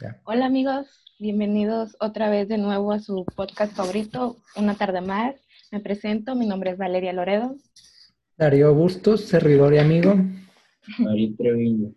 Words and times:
Ya. 0.00 0.20
Hola 0.24 0.46
amigos, 0.46 0.88
bienvenidos 1.20 1.96
otra 2.00 2.28
vez 2.28 2.48
de 2.48 2.58
nuevo 2.58 2.90
a 2.90 2.98
su 2.98 3.24
podcast 3.36 3.74
favorito, 3.76 4.38
Una 4.56 4.74
tarde 4.74 5.00
más. 5.00 5.36
Me 5.70 5.78
presento, 5.78 6.34
mi 6.34 6.46
nombre 6.46 6.72
es 6.72 6.78
Valeria 6.78 7.12
Loredo. 7.12 7.54
Darío 8.36 8.74
Bustos, 8.74 9.20
servidor 9.26 9.72
y 9.72 9.78
amigo. 9.78 10.16
Treviño. 11.38 11.92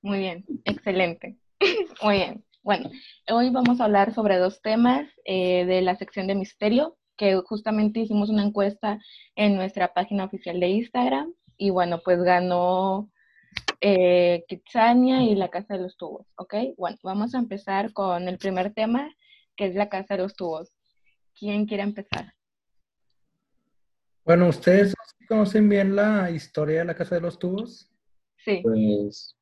Muy 0.00 0.18
bien, 0.18 0.44
excelente. 0.64 1.36
Muy 2.02 2.16
bien. 2.16 2.44
Bueno, 2.62 2.88
hoy 3.28 3.50
vamos 3.50 3.80
a 3.80 3.84
hablar 3.84 4.14
sobre 4.14 4.36
dos 4.36 4.62
temas 4.62 5.08
eh, 5.24 5.64
de 5.64 5.82
la 5.82 5.96
sección 5.96 6.28
de 6.28 6.36
misterio, 6.36 6.98
que 7.16 7.34
justamente 7.44 8.00
hicimos 8.00 8.30
una 8.30 8.44
encuesta 8.44 9.00
en 9.34 9.56
nuestra 9.56 9.92
página 9.92 10.24
oficial 10.24 10.60
de 10.60 10.68
Instagram 10.68 11.32
y 11.56 11.70
bueno, 11.70 12.00
pues 12.04 12.22
ganó 12.22 13.10
eh, 13.80 14.44
Kitsania 14.48 15.22
y 15.22 15.34
la 15.34 15.48
Casa 15.48 15.74
de 15.74 15.82
los 15.82 15.96
Tubos, 15.96 16.26
¿ok? 16.36 16.54
Bueno, 16.76 16.96
vamos 17.02 17.34
a 17.34 17.38
empezar 17.38 17.92
con 17.92 18.28
el 18.28 18.38
primer 18.38 18.72
tema, 18.74 19.14
que 19.56 19.66
es 19.66 19.74
la 19.74 19.88
Casa 19.88 20.14
de 20.16 20.22
los 20.22 20.34
Tubos. 20.34 20.72
¿Quién 21.38 21.66
quiere 21.66 21.82
empezar? 21.84 22.34
Bueno, 24.24 24.48
¿ustedes 24.48 24.94
conocen 25.28 25.68
bien 25.68 25.96
la 25.96 26.30
historia 26.30 26.80
de 26.80 26.84
la 26.86 26.94
Casa 26.94 27.14
de 27.14 27.20
los 27.20 27.38
Tubos? 27.38 27.90
Sí, 28.36 28.60
Pues, 28.62 29.36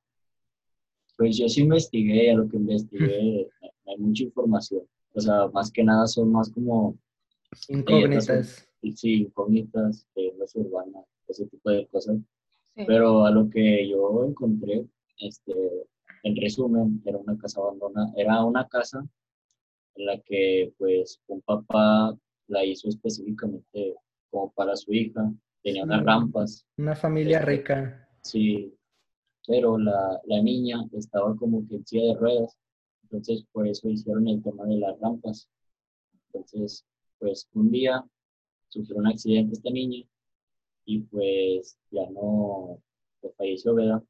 pues 1.17 1.37
yo 1.39 1.49
sí 1.49 1.63
investigué, 1.63 2.31
a 2.31 2.35
lo 2.35 2.49
que 2.49 2.57
investigué 2.57 3.49
hay 3.87 3.97
mucha 3.99 4.25
información. 4.25 4.83
O 5.15 5.21
sea, 5.21 5.49
más 5.49 5.71
que 5.73 5.83
nada 5.83 6.07
son 6.07 6.31
más 6.31 6.51
como, 6.51 6.99
Incógnitas. 7.69 8.69
sí, 8.95 9.23
incógnitas, 9.23 10.07
leyendas 10.15 10.55
urbanas, 10.57 11.05
ese 11.29 11.47
tipo 11.47 11.71
de 11.71 11.87
cosas. 11.87 12.17
Sí. 12.77 12.85
Pero 12.87 13.25
a 13.25 13.31
lo 13.31 13.49
que 13.51 13.89
yo 13.89 14.25
encontré, 14.25 14.87
este, 15.19 15.53
en 16.23 16.37
resumen, 16.37 17.03
era 17.05 17.19
una 17.19 17.37
casa 17.39 17.61
abandonada, 17.61 18.13
era 18.17 18.45
una 18.45 18.67
casa 18.69 19.05
en 19.95 20.07
la 20.07 20.21
que 20.21 20.73
pues 20.79 21.21
un 21.27 21.41
papá 21.43 22.17
la 22.49 22.65
hizo 22.65 22.89
específicamente 22.89 23.95
como 24.31 24.53
para 24.53 24.77
su 24.77 24.93
hija, 24.93 25.33
tenía 25.63 25.85
unas 25.85 26.05
rampas, 26.05 26.67
Una 26.77 26.95
familia 26.95 27.39
Este, 27.39 27.51
rica. 27.51 28.09
sí, 28.23 28.73
pero 29.47 29.79
la, 29.79 30.21
la 30.27 30.43
niña 30.43 30.85
estaba 30.93 31.35
como 31.37 31.67
que 31.67 31.77
en 31.77 31.87
silla 31.87 32.13
de 32.13 32.15
ruedas, 32.21 32.57
entonces 33.05 33.45
por 33.53 33.67
eso 33.67 33.89
hicieron 33.89 34.29
el 34.29 34.43
tema 34.43 34.65
de 34.67 34.77
las 34.79 34.99
rampas. 35.01 35.49
Entonces, 36.33 36.85
pues 37.19 37.49
un 37.55 37.71
día 37.71 38.05
sufrió 38.69 38.97
un 38.99 39.07
accidente 39.07 39.55
esta 39.55 39.71
niña 39.71 40.05
y 40.87 41.01
pues 41.01 41.79
ya 41.91 42.09
no, 42.11 42.81
pues 43.21 43.35
falleció, 43.37 43.75
¿verdad? 43.75 44.03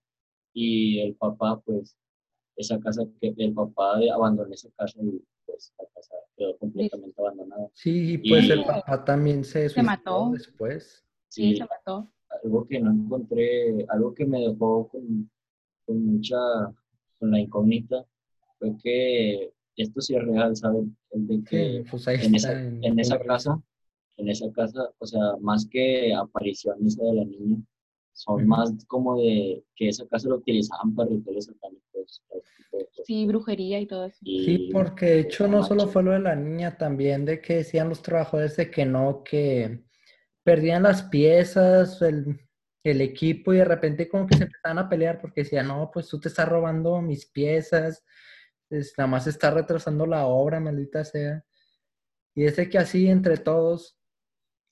Y 0.55 1.00
el 1.00 1.14
papá, 1.16 1.60
pues, 1.64 1.96
esa 2.56 2.78
casa, 2.80 3.02
que 3.20 3.34
el 3.36 3.52
papá 3.55 3.98
abandonó 4.14 4.55
esa 4.55 4.70
casa 4.77 4.98
y 5.02 5.22
pues 5.47 5.74
la 5.78 5.86
casa 5.94 6.14
quedó 6.36 6.56
completamente 6.58 7.20
abandonada. 7.20 7.69
Sí, 7.74 8.12
y 8.14 8.19
pues 8.19 8.44
Y- 8.47 8.52
el 8.52 8.64
papá 8.64 9.04
también 9.04 9.44
se 9.44 9.69
suicidó 9.69 9.82
mató. 9.84 10.30
después. 10.32 11.04
sí, 11.28 11.50
Sí, 11.52 11.56
se 11.56 11.64
mató. 11.64 12.10
algo 12.42 12.66
que 12.66 12.80
no 12.80 12.92
encontré, 12.92 13.84
algo 13.88 14.14
que 14.14 14.27
me 14.27 14.41
dejó 14.41 14.88
con, 14.88 15.30
con 15.86 16.06
mucha, 16.06 16.36
con 17.19 17.30
la 17.30 17.41
incógnita, 17.41 18.04
fue 18.58 18.77
que 18.82 19.52
esto 19.77 20.00
sí 20.00 20.14
es 20.16 20.24
real, 20.24 20.56
¿saben? 20.56 20.97
El 21.10 21.27
de 21.27 21.34
Sí, 21.36 21.42
que 21.47 21.84
pues 21.91 22.08
ahí 22.08 22.16
en 22.22 22.34
está. 22.34 22.52
esa, 22.52 22.62
en- 22.62 22.84
en 22.84 22.98
esa 22.98 23.19
casa, 23.20 23.62
en 24.17 24.28
esa 24.28 24.50
casa, 24.53 24.91
o 24.98 25.06
sea, 25.06 25.20
más 25.41 25.67
que 25.70 26.14
apariciones 26.14 26.97
de 26.97 27.14
la 27.14 27.25
niña, 27.25 27.59
son 28.12 28.47
más 28.47 28.72
como 28.86 29.20
de 29.20 29.62
que 29.75 29.89
esa 29.89 30.06
casa 30.09 30.28
lo 30.28 30.36
utilizaban 30.36 30.95
para 30.95 31.11
rituales 31.11 31.47
satánicos. 31.47 32.22
ese. 32.72 33.03
Sí, 33.05 33.27
brujería 33.27 33.78
y 33.81 33.87
todo 33.87 34.06
eso. 34.06 34.19
Sí, 34.22 34.70
porque 34.72 35.06
de 35.06 35.20
hecho 35.20 35.47
no 35.48 35.62
solo 35.62 35.87
fue 35.89 36.03
lo 36.03 36.12
de 36.12 36.20
la 36.20 36.34
niña, 36.34 36.77
también 36.77 37.25
de 37.25 37.41
que 37.41 37.56
decían 37.56 37.89
los 37.89 38.03
trabajadores 38.03 38.56
de 38.56 38.70
que 38.70 38.84
no, 38.84 39.22
que 39.22 39.84
perdían 40.43 40.82
las 40.82 41.03
piezas, 41.05 42.00
el, 42.03 42.41
el 42.82 43.00
equipo 43.00 43.53
y 43.53 43.59
de 43.59 43.65
repente 43.65 44.09
como 44.09 44.26
que 44.26 44.37
se 44.37 44.44
empezaban 44.44 44.78
a 44.78 44.88
pelear 44.88 45.21
porque 45.21 45.43
decían, 45.43 45.69
no, 45.69 45.91
pues 45.93 46.09
tú 46.09 46.21
te 46.21 46.28
estás 46.28 46.49
robando 46.49 47.00
mis 47.03 47.26
piezas, 47.26 48.05
es, 48.71 48.94
nada 48.97 49.09
más 49.09 49.26
está 49.26 49.50
retrasando 49.50 50.06
la 50.06 50.26
obra, 50.26 50.60
maldita 50.60 51.05
sea. 51.05 51.44
Y 52.34 52.44
es 52.44 52.56
de 52.56 52.69
que 52.69 52.78
así 52.78 53.09
entre 53.09 53.38
todos. 53.38 53.95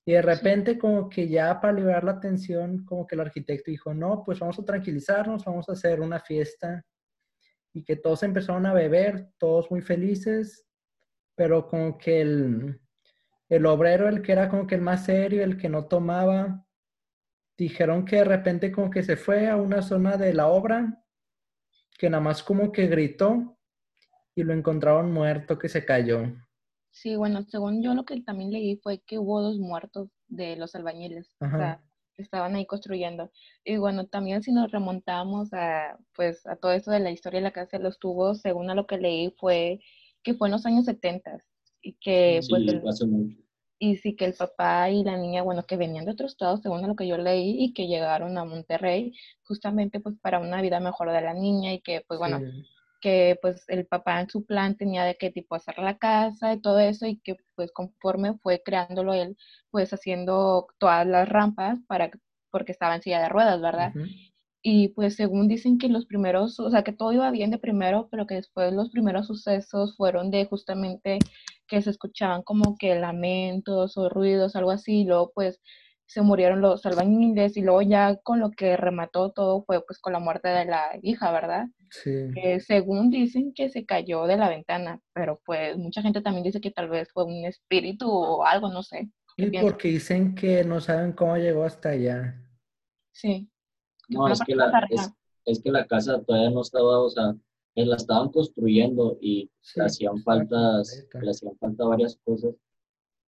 Y 0.07 0.13
de 0.13 0.23
repente 0.23 0.79
como 0.79 1.09
que 1.09 1.29
ya 1.29 1.61
para 1.61 1.73
liberar 1.73 2.05
la 2.05 2.21
tensión, 2.21 2.85
como 2.85 3.07
que 3.07 3.15
el 3.15 3.23
arquitecto 3.23 3.71
dijo, 3.71 3.95
no, 3.95 4.23
pues 4.25 4.39
vamos 4.39 4.59
a 4.59 4.65
tranquilizarnos, 4.65 5.45
vamos 5.45 5.69
a 5.69 5.73
hacer 5.73 6.01
una 6.01 6.21
fiesta 6.21 6.85
y 7.73 7.85
que 7.85 7.97
todos 7.97 8.23
empezaron 8.23 8.67
a 8.67 8.75
beber, 8.75 9.31
todos 9.39 9.71
muy 9.71 9.81
felices, 9.81 10.67
pero 11.35 11.67
como 11.67 11.99
que 11.99 12.21
el, 12.21 12.81
el 13.49 13.67
obrero, 13.67 14.09
el 14.09 14.23
que 14.23 14.33
era 14.33 14.49
como 14.49 14.67
que 14.67 14.77
el 14.77 14.81
más 14.81 15.07
serio, 15.07 15.43
el 15.43 15.57
que 15.57 15.69
no 15.69 15.87
tomaba, 15.87 16.65
dijeron 17.57 18.05
que 18.05 18.17
de 18.17 18.25
repente 18.25 18.71
como 18.71 18.91
que 18.91 19.03
se 19.03 19.17
fue 19.17 19.49
a 19.49 19.57
una 19.57 19.83
zona 19.83 20.17
de 20.17 20.35
la 20.35 20.49
obra, 20.49 21.03
que 21.99 22.11
nada 22.11 22.23
más 22.23 22.43
como 22.43 22.73
que 22.73 22.87
gritó 22.87 23.59
y 24.35 24.43
lo 24.43 24.53
encontraron 24.53 25.13
muerto, 25.13 25.59
que 25.59 25.69
se 25.69 25.85
cayó. 25.85 26.33
Sí, 26.97 27.17
bueno, 27.17 27.43
según 27.49 27.83
yo 27.83 27.93
lo 27.95 28.05
que 28.05 28.21
también 28.23 28.53
leí 28.53 28.77
fue 28.77 29.01
que 29.01 29.19
hubo 29.19 29.43
dos 29.43 29.59
muertos 29.59 30.11
de 30.29 30.55
los 30.57 30.77
albañiles, 30.77 31.37
o 31.41 31.47
Ajá. 31.47 31.57
sea, 31.57 31.83
que 32.15 32.23
estaban 32.23 32.55
ahí 32.55 32.67
construyendo. 32.67 33.33
Y 33.65 33.79
bueno, 33.79 34.07
también 34.07 34.43
si 34.45 34.53
nos 34.53 34.71
remontamos 34.71 35.53
a, 35.53 35.99
pues, 36.15 36.47
a 36.47 36.55
todo 36.57 36.71
esto 36.73 36.93
de 36.93 37.01
la 37.01 37.11
historia 37.11 37.41
de 37.41 37.45
la 37.45 37.53
casa 37.53 37.79
de 37.79 37.83
los 37.83 37.99
tubos, 37.99 38.41
según 38.43 38.71
a 38.71 38.77
lo 38.77 38.87
que 38.87 38.99
leí 38.99 39.35
fue 39.39 39.81
que 40.23 40.35
fue 40.35 40.49
en 40.49 40.53
los 40.53 40.65
años 40.67 40.85
70 40.87 41.45
y 41.83 41.95
que, 42.01 42.43
Sí, 42.43 42.49
pues, 42.49 42.63
el- 42.69 42.89
hace 42.89 43.07
mucho. 43.07 43.37
y 43.79 43.97
sí 43.97 44.17
que 44.17 44.25
el 44.27 44.35
papá 44.35 44.89
y 44.91 45.03
la 45.05 45.17
niña, 45.19 45.43
bueno, 45.43 45.65
que 45.67 45.77
venían 45.77 46.05
de 46.07 46.13
otro 46.13 46.27
estado, 46.27 46.57
según 46.59 46.85
a 46.85 46.89
lo 46.89 46.97
que 46.97 47.07
yo 47.09 47.19
leí, 47.19 47.57
y 47.65 47.73
que 47.75 47.87
llegaron 47.89 48.39
a 48.39 48.45
Monterrey 48.45 49.13
justamente, 49.45 50.01
pues, 50.01 50.17
para 50.21 50.39
una 50.41 50.63
vida 50.63 50.81
mejor 50.81 51.11
de 51.13 51.21
la 51.23 51.35
niña 51.35 51.73
y 51.75 51.81
que, 51.83 52.03
pues, 52.07 52.19
bueno, 52.19 52.47
Sí. 52.53 52.65
Que 53.05 53.39
pues 53.43 53.67
el 53.69 53.87
papá 53.87 54.23
en 54.23 54.31
su 54.31 54.47
plan 54.47 54.79
tenía 54.79 55.05
de 55.05 55.17
qué 55.17 55.31
tipo 55.31 55.55
hacer 55.55 55.79
la 55.79 55.99
casa 55.99 56.55
y 56.55 56.61
todo 56.63 56.79
eso 56.81 57.05
y 57.05 57.19
que 57.19 57.37
pues 57.55 57.71
conforme 57.71 58.39
fue 58.39 58.63
creándolo 58.65 59.13
él, 59.13 59.37
pues 59.71 59.93
haciendo 59.93 60.69
todas 60.79 61.07
las 61.07 61.29
rampas 61.29 61.81
para 61.87 62.11
porque 62.51 62.73
estaba 62.73 62.95
en 62.95 63.03
silla 63.03 63.21
de 63.21 63.29
ruedas, 63.29 63.61
¿verdad? 63.61 63.93
Y 64.63 64.89
pues 64.95 65.17
según 65.17 65.49
dicen 65.49 65.77
que 65.77 65.91
los 65.91 66.07
primeros, 66.07 66.59
o 66.59 66.71
sea, 66.71 66.83
que 66.83 66.95
todo 66.95 67.13
iba 67.13 67.31
bien 67.31 67.51
de 67.51 67.59
primero, 67.59 68.09
pero 68.11 68.27
que 68.27 68.37
después 68.37 68.73
los 68.73 68.89
primeros 68.89 69.27
sucesos 69.27 69.95
fueron 69.99 70.31
de 70.31 70.47
justamente 70.47 71.19
que 71.67 71.83
se 71.83 71.91
escuchaban 71.91 72.43
como 72.43 72.75
que 72.79 72.95
lamentos 72.95 73.99
o 73.99 74.09
ruidos, 74.09 74.57
algo 74.57 74.71
así, 74.71 75.03
y 75.03 75.05
luego 75.05 75.31
pues 75.35 75.61
se 76.07 76.23
murieron 76.23 76.63
los 76.63 76.87
albañiles 76.87 77.59
y 77.59 77.61
luego 77.61 77.83
ya 77.83 78.17
con 78.23 78.41
lo 78.41 78.51
que 78.51 78.79
remató 78.79 79.31
todo 79.33 79.63
fue 79.65 79.85
pues 79.85 79.99
con 79.99 80.15
la 80.15 80.21
muerte 80.21 80.49
de 80.49 80.65
la 80.65 80.99
hija, 81.03 81.31
¿verdad? 81.33 81.67
Sí. 82.03 82.35
según 82.61 83.11
dicen 83.11 83.53
que 83.55 83.69
se 83.69 83.85
cayó 83.87 84.27
de 84.27 84.37
la 84.37 84.49
ventana, 84.49 85.01
pero 85.13 85.41
pues 85.45 85.77
mucha 85.77 86.03
gente 86.03 86.21
también 86.23 86.45
dice 86.45 86.61
que 86.61 86.71
tal 86.73 86.89
vez 86.89 87.09
fue 87.13 87.25
un 87.25 87.45
espíritu 87.45 88.11
o 88.11 88.45
algo, 88.45 88.69
no 88.71 88.83
sé. 88.83 89.11
¿Qué 89.37 89.47
Y 89.47 89.51
piensas? 89.51 89.73
porque 89.73 89.89
dicen 89.89 90.35
que 90.35 90.65
no 90.65 90.81
saben 90.81 91.13
cómo 91.13 91.37
llegó 91.37 91.65
hasta 91.65 91.91
allá. 91.91 92.41
Sí. 93.13 93.49
No, 94.09 94.29
es 94.29 94.41
que, 94.41 94.55
la, 94.55 94.87
es, 94.91 95.11
es 95.45 95.63
que 95.63 95.71
la 95.71 95.87
casa 95.87 96.23
todavía 96.23 96.51
no 96.51 96.63
estaba, 96.63 97.01
o 97.01 97.09
sea, 97.11 97.35
la 97.75 97.97
estaban 97.97 98.31
construyendo 98.31 99.19
y 99.21 99.51
Sí, 99.61 99.81
le 99.81 99.87
hacían 99.87 100.19
faltas, 100.23 101.07
le 101.21 101.31
hacían 101.31 101.57
falta 101.59 101.85
varias 101.85 102.19
cosas. 102.25 102.55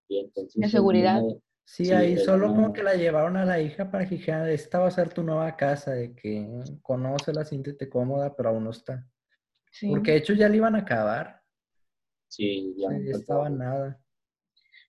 Y 0.09 0.19
entonces 0.21 0.61
De 0.61 0.69
seguridad. 0.69 1.23
Sí, 1.67 1.85
Sí, 1.85 1.93
ahí 1.93 2.17
solo 2.17 2.49
como 2.49 2.73
que 2.73 2.83
la 2.83 2.95
llevaron 2.95 3.37
a 3.37 3.45
la 3.45 3.61
hija 3.61 3.91
para 3.91 4.05
que 4.09 4.15
dijera, 4.17 4.51
esta 4.51 4.79
va 4.79 4.87
a 4.89 4.91
ser 4.91 5.13
tu 5.13 5.23
nueva 5.23 5.55
casa, 5.57 5.93
de 5.93 6.15
que 6.15 6.49
conócela, 6.83 7.45
siéntete 7.45 7.89
cómoda, 7.91 8.35
pero 8.35 8.51
aún 8.51 8.65
no 8.65 8.71
está. 8.71 9.07
Sí. 9.71 9.89
Porque 9.89 10.13
de 10.13 10.19
hecho 10.19 10.35
ya 10.35 10.49
le 10.49 10.57
iban 10.59 10.77
a 10.77 10.81
acabar, 10.81 11.43
Sí, 12.29 12.75
ya 12.79 12.91
no 12.91 12.99
ya 13.05 13.13
estaba 13.13 13.49
nada. 13.51 14.01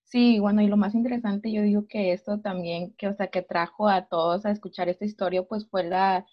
Sí, 0.04 0.40
bueno, 0.40 0.62
y 0.62 0.68
lo 0.68 0.78
más 0.78 0.96
interesante, 0.96 1.52
yo 1.52 1.62
digo 1.62 1.86
que 1.88 2.14
esto 2.14 2.40
también, 2.40 2.94
que 2.98 3.08
o 3.08 3.14
sea, 3.14 3.28
que 3.28 3.42
trajo 3.42 3.90
a 3.90 4.08
todos 4.08 4.46
a 4.46 4.52
escuchar 4.52 4.88
esta 4.90 5.06
historia, 5.06 5.44
pues 5.44 5.68
fue 5.70 5.84
la 5.84 6.26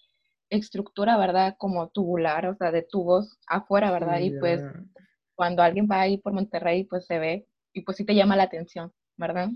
estructura, 0.50 1.16
¿verdad? 1.18 1.56
Como 1.58 1.88
tubular, 1.90 2.46
o 2.46 2.54
sea, 2.56 2.70
de 2.72 2.82
tubos 2.82 3.38
afuera, 3.48 3.90
¿verdad? 3.92 4.20
Sí, 4.20 4.26
Y 4.26 4.30
pues 4.32 4.60
ya- 4.60 4.84
cuando 5.36 5.62
alguien 5.62 5.88
va 5.90 6.02
ahí 6.02 6.18
por 6.18 6.32
Monterrey, 6.34 6.84
pues 6.84 7.06
se 7.06 7.18
ve 7.18 7.48
y 7.72 7.82
pues 7.82 7.96
sí 7.98 8.04
te 8.04 8.14
llama 8.14 8.36
la 8.36 8.44
atención, 8.44 8.92
¿verdad? 9.16 9.50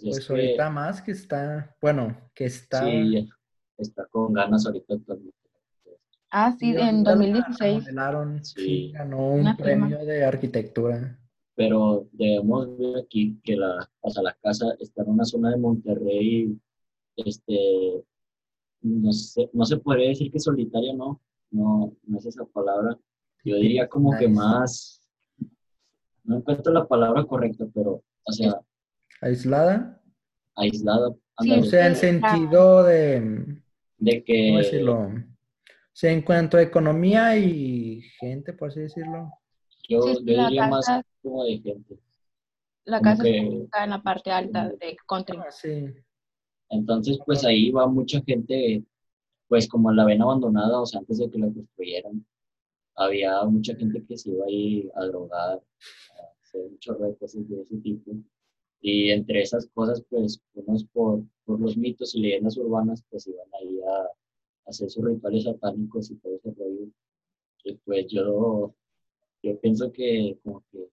Pues 0.00 0.04
es 0.04 0.10
Pues 0.10 0.26
que 0.26 0.32
ahorita 0.32 0.70
más 0.70 1.02
que 1.02 1.12
está, 1.12 1.76
bueno, 1.80 2.16
que 2.34 2.46
está... 2.46 2.84
sí, 2.84 3.28
está 3.76 4.06
con 4.06 4.32
ganas 4.32 4.64
ahorita 4.66 4.94
actualmente. 4.94 5.36
Ah, 6.30 6.54
sí, 6.58 6.70
en 6.70 6.76
ahorita 6.78 6.92
lo 6.98 7.02
2016. 7.10 7.74
remodelaron, 7.74 8.44
sí, 8.44 8.54
Sí. 8.64 8.92
ganó 8.92 9.28
un 9.32 9.40
Una 9.40 9.56
premio 9.56 10.04
de 10.04 10.24
arquitectura. 10.24 11.18
Pero 11.54 12.08
debemos 12.12 12.78
ver 12.78 12.98
aquí 13.04 13.38
que 13.44 13.56
la, 13.56 13.86
o 14.00 14.10
sea, 14.10 14.22
la 14.22 14.34
casa 14.42 14.74
está 14.80 15.02
en 15.02 15.10
una 15.10 15.24
zona 15.26 15.50
de 15.50 15.58
Monterrey, 15.58 16.58
este, 17.16 18.02
no 18.80 19.12
sé, 19.12 19.50
no 19.52 19.66
se 19.66 19.76
podría 19.76 20.08
decir 20.08 20.32
que 20.32 20.40
solitaria, 20.40 20.94
no, 20.94 21.20
no, 21.50 21.94
no 22.06 22.18
es 22.18 22.24
esa 22.24 22.46
palabra, 22.46 22.98
yo 23.44 23.56
diría 23.56 23.86
como 23.86 24.16
que 24.16 24.28
más, 24.28 25.02
no 26.24 26.36
encuentro 26.38 26.72
la 26.72 26.86
palabra 26.88 27.24
correcta, 27.24 27.66
pero, 27.74 28.02
o 28.24 28.32
sea, 28.32 28.58
¿Aislada? 29.22 30.02
aislada. 30.56 31.14
Sí, 31.40 31.50
O 31.52 31.62
sea, 31.64 31.86
en 31.86 31.96
sentido 31.96 32.82
de, 32.84 33.60
de 33.98 34.24
que, 34.24 34.48
¿cómo 34.48 34.58
decirlo? 34.58 34.98
O 35.06 35.94
sea, 35.94 36.12
en 36.12 36.22
cuanto 36.22 36.56
a 36.58 36.62
economía 36.62 37.36
y 37.38 38.02
gente, 38.20 38.52
por 38.52 38.68
así 38.68 38.80
decirlo. 38.80 39.32
yo, 39.88 40.02
Sí, 40.02 40.24
yo 40.24 40.36
la 40.36 40.48
diría 40.48 40.68
más 40.68 40.84
casa- 40.86 41.06
como 41.22 41.44
de 41.44 41.58
gente. 41.58 41.98
La 42.84 42.98
Como 42.98 43.10
casa 43.10 43.22
que- 43.22 43.62
está 43.64 43.84
en 43.84 43.90
la 43.90 44.02
parte 44.02 44.30
alta 44.30 44.68
de 44.68 44.96
country. 45.06 45.38
Ah, 45.38 45.50
sí. 45.50 45.86
Entonces, 46.68 47.18
pues 47.24 47.44
ahí 47.44 47.70
va 47.70 47.86
mucha 47.86 48.20
gente, 48.22 48.82
pues 49.48 49.68
como 49.68 49.90
la 49.92 50.04
ven 50.04 50.20
abandonada, 50.22 50.80
o 50.80 50.86
sea, 50.86 51.00
antes 51.00 51.18
de 51.18 51.30
que 51.30 51.38
la 51.38 51.46
construyeran, 51.46 52.26
había 52.96 53.42
mucha 53.44 53.74
gente 53.76 54.04
que 54.04 54.18
se 54.18 54.30
iba 54.30 54.44
ahí 54.46 54.90
a 54.96 55.04
drogar, 55.06 55.60
a 55.60 56.42
hacer 56.42 56.98
de 56.98 57.16
cosas 57.16 57.48
de 57.48 57.60
ese 57.62 57.76
tipo. 57.78 58.10
Y 58.82 59.10
entre 59.10 59.42
esas 59.42 59.68
cosas, 59.68 60.02
pues, 60.10 60.42
unos 60.54 60.84
por, 60.84 61.22
por 61.44 61.60
los 61.60 61.76
mitos 61.76 62.14
y 62.14 62.20
leyendas 62.20 62.56
urbanas, 62.58 63.02
pues 63.08 63.26
iban 63.28 63.46
ahí 63.60 63.80
a, 63.80 64.02
a 64.02 64.10
hacer 64.66 64.90
sus 64.90 65.04
rituales 65.04 65.44
satánicos 65.44 66.10
y 66.10 66.16
todo 66.16 66.34
ese 66.34 66.50
rollo. 66.50 66.88
Y 67.64 67.74
pues 67.84 68.06
yo, 68.08 68.74
yo 69.42 69.60
pienso 69.60 69.92
que 69.92 70.36
como 70.42 70.64
que 70.72 70.88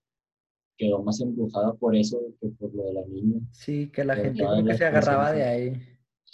quedó 0.78 1.04
más 1.04 1.20
embrujada 1.20 1.74
por 1.74 1.96
eso 1.96 2.22
que 2.40 2.48
por 2.50 2.74
lo 2.74 2.84
de 2.84 2.94
la 2.94 3.06
niña. 3.06 3.40
Sí, 3.52 3.92
que 3.92 4.04
la 4.04 4.14
Pero 4.14 4.26
gente 4.26 4.44
como 4.46 4.66
que 4.66 4.78
se 4.78 4.86
agarraba 4.86 5.34
de 5.34 5.44
ahí. 5.44 5.74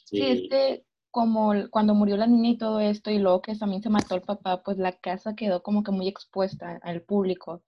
Sí, 0.05 0.21
es 0.21 0.49
que 0.49 0.85
como 1.09 1.53
cuando 1.71 1.95
murió 1.95 2.17
la 2.17 2.27
niña 2.27 2.49
y 2.49 2.57
todo 2.57 2.81
esto, 2.81 3.09
y 3.09 3.17
luego 3.17 3.41
que 3.41 3.55
también 3.55 3.81
se 3.81 3.89
mató 3.89 4.15
el 4.15 4.21
papá, 4.21 4.61
pues 4.61 4.77
la 4.77 4.91
casa 4.91 5.33
quedó 5.33 5.63
como 5.63 5.81
que 5.81 5.91
muy 5.91 6.09
expuesta 6.09 6.79
al 6.83 7.01
público. 7.01 7.63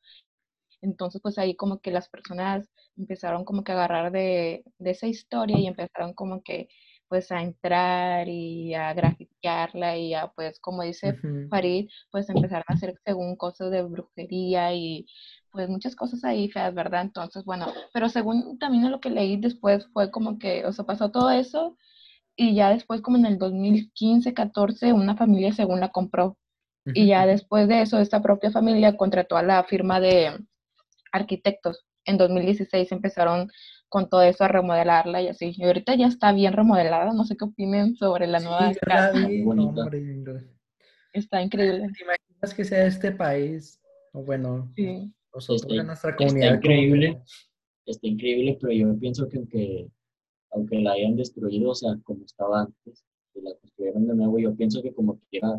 Entonces, 0.81 1.21
pues 1.21 1.37
ahí 1.37 1.55
como 1.55 1.79
que 1.79 1.91
las 1.91 2.09
personas 2.09 2.69
empezaron 2.97 3.45
como 3.45 3.63
que 3.63 3.71
a 3.71 3.75
agarrar 3.75 4.11
de, 4.11 4.63
de 4.77 4.91
esa 4.91 5.07
historia 5.07 5.57
y 5.59 5.67
empezaron 5.67 6.13
como 6.13 6.41
que 6.43 6.67
pues 7.07 7.31
a 7.31 7.41
entrar 7.41 8.27
y 8.27 8.73
a 8.73 8.93
grafitearla 8.93 9.97
y 9.97 10.13
a 10.13 10.27
pues 10.35 10.59
como 10.59 10.83
dice. 10.83 11.17
Farid, 11.49 11.89
pues 12.11 12.29
empezaron 12.29 12.65
a 12.67 12.73
hacer 12.73 12.95
según 13.05 13.35
cosas 13.37 13.71
de 13.71 13.81
brujería 13.81 14.73
y 14.73 15.05
pues 15.51 15.69
muchas 15.69 15.95
cosas 15.95 16.23
ahí 16.23 16.49
feas, 16.49 16.73
¿verdad? 16.73 17.01
Entonces, 17.03 17.45
bueno, 17.45 17.67
pero 17.93 18.09
según 18.09 18.59
también 18.59 18.91
lo 18.91 18.99
que 18.99 19.09
leí 19.09 19.37
después 19.37 19.87
fue 19.93 20.11
como 20.11 20.37
que, 20.37 20.65
o 20.65 20.73
sea, 20.73 20.85
pasó 20.85 21.09
todo 21.09 21.31
eso 21.31 21.77
y 22.35 22.53
ya 22.53 22.69
después 22.69 23.01
como 23.01 23.17
en 23.17 23.25
el 23.25 23.37
2015, 23.37 24.33
14, 24.33 24.93
una 24.93 25.15
familia 25.15 25.53
según 25.53 25.79
la 25.79 25.89
compró. 25.89 26.37
Y 26.93 27.07
ya 27.07 27.25
después 27.25 27.67
de 27.67 27.81
eso, 27.81 27.99
esta 27.99 28.21
propia 28.21 28.49
familia 28.49 28.95
contrató 28.95 29.35
a 29.35 29.43
la 29.43 29.61
firma 29.65 29.99
de 29.99 30.37
arquitectos. 31.17 31.85
En 32.05 32.17
2016 32.17 32.91
empezaron 32.93 33.49
con 33.89 34.09
todo 34.09 34.21
eso 34.21 34.43
a 34.43 34.47
remodelarla 34.47 35.21
y 35.21 35.27
así. 35.27 35.53
Y 35.57 35.63
ahorita 35.65 35.95
ya 35.95 36.07
está 36.07 36.31
bien 36.31 36.53
remodelada. 36.53 37.11
No 37.13 37.25
sé 37.25 37.35
qué 37.37 37.45
opinen 37.45 37.95
sobre 37.95 38.27
la 38.27 38.39
Sí, 38.39 38.45
nueva 38.45 38.71
casa. 38.81 39.11
no. 39.19 39.89
Está 41.13 41.41
increíble. 41.41 41.89
¿Te 41.97 42.03
imaginas 42.03 42.53
que 42.55 42.63
sea 42.63 42.85
este 42.85 43.11
país? 43.11 43.81
O 44.13 44.23
bueno, 44.23 44.71
Sí. 44.75 45.11
nosotros 45.33 45.63
Está- 45.63 45.81
en 45.81 45.87
nuestra 45.87 46.09
está 46.11 46.25
comunidad. 46.25 46.49
como 46.51 46.61
que- 46.61 46.67
increíble. 46.67 47.21
Está 47.85 48.07
increíble, 48.07 48.57
pero 48.61 48.73
yo 48.73 48.99
pienso 48.99 49.27
que 49.29 49.37
aunque, 49.37 49.87
aunque 50.51 50.79
la 50.81 50.91
hayan 50.93 51.15
destruido, 51.15 51.71
o 51.71 51.75
sea, 51.75 51.91
como 52.03 52.25
estaba 52.25 52.61
antes, 52.63 53.03
y 53.33 53.41
la 53.41 53.51
construyeron 53.61 54.07
de 54.07 54.15
nuevo, 54.15 54.39
yo 54.39 54.55
pienso 54.55 54.81
que 54.81 54.93
como 54.93 55.19
quiera, 55.29 55.57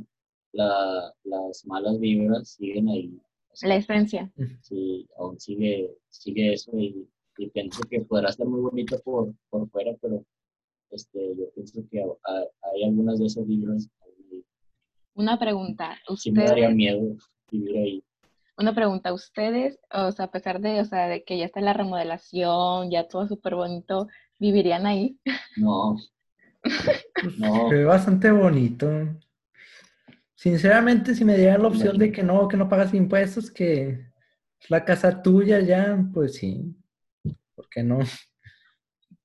la, 0.53 1.13
las 1.25 1.65
malas 1.67 1.99
vibras 1.99 2.51
siguen 2.51 2.89
ahí. 2.89 3.19
La 3.63 3.77
esencia. 3.77 4.31
sí, 4.63 5.09
aún 5.19 5.39
sigue, 5.41 5.91
sigue 6.09 6.53
eso 6.53 6.71
y, 6.79 7.09
y 7.39 7.49
pienso 7.51 7.83
que 7.89 8.01
podrá 8.03 8.29
estar 8.31 8.47
muy 8.47 8.61
bonito 8.61 8.99
por, 9.05 9.33
por 9.51 9.69
fuera, 9.71 9.93
pero 10.01 10.25
este, 10.91 11.37
yo 11.37 11.51
pienso 11.55 11.83
que 11.91 12.01
ha- 12.03 12.07
ha- 12.33 12.71
hay 12.73 12.85
algunas 12.85 13.19
de 13.19 13.27
esas 13.27 13.47
vibras 13.47 13.89
ahí. 14.03 14.45
Una 15.15 15.39
pregunta. 15.39 15.97
sí 16.17 16.31
me 16.31 16.45
daría 16.45 16.69
¿Ustedes, 16.69 16.77
miedo 16.77 17.17
vivir 17.51 17.77
ahí. 17.79 18.05
una 18.57 18.75
pregunta, 18.75 19.13
ustedes, 19.13 19.79
o 19.93 20.13
sea, 20.13 20.27
a 20.27 20.31
pesar 20.31 20.61
de, 20.61 20.81
o 20.81 20.85
sea, 20.85 21.09
de 21.09 21.25
que 21.25 21.37
ya 21.39 21.45
está 21.45 21.61
la 21.61 21.73
remodelación, 21.73 22.91
ya 22.91 23.09
todo 23.09 23.27
súper 23.29 23.55
bonito, 23.57 24.07
¿vivirían 24.39 24.87
ahí? 24.87 25.19
No, 25.57 25.97
No. 27.39 27.69
Se 27.69 27.75
ve 27.75 27.85
bastante 27.85 28.31
bonito. 28.31 28.89
Sinceramente, 30.43 31.17
si 31.17 31.25
me 31.25 31.37
dieran 31.37 31.63
la 31.63 31.69
opción 31.69 31.99
de 31.99 32.13
que 32.13 32.23
no, 32.23 32.47
que 32.47 32.57
no 32.57 32.69
pagas 32.69 32.95
impuestos, 32.95 33.51
que 33.51 33.89
es 34.61 34.71
la 34.71 34.85
casa 34.85 35.21
tuya 35.21 35.59
ya, 35.59 35.99
pues 36.15 36.37
sí. 36.37 36.77
¿Por 37.57 37.69
qué 37.69 37.83
no? 37.83 37.99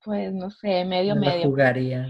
Pues 0.04 0.32
no 0.34 0.50
sé, 0.50 0.84
medio, 0.84 1.14
Me 1.14 1.26
la 1.26 1.32
medio. 1.34 1.46
jugaría. 1.50 2.08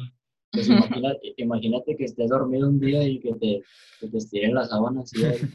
pues 0.50 0.68
imagínate, 0.70 1.34
imagínate 1.36 1.96
que 1.96 2.04
estés 2.04 2.30
dormido 2.30 2.66
un 2.66 2.80
día 2.80 3.06
y 3.06 3.20
que 3.20 3.34
te, 3.34 3.62
que 4.00 4.08
te 4.08 4.16
estiren 4.16 4.54
las 4.54 4.70
sábanas 4.70 5.10
de- 5.10 5.50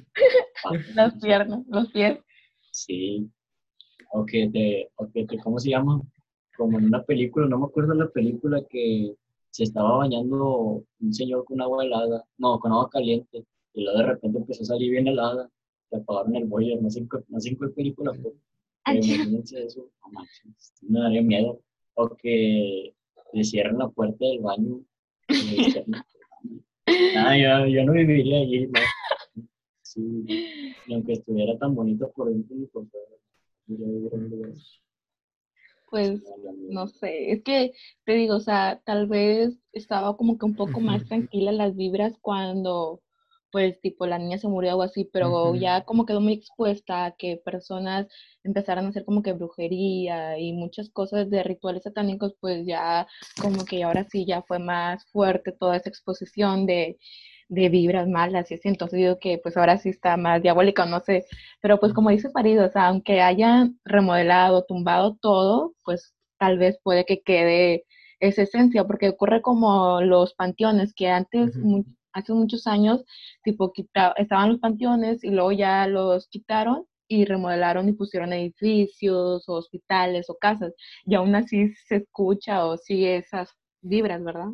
Las 0.94 1.16
piernas, 1.20 1.62
los 1.70 1.92
pies. 1.92 2.20
Sí. 2.72 3.32
O 4.12 4.28
que 4.28 4.48
te, 4.54 4.92
o 4.96 5.10
que 5.12 5.26
te, 5.26 5.40
¿cómo 5.40 5.58
se 5.58 5.72
llama? 5.72 6.00
Como 6.56 6.78
en 6.78 6.86
una 6.86 7.04
película, 7.04 7.48
no 7.48 7.58
me 7.58 7.66
acuerdo 7.66 7.96
la 7.96 8.10
película 8.10 8.62
que 8.70 9.16
se 9.52 9.64
estaba 9.64 9.98
bañando 9.98 10.84
un 11.00 11.14
señor 11.14 11.46
con 11.46 11.62
agua 11.62 11.84
helada, 11.84 12.24
no, 12.38 12.60
con 12.60 12.72
agua 12.72 12.90
caliente, 12.90 13.46
y 13.74 13.84
luego 13.84 14.00
de 14.00 14.06
repente 14.06 14.38
empezó 14.40 14.64
a 14.64 14.66
salir 14.66 14.92
bien 14.92 15.08
helada, 15.08 15.50
le 15.92 15.98
apagaron 15.98 16.36
el 16.36 16.46
boiler, 16.46 16.82
no 16.82 16.90
sé, 16.90 17.06
no 17.28 17.40
sé 17.40 17.50
en 17.50 17.56
cuál 17.56 17.72
película 17.72 18.14
fue, 18.14 18.34
imagínense 18.96 19.64
eso, 19.64 19.90
no 20.06 20.12
manches, 20.12 20.74
me 20.82 21.00
daría 21.00 21.22
miedo. 21.22 21.62
O 21.96 22.16
que 22.16 22.94
le 23.34 23.44
cierren 23.44 23.78
la 23.78 23.90
puerta 23.90 24.26
del 24.26 24.40
baño. 24.40 24.82
y 25.28 25.74
Ah, 27.16 27.38
yo, 27.38 27.68
yo 27.68 27.86
no 27.86 27.94
viviría 27.94 28.40
allí, 28.40 28.68
no. 28.68 28.80
Sí, 29.82 30.02
ni 30.88 30.94
aunque 30.94 31.14
estuviera 31.14 31.58
tan 31.58 31.76
bonito 31.76 32.12
por 32.12 32.30
dentro 32.30 32.56
y 32.58 32.66
por 32.68 32.88
fuera. 32.88 33.16
iría 33.68 33.88
a 33.88 33.90
vivir 33.90 34.14
en. 34.14 34.56
Pues 35.90 36.22
no 36.70 36.88
sé, 36.88 37.32
es 37.32 37.44
que 37.44 37.74
te 38.06 38.14
digo, 38.14 38.36
o 38.36 38.40
sea, 38.40 38.82
tal 38.86 39.08
vez 39.08 39.58
estaba 39.74 40.16
como 40.16 40.38
que 40.38 40.46
un 40.46 40.56
poco 40.56 40.80
más 40.80 41.04
tranquila 41.06 41.52
las 41.52 41.76
vibras 41.76 42.14
cuando, 42.22 43.02
pues, 43.52 43.82
tipo, 43.82 44.06
la 44.06 44.20
niña 44.20 44.38
se 44.38 44.48
murió 44.48 44.78
o 44.78 44.82
así, 44.84 45.06
pero 45.12 45.56
ya 45.56 45.84
como 45.86 46.06
quedó 46.06 46.22
muy 46.22 46.34
expuesta 46.34 47.06
a 47.06 47.12
que 47.16 47.38
personas 47.44 48.08
empezaran 48.44 48.86
a 48.86 48.90
hacer 48.90 49.04
como 49.06 49.24
que 49.24 49.34
brujería 49.34 50.38
y 50.38 50.54
muchas 50.54 50.90
cosas 50.92 51.30
de 51.30 51.44
rituales 51.44 51.84
satánicos, 51.84 52.36
pues 52.40 52.66
ya 52.68 53.08
como 53.42 53.66
que 53.66 53.84
ahora 53.84 54.06
sí 54.12 54.26
ya 54.26 54.44
fue 54.44 54.60
más 54.60 55.06
fuerte 55.12 55.52
toda 55.52 55.78
esa 55.78 55.90
exposición 55.90 56.66
de, 56.68 57.00
de 57.50 57.70
vibras 57.70 58.08
malas 58.08 58.52
y 58.52 58.56
así, 58.56 58.68
entonces 58.70 58.98
digo 59.00 59.20
que 59.20 59.40
pues 59.40 59.58
ahora 59.58 59.78
sí 59.80 59.90
está 59.90 60.18
más 60.18 60.42
diabólica, 60.42 60.86
no 60.86 61.00
sé, 61.02 61.26
pero 61.62 61.80
pues 61.80 61.94
como 61.94 62.10
dice 62.12 62.30
Farid, 62.32 62.62
o 62.64 62.70
sea, 62.72 62.88
aunque 62.88 63.22
hayan 63.22 63.80
remodelado, 63.86 64.64
tumbado 64.66 65.18
todo, 65.22 65.74
pues 65.84 66.14
tal 66.40 66.58
vez 66.60 66.80
puede 66.84 67.06
que 67.06 67.22
quede 67.22 67.86
esa 68.20 68.44
esencia, 68.44 68.86
porque 68.86 69.10
ocurre 69.10 69.42
como 69.42 70.02
los 70.02 70.34
panteones, 70.36 70.94
que 70.94 71.10
antes, 71.10 71.56
mu- 71.58 71.84
hace 72.14 72.34
muchos 72.34 72.68
años, 72.68 73.04
tipo, 73.44 73.72
quita- 73.74 74.14
estaban 74.18 74.50
los 74.52 74.60
panteones 74.60 75.24
y 75.24 75.30
luego 75.32 75.52
ya 75.52 75.88
los 75.88 76.28
quitaron 76.30 76.86
y 77.08 77.26
remodelaron 77.26 77.90
y 77.90 77.94
pusieron 77.94 78.34
edificios, 78.34 79.48
o 79.50 79.54
hospitales 79.54 80.30
o 80.30 80.36
casas, 80.40 80.74
y 81.06 81.16
aún 81.16 81.36
así 81.36 81.74
se 81.88 81.98
escucha 81.98 82.66
o 82.66 82.78
sigue 82.78 83.18
esas 83.18 83.52
vibras, 83.82 84.24
¿verdad? 84.24 84.50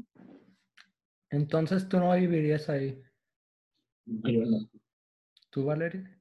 Entonces 1.30 1.88
tú 1.88 2.00
no 2.00 2.14
vivirías 2.16 2.70
ahí. 2.70 3.02
Yo 4.06 4.46
no. 4.46 4.70
¿Tú, 5.52 5.66
Valeria? 5.66 6.20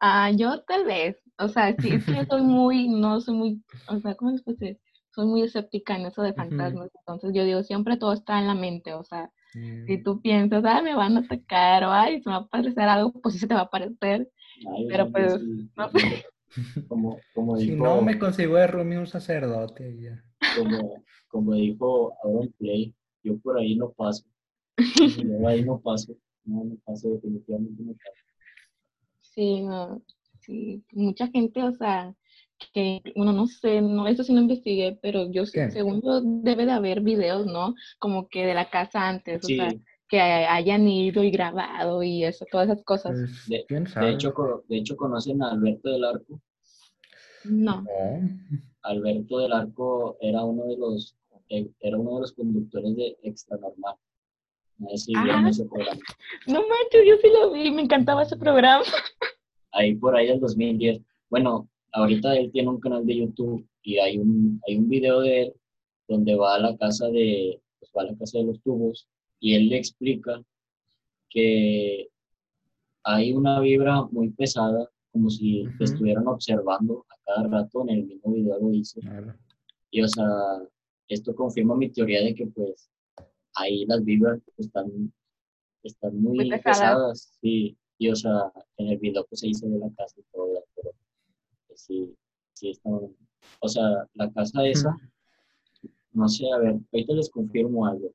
Ah, 0.00 0.30
yo 0.30 0.62
tal 0.64 0.84
vez, 0.84 1.16
o 1.38 1.48
sea, 1.48 1.76
sí, 1.78 1.88
es 1.94 2.04
que 2.06 2.16
yo 2.16 2.24
soy 2.24 2.42
muy, 2.42 2.88
no 2.88 3.20
soy 3.20 3.34
muy, 3.34 3.62
o 3.88 4.00
sea, 4.00 4.14
¿cómo 4.14 4.30
les 4.30 4.42
puedo 4.42 4.56
decir? 4.56 4.78
Soy 5.10 5.26
muy 5.26 5.42
escéptica 5.42 5.96
en 5.96 6.06
eso 6.06 6.22
de 6.22 6.32
fantasmas, 6.34 6.88
entonces 7.00 7.32
yo 7.34 7.44
digo, 7.44 7.62
siempre 7.62 7.96
todo 7.98 8.12
está 8.12 8.38
en 8.38 8.46
la 8.46 8.54
mente, 8.54 8.94
o 8.94 9.04
sea, 9.04 9.30
si 9.86 9.98
tú 10.02 10.20
piensas, 10.22 10.64
ay, 10.64 10.82
me 10.84 10.94
van 10.94 11.16
a 11.16 11.20
atacar, 11.20 11.84
o 11.84 11.90
ay, 11.90 12.22
se 12.22 12.28
me 12.30 12.36
va 12.36 12.42
a 12.42 12.44
aparecer 12.44 12.84
algo, 12.88 13.12
pues 13.12 13.34
sí 13.34 13.40
se 13.40 13.46
te 13.48 13.54
va 13.54 13.60
a 13.60 13.64
aparecer, 13.64 14.30
Ay, 14.74 14.86
Pero, 14.88 15.10
pues, 15.12 15.34
sí- 15.34 15.70
no 15.76 15.90
Como, 16.88 17.20
como 17.34 17.56
Si 17.56 17.70
dijo, 17.72 17.84
no, 17.84 18.02
me 18.02 18.18
consigo 18.18 18.56
de 18.56 18.66
roomie 18.66 18.98
un 18.98 19.06
sacerdote 19.06 19.96
ya. 20.00 20.24
como, 20.56 21.04
como 21.28 21.54
dijo 21.54 22.12
Aaron 22.24 22.52
Play, 22.58 22.94
yo 23.22 23.38
por 23.38 23.58
ahí 23.58 23.76
no 23.76 23.90
paso. 23.92 24.24
Yo 25.16 25.48
ahí 25.48 25.62
no 25.64 25.78
paso. 25.80 26.14
No, 26.44 26.64
no 26.64 26.76
paso, 26.84 27.10
definitivamente 27.10 27.82
no 27.82 27.92
paso. 27.92 28.16
Sí, 29.20 29.60
no, 29.62 30.02
sí, 30.40 30.84
mucha 30.92 31.28
gente, 31.28 31.62
o 31.62 31.72
sea, 31.72 32.14
que 32.72 33.00
uno 33.14 33.32
no 33.32 33.46
sé, 33.46 33.80
no, 33.80 34.06
eso 34.06 34.24
sí 34.24 34.32
no 34.32 34.40
investigué, 34.42 34.98
pero 35.00 35.30
yo 35.30 35.46
sí- 35.46 35.52
¿Qué? 35.52 35.70
según 35.70 36.02
yo 36.02 36.20
debe 36.22 36.66
de 36.66 36.72
haber 36.72 37.00
videos, 37.00 37.46
¿no? 37.46 37.74
Como 37.98 38.28
que 38.28 38.44
de 38.44 38.54
la 38.54 38.68
casa 38.70 39.08
antes, 39.08 39.44
o 39.44 39.46
sea, 39.48 39.72
que 40.08 40.20
hayan 40.20 40.88
ido 40.88 41.22
y 41.22 41.30
grabado 41.30 42.02
y 42.02 42.24
eso, 42.24 42.44
todas 42.50 42.68
esas 42.68 42.82
cosas. 42.84 43.12
Pues, 43.16 43.48
De, 43.48 43.64
¿quién 43.68 43.84
de 43.84 43.90
sabe? 43.90 44.10
hecho, 44.12 44.34
de 44.68 44.76
hecho, 44.78 44.96
conocen 44.96 45.42
a 45.42 45.52
Alberto 45.52 45.88
del 45.90 46.04
Arco. 46.04 46.40
No. 47.44 47.82
No. 47.82 48.30
Alberto 48.82 49.38
del 49.38 49.52
Arco 49.52 50.16
era 50.20 50.44
uno 50.44 50.64
de 50.64 50.76
los, 50.76 51.16
eh, 51.48 51.70
era 51.80 51.96
uno 51.98 52.16
de 52.16 52.20
los 52.22 52.32
conductores 52.32 52.96
de 52.96 53.16
Extra 53.22 53.56
Vieron 55.06 55.44
Ah. 55.44 55.48
ese 55.50 55.64
programa. 55.66 56.00
No 56.46 56.60
manches, 56.62 57.02
yo 57.06 57.16
sí 57.20 57.28
lo 57.32 57.52
vi, 57.52 57.70
me 57.70 57.82
encantaba 57.82 58.22
ese 58.22 58.36
programa. 58.36 58.84
Ahí 59.72 59.94
por 59.94 60.16
ahí 60.16 60.26
del 60.26 60.40
2010. 60.40 61.00
Bueno, 61.28 61.68
ahorita 61.92 62.34
él 62.36 62.50
tiene 62.50 62.70
un 62.70 62.80
canal 62.80 63.04
de 63.06 63.16
YouTube 63.18 63.66
y 63.82 63.98
hay 63.98 64.18
un, 64.18 64.60
hay 64.66 64.76
un 64.76 64.88
video 64.88 65.20
de 65.20 65.42
él 65.42 65.54
donde 66.08 66.34
va 66.34 66.54
a 66.56 66.58
la 66.58 66.76
casa 66.76 67.08
de, 67.08 67.60
pues 67.78 67.92
va 67.96 68.02
a 68.02 68.06
la 68.06 68.16
casa 68.16 68.38
de 68.38 68.44
los 68.44 68.60
tubos 68.62 69.06
y 69.38 69.54
él 69.54 69.68
le 69.68 69.76
explica 69.76 70.42
que 71.28 72.08
hay 73.04 73.32
una 73.32 73.60
vibra 73.60 74.02
muy 74.10 74.30
pesada, 74.30 74.90
como 75.12 75.30
si 75.30 75.62
te 75.78 75.84
Ujú. 75.84 75.84
estuvieran 75.84 76.26
observando 76.26 77.06
a 77.08 77.14
cada 77.24 77.48
rato, 77.48 77.82
en 77.82 77.90
el 77.90 78.04
mismo 78.06 78.32
video 78.32 78.58
lo 78.60 78.68
dice. 78.70 79.00
Claro. 79.00 79.34
Y 79.90 80.02
o 80.02 80.08
sea, 80.08 80.26
esto 81.08 81.34
confirma 81.34 81.76
mi 81.76 81.90
teoría 81.90 82.22
de 82.22 82.34
que 82.34 82.46
pues 82.46 82.90
ahí 83.54 83.84
las 83.86 84.04
vibras 84.04 84.40
pues, 84.56 84.66
están, 84.68 85.12
están 85.82 86.16
muy, 86.20 86.36
Muy 86.38 86.50
pesadas. 86.50 86.78
pesadas, 86.78 87.38
sí. 87.40 87.76
Y 87.98 88.08
o 88.08 88.16
sea, 88.16 88.50
en 88.78 88.88
el 88.88 88.98
video 88.98 89.26
pues 89.28 89.42
ahí 89.44 89.52
se 89.52 89.68
ve 89.68 89.76
la 89.78 89.90
casa 89.96 90.16
y 90.18 90.24
todo, 90.32 90.64
pero 90.74 90.90
pues, 91.66 91.80
sí, 91.82 92.14
sí 92.54 92.70
está, 92.70 92.88
o 93.60 93.68
sea, 93.68 93.84
la 94.14 94.30
casa 94.32 94.66
esa, 94.66 94.96
no 96.12 96.28
sé, 96.28 96.44
a 96.54 96.58
ver, 96.58 96.76
ahorita 96.92 97.12
les 97.14 97.30
confirmo 97.30 97.86
algo. 97.86 98.12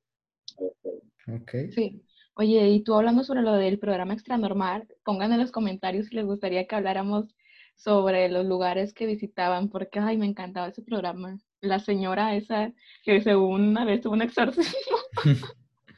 A 0.58 0.62
ver, 0.64 0.74
pero- 0.82 1.38
Ok. 1.42 1.52
Sí. 1.74 2.02
Oye, 2.36 2.68
y 2.70 2.84
tú 2.84 2.94
hablando 2.96 3.24
sobre 3.24 3.42
lo 3.42 3.54
del 3.54 3.80
programa 3.80 4.14
Extra 4.14 4.38
Normal, 4.38 4.88
pongan 5.04 5.32
en 5.34 5.40
los 5.40 5.52
comentarios 5.52 6.08
si 6.08 6.16
les 6.16 6.26
gustaría 6.26 6.68
que 6.68 6.76
habláramos 6.76 7.34
sobre 7.76 8.30
los 8.30 8.46
lugares 8.46 8.94
que 8.94 9.06
visitaban, 9.06 9.70
porque, 9.70 10.00
ay, 10.00 10.18
me 10.18 10.26
encantaba 10.26 10.68
ese 10.68 10.82
programa. 10.82 11.38
La 11.62 11.80
señora 11.80 12.36
esa 12.36 12.74
que 13.04 13.22
según 13.22 13.70
una 13.70 13.86
vez 13.86 14.02
tuvo 14.02 14.14
un 14.14 14.22
exorcismo. 14.22 14.98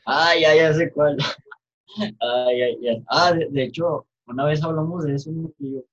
Ah, 0.05 0.33
ya, 0.39 0.55
ya 0.55 0.73
sé 0.73 0.91
cuál. 0.91 1.17
Ah, 2.21 2.47
ya, 2.55 2.67
ya. 2.81 3.01
Ah, 3.07 3.33
de, 3.33 3.47
de 3.49 3.63
hecho, 3.63 4.05
una 4.27 4.45
vez 4.45 4.63
hablamos 4.63 5.03
de 5.03 5.15
eso, 5.15 5.31
yo, 5.59 5.83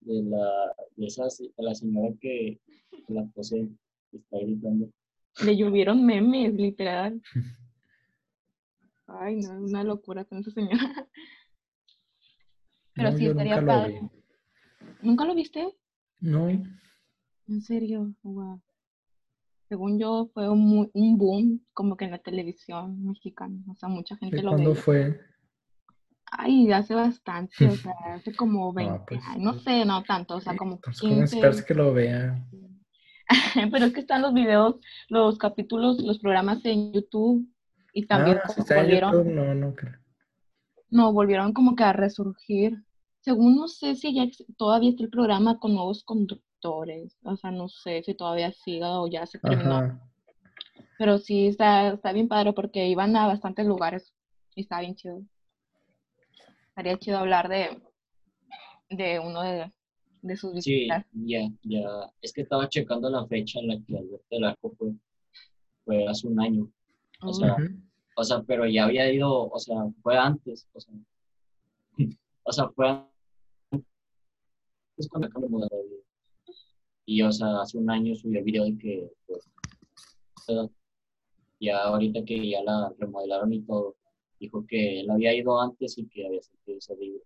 de 0.00 0.22
la, 0.22 0.74
de 0.96 1.06
esa, 1.06 1.24
de 1.24 1.52
la 1.62 1.74
señora 1.74 2.14
que, 2.20 2.58
que 2.90 3.12
la 3.14 3.24
posee, 3.34 3.68
que 4.10 4.16
está 4.18 4.38
gritando. 4.38 4.88
Le 5.44 5.56
llovieron 5.56 6.04
memes, 6.04 6.54
literal. 6.54 7.20
Ay, 9.06 9.36
no, 9.36 9.52
una 9.62 9.84
locura 9.84 10.24
con 10.24 10.38
esa 10.38 10.50
señora. 10.50 11.08
Pero 12.94 13.10
No, 13.10 13.16
sí, 13.18 13.26
estaría 13.26 13.60
nunca 13.60 13.60
lo 13.60 13.66
padre. 13.82 14.00
vi. 14.00 14.86
¿Nunca 15.02 15.24
lo 15.24 15.34
viste? 15.34 15.76
No. 16.20 16.48
En 16.48 17.60
serio, 17.62 18.14
wow. 18.22 18.60
Según 19.68 19.98
yo, 19.98 20.30
fue 20.34 20.48
un, 20.50 20.90
un 20.92 21.18
boom 21.18 21.60
como 21.72 21.96
que 21.96 22.04
en 22.06 22.12
la 22.12 22.18
televisión 22.18 23.04
mexicana. 23.04 23.56
O 23.70 23.74
sea, 23.76 23.88
mucha 23.88 24.16
gente 24.16 24.36
¿De 24.36 24.42
lo 24.42 24.50
cuándo 24.50 24.74
veía. 24.74 24.74
fue? 24.74 25.20
Ay, 26.30 26.70
hace 26.72 26.94
bastante, 26.94 27.68
o 27.68 27.76
sea, 27.76 27.92
hace 28.14 28.34
como 28.34 28.72
20 28.72 29.00
pues, 29.06 29.20
años. 29.26 29.42
No 29.42 29.60
sé, 29.60 29.84
no 29.84 30.02
tanto, 30.04 30.36
o 30.36 30.40
sea, 30.40 30.56
como 30.56 30.80
Pues, 30.80 31.00
¿cómo 31.00 31.14
15. 31.16 31.36
esperas 31.36 31.62
que 31.64 31.74
lo 31.74 31.92
vea? 31.94 32.44
Pero 33.72 33.86
es 33.86 33.92
que 33.92 34.00
están 34.00 34.22
los 34.22 34.34
videos, 34.34 34.76
los 35.08 35.38
capítulos, 35.38 35.98
los 36.02 36.18
programas 36.18 36.64
en 36.64 36.92
YouTube 36.92 37.48
y 37.92 38.06
también 38.06 38.38
ah, 38.44 38.48
si 38.48 38.60
en 38.60 38.66
volvieron, 38.80 39.12
YouTube, 39.12 39.32
no, 39.32 39.54
no 39.54 39.74
creo. 39.74 39.94
no, 40.90 41.12
volvieron 41.12 41.52
como 41.52 41.74
que 41.76 41.84
a 41.84 41.92
resurgir. 41.92 42.84
Según 43.20 43.56
no 43.56 43.68
sé 43.68 43.94
si 43.96 44.14
ya 44.14 44.26
todavía 44.58 44.90
está 44.90 45.04
el 45.04 45.10
programa 45.10 45.58
con 45.58 45.74
nuevos 45.74 46.04
conductores, 46.64 47.16
o 47.22 47.36
sea, 47.36 47.50
no 47.50 47.68
sé 47.68 48.02
si 48.02 48.14
todavía 48.14 48.52
siga 48.52 49.00
o 49.00 49.06
ya 49.06 49.26
se 49.26 49.38
terminó. 49.38 49.76
Ajá. 49.76 50.00
Pero 50.98 51.18
sí 51.18 51.48
está, 51.48 51.88
está 51.94 52.12
bien 52.12 52.28
padre 52.28 52.52
porque 52.52 52.86
iban 52.88 53.14
a 53.16 53.26
bastantes 53.26 53.66
lugares 53.66 54.14
y 54.54 54.62
está 54.62 54.80
bien 54.80 54.94
chido. 54.94 55.22
Estaría 56.68 56.98
chido 56.98 57.18
hablar 57.18 57.48
de, 57.48 57.80
de 58.90 59.18
uno 59.18 59.42
de, 59.42 59.72
de 60.22 60.36
sus 60.36 60.52
Sí, 60.62 60.70
visitas. 60.74 61.04
ya, 61.12 61.48
ya. 61.62 61.80
Es 62.20 62.32
que 62.32 62.42
estaba 62.42 62.68
checando 62.68 63.10
la 63.10 63.26
fecha 63.26 63.60
en 63.60 63.68
la 63.68 63.76
que 63.86 63.98
Alberto 63.98 64.26
del 64.30 64.44
Arco 64.44 64.72
fue, 64.78 64.92
fue 65.84 66.06
hace 66.08 66.26
un 66.26 66.40
año. 66.40 66.68
O 67.20 67.32
sea, 67.32 67.54
Ujú. 67.54 67.64
o 68.16 68.24
sea, 68.24 68.42
pero 68.42 68.66
ya 68.66 68.84
había 68.84 69.12
ido, 69.12 69.48
o 69.48 69.58
sea, 69.58 69.76
fue 70.02 70.16
antes, 70.16 70.68
o 70.72 70.80
sea, 70.80 70.94
o 72.44 72.52
sea, 72.52 72.68
fue 72.70 72.88
antes 73.70 75.08
cuando 75.08 75.26
acabo 75.28 75.46
de 75.46 75.50
mudar 75.50 75.70
de 75.70 75.82
vida. 75.82 76.03
Y, 77.06 77.22
o 77.22 77.30
sea, 77.32 77.60
hace 77.60 77.78
un 77.78 77.90
año 77.90 78.14
subió 78.14 78.38
el 78.38 78.44
video 78.44 78.64
de 78.64 78.78
que, 78.78 79.10
pues, 79.26 79.50
o 80.48 80.70
ya 81.60 81.78
ahorita 81.82 82.24
que 82.24 82.48
ya 82.48 82.62
la 82.62 82.92
remodelaron 82.98 83.52
y 83.52 83.62
todo, 83.62 83.96
dijo 84.38 84.66
que 84.66 85.00
él 85.00 85.10
había 85.10 85.34
ido 85.34 85.60
antes 85.60 85.96
y 85.98 86.06
que 86.08 86.26
había 86.26 86.42
sentido 86.42 86.78
ese 86.78 86.96
libro. 86.96 87.22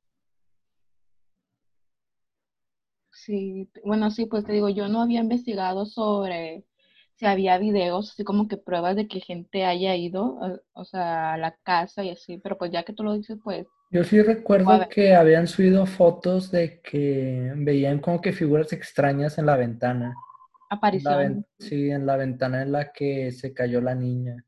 Sí, 3.11 3.69
bueno, 3.85 4.11
sí, 4.11 4.27
pues 4.27 4.45
te 4.45 4.53
digo, 4.53 4.69
yo 4.69 4.89
no 4.89 5.03
había 5.03 5.21
investigado 5.21 5.87
sobre 5.87 6.65
si 7.17 7.27
había 7.27 7.59
videos, 7.59 8.13
así 8.13 8.23
como 8.23 8.47
que 8.47 8.57
pruebas 8.57 8.95
de 8.95 9.09
que 9.09 9.21
gente 9.21 9.65
haya 9.65 9.97
ido, 9.97 10.39
eh, 10.47 10.61
o 10.73 10.85
sea, 10.85 11.35
a 11.35 11.39
la 11.39 11.57
casa 11.65 12.05
y 12.05 12.11
así, 12.11 12.39
pero 12.39 12.57
pues 12.57 12.71
ya 12.71 12.85
que 12.85 12.93
tú 12.93 13.03
lo 13.03 13.15
dices, 13.15 13.39
pues, 13.43 13.67
Yo 13.91 14.03
sí 14.05 14.23
recuerdo 14.23 14.89
que 14.89 15.15
habían 15.15 15.47
subido 15.47 15.85
fotos 15.87 16.51
de 16.51 16.81
que 16.83 17.53
veían 17.57 18.01
como 18.01 18.21
que 18.21 18.33
figuras 18.33 18.73
extrañas 18.73 19.39
en 19.39 19.47
la 19.47 19.57
ventana. 19.57 20.15
Aparición, 20.71 21.19
ven- 21.19 21.45
sí, 21.59 21.91
en 21.91 22.07
la 22.07 22.17
ventana 22.17 22.63
en 22.63 22.73
la 22.73 22.93
que 22.93 23.33
se 23.33 23.55
cayó 23.55 23.81
la 23.81 23.95
niña. 23.95 24.45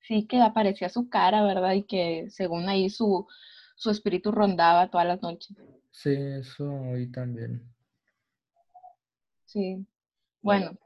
sí 0.00 0.26
que 0.28 0.40
aparecía 0.40 0.88
su 0.88 1.08
cara, 1.08 1.42
¿verdad? 1.44 1.72
Y 1.72 1.82
que 1.84 2.26
según 2.30 2.68
ahí 2.68 2.90
su, 2.90 3.26
su 3.76 3.90
espíritu 3.90 4.30
rondaba 4.32 4.88
todas 4.90 5.06
las 5.06 5.22
noches. 5.22 5.56
Sí, 5.90 6.10
eso 6.12 6.70
oí 6.92 7.10
también. 7.10 7.74
Sí, 9.46 9.86
bueno, 10.42 10.78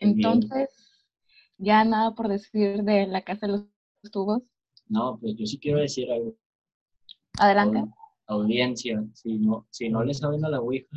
bien. 0.00 0.52
entonces, 0.52 0.70
ya 1.58 1.84
nada 1.84 2.14
por 2.14 2.28
decir 2.28 2.82
de 2.84 3.06
la 3.08 3.22
casa 3.22 3.46
de 3.46 3.52
los 3.54 4.12
tubos. 4.12 4.42
No, 4.88 5.18
pues 5.18 5.34
yo 5.36 5.46
sí 5.46 5.58
quiero 5.58 5.78
decir 5.80 6.10
algo. 6.12 6.36
Adelante. 7.38 7.78
Aud- 7.78 7.92
audiencia, 8.26 9.04
si 9.14 9.38
no, 9.38 9.66
si 9.70 9.88
no 9.88 10.02
le 10.04 10.14
saben 10.14 10.44
a 10.44 10.48
la 10.50 10.60
Ouija, 10.60 10.96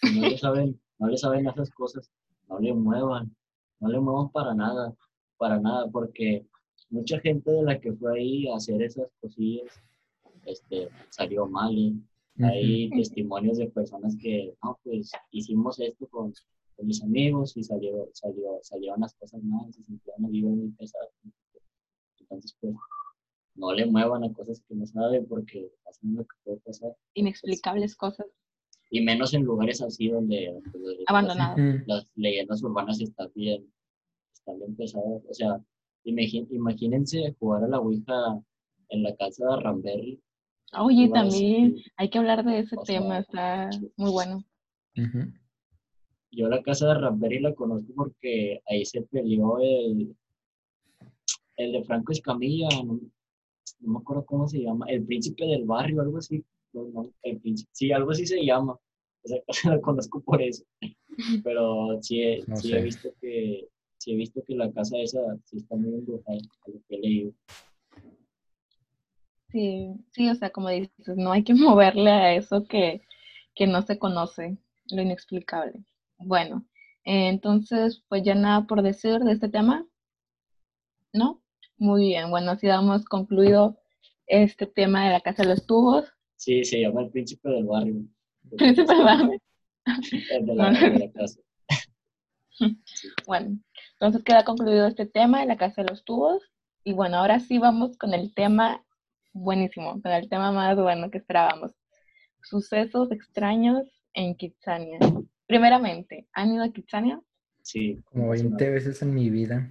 si 0.00 0.18
no 0.20 0.28
le 0.28 0.38
saben, 0.38 0.80
no 0.98 1.08
le 1.08 1.16
saben 1.16 1.46
a 1.46 1.52
esas 1.52 1.70
cosas, 1.70 2.10
no 2.48 2.58
le 2.58 2.72
muevan, 2.74 3.34
no 3.80 3.88
le 3.88 4.00
muevan 4.00 4.30
para 4.30 4.54
nada, 4.54 4.94
para 5.38 5.58
nada, 5.60 5.88
porque 5.90 6.46
mucha 6.90 7.18
gente 7.20 7.50
de 7.50 7.62
la 7.62 7.80
que 7.80 7.92
fue 7.92 8.18
ahí 8.18 8.48
a 8.48 8.56
hacer 8.56 8.82
esas 8.82 9.08
cosillas, 9.20 9.66
este, 10.44 10.88
salió 11.10 11.46
mal, 11.46 11.76
¿eh? 11.76 11.92
Hay 12.38 12.90
testimonios 12.90 13.56
de 13.58 13.68
personas 13.70 14.14
que, 14.20 14.54
no, 14.62 14.78
pues 14.84 15.10
hicimos 15.30 15.80
esto 15.80 16.06
con, 16.08 16.34
con 16.76 16.86
mis 16.86 17.02
amigos 17.02 17.56
y 17.56 17.62
salió, 17.64 18.08
salió, 18.12 18.58
salieron 18.62 19.00
las 19.00 19.14
cosas 19.14 19.42
mal, 19.42 19.72
se 19.72 19.82
sintieron 19.82 20.30
vibra 20.30 20.50
muy 20.52 20.68
pesada. 20.72 21.06
Entonces, 22.20 22.54
pues, 22.60 22.74
no 23.56 23.72
le 23.72 23.86
muevan 23.86 24.24
a 24.24 24.32
cosas 24.32 24.62
que 24.68 24.74
no 24.74 24.86
saben 24.86 25.26
porque 25.26 25.70
pasan 25.84 26.14
lo 26.14 26.22
que 26.22 26.36
puede 26.44 26.58
pasar. 26.58 26.92
Inexplicables 27.14 27.96
cosas 27.96 28.26
Y 28.90 29.00
menos 29.00 29.34
en 29.34 29.42
lugares 29.42 29.82
así 29.82 30.08
donde, 30.08 30.52
donde 30.72 30.96
las, 30.96 31.04
abandonadas. 31.08 31.58
Ujú. 31.58 31.84
las 31.86 32.10
leyendas 32.14 32.62
urbanas 32.62 33.00
están 33.00 33.30
bien, 33.34 33.66
están 34.32 34.58
bien 34.58 34.76
pesadas. 34.76 35.22
O 35.28 35.34
sea, 35.34 35.60
imagínense 36.04 37.34
jugar 37.38 37.64
a 37.64 37.68
la 37.68 37.80
Ouija 37.80 38.40
en 38.90 39.02
la 39.02 39.14
casa 39.16 39.44
de 39.46 39.62
Ramberry. 39.62 40.22
Oye, 40.78 41.08
también 41.08 41.74
así. 41.76 41.84
hay 41.96 42.10
que 42.10 42.18
hablar 42.18 42.44
de 42.44 42.60
ese 42.60 42.76
O 42.76 42.84
sea, 42.84 43.00
tema, 43.00 43.18
está 43.18 43.70
muy 43.96 44.10
bueno. 44.10 44.44
Yo 46.30 46.48
la 46.48 46.62
casa 46.62 46.88
de 46.88 46.94
Ramberry 46.94 47.40
la 47.40 47.54
conozco 47.54 47.92
porque 47.94 48.60
ahí 48.68 48.84
se 48.84 49.02
peleó 49.02 49.58
el, 49.60 50.14
el 51.56 51.72
de 51.72 51.84
Franco 51.84 52.12
Escamilla, 52.12 52.68
no, 52.84 53.00
no 53.80 53.92
me 53.94 53.98
acuerdo 53.98 54.24
cómo 54.26 54.48
se 54.48 54.60
llama, 54.62 54.86
el 54.88 55.04
príncipe 55.04 55.44
del 55.46 55.64
barrio, 55.64 56.02
algo 56.02 56.18
así. 56.18 56.44
No, 56.72 56.84
no, 56.88 57.10
el 57.22 57.40
príncipe, 57.40 57.70
sí, 57.72 57.92
algo 57.92 58.10
así 58.10 58.26
se 58.26 58.44
llama. 58.44 58.76
Esa 59.24 59.36
casa 59.46 59.70
la 59.70 59.80
conozco 59.80 60.20
por 60.20 60.42
eso. 60.42 60.64
Pero 61.44 62.00
sí, 62.02 62.22
he- 62.22 62.44
No 62.46 62.56
sí 62.56 62.72
he 62.74 62.82
visto 62.82 63.10
que 63.20 63.68
sí 63.98 64.12
he 64.12 64.16
visto 64.16 64.42
que 64.46 64.54
la 64.54 64.70
casa 64.72 64.98
esa 64.98 65.20
sí 65.44 65.58
está 65.58 65.76
muy 65.76 65.94
embrujada, 65.94 66.38
a 66.38 66.70
lo 66.70 66.80
que 66.88 66.96
he 66.96 66.98
leído. 67.00 67.32
Sí, 69.50 69.94
sí, 70.12 70.28
o 70.30 70.34
sea, 70.36 70.50
como 70.50 70.68
dices, 70.68 71.16
no 71.16 71.32
hay 71.32 71.42
que 71.42 71.54
moverle 71.54 72.10
a 72.10 72.34
eso 72.34 72.64
que, 72.64 73.02
que 73.56 73.66
no 73.66 73.82
se 73.82 73.98
conoce, 73.98 74.58
lo 74.90 75.02
inexplicable. 75.02 75.84
Bueno, 76.18 76.64
eh, 77.04 77.28
entonces, 77.28 78.04
pues 78.08 78.22
ya 78.24 78.34
nada 78.34 78.66
por 78.66 78.82
decir 78.82 79.18
de 79.20 79.32
este 79.32 79.48
tema, 79.48 79.84
¿no? 81.12 81.42
Muy 81.78 82.06
bien, 82.06 82.30
bueno, 82.30 82.52
así 82.52 82.66
damos 82.66 83.04
concluido 83.04 83.78
este 84.26 84.66
tema 84.66 85.04
de 85.04 85.12
la 85.12 85.20
Casa 85.20 85.42
de 85.42 85.50
los 85.50 85.66
Tubos. 85.66 86.06
Sí, 86.36 86.64
se 86.64 86.80
llama 86.80 87.02
El 87.02 87.10
Príncipe 87.10 87.48
del 87.48 87.64
Barrio. 87.64 88.04
Príncipe 88.56 88.94
del 88.94 89.04
Barrio. 89.04 89.40
El 90.30 90.46
de 90.46 90.54
la, 90.54 90.70
de 90.70 90.98
la 90.98 91.12
casa. 91.12 91.40
Bueno, 93.26 93.58
entonces 93.92 94.24
queda 94.24 94.44
concluido 94.44 94.86
este 94.86 95.04
tema 95.04 95.40
de 95.40 95.46
la 95.46 95.58
Casa 95.58 95.82
de 95.82 95.90
los 95.90 96.04
Tubos. 96.04 96.42
Y 96.84 96.94
bueno, 96.94 97.18
ahora 97.18 97.38
sí 97.40 97.58
vamos 97.58 97.98
con 97.98 98.14
el 98.14 98.32
tema 98.32 98.82
buenísimo, 99.34 100.00
con 100.00 100.12
el 100.12 100.28
tema 100.30 100.52
más 100.52 100.76
bueno 100.76 101.10
que 101.10 101.18
esperábamos. 101.18 101.72
Sucesos 102.42 103.10
extraños 103.12 103.86
en 104.14 104.34
Kitsania. 104.34 104.98
Primeramente, 105.46 106.26
¿han 106.32 106.54
ido 106.54 106.64
a 106.64 106.72
Kitsania? 106.72 107.20
Sí. 107.62 108.00
Como 108.06 108.30
20 108.30 108.70
veces 108.70 109.02
en 109.02 109.14
mi 109.14 109.28
vida. 109.28 109.68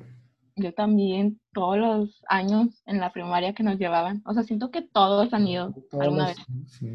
Yo 0.57 0.73
también, 0.73 1.41
todos 1.53 1.77
los 1.77 2.23
años 2.29 2.81
en 2.85 2.99
la 2.99 3.11
primaria 3.11 3.53
que 3.53 3.63
nos 3.63 3.77
llevaban. 3.77 4.21
O 4.25 4.33
sea, 4.33 4.43
siento 4.43 4.71
que 4.71 4.81
todos 4.81 5.33
han 5.33 5.47
ido 5.47 5.73
Todos 5.91 6.03
alguna 6.03 6.29
los- 6.29 6.37
vez. 6.37 6.71
sí. 6.71 6.87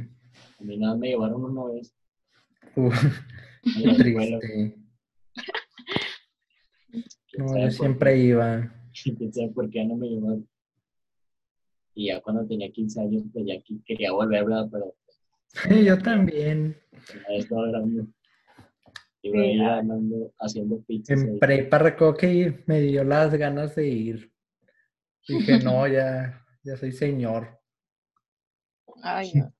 A 0.58 0.62
mí 0.62 0.78
nada 0.78 0.96
me 0.96 1.08
llevaron 1.08 1.44
una 1.44 1.64
vez. 1.74 1.94
Uf, 2.76 2.94
a 3.04 3.82
qué 3.82 3.94
triste. 3.94 4.76
¿Quién 7.30 7.44
No, 7.46 7.58
yo 7.58 7.70
siempre 7.70 8.18
iba. 8.18 8.72
¿Quién 9.04 9.32
sabe 9.32 9.48
por 9.50 9.68
qué 9.70 9.84
no 9.84 9.96
me 9.96 10.08
llevaron? 10.08 10.48
Y 11.94 12.06
ya 12.06 12.20
cuando 12.22 12.46
tenía 12.46 12.70
15 12.70 13.00
años, 13.00 13.24
pues 13.32 13.44
ya 13.46 13.54
quería 13.84 14.12
volver, 14.12 14.44
¿verdad? 14.44 14.68
Pero 14.70 14.94
Yo 15.84 15.98
también. 15.98 16.76
a 17.28 17.32
estaba 17.34 17.66
grande. 19.22 19.52
Iba 19.54 19.74
Sí, 19.74 19.80
andando, 19.80 20.32
haciendo 20.38 20.80
pizzas. 20.82 21.22
En 21.22 21.30
ahí. 21.30 21.38
prepa 21.38 21.78
recuerdo 21.78 22.16
que 22.16 22.62
me 22.66 22.80
dio 22.80 23.04
las 23.04 23.34
ganas 23.34 23.74
de 23.74 23.88
ir. 23.88 24.32
Dije, 25.28 25.58
no, 25.60 25.86
ya, 25.88 26.44
ya 26.64 26.76
soy 26.76 26.92
señor. 26.92 27.60
Ay, 29.02 29.32
no. 29.34 29.52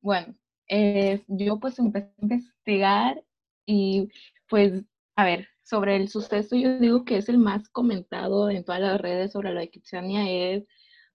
Bueno, 0.00 0.34
eh, 0.68 1.22
yo 1.26 1.58
pues 1.58 1.78
empecé 1.78 2.06
a 2.06 2.22
investigar 2.22 3.24
y 3.66 4.08
pues, 4.48 4.84
a 5.16 5.24
ver, 5.24 5.48
sobre 5.62 5.96
el 5.96 6.08
suceso 6.08 6.54
yo 6.54 6.78
digo 6.78 7.04
que 7.04 7.16
es 7.16 7.28
el 7.28 7.38
más 7.38 7.68
comentado 7.70 8.50
en 8.50 8.64
todas 8.64 8.80
las 8.80 9.00
redes 9.00 9.32
sobre 9.32 9.52
la 9.52 9.60
de 9.60 9.70
Kitsania 9.70 10.30
es 10.30 10.64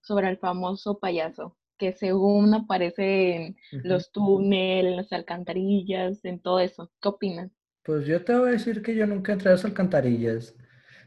sobre 0.02 0.28
el 0.28 0.36
famoso 0.36 0.98
payaso, 0.98 1.56
que 1.78 1.92
según 1.92 2.52
aparece 2.52 3.36
en 3.36 3.56
los 3.70 4.10
túneles, 4.12 4.90
en 4.90 4.96
las 4.96 5.12
alcantarillas, 5.12 6.24
en 6.24 6.40
todo 6.40 6.58
eso. 6.58 6.90
¿Qué 7.00 7.08
opinan? 7.08 7.52
Pues 7.84 8.06
yo 8.06 8.24
te 8.24 8.34
voy 8.34 8.50
a 8.50 8.52
decir 8.52 8.80
que 8.80 8.94
yo 8.94 9.06
nunca 9.06 9.32
entré 9.32 9.48
a 9.48 9.52
las 9.52 9.64
alcantarillas. 9.64 10.54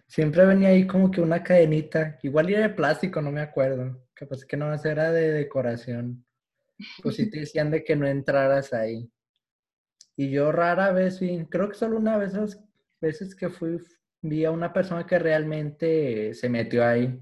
Siempre 0.07 0.45
venía 0.45 0.69
ahí 0.69 0.85
como 0.85 1.09
que 1.09 1.21
una 1.21 1.41
cadenita. 1.41 2.19
Igual 2.21 2.49
era 2.49 2.67
de 2.67 2.73
plástico, 2.73 3.21
no 3.21 3.31
me 3.31 3.41
acuerdo. 3.41 4.05
Capaz 4.13 4.43
que 4.45 4.57
no 4.57 4.73
era 4.73 5.11
de 5.11 5.31
decoración. 5.31 6.25
Pues 7.01 7.15
sí 7.15 7.29
te 7.29 7.39
decían 7.39 7.71
de 7.71 7.83
que 7.83 7.95
no 7.95 8.05
entraras 8.05 8.73
ahí. 8.73 9.09
Y 10.17 10.29
yo 10.29 10.51
rara 10.51 10.91
vez 10.91 11.19
vi, 11.19 11.45
creo 11.45 11.69
que 11.69 11.75
solo 11.75 11.97
una 11.97 12.17
vez 12.17 12.33
las 12.33 12.61
veces 13.01 13.35
que 13.35 13.49
fui, 13.49 13.81
vi 14.21 14.45
a 14.45 14.51
una 14.51 14.71
persona 14.73 15.05
que 15.05 15.19
realmente 15.19 16.33
se 16.33 16.49
metió 16.49 16.85
ahí. 16.85 17.21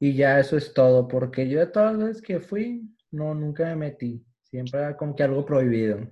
Y 0.00 0.14
ya 0.14 0.40
eso 0.40 0.56
es 0.56 0.74
todo, 0.74 1.06
porque 1.06 1.48
yo 1.48 1.60
de 1.60 1.66
todas 1.66 1.96
las 1.96 2.08
veces 2.08 2.22
que 2.22 2.40
fui, 2.40 2.82
no, 3.12 3.34
nunca 3.34 3.64
me 3.66 3.76
metí. 3.76 4.24
Siempre 4.42 4.80
era 4.80 4.96
como 4.96 5.14
que 5.14 5.22
algo 5.22 5.44
prohibido. 5.44 6.10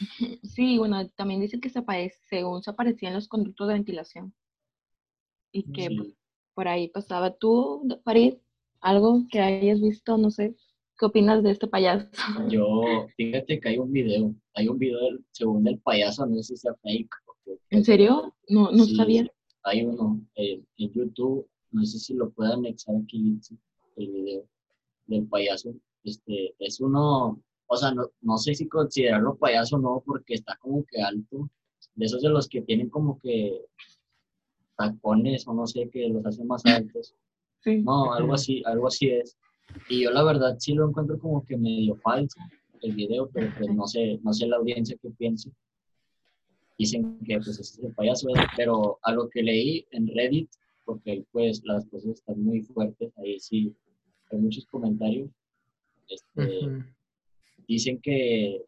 Sí, 0.42 0.78
bueno, 0.78 1.08
también 1.10 1.40
dicen 1.40 1.60
que 1.60 1.70
se 1.70 1.80
aparece, 1.80 2.18
según 2.28 2.62
se 2.62 2.70
aparecían 2.70 3.14
los 3.14 3.28
conductos 3.28 3.68
de 3.68 3.74
ventilación. 3.74 4.34
Y 5.52 5.64
que 5.72 5.88
pues, 5.94 6.08
Sí. 6.08 6.16
por 6.54 6.68
ahí 6.68 6.88
pasaba. 6.88 7.34
¿Tú, 7.34 7.82
Farid, 8.04 8.34
algo 8.80 9.22
que 9.30 9.40
hayas 9.40 9.80
visto? 9.80 10.16
No 10.16 10.30
sé. 10.30 10.54
¿Qué 10.98 11.06
opinas 11.06 11.42
de 11.42 11.50
este 11.50 11.66
payaso? 11.66 12.08
Yo, 12.50 13.06
fíjate 13.16 13.58
que 13.60 13.68
hay 13.70 13.78
un 13.78 13.90
video, 13.92 14.34
hay 14.54 14.68
un 14.68 14.78
video 14.78 14.98
del- 15.00 15.24
según 15.30 15.66
el 15.66 15.78
payaso, 15.78 16.26
no 16.26 16.36
sé 16.36 16.54
si 16.54 16.56
sea 16.58 16.74
fake. 16.82 17.10
¿En 17.70 17.84
serio? 17.84 18.34
No, 18.48 18.70
no 18.70 18.84
Sí, 18.84 18.96
sabía. 18.96 19.26
Hay 19.64 19.82
uno 19.82 20.20
eh, 20.36 20.62
en 20.78 20.90
YouTube, 20.92 21.48
no 21.70 21.84
sé 21.84 21.98
si 21.98 22.14
lo 22.14 22.30
puedo 22.30 22.52
anexar 22.54 22.94
aquí 23.02 23.38
el 23.96 24.08
video 24.08 24.44
del 25.06 25.26
payaso. 25.26 25.74
Este, 26.04 26.54
es 26.58 26.80
uno, 26.80 27.42
o 27.72 27.76
sea, 27.76 27.92
no, 27.92 28.10
no 28.22 28.36
sé 28.36 28.52
si 28.54 28.66
considerarlo 28.68 29.36
payaso 29.36 29.76
o 29.76 29.78
no, 29.78 30.02
porque 30.04 30.34
está 30.34 30.56
como 30.60 30.84
que 30.84 31.00
alto. 31.00 31.48
De 31.94 32.06
esos 32.06 32.20
de 32.20 32.28
los 32.28 32.48
que 32.48 32.62
tienen 32.62 32.90
como 32.90 33.16
que 33.20 33.64
tacones 34.76 35.46
o 35.46 35.54
no 35.54 35.68
sé, 35.68 35.88
que 35.88 36.08
los 36.08 36.26
hacen 36.26 36.46
más 36.46 36.64
altos. 36.66 37.14
Sí. 37.62 37.82
No, 37.82 38.14
algo 38.14 38.32
así, 38.32 38.62
algo 38.64 38.86
así 38.86 39.10
es. 39.10 39.36
Y 39.90 40.04
yo 40.04 40.10
la 40.12 40.24
verdad 40.24 40.56
sí 40.58 40.72
lo 40.72 40.88
encuentro 40.88 41.18
como 41.18 41.44
que 41.44 41.58
medio 41.58 41.94
falso 41.96 42.40
el 42.80 42.94
video, 42.94 43.28
pero 43.28 43.52
pues 43.58 43.68
no 43.74 43.86
sé, 43.86 44.18
no 44.22 44.32
sé 44.32 44.46
la 44.46 44.56
audiencia 44.56 44.96
qué 45.02 45.10
piense. 45.10 45.50
Dicen 46.78 47.18
que 47.26 47.36
pues 47.36 47.48
ese 47.48 47.60
es 47.60 47.78
el 47.80 47.92
payaso, 47.92 48.28
pero 48.56 48.98
a 49.02 49.12
lo 49.12 49.28
que 49.28 49.42
leí 49.42 49.86
en 49.90 50.06
Reddit, 50.06 50.48
porque 50.86 51.22
pues 51.32 51.60
las 51.66 51.84
cosas 51.84 52.12
están 52.12 52.42
muy 52.42 52.62
fuertes, 52.62 53.12
ahí 53.18 53.38
sí 53.38 53.76
hay 54.30 54.38
muchos 54.38 54.64
comentarios. 54.64 55.28
Este. 56.08 56.82
Dicen 57.74 58.00
que 58.00 58.62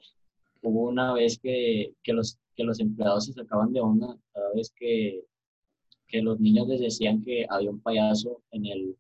hubo 0.63 0.89
una 0.89 1.13
vez 1.13 1.39
que, 1.39 1.95
que 2.03 2.13
los, 2.13 2.39
que 2.55 2.65
los 2.65 2.79
empleados 2.81 3.27
se 3.27 3.33
sacaban 3.33 3.73
de 3.73 3.81
onda 3.81 4.17
cada 4.33 4.53
vez 4.55 4.73
que, 4.77 5.25
que 6.07 6.23
los 6.23 6.39
niños 6.39 6.69
les 6.69 6.81
decían 6.81 7.23
que 7.23 7.47
había 7.49 7.71
un 7.71 7.81
payaso 7.81 8.43
en 8.53 8.67
el, 8.67 8.97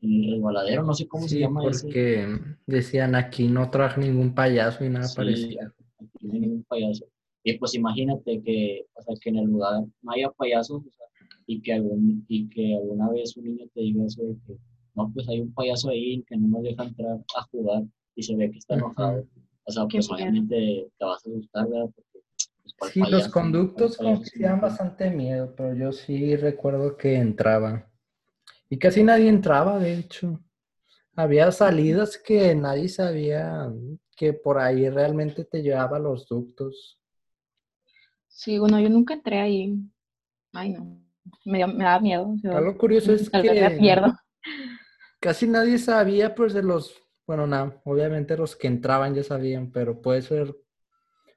en 0.00 0.24
el 0.24 0.32
resbaladero, 0.32 0.84
no 0.84 0.94
sé 0.94 1.08
cómo 1.08 1.26
se 1.26 1.40
llama 1.40 1.68
ese. 1.68 1.86
porque 1.86 2.28
decían 2.66 3.14
aquí 3.14 3.48
no 3.48 3.70
traje 3.70 4.00
ningún 4.00 4.34
payaso 4.34 4.84
y 4.84 4.90
nada 4.90 5.06
Sí, 5.08 5.16
parecía. 5.16 5.72
aquí 5.98 6.26
no 6.26 6.34
hay 6.34 6.40
ningún 6.40 6.64
payaso. 6.64 7.06
Y 7.44 7.58
pues 7.58 7.74
imagínate 7.74 8.40
que, 8.42 8.86
o 8.94 9.02
sea, 9.02 9.16
que 9.20 9.30
en 9.30 9.38
el 9.38 9.46
lugar 9.46 9.82
no 10.02 10.12
haya 10.12 10.30
payasos 10.30 10.82
o 10.86 10.90
sea, 10.90 11.06
y, 11.46 11.60
que 11.60 11.72
algún, 11.72 12.24
y 12.28 12.48
que 12.48 12.76
alguna 12.76 13.10
vez 13.10 13.36
un 13.36 13.44
niño 13.46 13.66
te 13.74 13.80
diga 13.80 14.04
eso 14.04 14.22
de 14.22 14.36
que 14.46 14.56
no, 14.94 15.10
pues 15.12 15.28
hay 15.28 15.40
un 15.40 15.52
payaso 15.52 15.88
ahí 15.88 16.22
que 16.28 16.36
no 16.36 16.46
nos 16.48 16.62
deja 16.62 16.84
entrar 16.84 17.18
a 17.36 17.42
jugar 17.50 17.82
y 18.14 18.22
se 18.22 18.36
ve 18.36 18.50
que 18.50 18.58
está 18.58 18.74
enojado. 18.74 19.26
O 19.64 19.72
sea, 19.72 19.86
Qué 19.88 19.98
pues 19.98 20.10
obviamente 20.10 20.90
te 20.98 21.04
vas 21.04 21.24
a 21.26 21.30
asustar, 21.30 21.68
¿verdad? 21.68 21.90
Porque, 21.94 22.20
pues, 22.62 22.74
¿cuál 22.76 22.90
Sí, 22.92 23.00
los 23.10 23.28
conductos 23.28 23.96
¿Cuál 23.96 24.08
como 24.08 24.22
que 24.22 24.38
mete? 24.40 24.60
bastante 24.60 25.10
miedo, 25.10 25.54
pero 25.56 25.74
yo 25.74 25.92
sí 25.92 26.36
recuerdo 26.36 26.96
que 26.96 27.14
entraba. 27.16 27.88
Y 28.68 28.78
casi 28.78 29.02
nadie 29.02 29.28
entraba, 29.28 29.78
de 29.78 29.98
hecho. 29.98 30.40
Había 31.14 31.52
salidas 31.52 32.16
que 32.18 32.54
nadie 32.54 32.88
sabía 32.88 33.70
que 34.16 34.32
por 34.32 34.58
ahí 34.58 34.88
realmente 34.88 35.44
te 35.44 35.62
llevaba 35.62 35.98
los 35.98 36.26
ductos. 36.26 36.98
Sí, 38.28 38.58
bueno, 38.58 38.80
yo 38.80 38.88
nunca 38.88 39.14
entré 39.14 39.40
ahí. 39.40 39.74
Ay, 40.54 40.70
no. 40.70 40.98
Me, 41.44 41.60
da- 41.60 41.66
me 41.66 41.84
da 41.84 42.00
miedo. 42.00 42.34
yo 42.42 42.56
Algo 42.56 42.76
curioso 42.78 43.12
es 43.12 43.28
que 43.30 43.76
pierdo. 43.78 44.12
casi 45.20 45.46
nadie 45.46 45.78
sabía, 45.78 46.34
pues 46.34 46.54
de 46.54 46.62
los, 46.62 46.94
bueno, 47.26 47.46
no, 47.46 47.80
obviamente 47.84 48.36
los 48.36 48.56
que 48.56 48.68
entraban 48.68 49.14
ya 49.14 49.22
sabían, 49.24 49.70
pero 49.72 50.00
puede 50.02 50.22
ser 50.22 50.54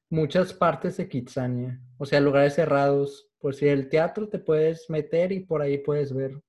muchas 0.10 0.54
partes 0.54 0.98
de 0.98 1.10
Kitsania, 1.10 1.82
o 1.98 2.06
sea, 2.06 2.20
lugares 2.22 2.56
cerrados. 2.56 3.30
Por 3.40 3.56
si 3.56 3.68
el 3.68 3.90
teatro 3.90 4.30
te 4.30 4.40
puedes 4.40 4.90
meter 4.90 5.32
y 5.32 5.42
por 5.42 5.62
ahí 5.62 5.78
puedes 5.80 6.14
ver. 6.14 6.42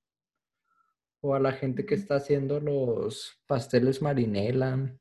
O 1.21 1.35
a 1.35 1.39
la 1.39 1.53
gente 1.53 1.85
que 1.85 1.95
está 1.95 2.17
haciendo 2.17 2.59
los 2.59 3.39
pasteles 3.47 4.01
marinela 4.01 4.97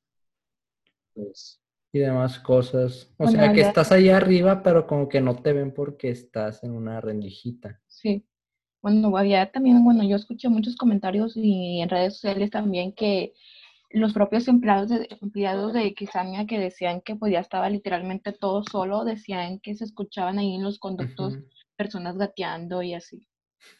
Pues 1.13 1.59
y 1.91 1.99
demás 1.99 2.37
cosas. 2.39 3.11
O 3.17 3.23
Bueno, 3.23 3.39
sea, 3.39 3.51
que 3.53 3.61
allá- 3.61 3.69
estás 3.69 3.91
ahí 3.91 4.09
arriba, 4.09 4.61
pero 4.61 4.85
como 4.85 5.09
que 5.09 5.19
no 5.21 5.35
te 5.41 5.53
ven 5.53 5.73
porque 5.73 6.09
estás 6.11 6.63
en 6.63 6.71
una 6.73 7.01
rendijita. 7.01 7.81
Sí. 7.87 8.25
Bueno, 8.81 9.17
había 9.17 9.51
también, 9.51 9.83
bueno, 9.83 10.03
yo 10.03 10.15
escuché 10.17 10.49
muchos 10.49 10.75
comentarios 10.77 11.33
y 11.37 11.81
en 11.81 11.89
redes 11.89 12.15
sociales 12.15 12.51
también 12.51 12.93
que 12.93 13.33
los 13.99 14.13
propios 14.13 14.47
empleados 14.47 14.89
de, 14.89 15.07
empleados 15.21 15.73
de 15.73 15.93
Kitsania 15.93 16.45
que 16.45 16.59
decían 16.59 17.01
que 17.01 17.15
pues 17.15 17.31
ya 17.31 17.39
estaba 17.39 17.69
literalmente 17.69 18.33
todo 18.33 18.63
solo, 18.63 19.05
decían 19.05 19.59
que 19.59 19.73
se 19.75 19.85
escuchaban 19.85 20.37
ahí 20.37 20.55
en 20.55 20.63
los 20.63 20.79
conductos 20.79 21.33
Ujú. 21.33 21.45
personas 21.77 22.17
gateando 22.17 22.81
y 22.81 22.93
así. 22.93 23.25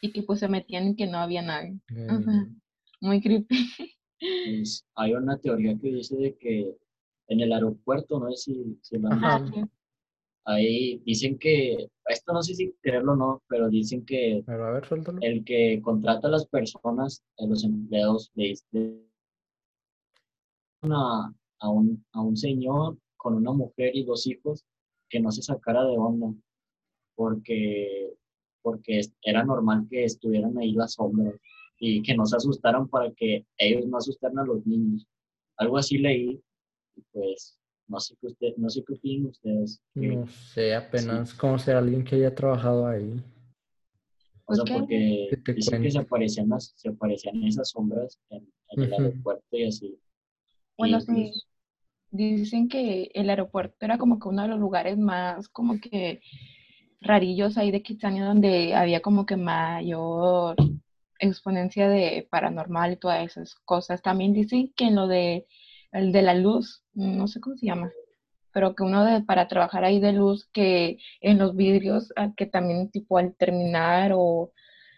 Y 0.00 0.12
que 0.12 0.22
pues 0.22 0.40
se 0.40 0.48
metían 0.48 0.88
y 0.88 0.96
que 0.96 1.06
no 1.06 1.18
había 1.18 1.42
nadie. 1.42 1.78
Ajá. 2.08 2.18
Mm, 2.18 2.60
Muy 3.02 3.20
creepy. 3.20 3.68
pues, 4.18 4.86
hay 4.94 5.12
una 5.12 5.38
teoría 5.38 5.76
que 5.78 5.92
dice 5.92 6.16
de 6.16 6.36
que 6.36 6.74
en 7.28 7.40
el 7.40 7.52
aeropuerto, 7.52 8.18
no 8.18 8.30
sé 8.32 8.54
si, 8.54 8.78
si 8.82 8.98
lo 8.98 9.08
han 9.08 9.24
Ajá. 9.24 9.38
visto, 9.42 9.60
Ah, 10.48 10.56
sí. 10.56 10.62
ahí 10.64 11.02
dicen 11.04 11.38
que, 11.38 11.88
esto 12.08 12.32
no 12.32 12.42
sé 12.42 12.54
si 12.54 12.72
creerlo 12.80 13.12
o 13.12 13.16
no, 13.16 13.42
pero 13.48 13.68
dicen 13.68 14.06
que 14.06 14.42
Pero 14.46 14.64
a 14.64 14.70
ver, 14.72 14.84
el 15.20 15.44
que 15.44 15.80
contrata 15.82 16.28
a 16.28 16.30
las 16.30 16.46
personas, 16.46 17.22
a 17.38 17.46
los 17.46 17.64
empleados, 17.64 18.30
le 18.34 18.54
a, 20.82 21.32
a 21.60 21.68
un, 21.68 22.04
a 22.12 22.20
un 22.20 22.36
señor 22.36 22.96
con 23.16 23.34
una 23.34 23.52
mujer 23.52 23.90
y 23.94 24.04
dos 24.04 24.26
hijos 24.26 24.64
que 25.08 25.20
no 25.20 25.30
se 25.30 25.42
sacara 25.42 25.84
de 25.84 25.96
onda, 25.96 26.32
porque, 27.14 28.12
porque 28.62 29.00
era 29.22 29.44
normal 29.44 29.86
que 29.90 30.04
estuvieran 30.04 30.56
ahí 30.58 30.72
las 30.72 30.94
sombras. 30.94 31.34
y 31.78 32.02
que 32.02 32.14
no 32.16 32.24
se 32.24 32.36
asustaran 32.36 32.88
para 32.88 33.12
que 33.12 33.44
ellos 33.58 33.86
no 33.86 33.98
asustaran 33.98 34.38
a 34.38 34.44
los 34.44 34.66
niños. 34.66 35.06
Algo 35.58 35.76
así 35.76 35.98
leí 35.98 36.40
y 36.96 37.02
pues 37.12 37.58
no 37.88 38.00
sé 38.00 38.16
qué 38.20 38.26
usted, 38.28 38.56
no 38.56 38.68
sé 38.70 38.82
qué 38.86 38.94
opinan 38.94 39.26
ustedes. 39.26 39.80
No 39.94 40.26
sé, 40.26 40.74
apenas 40.74 41.34
como 41.34 41.58
ser 41.58 41.76
alguien 41.76 42.02
que 42.02 42.16
haya 42.16 42.34
trabajado 42.34 42.86
ahí. 42.86 43.22
O 44.46 44.54
sea, 44.54 44.64
porque 44.64 45.28
dicen 45.54 45.82
que 45.82 45.90
se 45.90 45.98
aparecían, 45.98 46.48
las, 46.48 46.72
se 46.76 46.88
aparecían 46.88 47.42
esas 47.44 47.70
sombras 47.70 48.18
en, 48.30 48.48
en 48.70 48.82
el 48.82 48.92
Ujú. 48.92 49.02
aeropuerto 49.02 49.56
y 49.56 49.64
así. 49.64 49.98
Bueno, 50.76 51.00
sí. 51.00 51.06
pues, 51.06 51.46
Dicen 52.10 52.68
que 52.68 53.10
el 53.14 53.30
aeropuerto 53.30 53.84
era 53.84 53.98
como 53.98 54.18
que 54.18 54.28
uno 54.28 54.42
de 54.42 54.48
los 54.48 54.60
lugares 54.60 54.96
más 54.96 55.48
como 55.48 55.80
que 55.80 56.20
rarillos 57.00 57.58
ahí 57.58 57.70
de 57.70 57.82
Kitsania 57.82 58.24
donde 58.24 58.74
había 58.74 59.00
como 59.02 59.26
que 59.26 59.36
mayor 59.36 60.56
exponencia 61.18 61.88
de 61.88 62.26
paranormal 62.30 62.92
y 62.92 62.96
todas 62.96 63.24
esas 63.26 63.54
cosas. 63.64 64.02
También 64.02 64.32
dicen 64.32 64.72
que 64.76 64.86
en 64.86 64.94
lo 64.96 65.06
de 65.08 65.46
el 65.92 66.12
de 66.12 66.22
la 66.22 66.34
luz, 66.34 66.84
no 66.94 67.28
sé 67.28 67.40
cómo 67.40 67.56
se 67.56 67.66
llama, 67.66 67.90
pero 68.52 68.74
que 68.74 68.82
uno 68.84 69.04
de 69.04 69.22
para 69.22 69.48
trabajar 69.48 69.84
ahí 69.84 70.00
de 70.00 70.12
luz 70.12 70.48
que 70.52 70.98
en 71.20 71.38
los 71.38 71.56
vidrios 71.56 72.12
ah, 72.16 72.32
que 72.36 72.46
también 72.46 72.90
tipo 72.90 73.18
al 73.18 73.34
terminar 73.36 74.12
o 74.14 74.52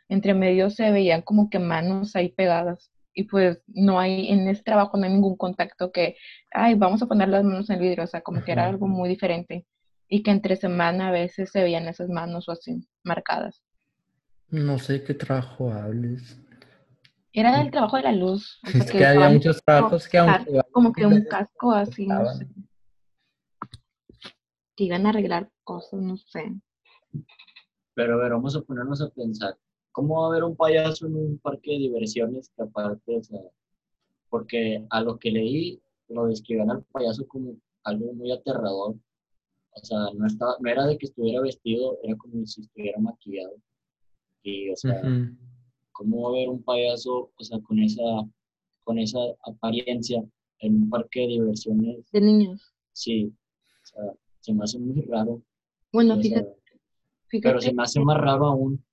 entre 0.09 0.35
medio 0.35 0.71
se 0.71 0.91
veían 0.93 1.23
como 1.23 1.51
que 1.51 1.59
manos 1.59 2.17
ahí 2.17 2.31
pegadas. 2.31 2.91
Y 3.19 3.25
pues 3.25 3.61
no 3.67 3.99
hay, 3.99 4.29
en 4.29 4.47
ese 4.47 4.63
trabajo 4.63 4.97
no 4.97 5.05
hay 5.05 5.13
ningún 5.13 5.37
contacto 5.37 5.91
que, 5.91 6.17
ay, 6.53 6.77
vamos 6.77 7.03
a 7.03 7.07
poner 7.07 7.29
las 7.29 7.43
manos 7.43 7.69
en 7.69 7.75
el 7.75 7.83
vidrio, 7.83 8.05
o 8.05 8.07
sea, 8.07 8.21
como 8.21 8.45
que 8.45 8.53
era 8.53 8.69
algo 8.69 8.87
muy 8.87 9.09
diferente. 9.09 9.67
Y 10.09 10.23
que 10.23 10.31
entre 10.31 10.55
semana 10.55 11.09
a 11.09 11.11
veces 11.11 11.51
se 11.51 11.61
veían 11.61 11.89
esas 11.89 12.09
manos 12.11 12.49
o 12.49 12.53
así, 12.53 12.87
marcadas. 13.03 13.61
No 14.51 14.79
sé 14.79 15.03
qué 15.03 15.15
trabajo 15.15 15.73
hables. 15.73 16.41
Era 17.33 17.61
el 17.61 17.73
trabajo 17.73 17.97
de 17.97 18.05
la 18.05 18.13
luz, 18.13 18.61
o 18.65 18.71
sea, 18.71 18.81
Es 18.83 18.91
que 18.93 19.05
había 19.05 19.31
muchos 19.31 19.61
trabajos 19.65 20.07
que 20.07 20.19
aunque 20.19 20.61
como 20.71 20.93
que 20.93 21.05
un 21.05 21.25
casco 21.25 21.73
así, 21.73 22.07
no 22.07 22.25
sé, 22.35 22.47
que 24.77 24.85
iban 24.85 25.07
a 25.07 25.09
arreglar 25.09 25.51
cosas, 25.65 26.01
no 26.01 26.17
sé. 26.19 26.55
Pero 27.95 28.15
a 28.15 28.23
ver, 28.23 28.31
vamos 28.31 28.55
a 28.55 28.61
ponernos 28.61 29.03
a 29.03 29.11
pensar. 29.11 29.59
¿Cómo 29.99 30.21
va 30.21 30.27
a 30.27 30.29
haber 30.29 30.45
un 30.45 30.55
payaso 30.55 31.09
en 31.09 31.17
un 31.17 31.39
parque 31.39 31.73
de 31.73 31.79
diversiones 31.79 32.53
que 32.55 32.63
aparte, 32.63 33.17
o 33.17 33.21
sea, 33.21 33.41
porque 34.31 34.87
a 34.91 35.01
lo 35.01 35.19
que 35.19 35.33
leí, 35.33 35.83
lo 36.07 36.27
describían 36.27 36.71
al 36.71 36.85
payaso 36.85 37.27
como 37.27 37.57
algo 37.83 38.13
muy 38.13 38.31
aterrador. 38.31 38.95
O 39.73 39.85
sea, 39.85 39.99
no, 40.15 40.25
estaba, 40.25 40.55
no 40.61 40.71
era 40.71 40.87
de 40.87 40.97
que 40.97 41.07
estuviera 41.07 41.41
vestido, 41.41 41.99
era 42.05 42.17
como 42.17 42.47
si 42.47 42.61
estuviera 42.61 43.01
maquillado. 43.01 43.57
Y, 44.45 44.71
o 44.71 44.77
sea, 44.77 45.01
Ujú. 45.01 45.37
¿cómo 45.91 46.23
va 46.23 46.29
a 46.29 46.31
haber 46.31 46.49
un 46.49 46.63
payaso, 46.63 47.33
o 47.37 47.43
sea, 47.43 47.59
con 47.59 47.81
esa, 47.81 48.05
con 48.85 49.01
esa 49.01 49.19
apariencia 49.47 50.25
en 50.61 50.75
un 50.77 50.91
parque 50.91 51.23
de 51.23 51.27
diversiones? 51.27 52.09
De 52.13 52.21
niños. 52.21 52.73
Sí, 52.93 53.33
o 53.83 53.87
sea, 53.87 54.13
se 54.39 54.53
me 54.53 54.63
hace 54.63 54.79
muy 54.79 55.03
raro. 55.09 55.43
Bueno, 55.93 56.15
sea, 56.15 56.23
fíjate, 56.23 56.57
pero 57.43 57.61
se 57.61 57.71
fíjate 57.71 57.75
me 57.75 57.83
hace 57.83 57.99
más 57.99 58.17
raro 58.19 58.47
aún 58.47 58.88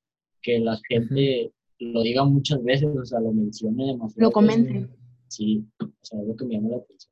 que 0.45 0.59
la 0.59 0.79
gente 0.87 1.51
lo 1.79 2.03
diga 2.03 2.23
muchas 2.23 2.63
veces, 2.63 2.87
o 2.95 3.03
sea, 3.03 3.19
lo 3.19 3.31
mencione 3.31 3.87
demasiado. 3.87 4.29
Lo 4.29 4.31
comenten. 4.31 4.95
Sí, 5.27 5.65
o 5.81 5.89
sea, 6.01 6.21
es 6.21 6.27
lo 6.27 6.35
que 6.35 6.45
me 6.45 6.53
llama 6.53 6.69
la 6.69 6.77
atención. 6.77 7.11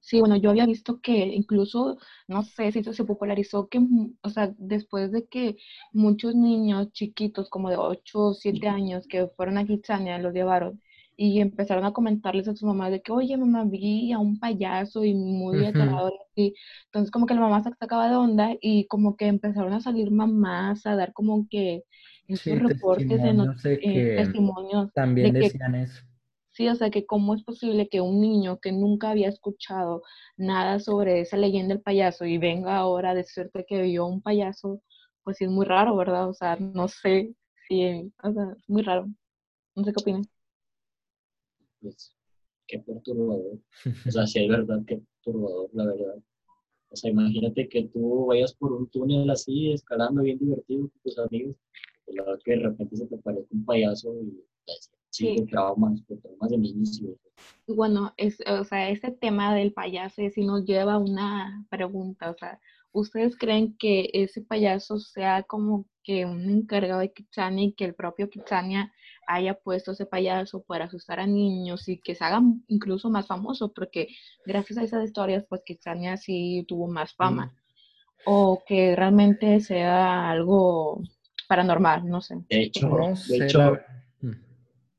Sí, 0.00 0.20
bueno, 0.20 0.36
yo 0.36 0.50
había 0.50 0.66
visto 0.66 1.00
que 1.00 1.26
incluso, 1.26 1.98
no 2.26 2.42
sé 2.42 2.72
si 2.72 2.82
se 2.82 3.04
popularizó, 3.04 3.68
que, 3.68 3.78
mm, 3.78 4.16
o 4.22 4.30
sea, 4.30 4.54
después 4.58 5.12
de 5.12 5.26
que 5.26 5.56
muchos 5.92 6.34
niños 6.34 6.90
chiquitos, 6.92 7.48
como 7.48 7.70
de 7.70 7.76
8 7.76 8.18
o 8.18 8.34
7 8.34 8.68
años, 8.68 9.06
que 9.06 9.28
fueron 9.36 9.58
a 9.58 9.66
Kitsania, 9.66 10.18
los 10.18 10.32
llevaron 10.32 10.80
y 11.18 11.40
empezaron 11.42 11.84
a 11.86 11.92
comentarles 11.94 12.48
a 12.48 12.52
sus 12.52 12.64
mamás 12.64 12.92
de 12.92 13.02
que, 13.02 13.12
oye, 13.12 13.36
mamá, 13.38 13.64
vi 13.66 14.12
a 14.12 14.20
un 14.20 14.40
payaso 14.40 15.04
y 15.04 15.14
muy 15.14 15.66
aterrador. 15.66 16.14
Y 16.36 16.54
entonces 16.86 17.12
como 17.12 17.26
que 17.26 17.34
la 17.34 17.40
mamá 17.42 17.62
se 17.64 17.70
sacaba 17.80 18.08
de 18.10 18.16
onda 18.16 18.50
y 18.62 18.86
como 18.88 19.16
que 19.18 19.26
empezaron 19.28 19.74
a 19.74 19.80
salir 19.82 20.10
mamás 20.12 20.86
a 20.86 20.96
dar 20.96 21.12
como 21.14 21.48
que 21.50 21.84
esos 22.28 22.58
Sí, 22.58 22.60
reportes 22.60 23.22
de 23.22 23.34
not- 23.34 23.52
testimonios 23.52 23.62
de 23.62 23.82
eh, 23.82 24.12
que 24.14 24.14
testimonios 24.14 24.90
también 24.94 25.32
de 25.32 25.36
que 25.36 25.52
decían 25.52 25.74
eso. 25.74 26.02
Sí, 26.50 26.68
o 26.68 26.74
sea, 26.74 26.90
que 26.90 27.06
cómo 27.06 27.34
es 27.34 27.44
posible 27.44 27.88
que 27.88 28.00
un 28.00 28.20
niño 28.20 28.58
que 28.60 28.72
nunca 28.72 29.10
había 29.10 29.28
escuchado 29.28 30.02
nada 30.36 30.80
sobre 30.80 31.20
esa 31.20 31.36
leyenda 31.36 31.74
del 31.74 31.82
payaso 31.82 32.24
y 32.24 32.38
venga 32.38 32.76
ahora 32.76 33.10
a 33.10 33.14
decirte 33.14 33.64
que 33.66 33.82
vio 33.82 34.06
un 34.06 34.20
payaso, 34.22 34.82
pues 35.22 35.36
sí 35.38 35.44
es 35.44 35.50
muy 35.50 35.64
raro, 35.66 35.96
¿verdad? 35.96 36.28
O 36.28 36.34
sea, 36.34 36.56
no 36.56 36.88
sé 36.88 37.34
si, 37.68 38.12
o 38.22 38.32
sea, 38.32 38.44
es 38.56 38.68
muy 38.68 38.82
raro. 38.82 39.06
No 39.76 39.84
sé 39.84 39.92
qué 39.92 40.00
opinas. 40.00 40.28
Pues, 41.80 42.14
qué 42.66 42.78
perturbador. 42.80 43.58
O 44.06 44.10
sea, 44.10 44.26
si 44.26 44.40
es 44.40 44.48
verdad, 44.48 44.80
qué 44.86 44.96
perturbador, 45.24 45.70
la 45.72 45.86
verdad. 45.86 46.16
O 46.90 46.96
sea, 46.96 47.10
imagínate 47.10 47.68
que 47.68 47.84
tú 47.88 48.26
vayas 48.26 48.54
por 48.54 48.72
un 48.72 48.88
túnel 48.88 49.28
así, 49.30 49.72
escalando 49.72 50.22
bien 50.22 50.38
divertido 50.38 50.88
con 50.88 51.00
tus 51.02 51.18
amigos, 51.18 51.56
y 52.06 52.14
luego 52.16 52.38
que 52.44 52.52
de 52.52 52.60
repente 52.60 52.96
se 52.96 53.06
te 53.06 53.16
aparece 53.16 53.46
un 53.50 53.64
payaso 53.64 54.14
y 54.22 54.42
pues, 54.64 54.90
sí, 55.10 55.36
Sí. 55.36 55.44
traumas, 55.46 56.04
te 56.06 56.16
traumas 56.16 56.50
de 56.50 56.58
niños 56.58 57.02
Y 57.66 57.72
bueno, 57.74 58.12
es, 58.16 58.38
o 58.46 58.64
sea, 58.64 58.90
ese 58.90 59.10
tema 59.10 59.54
del 59.54 59.72
payaso 59.72 60.22
sí 60.34 60.44
nos 60.44 60.64
lleva 60.64 60.94
a 60.94 60.98
una 60.98 61.66
pregunta, 61.70 62.30
o 62.30 62.34
sea, 62.34 62.58
¿ustedes 62.92 63.36
creen 63.36 63.76
que 63.76 64.10
ese 64.14 64.40
payaso 64.42 64.98
sea 64.98 65.42
como 65.42 65.86
que 66.02 66.24
un 66.24 66.48
encargado 66.48 67.00
de 67.00 67.12
Kitsania 67.12 67.64
y 67.66 67.72
que 67.72 67.84
el 67.84 67.94
propio 67.94 68.30
Kitsania 68.30 68.92
haya 69.28 69.54
puesto 69.54 69.92
ese 69.92 70.06
payaso 70.06 70.62
para 70.62 70.86
asustar 70.86 71.20
a 71.20 71.26
niños 71.26 71.86
y 71.88 71.98
que 72.00 72.14
se 72.14 72.24
haga 72.24 72.40
incluso 72.66 73.10
más 73.10 73.26
famoso? 73.26 73.72
Porque 73.72 74.08
gracias 74.46 74.78
a 74.78 74.82
esas 74.82 75.04
historias, 75.04 75.44
pues 75.48 75.62
Kitsania 75.64 76.16
sí 76.16 76.64
tuvo 76.66 76.88
más 76.88 77.14
fama. 77.14 77.54
O 78.24 78.62
que 78.66 78.96
realmente 78.96 79.60
sea 79.60 80.30
algo 80.30 81.02
paranormal, 81.46 82.06
no 82.08 82.20
sé. 82.20 82.36
De 82.48 82.62
hecho, 82.62 82.88
No 82.88 83.08
de 83.10 83.14
sé, 83.16 83.44
hecho, 83.44 83.58
la- 83.58 83.86
Mm. 84.20 84.32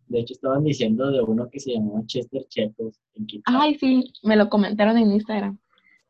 de 0.08 0.20
hecho 0.20 0.34
estaban 0.34 0.64
diciendo 0.64 1.12
de 1.12 1.22
uno 1.22 1.50
que 1.50 1.60
se 1.60 1.74
llamaba 1.74 2.02
Chester 2.06 2.46
Chetos 2.48 3.00
en 3.16 3.28
Ay, 3.46 3.76
sí, 3.78 4.12
me 4.24 4.36
lo 4.38 4.48
comentaron 4.50 4.98
en 4.98 5.12
Instagram, 5.12 5.60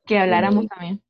que 0.06 0.18
habláramos 0.20 0.68
también. 0.68 1.02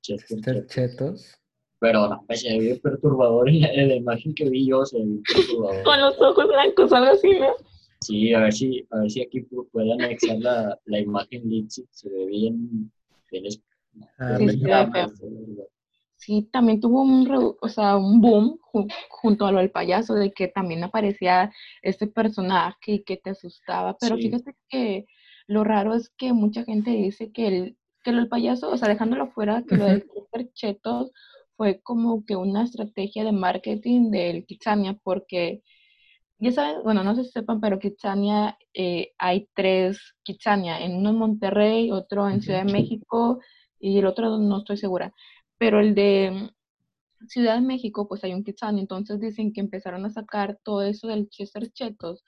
Chester 0.00 0.66
Chetos. 0.66 1.36
Pero 1.78 2.08
no, 2.08 2.24
pues, 2.26 2.40
se 2.40 2.50
ve 2.50 2.58
bien 2.60 2.80
perturbador 2.80 3.48
en 3.50 3.60
la, 3.60 3.68
en 3.72 3.88
la 3.88 3.94
imagen 3.96 4.34
que 4.34 4.48
vi 4.48 4.66
yo, 4.66 4.84
se 4.86 4.98
ve 4.98 5.20
perturbador. 5.32 5.82
Con 5.84 6.00
los 6.00 6.20
ojos 6.20 6.46
blancos, 6.48 6.92
algo 6.92 7.12
así, 7.12 7.30
¿no? 7.38 7.48
Sí, 8.00 8.32
a 8.34 8.40
ver 8.40 8.52
si, 8.52 8.86
a 8.90 9.00
ver 9.00 9.10
si 9.10 9.22
aquí 9.22 9.40
pu- 9.40 9.68
puede 9.72 9.92
anexar 9.92 10.38
la, 10.38 10.78
la 10.84 10.98
imagen 11.00 11.48
Litzy, 11.48 11.86
se 11.90 12.08
ve 12.10 12.26
bien, 12.26 12.90
bien 13.30 13.46
es- 13.46 13.60
Ah, 14.18 14.36
Sí, 14.36 14.44
me- 14.44 15.08
sí, 16.16 16.48
también 16.52 16.80
tuvo 16.80 17.02
un, 17.02 17.24
re- 17.26 17.54
o 17.60 17.68
sea, 17.68 17.96
un 17.96 18.20
boom 18.20 18.58
ju- 18.72 18.92
junto 19.08 19.46
a 19.46 19.52
lo 19.52 19.58
del 19.58 19.70
payaso, 19.70 20.14
de 20.14 20.32
que 20.32 20.48
también 20.48 20.84
aparecía 20.84 21.50
este 21.82 22.06
personaje 22.06 22.92
y 22.92 23.02
que 23.04 23.16
te 23.16 23.30
asustaba. 23.30 23.96
Pero 23.98 24.16
Sí. 24.16 24.22
fíjate 24.24 24.54
que 24.68 25.06
lo 25.46 25.64
raro 25.64 25.94
es 25.94 26.10
que 26.10 26.32
mucha 26.34 26.64
gente 26.64 26.90
dice 26.90 27.32
que 27.32 27.46
el, 27.48 27.76
que 28.04 28.12
lo 28.12 28.18
del 28.18 28.28
payaso, 28.28 28.70
o 28.70 28.76
sea, 28.76 28.88
dejándolo 28.88 29.28
fuera, 29.28 29.62
que 29.66 29.76
lo 29.76 29.84
del 29.86 30.04
Chetos 30.54 31.12
fue 31.56 31.80
como 31.82 32.24
que 32.24 32.36
una 32.36 32.64
estrategia 32.64 33.24
de 33.24 33.32
marketing 33.32 34.10
del 34.10 34.46
Kitsania, 34.46 34.98
porque 35.02 35.62
ya 36.38 36.52
saben, 36.52 36.82
bueno, 36.84 37.02
no 37.04 37.14
si 37.14 37.24
sepan, 37.24 37.60
pero 37.60 37.78
Kitsania, 37.78 38.58
eh, 38.74 39.12
hay 39.18 39.48
tres 39.54 39.98
Kitsania, 40.22 40.80
en 40.84 40.96
uno 40.96 41.10
en 41.10 41.16
Monterrey, 41.16 41.90
otro 41.90 42.28
en 42.28 42.42
Ciudad 42.42 42.64
de 42.64 42.72
México 42.72 43.40
y 43.80 43.98
el 43.98 44.06
otro 44.06 44.38
no 44.38 44.58
estoy 44.58 44.76
segura. 44.76 45.12
Pero 45.58 45.80
el 45.80 45.94
de 45.94 46.50
Ciudad 47.28 47.54
de 47.56 47.62
México, 47.62 48.06
pues 48.08 48.22
hay 48.24 48.34
un 48.34 48.44
Kitsania, 48.44 48.82
entonces 48.82 49.20
dicen 49.20 49.52
que 49.52 49.60
empezaron 49.60 50.04
a 50.04 50.10
sacar 50.10 50.58
todo 50.62 50.82
eso 50.82 51.08
del 51.08 51.28
Chester 51.30 51.70
Chetos, 51.72 52.22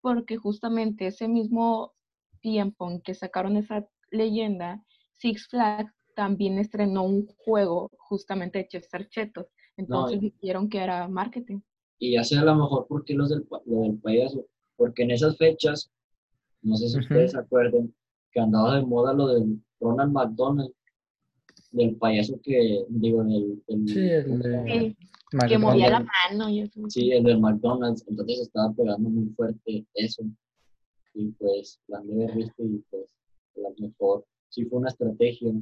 porque 0.00 0.36
justamente 0.36 1.06
ese 1.06 1.28
mismo 1.28 1.92
tiempo 2.40 2.90
en 2.90 3.00
que 3.00 3.14
sacaron 3.14 3.56
esa 3.56 3.86
leyenda, 4.10 4.82
Six 5.12 5.48
Flags 5.48 5.94
también 6.14 6.58
estrenó 6.58 7.02
un 7.04 7.26
juego 7.26 7.90
justamente 7.98 8.58
de 8.58 8.68
Chester 8.68 9.08
Chetos. 9.08 9.46
Entonces 9.76 10.18
y- 10.22 10.30
dijeron 10.40 10.68
que 10.68 10.78
era 10.78 11.08
marketing. 11.08 11.60
Y 11.98 12.12
ya 12.14 12.24
sé 12.24 12.36
a 12.36 12.44
lo 12.44 12.54
mejor 12.54 12.86
por 12.86 13.04
qué 13.04 13.14
los 13.14 13.30
del, 13.30 13.42
pa- 13.44 13.62
lo 13.66 13.80
del 13.82 13.98
payaso, 13.98 14.46
porque 14.76 15.02
en 15.04 15.12
esas 15.12 15.36
fechas, 15.36 15.90
no 16.62 16.76
sé 16.76 16.88
si 16.88 16.98
ustedes 16.98 17.32
se 17.32 17.38
acuerdan, 17.38 17.92
que 18.32 18.40
andaba 18.40 18.76
de 18.76 18.82
moda 18.84 19.12
lo 19.12 19.28
del 19.28 19.62
Ronald 19.80 20.12
McDonald, 20.12 20.72
del 21.70 21.96
payaso 21.96 22.38
que, 22.42 22.84
digo, 22.88 23.22
del, 23.24 23.62
del- 23.66 23.88
Sí, 23.88 24.00
el 24.00 24.24
¿cómo 24.26 24.42
se 24.42 24.48
de- 24.48 24.96
que 25.30 25.36
McDonald's. 25.36 25.60
movía 25.60 25.90
la 25.90 26.06
mano 26.30 26.48
y 26.48 26.60
eso. 26.60 26.80
Sí, 26.88 27.10
el 27.10 27.24
del 27.24 27.40
McDonald's, 27.40 28.04
entonces 28.08 28.40
estaba 28.40 28.72
pegando 28.72 29.08
muy 29.08 29.26
fuerte 29.34 29.84
eso. 29.94 30.22
Y 31.14 31.28
pues 31.32 31.80
la 31.88 31.98
han 31.98 32.06
de 32.08 32.14
haber 32.24 32.36
visto 32.36 32.62
y 32.64 32.84
pues 32.90 33.04
a 33.56 33.60
lo 33.60 33.74
mejor 33.78 34.24
sí 34.48 34.64
fue 34.64 34.78
una 34.78 34.90
estrategia. 34.90 35.52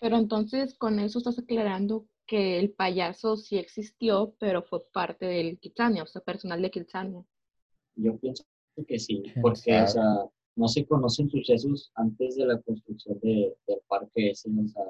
Pero 0.00 0.16
entonces 0.16 0.76
con 0.76 0.98
eso 0.98 1.18
estás 1.18 1.38
aclarando 1.38 2.06
que 2.26 2.58
el 2.58 2.70
payaso 2.70 3.36
sí 3.36 3.56
existió, 3.56 4.34
pero 4.38 4.62
fue 4.62 4.82
parte 4.92 5.26
del 5.26 5.58
Kitsania, 5.58 6.02
o 6.02 6.06
sea, 6.06 6.22
personal 6.22 6.60
de 6.60 6.70
Kitsania. 6.70 7.24
Yo 7.94 8.18
pienso 8.18 8.44
que 8.86 8.98
sí, 8.98 9.22
porque, 9.40 9.80
o 9.80 9.86
sea, 9.86 10.28
no 10.56 10.68
se 10.68 10.84
conocen 10.86 11.30
sucesos 11.30 11.92
antes 11.94 12.36
de 12.36 12.46
la 12.46 12.60
construcción 12.60 13.18
de, 13.20 13.54
del 13.66 13.78
parque 13.88 14.30
ese, 14.30 14.50
o 14.50 14.68
sea, 14.68 14.84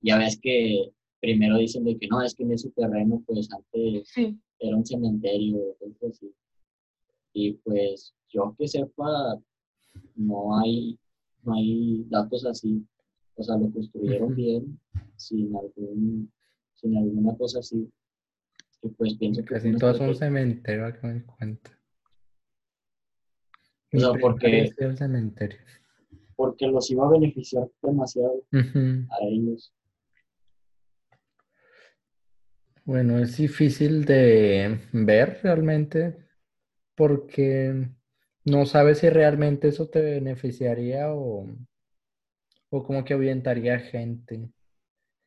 ya 0.00 0.18
ves 0.18 0.38
que 0.40 0.92
primero 1.20 1.56
dicen 1.56 1.84
de 1.84 1.96
que 1.96 2.08
no, 2.08 2.22
es 2.22 2.34
que 2.34 2.42
en 2.42 2.52
ese 2.52 2.70
terreno, 2.70 3.22
pues 3.26 3.48
antes 3.52 4.12
era 4.58 4.76
un 4.76 4.86
cementerio, 4.86 5.76
entonces, 5.80 6.30
y 7.32 7.52
pues 7.52 8.14
yo 8.28 8.54
que 8.58 8.66
sepa, 8.66 9.40
no 10.16 10.58
hay, 10.58 10.98
no 11.42 11.54
hay 11.54 12.04
datos 12.08 12.46
así, 12.46 12.84
o 13.34 13.42
sea, 13.42 13.56
lo 13.56 13.70
construyeron 13.72 14.34
bien, 14.34 14.78
sin 15.16 15.54
algún 15.56 16.30
sin 16.74 16.96
alguna 16.96 17.36
cosa 17.36 17.60
así. 17.60 17.88
Y 18.82 18.88
pues 18.88 19.14
pienso 19.16 19.44
que. 19.44 19.54
Casi 19.54 19.76
todo 19.76 19.92
es 19.92 20.00
un 20.00 20.14
cementerio, 20.14 20.86
acá 20.86 21.06
me 21.06 21.22
cuenta. 21.24 21.70
O 23.92 23.98
sea, 23.98 24.12
porque. 24.20 24.72
cementerio. 24.96 25.58
Porque 26.34 26.66
los 26.66 26.90
iba 26.90 27.06
a 27.06 27.10
beneficiar 27.10 27.68
demasiado 27.82 28.42
a 28.52 29.24
ellos. 29.24 29.72
Bueno, 32.84 33.18
es 33.20 33.36
difícil 33.36 34.04
de 34.04 34.80
ver 34.92 35.38
realmente 35.42 36.16
porque 36.96 37.88
no 38.44 38.66
sabes 38.66 38.98
si 38.98 39.08
realmente 39.08 39.68
eso 39.68 39.88
te 39.88 40.00
beneficiaría 40.00 41.12
o, 41.12 41.46
o 42.70 42.82
como 42.82 43.04
que 43.04 43.14
ahuyentaría 43.14 43.78
gente. 43.78 44.50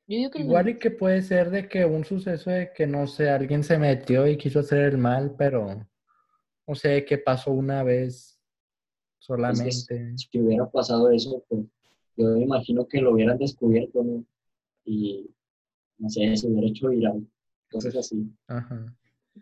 Igual 0.07 0.69
y 0.69 0.77
que 0.77 0.91
puede 0.91 1.21
ser 1.23 1.49
de 1.49 1.67
que 1.67 1.85
un 1.85 2.05
suceso 2.05 2.51
de 2.51 2.71
que, 2.73 2.85
no 2.85 3.07
sé, 3.07 3.29
alguien 3.29 3.63
se 3.63 3.79
metió 3.79 4.27
y 4.27 4.37
quiso 4.37 4.59
hacer 4.59 4.81
el 4.81 4.97
mal, 4.99 5.35
pero, 5.35 5.87
no 6.67 6.75
sé, 6.75 7.05
que 7.05 7.17
pasó 7.17 7.51
una 7.51 7.81
vez 7.81 8.39
solamente. 9.17 10.15
si 10.15 10.39
hubiera 10.39 10.69
pasado 10.69 11.09
eso, 11.09 11.43
pues 11.49 11.65
yo 12.17 12.27
me 12.29 12.43
imagino 12.43 12.87
que 12.87 13.01
lo 13.01 13.13
hubieran 13.13 13.39
descubierto, 13.39 14.03
¿no? 14.03 14.23
Y, 14.85 15.31
no 15.97 16.09
sé, 16.09 16.37
se 16.37 16.47
hubiera 16.47 16.67
hecho 16.67 16.89
viral, 16.89 17.27
cosas 17.71 17.95
así. 17.95 18.31
Ajá. 18.47 18.85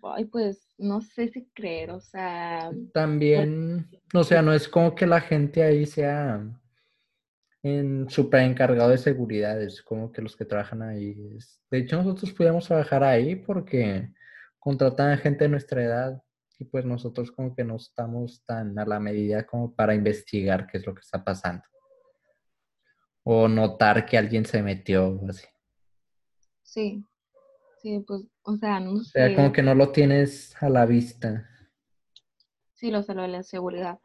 Ay, 0.02 0.26
pues, 0.26 0.68
no 0.78 1.02
sé 1.02 1.30
si 1.30 1.46
creer, 1.54 1.92
o 1.92 2.00
sea... 2.00 2.72
También, 2.94 3.90
o 4.14 4.24
sea, 4.24 4.42
no 4.42 4.54
es 4.54 4.68
como 4.68 4.96
que 4.96 5.06
la 5.06 5.22
gente 5.22 5.64
ahí 5.64 5.86
sea 5.86 6.44
en 7.62 8.10
súper 8.10 8.42
encargado 8.42 8.90
de 8.90 8.98
seguridad, 8.98 9.62
es 9.62 9.82
como 9.82 10.12
que 10.12 10.22
los 10.22 10.36
que 10.36 10.46
trabajan 10.46 10.82
ahí. 10.82 11.16
De 11.72 11.78
hecho, 11.78 11.98
nosotros 11.98 12.34
podíamos 12.34 12.68
trabajar 12.68 13.04
ahí 13.04 13.36
porque 13.36 14.12
contratan 14.60 15.12
a 15.12 15.18
gente 15.18 15.46
de 15.46 15.50
nuestra 15.50 15.82
edad 15.82 16.24
y 16.60 16.66
pues 16.66 16.86
nosotros 16.86 17.32
como 17.32 17.56
que 17.56 17.64
no 17.64 17.78
estamos 17.78 18.44
tan 18.46 18.78
a 18.78 18.86
la 18.86 19.00
medida 19.00 19.46
como 19.46 19.74
para 19.74 19.96
investigar 19.96 20.68
qué 20.68 20.78
es 20.78 20.86
lo 20.86 20.94
que 20.94 21.02
está 21.02 21.24
pasando. 21.24 21.64
O 23.24 23.48
notar 23.48 24.06
que 24.06 24.18
alguien 24.18 24.46
se 24.46 24.62
metió 24.62 25.08
o 25.08 25.30
así. 25.30 25.48
Sí, 26.62 27.06
sí, 27.84 28.04
pues, 28.08 28.24
o 28.42 28.56
sea, 28.56 28.80
no 28.80 28.96
sé. 29.04 29.24
O 29.24 29.28
sea, 29.28 29.36
como 29.36 29.52
que 29.52 29.62
no 29.62 29.76
lo 29.76 29.92
tienes 29.92 30.56
a 30.60 30.70
la 30.70 30.88
vista. 30.88 31.48
Sí, 32.74 32.90
lo 32.90 33.04
sé, 33.04 33.14
lo 33.14 33.22
de 33.22 33.28
la 33.28 33.44
seguridad 33.44 34.00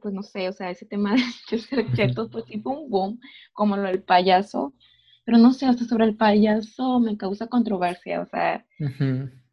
pues 0.00 0.14
no 0.14 0.22
sé, 0.22 0.48
o 0.48 0.52
sea, 0.52 0.70
ese 0.70 0.86
tema 0.86 1.14
de 1.50 1.58
ser 1.58 1.94
cierto, 1.94 2.28
pues 2.30 2.44
tipo 2.46 2.70
un 2.70 2.90
boom, 2.90 3.20
como 3.52 3.76
lo 3.76 3.88
del 3.88 4.02
payaso, 4.02 4.74
pero 5.24 5.38
no 5.38 5.52
sé, 5.52 5.66
hasta 5.66 5.84
sobre 5.84 6.06
el 6.06 6.16
payaso 6.16 7.00
me 7.00 7.16
causa 7.16 7.46
controversia, 7.46 8.20
o 8.20 8.26
sea, 8.26 8.64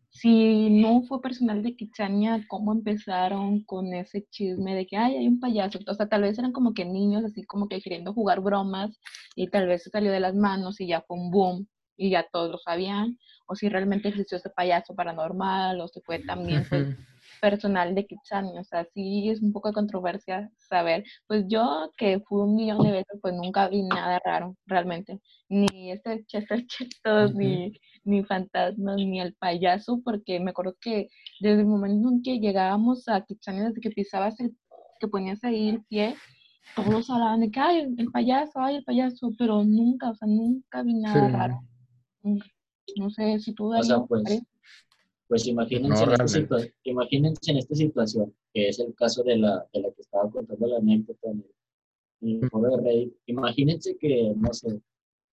si 0.10 0.70
no 0.70 1.02
fue 1.04 1.22
personal 1.22 1.62
de 1.62 1.76
Kichania, 1.76 2.46
¿cómo 2.48 2.72
empezaron 2.72 3.64
con 3.66 3.94
ese 3.94 4.26
chisme 4.30 4.74
de 4.74 4.88
que, 4.88 4.96
ay, 4.96 5.18
hay 5.18 5.28
un 5.28 5.42
payaso? 5.42 5.80
O 5.86 5.94
sea, 5.94 6.08
tal 6.08 6.22
vez 6.22 6.40
eran 6.40 6.54
como 6.54 6.74
que 6.74 6.86
niños, 6.86 7.26
así 7.26 7.44
como 7.44 7.68
que 7.68 7.82
queriendo 7.82 8.14
jugar 8.14 8.40
bromas, 8.40 8.98
y 9.36 9.50
tal 9.50 9.68
vez 9.68 9.84
se 9.84 9.90
salió 9.90 10.12
de 10.14 10.22
las 10.22 10.36
manos 10.36 10.80
y 10.80 10.88
ya 10.88 11.02
fue 11.02 11.18
un 11.18 11.32
boom, 11.32 11.68
y 11.98 12.12
ya 12.12 12.28
todos 12.32 12.52
lo 12.52 12.58
sabían, 12.58 13.18
o 13.48 13.56
si 13.56 13.70
realmente 13.70 14.10
existió 14.10 14.38
ese 14.38 14.50
payaso 14.50 14.96
paranormal, 14.96 15.80
o 15.82 15.88
si 15.88 16.02
fue 16.02 16.20
también, 16.20 16.66
pues, 16.70 16.96
personal 17.42 17.94
de 17.94 18.06
Kitsani, 18.06 18.58
o 18.58 18.64
sea, 18.64 18.86
sí 18.94 19.30
es 19.30 19.42
un 19.42 19.52
poco 19.52 19.68
de 19.70 19.74
controversia 19.74 20.50
saber. 20.58 21.04
Pues 21.28 21.46
yo 21.48 21.92
que 21.98 22.20
fui 22.22 22.42
un 22.42 22.56
millón 22.56 22.84
de 22.84 22.92
veces, 22.92 23.20
pues 23.22 23.34
nunca 23.34 23.68
vi 23.68 23.84
nada 23.84 24.20
raro, 24.24 24.56
realmente. 24.66 25.20
Ni 25.50 25.92
este 25.92 26.26
Chester 26.26 26.66
Chetos, 26.66 27.36
ni, 27.36 27.74
ni 28.04 28.24
fantasmas, 28.24 28.96
ni 28.98 29.20
el 29.22 29.36
payaso, 29.36 30.02
porque 30.04 30.40
me 30.40 30.52
acuerdo 30.52 30.76
que 30.82 31.08
desde 31.40 31.62
el 31.62 31.68
momento 31.68 32.10
en 32.10 32.22
que 32.24 32.40
llegábamos 32.40 33.08
a 33.08 33.22
Kitsani, 33.22 33.62
desde 33.62 33.82
que 33.82 33.92
pisabas 33.92 34.40
el, 34.40 34.56
que 35.00 35.08
ponías 35.08 35.44
ahí 35.44 35.70
el 35.70 35.84
pie, 35.84 36.16
todos 36.76 37.10
hablaban 37.10 37.42
de 37.42 37.52
que, 37.52 37.60
ay, 37.60 37.94
el 37.98 38.12
payaso, 38.12 38.60
ay, 38.60 38.78
el 38.78 38.84
payaso, 38.84 39.32
pero 39.38 39.64
nunca, 39.64 40.10
o 40.10 40.16
sea, 40.16 40.28
nunca 40.28 40.82
vi 40.84 40.96
nada 40.96 41.28
raro. 41.30 41.60
No 42.96 43.10
sé 43.10 43.40
si 43.40 43.54
tú, 43.54 43.70
Daniel, 43.70 44.02
pues, 44.08 44.24
pues 45.28 45.48
imagínense, 45.48 46.04
en 46.04 46.12
esta 46.12 46.58
imagínense 46.84 47.52
en 47.52 47.58
esta 47.58 47.76
situación, 47.76 48.34
que 48.54 48.70
es 48.70 48.80
el 48.80 48.94
caso 48.96 49.24
de 49.24 49.38
la, 49.38 49.66
de 49.74 49.82
la 49.82 49.92
que 49.92 50.02
estaba 50.02 50.30
contando 50.30 50.68
la 50.68 50.78
anécdota 50.78 51.30
en 51.30 51.44
el, 52.22 52.50
foro 52.50 52.78
de 52.78 52.84
Reddit. 52.84 53.14
Imagínense 53.28 53.98
que, 53.98 54.34
no 54.36 54.54
sé, 54.54 54.82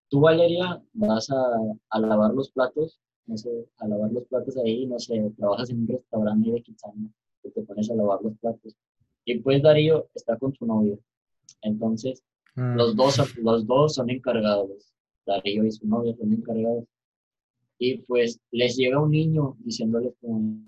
tú, 0.09 0.21
Valeria, 0.21 0.83
vas 0.93 1.31
a, 1.31 1.43
a, 1.91 2.01
lavar 2.01 2.35
los 2.35 2.51
platos, 2.51 3.01
no 3.27 3.37
sé, 3.37 3.51
a 3.79 3.89
lavar 3.89 4.13
los 4.13 4.25
platos 4.27 4.57
ahí, 4.59 4.87
no 4.87 4.99
sé, 4.99 5.33
trabajas 5.37 5.71
en 5.71 5.81
un 5.81 5.89
restaurante 5.89 6.51
de 6.51 6.63
Kitsania, 6.63 7.11
y 7.45 7.51
te 7.51 7.63
pones 7.63 7.91
a 7.91 7.95
lavar 7.95 8.21
los 8.23 8.37
platos. 8.39 8.77
Y 9.25 9.39
pues 9.39 9.63
Darío 9.63 10.09
está 10.15 10.37
con 10.37 10.53
su 10.55 10.67
novia. 10.67 10.99
Entonces, 11.63 12.23
ah. 12.57 12.75
los, 12.77 12.97
dos, 12.97 13.37
los 13.39 13.67
dos 13.67 13.95
son 13.95 14.11
encargados. 14.11 14.93
Darío 15.27 15.65
y 15.65 15.71
su 15.73 15.87
novia 15.87 16.15
son 16.17 16.33
encargados 16.33 16.85
y 17.85 17.99
pues 18.03 18.39
les 18.53 18.77
llega 18.77 19.03
un 19.03 19.11
niño 19.11 19.57
diciéndoles 19.59 20.15
como, 20.21 20.65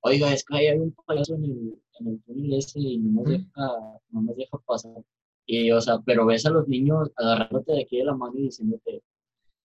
oiga, 0.00 0.32
es 0.32 0.44
que 0.44 0.56
hay 0.56 0.76
un 0.76 0.92
payaso 1.06 1.36
en 1.36 1.44
el, 1.44 1.78
en 2.00 2.06
el 2.08 2.22
túnel 2.22 2.54
ese 2.54 2.80
y 2.80 2.98
no 2.98 3.22
nos, 3.22 3.30
deja, 3.30 3.68
no 4.10 4.22
nos 4.22 4.36
deja 4.36 4.58
pasar. 4.66 5.04
Y, 5.46 5.70
o 5.70 5.80
sea, 5.80 6.00
pero 6.04 6.26
ves 6.26 6.44
a 6.46 6.50
los 6.50 6.66
niños 6.66 7.12
agarrándote 7.14 7.74
de 7.74 7.82
aquí 7.82 7.98
de 7.98 8.06
la 8.06 8.16
mano 8.16 8.36
y 8.36 8.42
diciéndote, 8.42 9.04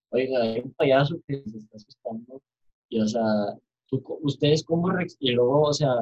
oiga, 0.10 0.44
hay 0.44 0.60
un 0.60 0.72
payaso 0.74 1.20
que 1.28 1.42
se 1.50 1.58
está 1.58 1.78
asustando. 1.78 2.40
Y, 2.90 3.00
o 3.00 3.08
sea, 3.08 3.24
tú, 3.88 4.04
ustedes 4.22 4.64
cómo, 4.64 4.90
y 5.20 5.32
luego, 5.32 5.62
o 5.62 5.74
sea, 5.74 5.96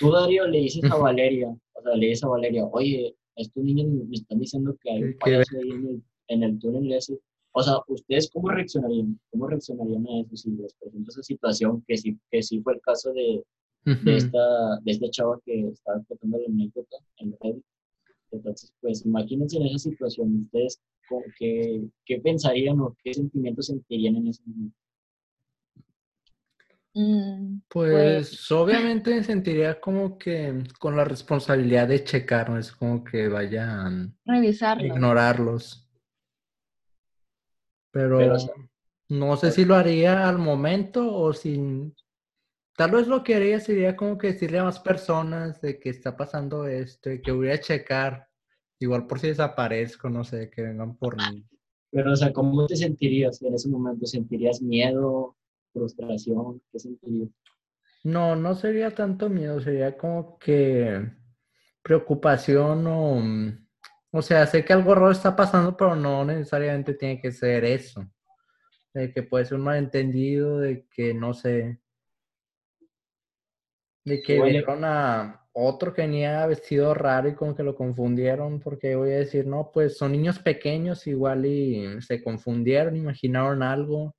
tú, 0.00 0.10
Darío, 0.10 0.48
le 0.48 0.58
dices 0.58 0.90
a 0.90 0.96
Valeria, 0.96 1.56
o 1.74 1.82
sea, 1.82 1.94
le 1.94 2.06
dices 2.08 2.24
a 2.24 2.28
Valeria, 2.28 2.64
oye, 2.64 3.14
estos 3.36 3.62
niños 3.62 3.86
me 4.08 4.16
están 4.16 4.40
diciendo 4.40 4.76
que 4.80 4.90
hay 4.90 5.02
un 5.04 5.18
payaso 5.18 5.56
ahí 5.56 5.70
en 5.70 5.86
el, 5.86 6.02
en 6.28 6.42
el 6.42 6.58
túnel 6.58 6.92
ese. 6.92 7.18
O 7.52 7.62
sea, 7.62 7.74
¿ustedes 7.88 8.30
cómo 8.32 8.50
reaccionarían? 8.50 9.18
¿Cómo 9.30 9.48
reaccionarían 9.48 10.06
a 10.06 10.20
eso 10.20 10.36
si 10.36 10.50
les 10.50 10.74
presento 10.74 11.10
esa 11.10 11.22
situación 11.22 11.82
que 11.86 11.96
sí, 11.96 12.18
que 12.30 12.42
sí 12.42 12.60
fue 12.60 12.74
el 12.74 12.80
caso 12.80 13.12
de, 13.12 13.42
de, 13.84 14.16
esta, 14.16 14.78
de 14.82 14.92
esta 14.92 15.10
chava 15.10 15.40
que 15.44 15.68
estaba 15.68 16.02
contando 16.06 16.38
la 16.38 16.46
anécdota 16.46 16.96
en 17.18 17.34
Reddit? 17.40 17.64
Entonces, 18.30 18.72
pues 18.80 19.04
imagínense 19.06 19.56
en 19.56 19.66
esa 19.66 19.78
situación, 19.78 20.40
¿ustedes 20.40 20.80
qué, 21.38 21.82
qué 22.04 22.20
pensarían 22.20 22.80
o 22.80 22.94
qué 23.02 23.14
sentimientos 23.14 23.66
sentirían 23.66 24.16
en 24.16 24.28
ese 24.28 24.42
momento? 24.44 24.76
Mm, 26.94 27.60
pues, 27.68 28.28
pues, 28.28 28.50
obviamente 28.50 29.14
me 29.14 29.22
sentiría 29.22 29.80
como 29.80 30.18
que 30.18 30.64
con 30.80 30.96
la 30.96 31.04
responsabilidad 31.04 31.86
de 31.86 32.02
checar, 32.02 32.50
no 32.50 32.58
es 32.58 32.72
como 32.72 33.04
que 33.04 33.28
vayan 33.28 34.16
a 34.26 34.82
ignorarlos. 34.82 35.87
Pero, 37.90 38.20
no 39.08 39.36
sé 39.36 39.50
si 39.50 39.64
lo 39.64 39.74
haría 39.74 40.28
al 40.28 40.38
momento 40.38 41.14
o 41.14 41.32
sin... 41.32 41.94
Tal 42.76 42.92
vez 42.92 43.08
lo 43.08 43.24
que 43.24 43.34
haría 43.34 43.58
sería 43.58 43.96
como 43.96 44.16
que 44.16 44.28
decirle 44.28 44.58
a 44.60 44.64
más 44.64 44.78
personas 44.78 45.60
de 45.60 45.80
que 45.80 45.90
está 45.90 46.16
pasando 46.16 46.66
esto 46.66 47.10
y 47.10 47.20
que 47.20 47.32
voy 47.32 47.50
a 47.50 47.60
checar. 47.60 48.28
Igual 48.78 49.06
por 49.06 49.18
si 49.18 49.28
desaparezco, 49.28 50.08
no 50.08 50.22
sé, 50.22 50.48
que 50.48 50.62
vengan 50.62 50.96
por 50.96 51.16
mí. 51.16 51.44
Pero, 51.90 52.12
o 52.12 52.16
sea, 52.16 52.32
¿cómo 52.32 52.66
te 52.66 52.76
sentirías 52.76 53.42
en 53.42 53.54
ese 53.54 53.68
momento? 53.68 54.06
¿Sentirías 54.06 54.62
miedo, 54.62 55.36
frustración? 55.72 56.62
¿Qué 56.70 56.78
sentirías? 56.78 57.30
No, 58.04 58.36
no 58.36 58.54
sería 58.54 58.94
tanto 58.94 59.28
miedo, 59.28 59.60
sería 59.60 59.96
como 59.96 60.38
que 60.38 61.10
preocupación 61.82 62.86
o 62.86 63.20
o 64.10 64.22
sea, 64.22 64.46
sé 64.46 64.64
que 64.64 64.72
algo 64.72 64.94
raro 64.94 65.10
está 65.10 65.36
pasando, 65.36 65.76
pero 65.76 65.94
no 65.96 66.24
necesariamente 66.24 66.94
tiene 66.94 67.20
que 67.20 67.32
ser 67.32 67.64
eso. 67.64 68.04
De 68.94 69.12
que 69.12 69.22
puede 69.22 69.44
ser 69.44 69.58
un 69.58 69.64
malentendido, 69.64 70.58
de 70.58 70.86
que 70.90 71.14
no 71.14 71.34
sé. 71.34 71.80
De 74.04 74.22
que 74.22 74.40
vieron 74.42 74.84
a, 74.84 75.48
otro 75.60 75.92
que 75.92 76.02
venía 76.02 76.46
vestido 76.46 76.94
raro 76.94 77.28
y 77.28 77.34
como 77.34 77.54
que 77.54 77.64
lo 77.64 77.74
confundieron 77.74 78.60
porque 78.60 78.94
voy 78.94 79.10
a 79.10 79.18
decir, 79.18 79.44
no, 79.44 79.72
pues 79.72 79.98
son 79.98 80.12
niños 80.12 80.38
pequeños 80.38 81.06
igual 81.08 81.46
y 81.46 82.00
se 82.00 82.22
confundieron, 82.22 82.96
imaginaron 82.96 83.64
algo, 83.64 84.14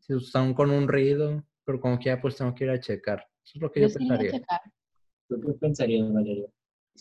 se 0.00 0.14
asustaron 0.14 0.52
con 0.52 0.70
un 0.70 0.86
ruido, 0.86 1.42
pero 1.64 1.80
como 1.80 1.98
que 1.98 2.06
ya 2.06 2.20
pues 2.20 2.36
tengo 2.36 2.54
que 2.54 2.64
ir 2.64 2.70
a 2.70 2.80
checar. 2.80 3.26
Eso 3.42 3.52
es 3.54 3.62
lo 3.62 3.72
que 3.72 3.80
yo, 3.80 3.88
pensaría. 3.88 4.32
checar. 4.32 4.60
¿Tú 5.28 5.40
qué 5.40 5.52
pensarías, 5.54 6.12
Valeria? 6.12 6.46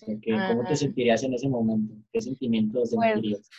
¿Cómo 0.06 0.66
te 0.68 0.76
sentirías 0.76 1.24
en 1.24 1.34
ese 1.34 1.50
momento? 1.50 1.96
¿Qué 2.12 2.22
sentimientos 2.22 2.92
Pues, 2.94 3.14
sentirías? 3.14 3.50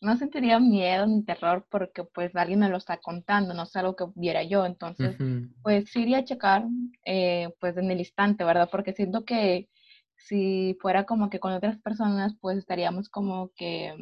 No 0.00 0.16
sentiría 0.16 0.58
miedo 0.60 1.06
ni 1.06 1.24
terror 1.24 1.66
porque 1.70 2.04
pues 2.04 2.34
alguien 2.36 2.60
me 2.60 2.68
lo 2.68 2.76
está 2.76 2.98
contando, 2.98 3.54
no 3.54 3.62
es 3.62 3.74
algo 3.76 3.96
que 3.96 4.04
viera 4.14 4.42
yo, 4.42 4.66
entonces 4.66 5.18
Ujú. 5.18 5.48
pues 5.62 5.90
sí 5.90 6.02
iría 6.02 6.18
a 6.18 6.24
checar 6.24 6.64
eh, 7.06 7.48
pues 7.58 7.76
en 7.78 7.90
el 7.90 8.00
instante, 8.00 8.44
¿verdad? 8.44 8.68
Porque 8.70 8.92
siento 8.92 9.24
que 9.24 9.68
si 10.16 10.76
fuera 10.80 11.04
como 11.04 11.30
que 11.30 11.40
con 11.40 11.52
otras 11.52 11.78
personas 11.80 12.34
pues 12.40 12.58
estaríamos 12.58 13.08
como 13.08 13.50
que, 13.56 13.94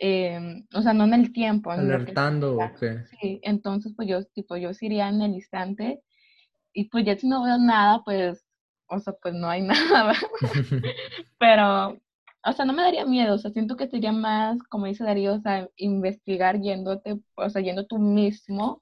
em, 0.00 0.66
o 0.74 0.82
sea, 0.82 0.92
no 0.92 1.04
en 1.04 1.14
el 1.14 1.32
tiempo. 1.32 1.70
Alertando 1.70 2.56
o 2.56 2.74
qué. 2.78 3.02
Sí, 3.20 3.40
entonces 3.42 3.92
pues 3.96 4.08
yo, 4.08 4.24
tipo, 4.24 4.56
yo 4.56 4.74
sí 4.74 4.86
iría 4.86 5.08
en 5.08 5.22
el 5.22 5.34
instante 5.34 6.02
y 6.72 6.88
pues 6.88 7.04
ya 7.04 7.16
si 7.16 7.28
no 7.28 7.44
veo 7.44 7.58
nada, 7.58 8.02
pues, 8.04 8.43
o 8.94 9.00
sea, 9.00 9.14
pues 9.20 9.34
no 9.34 9.48
hay 9.48 9.62
nada, 10.02 10.14
pero, 11.38 11.98
o 12.44 12.52
sea, 12.52 12.64
no 12.64 12.72
me 12.72 12.82
daría 12.82 13.04
miedo, 13.06 13.34
o 13.34 13.38
sea, 13.38 13.50
siento 13.50 13.76
que 13.76 13.88
sería 13.88 14.12
más, 14.12 14.62
como 14.64 14.86
dice 14.86 15.04
Darío, 15.04 15.34
o 15.34 15.40
sea, 15.40 15.68
investigar 15.76 16.60
yéndote, 16.60 17.18
o 17.34 17.50
sea, 17.50 17.62
yendo 17.62 17.86
tú 17.86 17.98
mismo, 17.98 18.80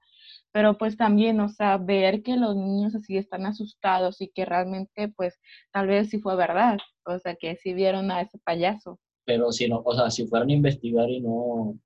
pero 0.53 0.77
pues 0.77 0.97
también, 0.97 1.41
o 1.41 1.49
sea, 1.49 1.79
ver 1.79 2.23
que 2.23 2.37
los 2.37 2.55
niños 2.57 2.95
así 2.95 3.17
están 3.17 3.47
asustados 3.47 4.21
y 4.21 4.29
que 4.29 4.45
realmente, 4.45 5.09
pues, 5.09 5.41
tal 5.73 5.87
vez 5.87 6.11
sí 6.11 6.19
fue 6.21 6.37
verdad, 6.37 6.79
o 7.05 7.19
sea, 7.19 7.35
que 7.37 7.57
sí 7.57 7.73
vieron 7.73 8.11
a 8.11 8.21
ese 8.21 8.39
payaso. 8.39 8.99
Pero 9.25 9.51
si 9.53 9.69
no, 9.69 9.83
o 9.85 9.95
sea, 9.95 10.11
si 10.11 10.27
fueran 10.27 10.51
a 10.51 10.53
investigar 10.53 11.09
y 11.09 11.21
no, 11.21 11.79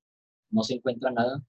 no 0.49 0.63
se 0.63 0.75
encuentra 0.75 1.11
nada, 1.11 1.41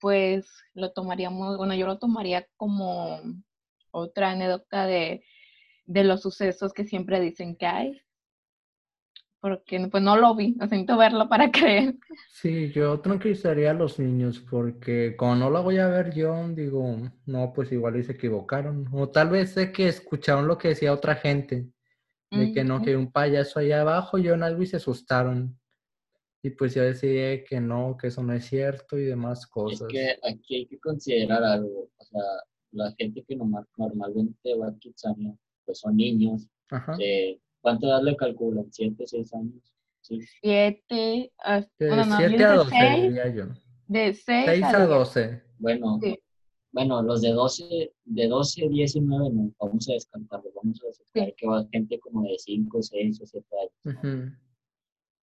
pues 0.00 0.48
lo 0.74 0.92
tomaríamos, 0.92 1.56
bueno, 1.56 1.74
yo 1.74 1.86
lo 1.86 1.98
tomaría 1.98 2.46
como 2.56 3.20
otra 3.90 4.32
anécdota 4.32 4.86
de, 4.86 5.24
de 5.90 6.04
los 6.04 6.22
sucesos 6.22 6.72
que 6.72 6.84
siempre 6.84 7.18
dicen 7.20 7.56
que 7.56 7.66
hay, 7.66 8.00
porque 9.40 9.88
pues 9.90 10.02
no 10.02 10.16
lo 10.16 10.36
vi, 10.36 10.52
necesito 10.52 10.96
verlo 10.96 11.28
para 11.28 11.50
creer. 11.52 11.96
Sí, 12.30 12.70
yo 12.72 13.00
tranquilizaría 13.00 13.70
a 13.70 13.74
los 13.74 13.98
niños 13.98 14.38
porque 14.38 15.16
como 15.16 15.34
no 15.34 15.50
la 15.50 15.60
voy 15.60 15.78
a 15.78 15.88
ver 15.88 16.14
yo, 16.14 16.48
digo, 16.50 16.96
no, 17.26 17.52
pues 17.52 17.72
igual 17.72 17.96
y 17.96 18.04
se 18.04 18.12
equivocaron. 18.12 18.86
O 18.92 19.08
tal 19.08 19.30
vez 19.30 19.50
sé 19.50 19.72
que 19.72 19.88
escucharon 19.88 20.46
lo 20.46 20.58
que 20.58 20.68
decía 20.68 20.92
otra 20.92 21.16
gente, 21.16 21.66
de 22.30 22.52
que 22.52 22.62
no, 22.62 22.80
que 22.80 22.90
hay 22.90 22.96
un 22.96 23.10
payaso 23.10 23.58
allá 23.58 23.80
abajo, 23.80 24.16
yo 24.18 24.34
en 24.34 24.44
algo 24.44 24.62
y 24.62 24.66
se 24.66 24.76
asustaron. 24.76 25.58
Y 26.42 26.50
pues 26.50 26.74
yo 26.74 26.82
decidí 26.82 27.42
que 27.44 27.60
no, 27.60 27.96
que 28.00 28.06
eso 28.06 28.22
no 28.22 28.32
es 28.32 28.44
cierto 28.44 28.96
y 28.96 29.04
demás 29.04 29.40
es 29.40 29.46
cosas. 29.48 29.88
que 29.88 30.16
aquí 30.22 30.54
hay 30.56 30.66
que 30.66 30.78
considerar 30.78 31.42
algo. 31.42 31.90
O 31.96 32.04
sea, 32.04 32.22
la 32.72 32.94
gente 32.96 33.24
que 33.26 33.34
normal- 33.34 33.66
normalmente 33.76 34.54
va 34.54 34.68
a 34.68 34.78
Kitsania, 34.78 35.34
pues 35.70 35.78
son 35.78 35.96
niños. 35.96 36.48
Ajá. 36.70 36.96
de- 36.96 37.40
¿Cuánta 37.62 37.86
edad 37.88 38.02
le 38.02 38.16
calculan? 38.16 38.66
¿Siete, 38.72 39.06
seis 39.06 39.32
años? 39.34 39.62
Sí. 40.02 40.18
Siete, 40.40 41.30
hasta- 41.38 41.70
De 41.78 41.88
bueno, 41.88 42.04
no, 42.06 42.20
yo 42.20 42.28
7 42.28 42.36
digo 42.36 42.44
a 42.48 42.50
de 42.52 42.56
12 42.56 42.70
seis, 42.80 43.02
diría 43.02 43.34
yo. 43.34 43.44
de 43.88 44.14
6 44.14 44.44
6 44.46 44.62
a 44.64 44.68
a 44.68 44.76
10. 44.78 44.88
12. 44.88 45.42
Bueno, 45.58 45.98
Sí. 46.02 46.18
bueno, 46.72 47.02
los 47.02 47.20
de 47.20 47.30
12, 47.32 47.92
de 48.04 48.28
12, 48.28 48.68
19 48.68 49.30
no, 49.30 49.52
vamos 49.60 49.88
a 49.90 49.92
descartarlos, 49.92 50.54
vamos 50.54 50.80
a 50.82 50.86
descartar 50.86 51.26
Sí. 51.28 51.34
que 51.36 51.46
va 51.46 51.66
gente 51.70 51.98
como 52.00 52.22
de 52.22 52.38
5, 52.38 52.82
6 52.82 53.20
o 53.20 53.26
7 53.26 53.46
años. 53.84 54.32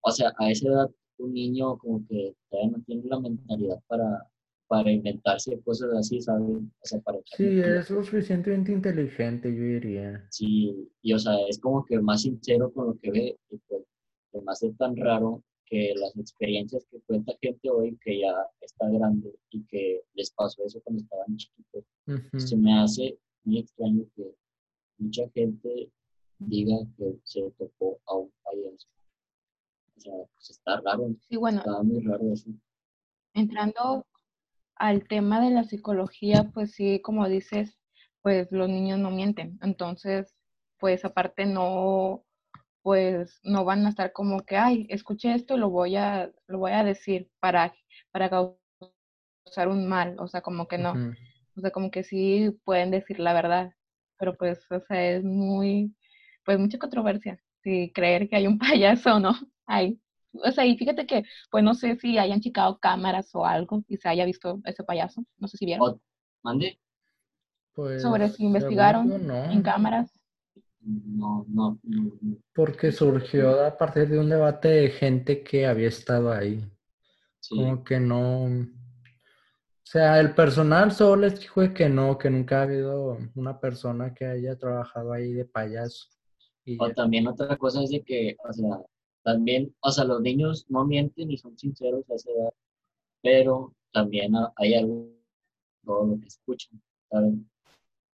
O 0.01 0.11
sea, 0.11 0.31
a 0.37 0.51
esa 0.51 0.67
edad 0.69 0.89
un 1.17 1.33
niño 1.33 1.77
como 1.79 2.05
que 2.07 2.35
todavía 2.49 2.77
no 2.77 2.83
tiene 2.83 3.01
la 3.05 3.19
mentalidad 3.19 3.81
para, 3.87 4.29
para 4.67 4.91
inventarse 4.91 5.59
cosas 5.61 5.89
así, 5.97 6.21
¿sabes? 6.21 6.43
O 6.47 6.69
sea, 6.83 6.99
para 7.01 7.19
Sí, 7.25 7.59
es 7.59 7.89
lo 7.89 8.03
suficientemente 8.03 8.71
inteligente, 8.71 9.53
yo 9.55 9.63
diría. 9.63 10.25
Sí, 10.29 10.89
y 11.01 11.13
o 11.13 11.19
sea, 11.19 11.33
es 11.47 11.59
como 11.59 11.85
que 11.85 11.99
más 11.99 12.21
sincero 12.23 12.71
con 12.71 12.87
lo 12.87 12.97
que 12.99 13.11
ve, 13.11 13.39
y 13.49 13.57
pues 13.67 13.83
se 14.31 14.41
me 14.41 14.51
hace 14.51 14.71
tan 14.73 14.95
raro 14.97 15.43
que 15.65 15.93
las 15.95 16.15
experiencias 16.17 16.85
que 16.89 16.99
cuenta 17.01 17.33
gente 17.41 17.69
hoy 17.69 17.97
que 18.01 18.21
ya 18.21 18.33
está 18.61 18.89
grande 18.89 19.33
y 19.49 19.63
que 19.65 20.01
les 20.13 20.31
pasó 20.31 20.63
eso 20.65 20.79
cuando 20.81 21.01
estaban 21.03 21.35
chiquitos, 21.37 21.83
Ujú. 22.07 22.39
se 22.39 22.55
me 22.55 22.79
hace 22.79 23.17
muy 23.43 23.59
extraño 23.59 24.05
que 24.15 24.33
mucha 24.97 25.29
gente 25.29 25.89
diga 26.39 26.77
que 26.97 27.15
se 27.23 27.41
tocó 27.57 27.99
a 28.05 28.15
un 28.15 28.31
payaso. 28.43 28.87
O 29.97 29.99
sea, 29.99 30.13
pues 30.33 30.49
está 30.51 30.79
raro, 30.81 31.15
Sí, 31.27 31.35
bueno, 31.37 31.59
está 31.59 31.81
muy 31.83 32.01
raro 32.01 32.31
eso. 32.31 32.49
entrando 33.33 34.05
al 34.79 35.07
tema 35.07 35.41
de 35.41 35.51
la 35.51 35.63
psicología, 35.63 36.49
pues 36.53 36.73
sí, 36.73 37.01
como 37.01 37.27
dices, 37.27 37.77
pues 38.21 38.51
los 38.51 38.69
niños 38.69 38.99
no 38.99 39.11
mienten. 39.11 39.59
Entonces, 39.61 40.35
pues 40.79 41.05
aparte 41.05 41.45
no, 41.45 42.25
pues 42.81 43.39
no 43.43 43.65
van 43.65 43.85
a 43.85 43.89
estar 43.89 44.13
como 44.13 44.41
que, 44.45 44.57
ay, 44.57 44.87
escuché 44.89 45.33
esto, 45.33 45.57
lo 45.57 45.69
voy 45.69 45.95
a, 45.97 46.31
lo 46.47 46.59
voy 46.59 46.71
a 46.71 46.83
decir 46.83 47.29
para, 47.39 47.75
para 48.11 48.29
causar 48.29 49.67
un 49.67 49.87
mal. 49.87 50.15
O 50.19 50.27
sea, 50.27 50.41
como 50.41 50.67
que 50.67 50.77
no. 50.77 50.93
O 51.55 51.61
sea, 51.61 51.71
como 51.71 51.91
que 51.91 52.03
sí 52.03 52.51
pueden 52.63 52.91
decir 52.91 53.19
la 53.19 53.33
verdad. 53.33 53.71
Pero 54.17 54.35
pues, 54.37 54.59
o 54.71 54.79
sea, 54.81 55.05
es 55.11 55.23
muy, 55.23 55.95
pues 56.45 56.59
mucha 56.59 56.77
controversia. 56.79 57.39
Si 57.63 57.91
creer 57.93 58.29
que 58.29 58.37
hay 58.37 58.47
un 58.47 58.59
payaso 58.59 59.15
o 59.15 59.19
no. 59.19 59.33
Hay. 59.65 59.99
O 60.43 60.51
sea, 60.51 60.65
y 60.65 60.77
fíjate 60.77 61.05
que, 61.05 61.23
pues 61.51 61.63
no 61.63 61.73
sé 61.73 61.97
si 61.97 62.17
hayan 62.17 62.41
checado 62.41 62.77
cámaras 62.79 63.33
o 63.33 63.45
algo 63.45 63.83
y 63.87 63.97
se 63.97 64.09
haya 64.09 64.25
visto 64.25 64.61
ese 64.65 64.83
payaso. 64.83 65.23
No 65.37 65.47
sé 65.47 65.57
si 65.57 65.65
vieron. 65.65 66.01
¿Mande? 66.43 66.79
Pues, 67.73 68.01
Sobre 68.01 68.29
si 68.29 68.43
investigaron 68.43 69.27
no. 69.27 69.51
en 69.51 69.61
cámaras. 69.61 70.11
No, 70.81 71.45
no, 71.49 71.79
no, 71.83 72.11
no. 72.21 72.37
Porque 72.53 72.91
surgió 72.91 73.63
a 73.65 73.77
partir 73.77 74.07
de 74.07 74.19
un 74.19 74.29
debate 74.29 74.67
de 74.69 74.89
gente 74.89 75.43
que 75.43 75.65
había 75.67 75.87
estado 75.89 76.31
ahí. 76.31 76.63
Sí. 77.39 77.55
Como 77.55 77.83
que 77.83 77.99
no. 77.99 78.45
O 78.45 79.89
sea, 79.89 80.19
el 80.19 80.33
personal 80.33 80.91
solo 80.91 81.23
les 81.23 81.39
dijo 81.39 81.61
que 81.73 81.87
no, 81.89 82.17
que 82.17 82.29
nunca 82.29 82.59
ha 82.59 82.63
habido 82.63 83.17
una 83.35 83.59
persona 83.59 84.13
que 84.13 84.25
haya 84.25 84.57
trabajado 84.57 85.13
ahí 85.13 85.33
de 85.33 85.45
payaso. 85.45 86.07
Y 86.65 86.77
O 86.81 86.87
ya. 86.87 86.93
también 86.93 87.27
otra 87.27 87.55
cosa 87.57 87.81
es 87.83 87.91
de 87.91 88.03
que, 88.03 88.35
o 88.47 88.51
sea, 88.51 88.81
también, 89.31 89.75
o 89.81 89.91
sea, 89.91 90.05
los 90.05 90.21
niños 90.21 90.65
no 90.69 90.85
mienten 90.85 91.29
y 91.29 91.37
son 91.37 91.57
sinceros 91.57 92.09
a 92.09 92.15
esa 92.15 92.31
edad, 92.31 92.53
pero 93.21 93.73
también 93.91 94.33
ha- 94.37 94.53
hay 94.55 94.73
algo 94.75 95.09
todo 95.83 96.05
lo 96.07 96.19
que 96.21 96.27
escuchan, 96.27 96.81
¿saben? 97.09 97.49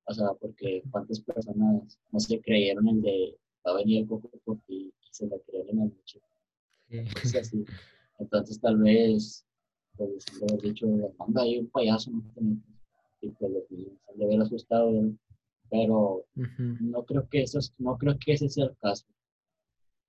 O 0.06 0.14
sea, 0.14 0.28
porque 0.40 0.84
cuántas 0.92 1.20
personas 1.20 1.98
no 2.12 2.20
se 2.20 2.40
creyeron 2.40 2.86
el 2.88 3.02
de 3.02 3.36
va 3.66 3.72
a 3.72 3.76
venir 3.78 4.02
el 4.02 4.08
coco 4.08 4.30
por 4.44 4.58
ti 4.68 4.92
y 5.00 5.08
se 5.10 5.26
la 5.26 5.36
creyeron 5.46 5.80
en 5.80 5.88
noche. 5.96 6.20
Así. 7.42 7.64
Entonces, 8.20 8.60
tal 8.60 8.76
vez, 8.78 9.44
pues, 9.96 10.24
de 10.38 10.46
haber 10.48 10.62
dicho, 10.62 10.86
anda, 11.18 11.42
hay 11.42 11.58
un 11.58 11.66
payaso, 11.70 12.12
no 12.12 12.22
te 12.34 12.40
metas". 12.40 12.70
Y 13.20 13.30
pues 13.30 13.50
los 13.52 13.68
niños 13.70 13.98
han 14.08 14.16
de 14.16 14.24
haber 14.26 14.40
asustado, 14.42 14.92
pero 15.70 16.24
Ujú. 16.36 16.62
no 16.80 17.04
creo 17.04 17.28
que 17.28 17.42
eso 17.42 17.58
es- 17.58 17.74
no 17.78 17.98
creo 17.98 18.16
que 18.24 18.34
ese 18.34 18.48
sea 18.48 18.66
el 18.66 18.76
caso. 18.78 19.06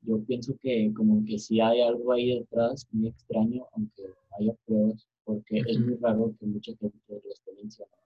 Yo 0.02 0.24
pienso 0.26 0.56
que 0.62 0.92
como 0.96 1.24
que 1.26 1.38
sí 1.40 1.62
hay 1.62 1.82
algo 1.82 2.12
ahí 2.12 2.40
detrás 2.40 2.88
muy 2.92 3.10
extraño, 3.10 3.66
aunque 3.74 4.04
no 4.04 4.38
haya 4.40 4.54
pruebas, 4.66 5.08
porque 5.24 5.60
es 5.60 5.80
muy 5.80 5.96
raro 5.98 6.34
que 6.40 6.46
mucha 6.46 6.72
gente 6.76 6.98
lo 7.10 7.32
esté 7.32 7.52
mencionando. 7.54 7.98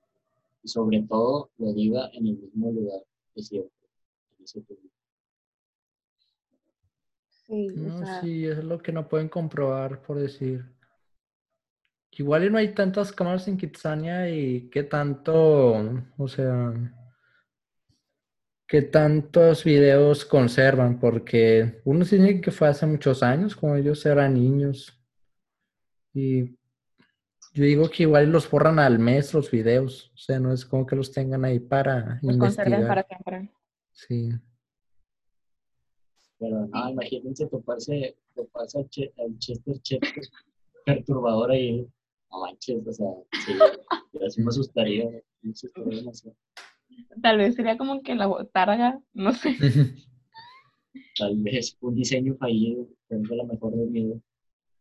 Y 0.63 0.67
sobre 0.67 1.03
todo 1.03 1.49
lo 1.57 1.73
diga 1.73 2.09
en 2.13 2.27
el 2.27 2.37
mismo 2.37 2.71
lugar 2.71 3.01
de 3.35 3.41
siempre. 3.43 3.71
en 4.37 4.43
ese 4.43 4.61
público. 4.61 4.93
Sí, 7.29 7.67
o 7.69 7.71
No, 7.77 8.05
sea, 8.05 8.21
sí, 8.21 8.45
es 8.45 8.63
lo 8.63 8.79
que 8.79 8.91
no 8.91 9.07
pueden 9.07 9.29
comprobar, 9.29 10.01
por 10.01 10.19
decir. 10.19 10.65
Igual 12.17 12.45
y 12.45 12.49
no 12.49 12.57
hay 12.57 12.73
tantas 12.73 13.11
cámaras 13.11 13.47
en 13.47 13.57
Kitsania 13.57 14.29
y 14.29 14.69
qué 14.69 14.83
tanto, 14.83 15.73
o 16.17 16.27
sea, 16.27 16.73
qué 18.67 18.81
tantos 18.81 19.63
videos 19.63 20.25
conservan, 20.25 20.99
porque 20.99 21.81
uno 21.85 21.99
dice 21.99 22.41
que 22.41 22.51
fue 22.51 22.67
hace 22.67 22.85
muchos 22.85 23.21
años, 23.23 23.55
cuando 23.55 23.77
ellos 23.79 24.05
eran 24.05 24.33
niños. 24.33 24.99
Y 26.13 26.45
yo 27.53 27.63
digo 27.63 27.89
que 27.89 28.03
igual 28.03 28.31
los 28.31 28.49
borran 28.49 28.79
al 28.79 28.99
mes 28.99 29.33
los 29.33 29.51
videos, 29.51 30.11
o 30.13 30.17
sea, 30.17 30.39
no 30.39 30.51
es 30.51 30.65
como 30.65 30.85
que 30.85 30.95
los 30.95 31.11
tengan 31.11 31.45
ahí 31.45 31.59
para 31.59 32.19
los 32.21 32.37
conserven 32.37 32.87
para 32.87 33.01
investigar. 33.01 33.07
siempre. 33.07 33.51
Sí. 33.93 34.29
Pero 36.37 36.67
no, 36.67 36.89
imagínense 36.89 37.47
toparse, 37.47 38.17
toparse 38.33 38.79
al, 38.79 38.89
Che- 38.89 39.13
al 39.17 39.37
Chester 39.39 39.79
Chester 39.81 40.23
perturbador 40.85 41.51
ahí. 41.51 41.87
No 42.31 42.41
manches, 42.41 42.85
o 42.85 42.91
sea, 42.91 43.07
sí, 43.45 43.53
yo 44.13 44.29
sí 44.29 44.41
me 44.41 44.49
asustaría. 44.49 45.09
me 45.41 45.51
asustaría 45.51 45.97
demasiado. 45.99 46.35
Tal 47.21 47.37
vez 47.37 47.55
sería 47.55 47.77
como 47.77 48.01
que 48.01 48.15
la 48.15 48.27
botarga, 48.27 48.99
no 49.13 49.33
sé. 49.33 49.55
Tal 51.17 51.37
vez 51.37 51.77
un 51.81 51.95
diseño 51.95 52.35
fallido, 52.37 52.87
es 53.09 53.29
la 53.29 53.43
mejor 53.43 53.75
del 53.75 53.89
miedo. 53.89 54.21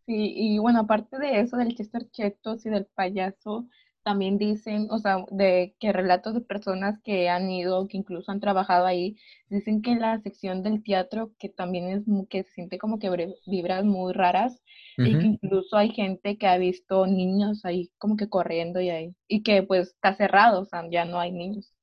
Sí, 0.07 0.35
y 0.37 0.59
bueno, 0.59 0.81
aparte 0.81 1.19
de 1.19 1.41
eso 1.41 1.57
del 1.57 1.75
Chester 1.75 2.11
Chetos 2.11 2.67
y 2.67 2.71
del 2.71 2.87
payaso, 2.87 3.69
también 4.05 4.37
dicen, 4.37 4.89
o 4.91 4.99
sea, 4.99 5.25
de 5.31 5.75
que 5.81 5.93
relatos 5.93 6.35
de 6.35 6.43
personas 6.43 7.01
que 7.03 7.31
han 7.31 7.51
ido, 7.51 7.89
que 7.89 7.97
incluso 7.97 8.31
han 8.31 8.39
trabajado 8.39 8.85
ahí, 8.85 9.17
dicen 9.49 9.81
que 9.81 9.97
la 9.97 10.21
sección 10.21 10.63
del 10.63 10.83
teatro, 10.83 11.33
que 11.39 11.49
también 11.49 11.89
es, 11.89 12.05
que 12.29 12.45
se 12.45 12.53
siente 12.53 12.79
como 12.79 12.99
que 12.99 13.11
vibras 13.47 13.85
muy 13.85 14.13
raras, 14.13 14.63
y 14.99 15.19
que 15.19 15.27
incluso 15.27 15.77
hay 15.77 15.91
gente 15.91 16.37
que 16.37 16.47
ha 16.47 16.59
visto 16.59 17.07
niños 17.07 17.65
ahí 17.65 17.91
como 17.99 18.17
que 18.17 18.29
corriendo 18.29 18.81
y 18.81 18.91
ahí, 18.91 19.15
y 19.27 19.43
que 19.43 19.63
pues 19.63 19.89
está 19.89 20.15
cerrado, 20.15 20.61
o 20.61 20.65
sea, 20.67 20.89
ya 20.91 21.05
no 21.07 21.19
hay 21.19 21.33
niños. 21.33 21.75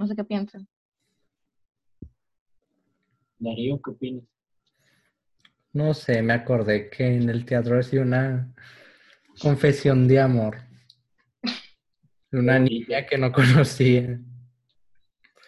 No 0.00 0.06
sé 0.06 0.16
qué 0.16 0.24
piensan. 0.24 0.66
Darío, 3.38 3.78
¿qué 3.82 3.90
opinas? 3.90 4.24
No 5.74 5.92
sé, 5.92 6.22
me 6.22 6.32
acordé 6.32 6.88
que 6.88 7.04
en 7.04 7.28
el 7.28 7.44
teatro 7.44 7.78
hacía 7.78 8.00
una 8.00 8.50
confesión 9.42 10.08
de 10.08 10.20
amor. 10.20 10.56
De 12.30 12.38
una 12.38 12.58
niña 12.58 13.04
que 13.04 13.18
no 13.18 13.30
conocía. 13.30 14.18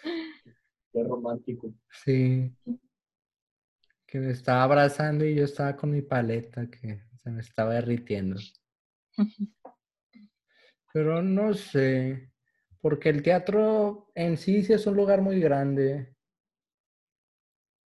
Qué 0.03 1.03
romántico. 1.03 1.73
Sí. 1.89 2.55
Que 4.05 4.19
me 4.19 4.29
estaba 4.29 4.65
abrazando 4.65 5.25
y 5.25 5.33
yo 5.33 5.45
estaba 5.45 5.75
con 5.75 5.89
mi 5.89 6.03
paleta 6.03 6.69
que 6.69 7.01
se 7.23 7.31
me 7.31 7.41
estaba 7.41 7.73
derritiendo. 7.73 8.39
Pero 10.93 11.23
no 11.23 11.55
sé, 11.55 12.32
porque 12.83 13.07
el 13.07 13.23
teatro 13.23 14.11
en 14.13 14.35
sí 14.37 14.61
sí 14.61 14.73
es 14.73 14.85
un 14.87 14.97
lugar 14.97 15.21
muy 15.21 15.39
grande. 15.39 16.13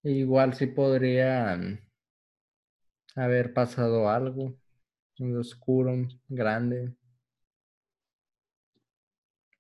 Igual 0.02 0.56
sí 0.56 0.66
podría 0.66 1.56
haber 3.16 3.54
pasado 3.54 4.10
algo 4.10 4.58
muy 5.20 5.36
oscuro, 5.36 5.93
grande. 6.28 6.95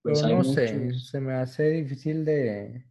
Pero 0.01 0.15
pues 0.15 0.25
no 0.25 0.43
sé, 0.43 0.91
se 0.95 1.19
me 1.19 1.35
hace 1.35 1.69
difícil 1.69 2.25
de, 2.25 2.83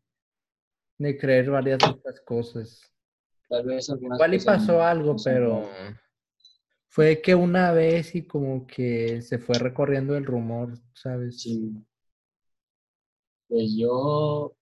de 0.99 1.19
creer 1.19 1.51
varias 1.51 1.81
de 1.81 1.91
estas 1.91 2.21
cosas. 2.21 2.81
Tal 3.49 3.67
vez 3.67 3.89
Igual 3.89 4.35
y 4.35 4.39
pasó 4.39 4.81
algo, 4.81 5.17
pero 5.25 5.69
fue 6.87 7.21
que 7.21 7.35
una 7.35 7.73
vez 7.73 8.15
y 8.15 8.25
como 8.25 8.69
que 8.69 9.21
se 9.21 9.39
fue 9.39 9.59
recorriendo 9.59 10.17
el 10.17 10.25
rumor, 10.25 10.79
¿sabes? 10.93 11.43
Sí. 11.43 11.75
Pues 13.49 13.75
yo, 13.77 14.55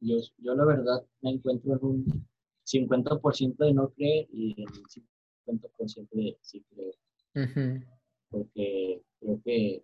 yo, 0.00 0.16
yo 0.38 0.54
la 0.54 0.64
verdad 0.64 1.04
me 1.20 1.30
encuentro 1.30 1.74
en 1.74 1.84
un 1.84 2.26
50% 2.64 3.64
de 3.64 3.74
no 3.74 3.90
creer 3.90 4.28
y 4.32 4.54
el 4.60 4.68
50% 4.68 6.08
de 6.12 6.36
sí 6.40 6.64
creer. 6.70 7.86
Porque 8.30 9.02
creo 9.20 9.40
que 9.44 9.82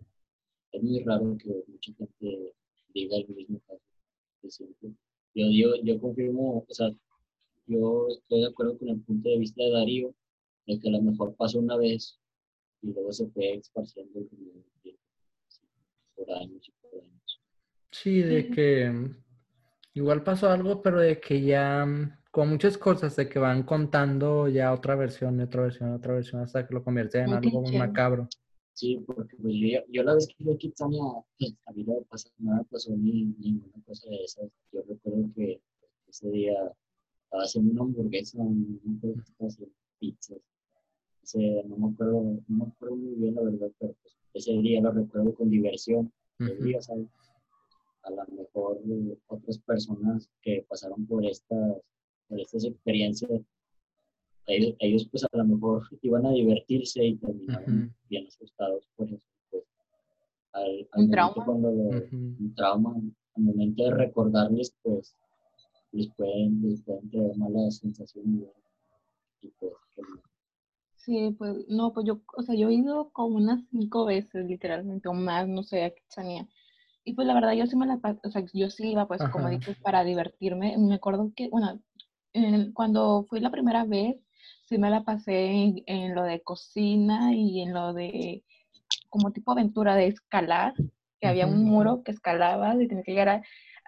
es 0.71 0.83
muy 0.83 1.03
raro 1.03 1.37
que 1.37 1.63
mucha 1.67 1.93
gente 1.93 2.55
diga 2.93 3.17
el 3.17 3.27
mismo 3.35 3.59
caso 3.67 3.81
de 4.41 4.51
siempre. 4.51 4.89
Yo, 5.33 5.47
digo, 5.47 5.75
yo 5.83 5.99
confirmo, 5.99 6.65
o 6.67 6.73
sea, 6.73 6.89
yo 7.67 8.07
estoy 8.09 8.41
de 8.41 8.47
acuerdo 8.47 8.77
con 8.77 8.89
el 8.89 9.01
punto 9.01 9.29
de 9.29 9.37
vista 9.37 9.63
de 9.63 9.71
Darío, 9.71 10.13
de 10.65 10.79
que 10.79 10.89
a 10.89 10.91
lo 10.91 11.01
mejor 11.01 11.35
pasó 11.35 11.59
una 11.59 11.77
vez 11.77 12.19
y 12.81 12.87
luego 12.87 13.11
se 13.11 13.27
fue 13.27 13.53
esparciendo 13.55 14.21
por 16.15 16.31
años 16.31 16.67
y 16.67 16.71
por 16.71 16.78
años. 16.78 16.78
Sí, 17.91 18.21
de 18.21 18.49
que 18.49 18.91
igual 19.93 20.23
pasó 20.23 20.49
algo, 20.49 20.81
pero 20.81 20.99
de 20.99 21.19
que 21.19 21.41
ya 21.41 21.87
con 22.31 22.49
muchas 22.49 22.77
cosas 22.77 23.15
de 23.15 23.27
que 23.27 23.39
van 23.39 23.63
contando 23.63 24.47
ya 24.47 24.71
otra 24.73 24.95
versión, 24.95 25.39
otra 25.39 25.63
versión, 25.63 25.93
otra 25.93 26.13
versión, 26.13 26.41
hasta 26.41 26.67
que 26.67 26.73
lo 26.73 26.83
convierte 26.83 27.19
en 27.19 27.33
algo 27.33 27.61
muy 27.61 27.77
macabro. 27.77 28.27
Sí, 28.73 29.03
porque 29.05 29.35
pues, 29.41 29.55
yo, 29.55 29.79
yo, 29.89 30.03
la 30.03 30.13
vez 30.13 30.27
que 30.27 30.43
fui 30.43 30.53
a 30.53 30.57
Kitsania, 30.57 31.03
pues, 31.37 31.53
a 31.65 31.71
mí 31.73 31.83
no 31.83 32.01
pasó 32.09 32.29
nada, 32.37 32.63
pasó 32.71 32.95
ni 32.95 33.25
ninguna 33.39 33.83
cosa 33.85 34.09
de 34.09 34.23
esas. 34.23 34.49
Yo 34.71 34.81
recuerdo 34.87 35.29
que 35.35 35.59
ese 36.07 36.29
día 36.29 36.53
estaba 37.25 37.43
haciendo 37.43 37.71
una 37.73 37.81
hamburguesa, 37.81 38.37
estaba 38.37 39.49
haciendo 39.49 39.73
pizzas. 39.99 40.37
No, 41.65 41.77
me 41.77 41.93
acuerdo, 41.93 42.41
no 42.47 42.65
me 42.65 42.71
acuerdo 42.71 42.95
muy 42.95 43.15
bien 43.15 43.35
la 43.35 43.41
verdad, 43.41 43.71
pero 43.79 43.95
pues, 44.01 44.15
ese 44.33 44.53
día 44.53 44.81
lo 44.81 44.91
recuerdo 44.91 45.33
con 45.33 45.49
diversión. 45.49 46.11
día, 46.37 46.81
¿sabes? 46.81 47.07
A 48.03 48.11
lo 48.11 48.25
mejor 48.27 48.79
otras 49.27 49.57
personas 49.59 50.29
que 50.41 50.65
pasaron 50.67 51.05
por 51.05 51.25
estas, 51.25 51.77
por 52.27 52.39
estas 52.39 52.63
experiencias 52.65 53.41
ellos, 54.49 55.07
pues 55.09 55.23
a 55.23 55.37
lo 55.37 55.45
mejor 55.45 55.83
iban 56.01 56.25
a 56.25 56.31
divertirse 56.31 57.05
y 57.05 57.15
terminaron 57.17 57.93
bien 58.09 58.27
asustados 58.27 58.87
por 58.95 59.07
eso. 59.07 59.21
Pues, 59.51 59.63
al, 60.53 60.87
¿Un 60.95 61.11
trauma? 61.11 61.45
Cuando 61.45 61.69
Un 61.69 62.53
trauma, 62.55 62.95
al 63.35 63.43
momento 63.43 63.83
de 63.83 63.91
recordarles, 63.91 64.75
pues 64.81 65.15
les 65.91 66.07
pueden, 66.15 66.61
les 66.63 66.81
pueden 66.81 67.09
traer 67.09 67.37
malas 67.37 67.77
sensaciones. 67.77 68.49
Y 69.41 69.47
pues, 69.59 69.73
Sí, 70.95 71.33
pues 71.37 71.67
no, 71.69 71.93
pues 71.93 72.05
yo, 72.05 72.19
o 72.35 72.43
sea, 72.43 72.55
yo 72.55 72.69
he 72.69 72.73
ido 72.73 73.09
como 73.11 73.37
unas 73.37 73.63
cinco 73.71 74.05
veces 74.05 74.45
literalmente, 74.45 75.07
o 75.07 75.13
más, 75.13 75.47
no 75.47 75.63
sé, 75.63 75.83
a 75.83 75.89
Kitsania. 75.91 76.47
Y 77.09 77.13
pues 77.13 77.25
la 77.25 77.33
verdad 77.33 77.53
yo 77.53 77.65
sí 77.65 77.75
me 77.75 77.87
la, 77.87 77.99
o 78.23 78.29
sea, 78.29 78.45
yo 78.53 78.69
sí 78.69 78.91
iba 78.91 79.07
pues 79.07 79.19
como 79.31 79.49
dices 79.49 79.75
para 79.81 80.03
divertirme. 80.03 80.77
Me 80.77 80.93
acuerdo 80.93 81.31
que, 81.35 81.49
bueno, 81.49 81.81
cuando 82.75 83.25
fui 83.27 83.39
la 83.39 83.49
primera 83.49 83.83
vez, 83.83 84.17
sí 84.65 84.77
me 84.77 84.91
la 84.91 85.03
pasé 85.03 85.73
en, 85.87 86.13
lo 86.13 86.21
de 86.21 86.43
cocina 86.43 87.33
y 87.33 87.61
en 87.61 87.73
lo 87.73 87.93
de 87.93 88.43
como 89.09 89.31
tipo 89.31 89.53
aventura 89.53 89.95
de 89.95 90.05
escalar, 90.05 90.75
que 91.19 91.27
había 91.27 91.47
un 91.47 91.63
muro 91.63 92.03
que 92.03 92.11
escalaba 92.11 92.75
y 92.75 92.87
tenía 92.87 93.03
que 93.03 93.13
llegar 93.13 93.41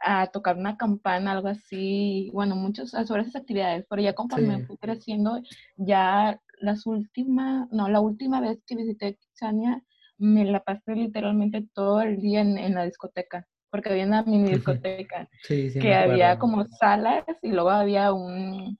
a, 0.03 0.27
tocar 0.31 0.57
una 0.57 0.77
campana, 0.77 1.33
algo 1.33 1.49
así, 1.49 2.31
bueno, 2.33 2.55
muchas 2.55 2.89
sobre 2.89 3.21
esas 3.21 3.35
actividades, 3.35 3.85
pero 3.87 4.01
ya 4.01 4.13
conforme 4.13 4.65
fui 4.65 4.77
creciendo, 4.77 5.39
ya 5.77 6.41
las 6.59 6.87
últimas, 6.87 7.71
no, 7.71 7.87
la 7.87 7.99
última 7.99 8.41
vez 8.41 8.57
que 8.65 8.75
visité 8.75 9.15
Kitsania, 9.17 9.83
me 10.21 10.45
la 10.45 10.63
pasé 10.63 10.95
literalmente 10.95 11.65
todo 11.73 12.01
el 12.01 12.17
día 12.17 12.41
en, 12.41 12.75
la 12.75 12.85
discoteca, 12.85 13.47
porque 13.71 13.89
había 13.89 14.05
una 14.05 14.23
mini 14.23 14.51
discoteca, 14.51 15.27
que 15.47 15.95
había 15.95 16.37
como 16.37 16.65
salas 16.79 17.25
y 17.41 17.49
luego 17.49 17.71
había 17.71 18.13
un, 18.13 18.77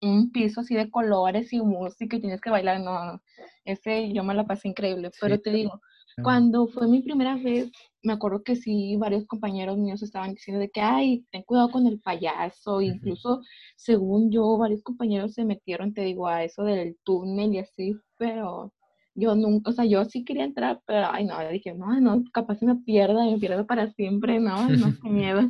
un 0.00 0.32
piso 0.32 0.62
así 0.62 0.74
de 0.74 0.90
colores 0.90 1.52
y 1.52 1.60
música 1.60 2.16
y 2.16 2.20
tienes 2.20 2.40
que 2.40 2.50
bailar, 2.50 2.80
no, 2.80 3.20
ese 3.64 4.12
yo 4.12 4.24
me 4.24 4.34
la 4.34 4.46
pasé 4.46 4.68
increíble, 4.68 5.10
pero 5.20 5.38
te 5.38 5.50
digo, 5.50 5.80
cuando 6.22 6.66
fue 6.68 6.88
mi 6.88 7.02
primera 7.02 7.36
vez, 7.36 7.70
me 8.02 8.14
acuerdo 8.14 8.42
que 8.42 8.56
sí, 8.56 8.96
varios 8.96 9.26
compañeros 9.26 9.76
míos 9.76 10.02
estaban 10.02 10.34
diciendo 10.34 10.60
de 10.60 10.70
que, 10.70 10.80
ay, 10.80 11.26
ten 11.30 11.42
cuidado 11.42 11.70
con 11.70 11.86
el 11.86 12.00
payaso, 12.00 12.80
incluso 12.80 13.42
según 13.76 14.30
yo, 14.30 14.56
varios 14.56 14.82
compañeros 14.82 15.34
se 15.34 15.44
metieron, 15.44 15.92
te 15.92 16.02
digo, 16.02 16.26
a 16.28 16.44
eso 16.44 16.64
del 16.64 16.96
túnel 17.04 17.54
y 17.54 17.58
así, 17.58 17.94
pero 18.16 18.72
yo 19.14 19.34
nunca, 19.34 19.70
o 19.70 19.72
sea, 19.72 19.84
yo 19.84 20.04
sí 20.04 20.24
quería 20.24 20.44
entrar, 20.44 20.80
pero, 20.86 21.06
ay, 21.10 21.24
no, 21.24 21.34
dije, 21.50 21.74
no, 21.74 22.00
no, 22.00 22.24
capaz 22.32 22.56
se 22.56 22.66
me 22.66 22.76
pierda, 22.76 23.24
me 23.24 23.38
pierdo 23.38 23.66
para 23.66 23.90
siempre, 23.92 24.40
no, 24.40 24.68
no, 24.68 24.86
qué 25.02 25.08
miedo. 25.10 25.42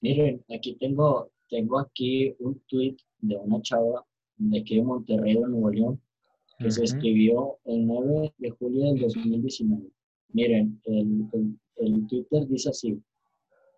Miren, 0.00 0.44
aquí 0.54 0.76
tengo, 0.80 1.30
tengo 1.48 1.78
aquí 1.78 2.34
un 2.40 2.60
tweet 2.68 2.96
de 3.20 3.36
una 3.36 3.60
chava 3.62 4.04
de 4.38 4.58
aquí 4.58 4.76
de 4.76 4.82
Monterrey, 4.82 5.34
de 5.34 5.40
Nuevo 5.40 5.70
León, 5.70 6.00
que 6.58 6.70
se 6.70 6.84
escribió 6.84 7.58
el 7.64 7.86
9 7.86 8.32
de 8.38 8.50
julio 8.50 8.86
del 8.86 9.00
2019. 9.00 9.90
Miren, 10.32 10.80
el, 10.84 11.28
el, 11.76 12.06
Twitter 12.08 12.48
dice 12.48 12.70
así, 12.70 13.00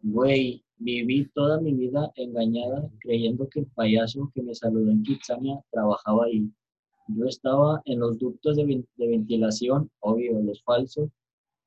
güey, 0.03 0.65
viví 0.77 1.29
toda 1.35 1.61
mi 1.61 1.73
vida 1.75 2.12
engañada 2.17 2.89
creyendo 3.01 3.49
que 3.49 3.61
el 3.61 3.67
payaso 3.67 4.31
que 4.35 4.43
me 4.43 4.55
saludó 4.55 4.91
en 4.91 5.03
Kitsania 5.03 5.61
trabajaba 5.71 6.27
ahí. 6.27 6.49
Yo 7.09 7.26
estaba 7.26 7.82
en 7.84 8.00
los 8.00 8.18
ductos 8.18 8.57
de, 8.57 8.84
de 8.96 9.09
ventilación, 9.09 9.90
obvio, 10.00 10.40
los 10.40 10.62
falsos, 10.62 11.11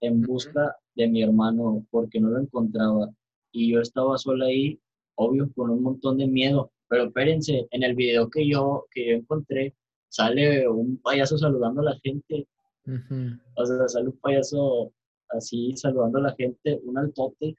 en 0.02 0.22
busca 0.22 0.76
de 0.96 1.08
mi 1.08 1.22
hermano 1.24 1.86
porque 1.90 2.20
no 2.20 2.30
lo 2.30 2.40
encontraba. 2.40 3.10
Y 3.52 3.72
yo 3.72 3.82
estaba 3.82 4.18
sola 4.18 4.46
ahí, 4.46 4.80
obvio, 5.16 5.52
con 5.56 5.70
un 5.70 5.82
montón 5.82 6.18
de 6.18 6.28
miedo, 6.28 6.72
pero 6.88 7.06
espérense, 7.06 7.68
en 7.72 7.84
el 7.84 7.96
video 7.96 8.30
que 8.30 8.48
yo, 8.48 8.86
que 8.92 9.08
yo 9.08 9.16
encontré, 9.18 9.76
sale 10.10 10.68
un 10.68 10.98
payaso 10.98 11.38
saludando 11.38 11.82
a 11.82 11.86
la 11.86 12.00
gente. 12.04 12.48
O 13.56 13.66
sea, 13.66 13.88
sale 13.88 14.08
un 14.08 14.18
payaso 14.18 14.92
así 15.30 15.76
saludando 15.76 16.20
a 16.20 16.22
la 16.22 16.36
gente, 16.36 16.80
un 16.84 16.98
altote. 16.98 17.56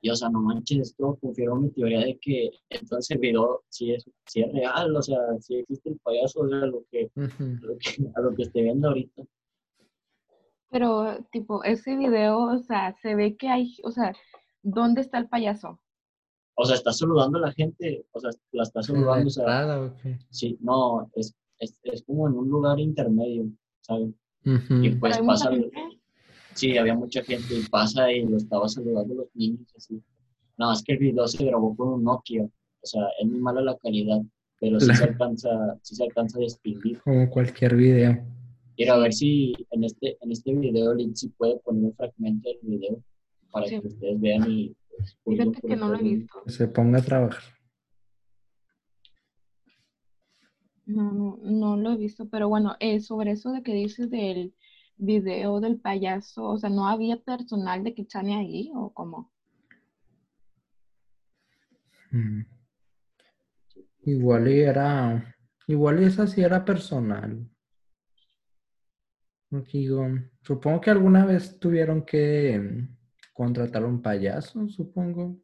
Y, 0.00 0.10
o 0.10 0.16
sea, 0.16 0.28
no 0.28 0.40
manches, 0.40 0.90
esto 0.90 1.18
confirma 1.20 1.58
mi 1.58 1.70
teoría 1.70 2.00
de 2.00 2.18
que 2.20 2.50
entonces 2.70 3.10
el 3.10 3.18
video 3.18 3.62
sí 3.68 3.92
es, 3.92 4.08
sí 4.26 4.42
es 4.42 4.52
real, 4.52 4.94
o 4.94 5.02
sea, 5.02 5.18
sí 5.40 5.56
existe 5.56 5.90
el 5.90 5.98
payaso, 5.98 6.40
o 6.40 6.48
sea, 6.48 6.58
lo 6.58 6.84
que, 6.90 7.10
a 8.14 8.20
lo 8.20 8.34
que 8.34 8.42
estoy 8.42 8.62
viendo 8.62 8.88
ahorita. 8.88 9.22
Pero, 10.70 11.24
tipo, 11.32 11.64
ese 11.64 11.96
video, 11.96 12.38
o 12.38 12.58
sea, 12.58 12.94
se 13.02 13.14
ve 13.14 13.36
que 13.36 13.48
hay, 13.48 13.74
o 13.82 13.90
sea, 13.90 14.12
¿dónde 14.62 15.00
está 15.00 15.18
el 15.18 15.28
payaso? 15.28 15.80
O 16.54 16.64
sea, 16.64 16.76
está 16.76 16.92
saludando 16.92 17.38
a 17.38 17.42
la 17.42 17.52
gente, 17.52 18.06
o 18.12 18.20
sea, 18.20 18.30
la 18.52 18.62
está 18.64 18.82
saludando, 18.82 19.26
o 19.26 19.30
sea, 19.30 19.44
Entrada, 19.44 19.80
¿o 19.80 19.96
qué? 19.96 20.18
sí, 20.30 20.58
no, 20.60 21.10
es, 21.14 21.34
es, 21.58 21.78
es 21.84 22.02
como 22.04 22.28
en 22.28 22.34
un 22.34 22.48
lugar 22.48 22.78
intermedio, 22.78 23.48
¿sabes? 23.80 24.10
Ujú. 24.44 24.74
Y 24.82 24.90
Pero 24.90 25.00
pues 25.00 25.18
pasa, 25.20 25.50
gente. 25.50 25.70
Sí, 26.58 26.76
había 26.76 26.94
mucha 26.94 27.22
gente 27.22 27.54
y 27.54 27.62
pasa 27.68 28.10
y 28.12 28.24
lo 28.24 28.36
estaba 28.36 28.68
saludando 28.68 29.14
a 29.14 29.16
los 29.18 29.28
niños, 29.34 29.72
así. 29.76 30.02
Nada 30.56 30.72
más 30.72 30.82
que 30.82 30.92
el 30.92 30.98
video 30.98 31.26
se 31.28 31.44
grabó 31.44 31.76
con 31.76 31.88
un 31.88 32.04
Nokia, 32.04 32.42
o 32.44 32.86
sea, 32.86 33.02
es 33.20 33.26
muy 33.28 33.38
mala 33.40 33.60
la 33.60 33.76
calidad, 33.78 34.20
pero 34.60 34.80
sí 34.80 34.92
se 34.94 35.04
alcanza, 35.04 35.48
sí 35.82 35.94
se 35.94 36.04
alcanza 36.04 36.38
a 36.38 36.42
distinguir. 36.42 37.00
Como 37.02 37.30
cualquier 37.30 37.76
video. 37.76 38.18
Ir 38.76 38.90
a 38.90 38.98
ver 38.98 39.12
si 39.12 39.54
en 39.70 39.84
este, 39.84 40.16
en 40.20 40.32
este 40.32 40.52
video 40.54 40.94
Lindsay 40.94 41.30
puede 41.30 41.58
poner 41.60 41.84
un 41.84 41.94
fragmento 41.94 42.48
del 42.48 42.58
video 42.62 43.02
para 43.50 43.66
Sí. 43.66 43.80
que 43.80 43.86
ustedes 43.88 44.20
vean 44.20 44.50
y 44.50 44.74
pues, 44.96 45.16
Fíjate 45.24 45.60
que 45.66 45.76
no 45.76 45.88
lo 45.88 45.98
he 45.98 46.02
visto. 46.02 46.42
Que 46.44 46.50
se 46.52 46.68
ponga 46.68 46.98
a 46.98 47.02
trabajar. 47.02 47.42
No, 50.86 51.12
no, 51.12 51.38
no 51.42 51.76
lo 51.76 51.92
he 51.92 51.96
visto, 51.96 52.28
pero 52.28 52.48
bueno, 52.48 52.76
eh, 52.80 53.00
sobre 53.00 53.32
eso 53.32 53.52
de 53.52 53.62
que 53.62 53.74
dices 53.74 54.10
del 54.10 54.54
video 54.98 55.60
del 55.60 55.80
payaso, 55.80 56.44
o 56.44 56.58
sea, 56.58 56.70
¿no 56.70 56.88
había 56.88 57.16
personal 57.16 57.82
de 57.84 57.94
Kitsania 57.94 58.38
ahí 58.38 58.70
o 58.74 58.90
cómo? 58.92 59.30
Mm. 62.10 62.42
Igual 64.04 64.48
era, 64.48 65.36
igual 65.66 66.02
esa 66.02 66.26
sí 66.26 66.42
era 66.42 66.64
personal. 66.64 67.48
Digo, 69.72 70.06
supongo 70.42 70.80
que 70.80 70.90
alguna 70.90 71.24
vez 71.24 71.58
tuvieron 71.58 72.04
que 72.04 72.58
mm, 72.58 72.96
contratar 73.32 73.84
un 73.84 74.02
payaso, 74.02 74.68
supongo, 74.68 75.38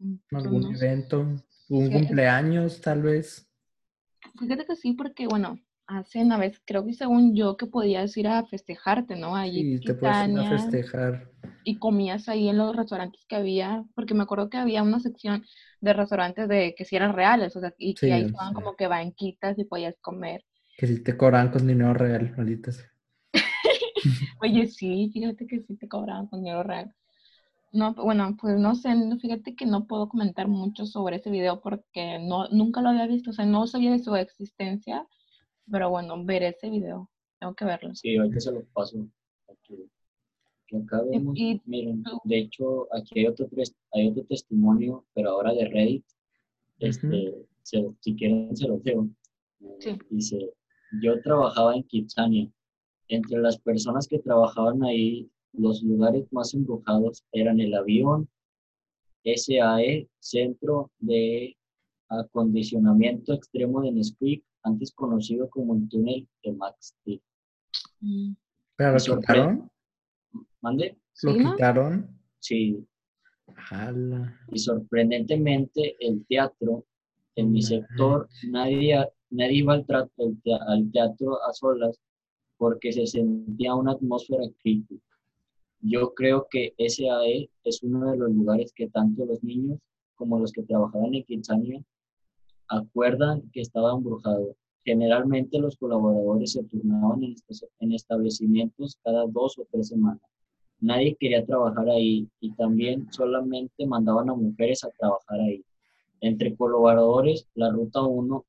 Mm, 0.00 0.14
pues 0.30 0.44
algún 0.44 0.62
no 0.62 0.72
evento, 0.74 1.20
un 1.20 1.38
Sí, 1.68 1.90
cumpleaños 1.92 2.80
tal 2.80 3.02
vez. 3.02 3.48
Fíjate 4.38 4.66
que 4.66 4.76
sí, 4.76 4.94
porque 4.94 5.26
bueno, 5.26 5.58
hace 5.98 6.20
una 6.22 6.38
vez, 6.38 6.60
creo 6.66 6.84
que 6.86 6.94
según 6.94 7.34
yo, 7.36 7.56
que 7.56 7.66
podías 7.66 8.16
ir 8.16 8.28
a 8.28 8.44
festejarte, 8.46 9.16
¿no? 9.16 9.36
Allí 9.36 9.70
Sí, 9.70 9.80
te 9.84 9.92
puedes 9.94 10.24
ir 10.24 10.38
a 10.38 10.44
festejar. 10.44 11.30
y 11.64 11.78
comías 11.78 12.28
ahí 12.28 12.48
en 12.48 12.58
los 12.58 12.76
restaurantes 12.76 13.24
que 13.26 13.36
había, 13.36 13.84
porque 13.94 14.14
me 14.14 14.22
acuerdo 14.24 14.50
que 14.50 14.56
había 14.58 14.82
una 14.82 15.00
sección 15.00 15.44
de 15.80 15.92
restaurantes 15.94 16.48
de 16.48 16.74
que 16.76 16.84
sí 16.84 16.96
eran 16.96 17.14
reales, 17.14 17.56
o 17.56 17.60
sea, 17.60 17.74
y 17.78 17.98
que 18.00 18.12
ahí 18.12 18.22
estaban 18.24 18.52
sí. 18.52 18.54
como 18.54 18.76
que 18.76 18.86
banquitas 18.86 19.58
y 19.58 19.64
podías 19.64 19.96
comer. 20.00 20.44
Que 20.76 20.88
si 20.88 20.96
te 21.04 21.16
cobran 21.16 21.52
con 21.52 21.64
dinero 21.64 21.94
real, 21.94 22.34
maldita 22.36 22.72
sea. 22.72 22.90
Oye, 24.42 24.66
sí, 24.66 25.10
fíjate 25.12 25.46
que 25.46 25.60
sí 25.62 25.76
te 25.76 25.88
cobraban 25.88 26.26
con 26.26 26.40
dinero 26.42 26.62
real. 26.62 26.94
No, 27.72 27.94
bueno, 27.94 28.36
pues 28.40 28.58
no 28.58 28.74
sé, 28.76 28.90
fíjate 29.20 29.56
que 29.56 29.66
no 29.66 29.86
puedo 29.86 30.08
comentar 30.08 30.48
mucho 30.48 30.86
sobre 30.86 31.16
ese 31.16 31.30
video 31.30 31.60
porque 31.62 32.18
no, 32.20 32.48
nunca 32.50 32.82
lo 32.82 32.90
había 32.90 33.06
visto, 33.06 33.30
o 33.30 33.34
sea, 33.34 33.46
no 33.46 33.66
sabía 33.68 33.92
de 33.92 34.00
su 34.00 34.16
existencia, 34.16 35.06
pero 35.70 35.90
bueno, 35.90 36.22
veré 36.24 36.48
ese 36.48 36.68
video, 36.70 37.08
tengo 37.38 37.54
que 37.54 37.64
verlo. 37.64 37.94
Sí, 37.94 38.16
ahorita 38.16 38.40
se 38.40 38.52
lo 38.52 38.64
paso. 38.72 39.06
Aquí. 39.48 39.88
Acá 40.72 41.02
vemos, 41.02 41.36
y 41.36 41.60
miren, 41.66 42.02
tú- 42.04 42.20
de 42.24 42.38
hecho, 42.38 42.86
aquí 42.94 43.20
hay 43.20 43.26
otro, 43.26 43.48
hay 43.92 44.08
otro 44.08 44.24
testimonio, 44.24 45.04
pero 45.14 45.30
ahora 45.30 45.52
de 45.52 45.68
Reddit. 45.68 46.04
Este, 46.78 47.34
se- 47.62 47.90
si 48.00 48.14
quieren, 48.14 48.56
se 48.56 48.68
lo 48.68 48.80
leo. 48.84 49.08
Eh, 49.60 49.76
Sí. 49.80 49.98
Dice, 50.10 50.50
yo 51.02 51.20
trabajaba 51.22 51.74
en 51.74 51.82
Kitsania. 51.84 52.48
Entre 53.08 53.38
las 53.40 53.58
personas 53.58 54.06
que 54.06 54.20
trabajaban 54.20 54.84
ahí, 54.84 55.28
los 55.52 55.82
lugares 55.82 56.32
más 56.32 56.54
embrujados 56.54 57.24
eran 57.32 57.58
el 57.60 57.74
avión, 57.74 58.28
SAE, 59.24 60.08
Centro 60.20 60.90
de 61.00 61.56
Acondicionamiento 62.08 63.32
Extremo 63.34 63.82
de 63.82 63.92
Nesquik, 63.92 64.44
antes 64.62 64.92
conocido 64.92 65.48
como 65.48 65.74
el 65.74 65.88
túnel 65.88 66.28
de 66.42 66.52
Max 66.52 66.94
Steel. 67.00 67.22
Mm, 68.00 68.32
¿Pero 68.76 68.92
lo 68.92 69.18
quitaron? 69.20 69.70
¿Mande? 70.60 70.96
¿Lo 71.22 71.34
quitaron? 71.36 72.18
Sí, 72.38 72.86
Ala. 73.70 74.38
y 74.52 74.58
sorprendentemente 74.58 75.96
el 76.00 76.24
teatro, 76.26 76.86
en 77.36 77.52
mi 77.52 77.62
sector, 77.62 78.28
nadie, 78.48 78.96
nadie 79.30 79.56
iba 79.58 79.74
al, 79.74 79.84
al 79.88 80.40
te- 80.42 80.52
al 80.54 80.90
teatro 80.92 81.42
a 81.42 81.52
solas 81.52 82.00
porque 82.56 82.92
se 82.92 83.06
sentía 83.06 83.74
una 83.74 83.92
atmósfera 83.92 84.44
crítica. 84.62 85.02
Yo 85.80 86.12
creo 86.14 86.46
que 86.50 86.74
SAE 86.78 87.48
es 87.64 87.82
uno 87.82 88.10
de 88.10 88.18
los 88.18 88.30
lugares 88.30 88.72
que 88.74 88.88
tanto 88.90 89.24
los 89.24 89.42
niños 89.42 89.78
como 90.14 90.38
los 90.38 90.52
que 90.52 90.62
trabajaban 90.62 91.14
en 91.14 91.24
Kitsania 91.24 91.82
acuerdan 92.70 93.42
que 93.52 93.60
estaba 93.60 93.92
embrujado. 93.92 94.56
Generalmente 94.84 95.58
los 95.58 95.76
colaboradores 95.76 96.52
se 96.52 96.64
turnaban 96.64 97.22
en, 97.22 97.92
establecimientos 97.92 98.96
cada 99.04 99.26
dos 99.26 99.58
o 99.58 99.66
tres 99.70 99.88
semanas. 99.88 100.22
Nadie 100.80 101.14
quería 101.20 101.44
trabajar 101.44 101.90
ahí 101.90 102.26
y 102.40 102.52
también 102.52 103.12
solamente 103.12 103.86
mandaban 103.86 104.30
a 104.30 104.34
mujeres 104.34 104.82
a 104.84 104.90
trabajar 104.90 105.40
ahí. 105.40 105.62
Entre 106.22 106.56
colaboradores, 106.56 107.46
la 107.54 107.70
ruta 107.70 108.02
1 108.02 108.44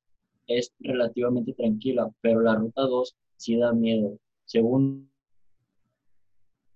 es 0.46 0.72
relativamente 0.80 1.52
tranquila, 1.52 2.10
pero 2.22 2.40
la 2.40 2.54
ruta 2.54 2.82
2 2.82 3.14
sí 3.36 3.56
da 3.56 3.72
miedo. 3.72 4.16
Según 4.46 5.10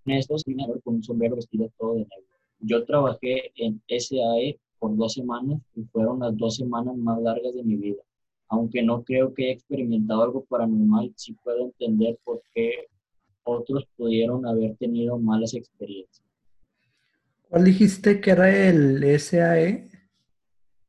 estos, 0.04 0.44
con 0.84 0.96
un 0.96 1.02
sombrero 1.02 1.36
vestido 1.36 1.70
todo 1.78 1.94
de 1.94 2.00
negro. 2.00 2.36
Yo 2.60 2.84
trabajé 2.84 3.52
en 3.56 3.82
SAE 3.88 4.58
por 4.86 4.96
dos 4.96 5.14
semanas 5.14 5.60
y 5.74 5.82
fueron 5.84 6.20
las 6.20 6.36
dos 6.36 6.56
semanas 6.56 6.96
más 6.96 7.20
largas 7.20 7.54
de 7.54 7.64
mi 7.64 7.76
vida. 7.76 8.02
Aunque 8.48 8.82
no 8.82 9.02
creo 9.02 9.34
que 9.34 9.44
haya 9.44 9.54
experimentado 9.54 10.22
algo 10.22 10.44
paranormal, 10.44 11.12
sí 11.16 11.34
puedo 11.42 11.64
entender 11.64 12.16
por 12.22 12.40
qué 12.54 12.86
otros 13.42 13.84
pudieron 13.96 14.46
haber 14.46 14.76
tenido 14.76 15.18
malas 15.18 15.54
experiencias. 15.54 16.24
¿Cuál 17.48 17.64
dijiste 17.64 18.20
que 18.20 18.30
era 18.30 18.68
el 18.68 19.02
SAE? 19.18 19.90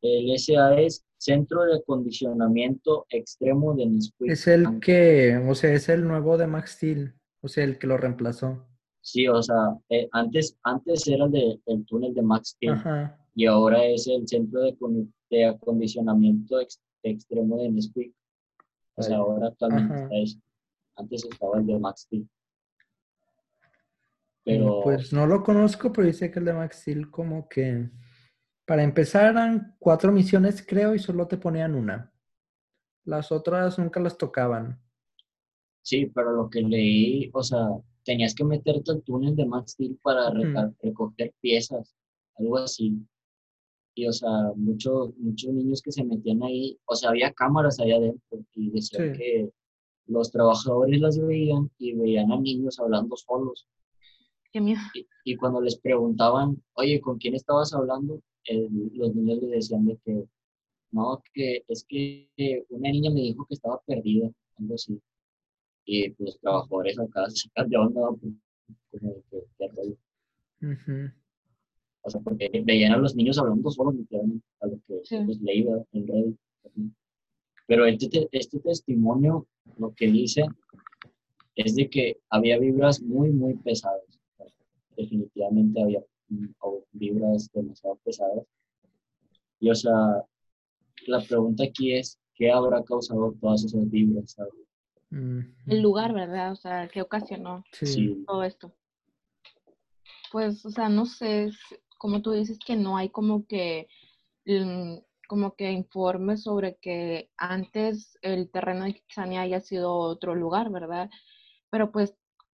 El 0.02 0.38
SAE 0.38 0.86
es 0.86 1.04
Centro 1.18 1.64
de 1.66 1.78
Acondicionamiento 1.78 3.08
Extremo 3.10 3.74
de 3.74 3.88
Nesquik. 3.88 4.30
Es 4.30 4.48
el 4.48 4.80
que, 4.80 5.38
o 5.38 5.56
sea, 5.56 5.74
es 5.74 5.90
el 5.90 6.08
nuevo 6.08 6.38
de 6.38 6.46
Max 6.46 6.74
Steel, 6.74 7.16
o 7.42 7.48
sea, 7.48 7.64
el 7.64 7.80
que 7.80 7.88
lo 7.88 7.98
reemplazó. 7.98 8.64
Sí, 9.02 9.28
o 9.28 9.42
sea, 9.42 9.76
eh, 9.90 10.08
antes, 10.12 10.56
antes 10.62 11.08
era 11.08 11.26
el, 11.26 11.32
de, 11.32 11.60
el 11.66 11.86
túnel 11.86 12.14
de 12.14 12.22
Max 12.22 12.50
Steel 12.50 12.74
Ajá. 12.74 13.18
Y 13.38 13.46
ahora 13.46 13.86
es 13.86 14.08
el 14.08 14.28
Centro 14.28 14.62
de, 14.62 14.76
de 15.30 15.46
Acondicionamiento 15.46 16.60
Ex- 16.60 16.82
Extremo 17.04 17.58
de 17.62 17.70
Nesquik. 17.70 18.14
O 18.96 19.04
sea, 19.04 19.18
ahora 19.18 19.50
actualmente 19.50 19.94
Ajá. 19.94 20.04
está 20.06 20.16
ese. 20.18 20.42
Antes 20.96 21.24
estaba 21.24 21.60
el 21.60 21.68
de 21.68 21.78
Max 21.80 22.02
Steel. 22.02 22.24
Mm, 22.24 22.28
Pero 24.44 24.82
Pues 24.84 25.14
no 25.14 25.28
lo 25.28 25.44
conozco, 25.44 25.92
pero 25.94 26.08
dice 26.08 26.32
que 26.32 26.40
el 26.40 26.46
de 26.46 26.54
Max 26.54 26.78
Steel 26.82 27.12
como 27.12 27.48
que 27.48 27.90
para 28.66 28.84
empezar 28.84 29.30
eran 29.30 29.76
cuatro 29.80 30.12
misiones, 30.12 30.66
creo, 30.68 30.96
y 30.96 31.00
solo 31.00 31.28
te 31.28 31.38
ponían 31.38 31.76
una. 31.76 32.12
Las 33.06 33.32
otras 33.32 33.78
nunca 33.80 34.00
las 34.00 34.18
tocaban. 34.18 34.82
sí, 35.84 36.08
pero 36.08 36.32
lo 36.34 36.50
que 36.50 36.62
leí, 36.62 37.30
o 37.34 37.42
sea, 37.44 37.60
tenías 38.04 38.34
que 38.36 38.44
meterte 38.44 38.92
al 38.92 39.04
túnel 39.04 39.36
de 39.36 39.46
Max 39.46 39.72
Steel 39.74 39.98
para 40.02 40.32
recoger 40.82 41.34
piezas, 41.40 41.96
algo 42.38 42.58
así. 42.58 42.98
Y, 44.00 44.06
o 44.08 44.14
sea, 44.14 44.30
muchos 44.56 45.18
muchos 45.18 45.52
niños 45.54 45.82
que 45.82 45.92
se 45.92 46.04
metían 46.04 46.44
ahí, 46.44 46.78
o 46.86 46.94
sea, 46.96 47.10
había 47.10 47.34
cámaras 47.34 47.80
allá 47.80 47.96
adentro 47.98 48.46
y 48.54 48.70
decían 48.70 49.12
Sí. 49.14 49.18
que 49.20 49.50
los 50.06 50.32
trabajadores 50.32 51.02
las 51.02 51.18
veían 51.20 51.72
y 51.80 51.94
veían 51.94 52.32
a 52.32 52.40
niños 52.40 52.80
hablando 52.80 53.16
solos. 53.18 53.68
qué 54.54 54.62
miedo. 54.62 54.80
Y, 54.94 55.06
y 55.26 55.36
cuando 55.36 55.60
les 55.62 55.78
preguntaban, 55.80 56.62
oye, 56.74 57.02
¿con 57.02 57.18
quién 57.18 57.34
estabas 57.36 57.74
hablando? 57.74 58.22
El- 58.46 58.92
los 58.94 59.14
niños 59.16 59.40
les 59.42 59.50
decían 59.52 59.86
de 59.86 59.98
que, 60.06 60.24
no, 60.92 61.22
que 61.34 61.64
es 61.68 61.84
que 61.90 62.30
una 62.70 62.90
niña 62.92 63.10
me 63.12 63.22
dijo 63.22 63.46
que 63.48 63.56
estaba 63.56 63.82
perdida, 63.86 64.30
algo 64.60 64.76
así. 64.76 65.02
Y 65.86 66.10
pues, 66.12 66.30
los 66.30 66.40
trabajadores 66.40 67.00
acá 67.00 67.26
se 67.30 67.50
de 67.68 67.78
onda, 67.78 68.02
pues, 68.22 68.34
como 68.92 69.14
de 69.16 69.24
que, 69.32 69.44
qué 69.58 69.68
rollo. 69.76 69.98
O 72.02 72.10
sea, 72.10 72.22
porque 72.22 72.50
veían 72.64 72.94
a 72.94 72.98
los 72.98 73.16
niños 73.16 73.38
hablando 73.38 73.70
solos, 73.70 73.96
literalmente, 73.96 74.46
a 74.62 74.68
lo 74.68 74.80
que 74.88 75.02
Sí. 75.04 75.18
pues, 75.26 75.40
en 75.92 76.08
Reddit. 76.08 76.38
Pero 77.68 77.86
este, 77.86 78.08
te- 78.08 78.30
este 78.32 78.60
testimonio, 78.60 79.46
lo 79.78 79.94
que 79.94 80.08
dice, 80.08 80.46
es 81.56 81.76
de 81.76 81.90
que 81.90 82.18
había 82.30 82.58
vibras 82.60 83.02
muy, 83.02 83.32
muy 83.32 83.56
pesadas. 83.56 84.04
Definitivamente 84.96 85.82
había 85.82 86.02
mm, 86.30 86.46
vibras 86.94 87.50
demasiado 87.54 87.98
pesadas. 88.04 88.46
Y, 89.60 89.70
o 89.70 89.76
sea, 89.76 90.24
la 91.08 91.22
pregunta 91.28 91.64
aquí 91.66 91.94
es, 91.94 92.18
¿qué 92.36 92.52
habrá 92.52 92.84
causado 92.84 93.34
todas 93.42 93.66
esas 93.66 93.90
vibras? 93.90 94.32
¿sabes? 94.32 94.54
el 95.10 95.82
lugar, 95.82 96.14
¿verdad? 96.14 96.52
O 96.52 96.56
sea, 96.56 96.88
que 96.90 97.02
ocasionó 97.02 97.64
Sí. 97.72 98.24
todo 98.28 98.44
esto. 98.44 98.72
Pues, 100.32 100.66
o 100.66 100.70
sea, 100.70 100.90
no 100.90 101.06
sé, 101.06 101.50
como 101.98 102.22
tú 102.22 102.32
dices 102.32 102.60
que 102.66 102.76
no 102.76 102.98
hay 102.98 103.10
como 103.10 103.46
que, 103.48 103.88
mm, 104.46 104.98
como 105.28 105.56
que 105.56 105.72
informes 105.72 106.44
sobre 106.44 106.78
que 106.78 107.30
antes 107.38 108.18
el 108.22 108.50
terreno 108.52 108.86
de 108.86 108.94
Kitsania 108.96 109.42
haya 109.42 109.60
sido 109.62 109.94
otro 109.96 110.36
lugar, 110.36 110.70
¿verdad? 110.72 111.10
Pero 111.70 111.92
pues 111.92 112.16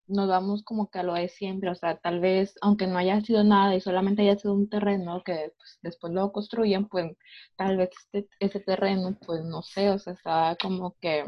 nos 0.08 0.28
vamos 0.28 0.62
como 0.64 0.90
que 0.90 0.98
a 1.00 1.02
lo 1.02 1.14
de 1.14 1.28
siempre, 1.28 1.70
o 1.70 1.74
sea, 1.74 1.98
tal 1.98 2.20
vez, 2.20 2.54
aunque 2.62 2.86
no 2.86 2.98
haya 2.98 3.20
sido 3.20 3.44
nada 3.44 3.74
y 3.76 3.80
solamente 3.80 4.22
haya 4.22 4.38
sido 4.38 4.54
un 4.54 4.68
terreno 4.68 5.22
que 5.24 5.52
pues, 5.56 5.78
después 5.82 6.12
lo 6.14 6.32
construyen, 6.32 6.88
pues 6.88 7.16
tal 7.56 7.76
vez 7.76 7.90
este, 8.12 8.28
ese 8.40 8.60
terreno, 8.60 9.16
pues 9.26 9.44
no 9.44 9.62
sé, 9.62 9.90
o 9.90 9.98
sea, 9.98 10.14
estaba 10.14 10.56
como 10.56 10.96
que 11.00 11.24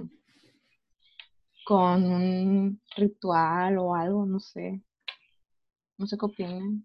con 1.65 2.05
un 2.05 2.81
ritual 2.97 3.79
o 3.79 3.95
algo, 3.95 4.27
no 4.27 4.41
sé. 4.41 4.83
No 5.99 6.07
sé 6.07 6.19
qué 6.19 6.27
opinan. 6.27 6.85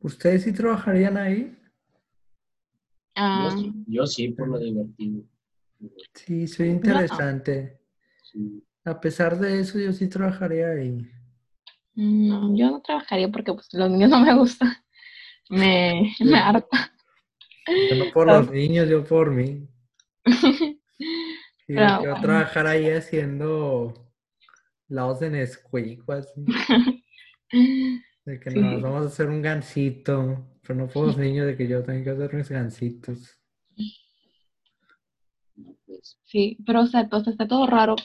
¿Ustedes 0.00 0.44
sí 0.44 0.52
trabajarían 0.52 1.16
ahí? 1.16 1.56
Ah, 3.14 3.54
Yo, 3.56 3.72
yo 3.86 4.06
sí, 4.06 4.28
por 4.30 4.48
lo 4.48 4.58
divertido. 4.58 5.24
Sí, 6.14 6.46
soy 6.46 6.68
interesante. 6.68 7.80
Sí. 8.22 8.64
A 8.84 8.98
pesar 9.00 9.38
de 9.38 9.60
eso, 9.60 9.78
yo 9.78 9.92
sí 9.92 10.08
trabajaría 10.08 10.70
ahí. 10.70 11.06
no, 11.94 12.56
yo 12.56 12.70
no 12.70 12.80
trabajaría 12.80 13.28
porque 13.28 13.52
pues, 13.52 13.68
los 13.74 13.90
niños 13.90 14.10
no 14.10 14.20
me 14.20 14.34
gustan. 14.34 14.72
Me, 15.50 16.12
me 16.20 16.38
harta. 16.38 16.92
Yo 17.66 17.96
no 17.96 18.10
por 18.10 18.26
los 18.26 18.50
niños, 18.50 18.88
yo 18.88 19.04
por 19.04 19.30
mí. 19.30 19.68
Sí, 21.66 21.76
Pero 21.76 22.02
yo 22.02 22.10
bueno. 22.10 22.20
trabajar 22.20 22.66
ahí 22.66 22.90
haciendo 22.90 23.94
lados 24.88 25.20
de 25.20 25.30
Nesquik 25.30 26.02
así. 26.10 26.44
De 28.30 28.38
que 28.38 28.50
Sí. 28.50 28.60
nos 28.60 28.80
vamos 28.80 29.02
a 29.02 29.08
hacer 29.08 29.28
un 29.28 29.42
gansito. 29.42 30.46
Pero 30.62 30.74
no 30.86 31.06
los 31.06 31.16
niños, 31.16 31.46
de 31.46 31.56
que 31.56 31.66
yo 31.66 31.82
tengo 31.82 32.04
que 32.04 32.10
hacer 32.10 32.34
mis 32.34 33.00
pues, 33.04 33.40
Sí, 36.24 36.56
pero 36.64 36.82
o 36.82 36.86
sea, 36.86 37.08
pues, 37.08 37.26
está 37.26 37.48
todo 37.48 37.66
raro 37.66 37.96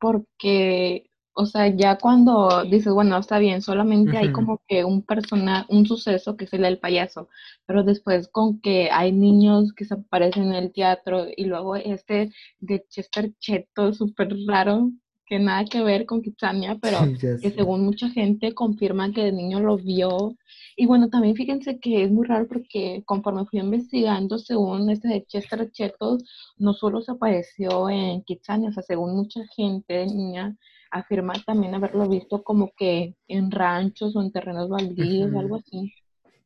porque, 0.00 1.10
o 1.34 1.44
sea, 1.44 1.68
ya 1.68 1.98
cuando 1.98 2.64
dices, 2.64 2.92
bueno, 2.94 3.18
está 3.18 3.38
bien, 3.38 3.60
solamente 3.60 4.16
hay 4.16 4.32
como 4.32 4.62
que 4.66 4.84
un 4.84 5.02
persona, 5.02 5.66
un 5.68 5.84
suceso 5.86 6.36
que 6.36 6.46
es 6.46 6.52
el 6.54 6.62
del 6.62 6.78
payaso, 6.78 7.28
pero 7.66 7.82
después 7.82 8.28
con 8.28 8.60
que 8.60 8.90
hay 8.90 9.12
niños 9.12 9.72
que 9.74 9.84
se 9.84 9.94
aparecen 9.94 10.44
en 10.44 10.54
el 10.54 10.72
teatro 10.72 11.26
y 11.36 11.44
luego 11.44 11.76
este 11.76 12.32
de 12.60 12.86
Chester 12.88 13.32
Cheto 13.38 13.92
súper 13.92 14.34
raro, 14.46 14.90
que 15.28 15.38
nada 15.38 15.64
que 15.64 15.82
ver 15.82 16.06
con 16.06 16.22
Kitsania, 16.22 16.78
pero 16.80 16.98
que 17.20 17.50
según 17.50 17.84
mucha 17.84 18.08
gente 18.08 18.54
confirma 18.54 19.12
que 19.12 19.28
el 19.28 19.36
niño 19.36 19.60
lo 19.60 19.76
vio. 19.76 20.36
Y 20.76 20.86
bueno, 20.86 21.10
también 21.10 21.34
fíjense 21.34 21.78
que 21.78 22.04
es 22.04 22.10
muy 22.10 22.26
raro 22.26 22.46
porque 22.48 23.02
conforme 23.04 23.44
fui 23.46 23.60
investigando, 23.60 24.38
según 24.38 24.88
este 24.90 25.08
de 25.08 25.24
Chester 25.26 25.70
Cheto, 25.70 26.18
no 26.56 26.72
solo 26.72 27.02
se 27.02 27.12
apareció 27.12 27.90
en 27.90 28.22
Kitsania, 28.22 28.70
o 28.70 28.72
sea, 28.72 28.82
según 28.82 29.14
mucha 29.16 29.40
gente, 29.54 30.06
niña, 30.06 30.56
afirma 30.90 31.34
también 31.44 31.74
haberlo 31.74 32.08
visto 32.08 32.42
como 32.42 32.72
que 32.76 33.14
en 33.26 33.50
ranchos 33.50 34.16
o 34.16 34.22
en 34.22 34.32
terrenos 34.32 34.68
baldíos, 34.68 35.34
algo 35.34 35.56
así. 35.56 35.92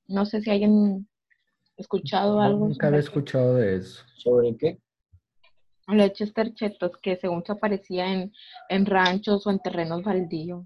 No 0.08 0.26
sé 0.26 0.40
si 0.40 0.50
hayan 0.50 1.06
escuchado 1.76 2.40
algo 2.40 2.68
nunca 2.68 2.88
había 2.88 3.00
escuchado 3.00 3.54
de 3.56 3.76
eso. 3.76 4.02
¿Sobre 4.16 4.56
qué? 4.56 4.78
Chester 6.12 6.54
Chetos, 6.54 6.96
que 7.02 7.16
según 7.16 7.44
se 7.44 7.52
aparecía 7.52 8.12
en, 8.12 8.32
en 8.68 8.86
ranchos 8.86 9.46
o 9.46 9.50
en 9.50 9.58
terrenos 9.58 10.02
baldíos. 10.02 10.64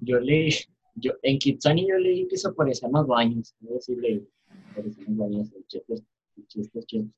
Yo 0.00 0.20
leí, 0.20 0.50
yo, 0.94 1.12
en 1.22 1.38
Kitsani 1.38 1.88
yo 1.88 1.98
leí 1.98 2.26
que 2.28 2.36
se 2.36 2.48
aparecían 2.48 2.92
los 2.92 3.06
baños. 3.06 3.54
Es 3.62 3.68
decir, 3.68 3.98
leí, 3.98 4.28
aparecían 4.70 5.06
los 5.08 5.16
baños 5.18 5.52
el 5.52 5.66
Chetos, 5.66 6.02
el 6.36 6.46
Chetos, 6.48 6.86
Chetos, 6.86 7.10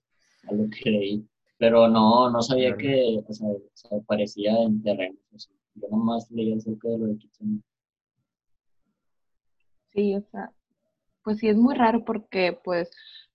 a 0.49 0.53
lo 0.55 0.69
que 0.71 0.91
leí. 0.91 1.29
Pero 1.59 1.89
no, 1.89 2.31
no 2.31 2.41
sabía 2.43 2.77
Claro. 2.77 2.79
que 2.79 3.25
o 3.27 3.33
sea, 3.33 3.49
se 3.75 3.95
aparecía 3.95 4.57
en 4.63 4.83
terrenos. 4.83 5.19
o 5.35 5.39
sea, 5.39 5.55
yo 5.75 5.89
nomás 5.91 6.31
leí 6.31 6.53
acerca 6.53 6.89
de 6.89 6.99
lo 6.99 7.07
de 7.09 7.19
Kitsani. 7.19 7.63
Sí, 9.93 10.15
o 10.15 10.23
sea, 10.31 10.53
pues 11.25 11.39
sí 11.39 11.49
es 11.49 11.57
muy 11.57 11.75
raro 11.75 12.05
porque, 12.05 12.59
pues, 12.63 12.91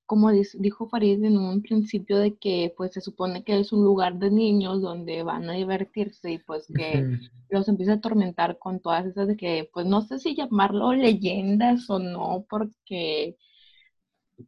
como 0.06 0.32
dijo 0.32 0.88
Farid 0.90 1.24
en 1.24 1.38
un 1.38 1.62
principio 1.62 2.18
de 2.20 2.36
que, 2.36 2.74
pues, 2.78 2.94
se 2.94 3.02
supone 3.02 3.44
que 3.44 3.60
es 3.60 3.72
un 3.74 3.84
lugar 3.84 4.20
de 4.20 4.32
niños 4.32 4.82
donde 4.82 5.24
van 5.24 5.50
a 5.50 5.54
divertirse 5.54 6.32
y, 6.32 6.38
pues, 6.40 6.68
que 6.76 7.08
los 7.50 7.68
empieza 7.68 7.94
a 7.94 7.96
atormentar 7.96 8.58
con 8.60 8.80
todas 8.80 9.06
esas 9.06 9.28
de 9.28 9.38
que, 9.38 9.70
pues, 9.74 9.86
no 9.86 10.02
sé 10.02 10.20
si 10.20 10.36
llamarlo 10.36 10.94
leyendas 10.94 11.90
o 11.90 12.00
no, 12.00 12.46
porque, 12.50 13.38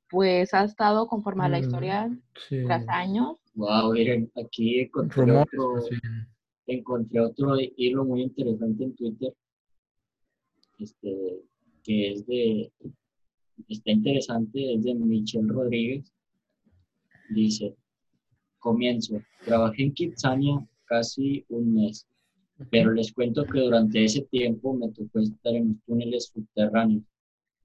pues, 0.09 0.53
ha 0.53 0.63
estado 0.63 1.07
conforme 1.07 1.45
a 1.45 1.49
la 1.49 1.59
Mm, 1.59 1.61
historia 1.61 2.19
Sí. 2.49 2.63
tras 2.65 2.87
años. 2.89 3.37
Wow, 3.55 3.93
miren, 3.93 4.29
aquí 4.35 4.79
encontré 4.81 5.21
Rumores, 5.23 5.47
otro, 5.53 5.73
bien. 5.89 6.27
encontré 6.67 7.19
otro 7.21 7.55
hilo 7.77 8.03
muy 8.05 8.23
interesante 8.23 8.83
en 8.83 8.95
Twitter, 8.95 9.33
este, 10.79 11.41
que 11.83 12.11
es 12.11 12.25
de, 12.27 12.71
está 13.67 13.91
interesante, 13.91 14.73
es 14.73 14.83
de 14.83 14.95
Michelle 14.95 15.47
Rodríguez. 15.47 16.11
Dice, 17.29 17.75
comienzo, 18.59 19.21
trabajé 19.45 19.83
en 19.83 19.93
Kitsania 19.93 20.67
casi 20.85 21.45
un 21.49 21.73
mes, 21.73 22.07
pero 22.69 22.91
les 22.91 23.11
cuento 23.11 23.45
que 23.45 23.59
durante 23.59 24.03
ese 24.03 24.21
tiempo 24.23 24.73
me 24.73 24.89
tocó 24.89 25.19
estar 25.19 25.53
en 25.53 25.69
los 25.69 25.77
túneles 25.85 26.31
subterráneos, 26.33 27.03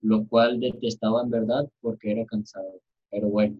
lo 0.02 0.26
cual 0.26 0.60
detestaba 0.60 1.22
en 1.22 1.30
verdad 1.30 1.70
porque 1.80 2.12
era 2.12 2.24
cansado. 2.26 2.80
Pero 3.10 3.28
bueno, 3.28 3.58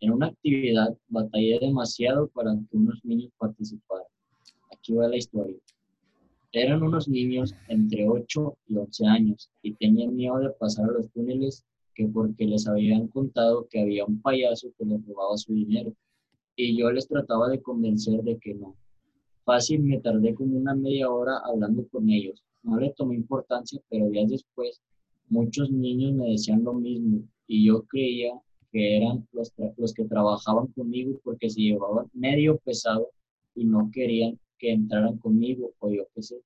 en 0.00 0.12
una 0.12 0.26
actividad 0.26 0.96
batallé 1.08 1.58
demasiado 1.60 2.28
para 2.28 2.52
que 2.52 2.76
unos 2.76 3.04
niños 3.04 3.32
participaran. 3.38 4.06
Aquí 4.72 4.92
va 4.92 5.08
la 5.08 5.16
historia. 5.16 5.56
Eran 6.58 6.82
unos 6.82 7.08
niños 7.08 7.54
entre 7.68 8.08
8 8.08 8.58
y 8.66 8.76
11 8.76 9.06
años 9.06 9.48
y 9.62 9.74
tenían 9.74 10.16
miedo 10.16 10.40
de 10.40 10.50
pasar 10.50 10.86
a 10.86 10.92
los 10.92 11.08
túneles 11.12 11.64
que 11.94 12.08
porque 12.08 12.46
les 12.46 12.66
habían 12.66 13.06
contado 13.06 13.68
que 13.68 13.80
había 13.80 14.04
un 14.04 14.20
payaso 14.20 14.72
que 14.76 14.84
les 14.84 15.06
robaba 15.06 15.36
su 15.36 15.54
dinero. 15.54 15.94
Y 16.56 16.76
yo 16.76 16.90
les 16.90 17.06
trataba 17.06 17.48
de 17.48 17.62
convencer 17.62 18.24
de 18.24 18.38
que 18.38 18.54
no. 18.54 18.74
Fácil, 19.44 19.84
me 19.84 20.00
tardé 20.00 20.34
como 20.34 20.58
una 20.58 20.74
media 20.74 21.08
hora 21.08 21.38
hablando 21.44 21.86
con 21.86 22.10
ellos. 22.10 22.42
No 22.64 22.80
le 22.80 22.90
tomé 22.90 23.14
importancia, 23.14 23.80
pero 23.88 24.08
días 24.08 24.28
después 24.28 24.82
muchos 25.28 25.70
niños 25.70 26.12
me 26.12 26.30
decían 26.30 26.64
lo 26.64 26.72
mismo 26.72 27.22
y 27.46 27.66
yo 27.66 27.84
creía 27.84 28.32
que 28.72 28.96
eran 28.96 29.28
los, 29.30 29.52
los 29.76 29.94
que 29.94 30.06
trabajaban 30.06 30.66
conmigo 30.68 31.20
porque 31.22 31.50
se 31.50 31.60
llevaban 31.60 32.10
medio 32.12 32.58
pesado 32.58 33.10
y 33.54 33.64
no 33.64 33.90
querían 33.92 34.40
que 34.58 34.72
entraran 34.72 35.18
conmigo 35.18 35.72
o 35.78 35.90
yo 35.90 36.06
qué 36.14 36.22
sé. 36.22 36.40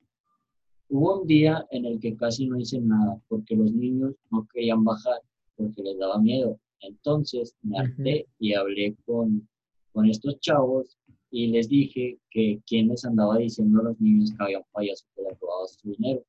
Hubo 0.88 1.20
un 1.20 1.26
día 1.26 1.66
en 1.70 1.86
el 1.86 1.98
que 1.98 2.16
casi 2.16 2.46
no 2.46 2.58
hice 2.58 2.80
nada 2.80 3.20
porque 3.28 3.56
los 3.56 3.72
niños 3.72 4.14
no 4.30 4.46
querían 4.52 4.84
bajar 4.84 5.22
porque 5.56 5.82
les 5.82 5.98
daba 5.98 6.18
miedo. 6.18 6.58
Entonces 6.80 7.54
me 7.62 7.78
harté 7.78 8.26
y 8.38 8.54
hablé 8.54 8.94
con, 9.06 9.48
con 9.92 10.06
estos 10.06 10.38
chavos 10.40 10.98
y 11.30 11.46
les 11.46 11.68
dije 11.68 12.18
que 12.30 12.60
quién 12.66 12.88
les 12.88 13.04
andaba 13.06 13.38
diciendo 13.38 13.80
a 13.80 13.84
los 13.84 14.00
niños 14.00 14.32
que 14.32 14.44
había 14.44 14.58
un 14.58 14.66
payaso 14.70 15.06
que 15.16 15.22
les 15.22 15.40
robaba 15.40 15.66
su 15.66 15.90
dinero. 15.90 16.22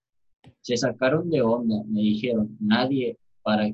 Se 0.61 0.77
sacaron 0.77 1.29
de 1.29 1.41
onda, 1.41 1.83
me 1.87 2.01
dijeron, 2.01 2.55
nadie 2.59 3.17
para. 3.41 3.69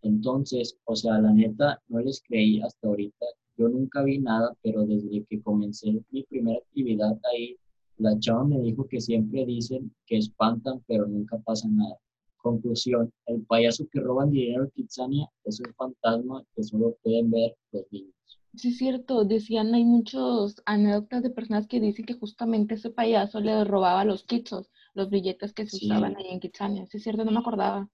Entonces, 0.00 0.78
o 0.84 0.96
sea, 0.96 1.18
la 1.18 1.32
neta, 1.32 1.82
no 1.88 2.00
les 2.00 2.22
creí 2.22 2.62
hasta 2.62 2.88
ahorita. 2.88 3.26
Yo 3.56 3.68
nunca 3.68 4.02
vi 4.02 4.18
nada, 4.18 4.54
pero 4.62 4.84
desde 4.86 5.24
que 5.24 5.42
comencé 5.42 5.92
mi 6.10 6.22
primera 6.24 6.58
actividad 6.58 7.18
ahí, 7.32 7.56
la 7.98 8.18
chava 8.18 8.44
me 8.44 8.60
dijo 8.60 8.86
que 8.88 9.00
siempre 9.00 9.44
dicen 9.44 9.94
que 10.06 10.16
espantan, 10.16 10.82
pero 10.86 11.06
nunca 11.06 11.38
pasa 11.38 11.68
nada. 11.68 11.96
Conclusión, 12.38 13.12
el 13.26 13.42
payaso 13.42 13.86
que 13.90 14.00
roba 14.00 14.26
dinero 14.26 14.64
en 14.64 14.70
Kitsania 14.70 15.28
es 15.44 15.60
un 15.60 15.72
fantasma 15.74 16.44
que 16.56 16.62
solo 16.64 16.96
pueden 17.02 17.30
ver 17.30 17.54
los 17.70 17.84
niños. 17.92 18.14
Sí, 18.56 18.68
es 18.68 18.78
cierto, 18.78 19.24
decían, 19.24 19.74
hay 19.74 19.84
muchos 19.84 20.56
anécdotas 20.66 21.22
de 21.22 21.30
personas 21.30 21.66
que 21.68 21.80
dicen 21.80 22.04
que 22.04 22.14
justamente 22.14 22.74
ese 22.74 22.90
payaso 22.90 23.40
le 23.40 23.64
robaba 23.64 24.04
los 24.04 24.24
kitsos, 24.24 24.70
los 24.94 25.08
billetes 25.08 25.52
que 25.54 25.66
se 25.66 25.76
Sí. 25.76 25.86
usaban 25.86 26.16
ahí 26.16 26.26
en 26.30 26.40
Kitsania. 26.40 26.86
Sí, 26.86 26.96
es 26.96 27.02
cierto, 27.02 27.24
no 27.24 27.30
me 27.30 27.38
acordaba. 27.38 27.88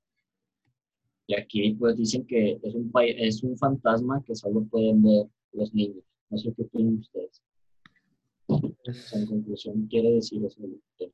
Y 1.27 1.35
aquí 1.35 1.75
pues 1.75 1.97
dicen 1.97 2.27
que 2.27 2.59
es 2.63 2.75
un, 2.75 2.91
es 3.03 3.43
un 3.43 3.57
fantasma 3.59 4.23
que 4.25 4.35
solo 4.35 4.65
pueden 4.65 5.03
ver 5.03 5.27
los 5.53 5.74
niños. 5.74 6.05
No 6.30 6.38
sé 6.38 6.53
qué 6.55 6.62
opinan 6.62 6.99
ustedes. 6.99 7.42
Sea, 9.05 9.18
en 9.20 9.26
Pues, 9.26 9.26
conclusión, 9.26 9.86
quiere 9.88 10.12
decir 10.12 10.44
eso 10.44 10.64
el, 10.64 10.80
el, 10.99 11.12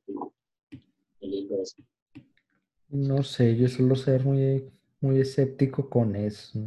el 1.21 1.29
libro 1.31 1.61
ese. 1.61 1.83
no 2.89 3.21
sé, 3.23 3.55
yo 3.57 3.67
suelo 3.67 3.95
ser 3.95 4.23
muy, 4.25 4.71
muy 4.99 5.19
escéptico 5.19 5.87
con 5.89 6.15
eso. 6.15 6.59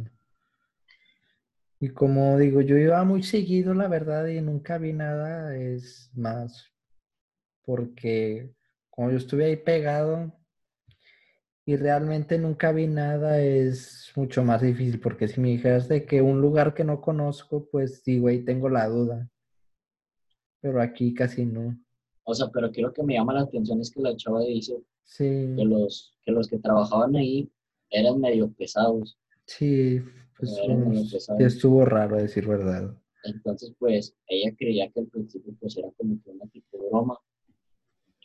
Y 1.81 1.89
como 1.89 2.37
digo, 2.37 2.61
yo 2.61 2.77
iba 2.77 3.03
muy 3.05 3.23
seguido, 3.23 3.73
la 3.73 3.87
verdad, 3.87 4.27
y 4.27 4.41
nunca 4.41 4.77
vi 4.77 4.93
nada, 4.93 5.55
es 5.57 6.09
más 6.13 6.69
porque 7.63 8.51
como 8.89 9.11
yo 9.11 9.17
estuve 9.17 9.45
ahí 9.45 9.55
pegado 9.55 10.33
y 11.69 11.75
realmente 11.75 12.39
nunca 12.39 12.71
vi 12.71 12.87
nada, 12.87 13.39
es 13.43 14.11
mucho 14.15 14.43
más 14.43 14.59
difícil, 14.63 14.99
porque 14.99 15.27
si 15.27 15.39
me 15.39 15.49
dijeras 15.49 15.87
de 15.87 16.03
que 16.03 16.19
un 16.19 16.41
lugar 16.41 16.73
que 16.73 16.83
no 16.83 16.99
conozco, 16.99 17.67
pues 17.71 18.01
sí, 18.03 18.17
güey, 18.17 18.43
tengo 18.43 18.69
la 18.69 18.87
duda. 18.87 19.29
Pero 20.61 20.81
aquí 20.81 21.13
casi 21.13 21.45
no. 21.45 21.77
O 22.23 22.33
sea, 22.33 22.47
pero 22.51 22.71
quiero 22.71 22.91
que 22.91 23.03
me 23.03 23.13
llama 23.13 23.35
la 23.35 23.41
atención 23.41 23.79
es 23.81 23.91
que 23.91 24.01
la 24.01 24.15
chava 24.15 24.41
dice 24.41 24.81
Sí, 25.03 25.53
que 25.55 25.63
los 25.63 26.17
que, 26.23 26.31
los 26.31 26.47
que 26.47 26.57
trabajaban 26.57 27.15
ahí 27.15 27.47
eran 27.91 28.19
medio 28.19 28.51
pesados. 28.51 29.19
sí, 29.45 30.01
pues 30.39 30.55
sí 30.55 31.11
pesado. 31.11 31.39
estuvo 31.39 31.85
raro 31.85 32.15
decir 32.15 32.47
verdad. 32.47 32.95
Entonces, 33.25 33.75
pues, 33.77 34.15
ella 34.27 34.55
creía 34.57 34.89
que 34.89 35.01
al 35.01 35.07
principio 35.07 35.53
pues 35.59 35.77
era 35.77 35.89
como 35.97 36.19
que 36.23 36.31
una 36.31 36.47
tipo 36.47 36.79
de 36.79 36.89
broma. 36.89 37.19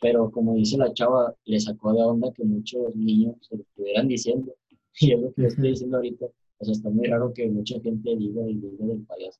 Pero 0.05 0.29
como 0.29 0.53
dice 0.53 0.77
la 0.77 0.93
chava, 0.93 1.33
le 1.45 1.59
sacó 1.59 1.91
de 1.91 2.03
onda 2.03 2.31
que 2.31 2.43
muchos 2.43 2.95
niños 2.95 3.37
se 3.41 3.55
lo 3.57 3.63
estuvieran 3.63 4.07
diciendo. 4.07 4.53
Y 5.01 5.11
es 5.13 5.19
lo 5.19 5.33
que 5.33 5.41
le 5.41 5.47
estoy 5.47 5.69
diciendo 5.69 5.97
ahorita. 5.97 6.25
O 6.59 6.63
sea, 6.63 6.71
está 6.73 6.89
muy 6.91 7.07
raro 7.07 7.33
que 7.33 7.47
mucha 7.49 7.79
gente 7.81 8.15
diga 8.15 8.47
y 8.47 8.53
diga 8.53 8.85
del 8.85 9.03
payaso. 9.07 9.39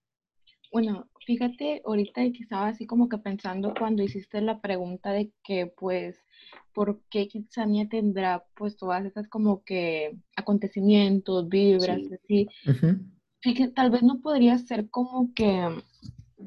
Bueno, 0.73 1.05
fíjate 1.27 1.83
ahorita 1.85 2.23
que 2.31 2.39
estaba 2.41 2.69
así 2.69 2.87
como 2.87 3.07
que 3.09 3.19
pensando 3.19 3.75
cuando 3.77 4.01
hiciste 4.01 4.41
la 4.41 4.59
pregunta 4.59 5.11
de 5.11 5.31
que 5.43 5.67
pues, 5.67 6.17
¿por 6.73 6.99
qué 7.11 7.27
Kitsania 7.27 7.87
tendrá 7.87 8.43
pues 8.57 8.75
todas 8.75 9.05
esas 9.05 9.27
como 9.29 9.63
que 9.63 10.17
acontecimientos, 10.35 11.47
vibras, 11.47 12.01
Sí. 12.01 12.09
así? 12.15 12.47
Ujú. 12.67 12.97
Fíjate, 13.41 13.71
tal 13.71 13.91
vez 13.91 14.01
no 14.01 14.19
podría 14.19 14.57
ser 14.57 14.89
como 14.89 15.31
que 15.35 15.69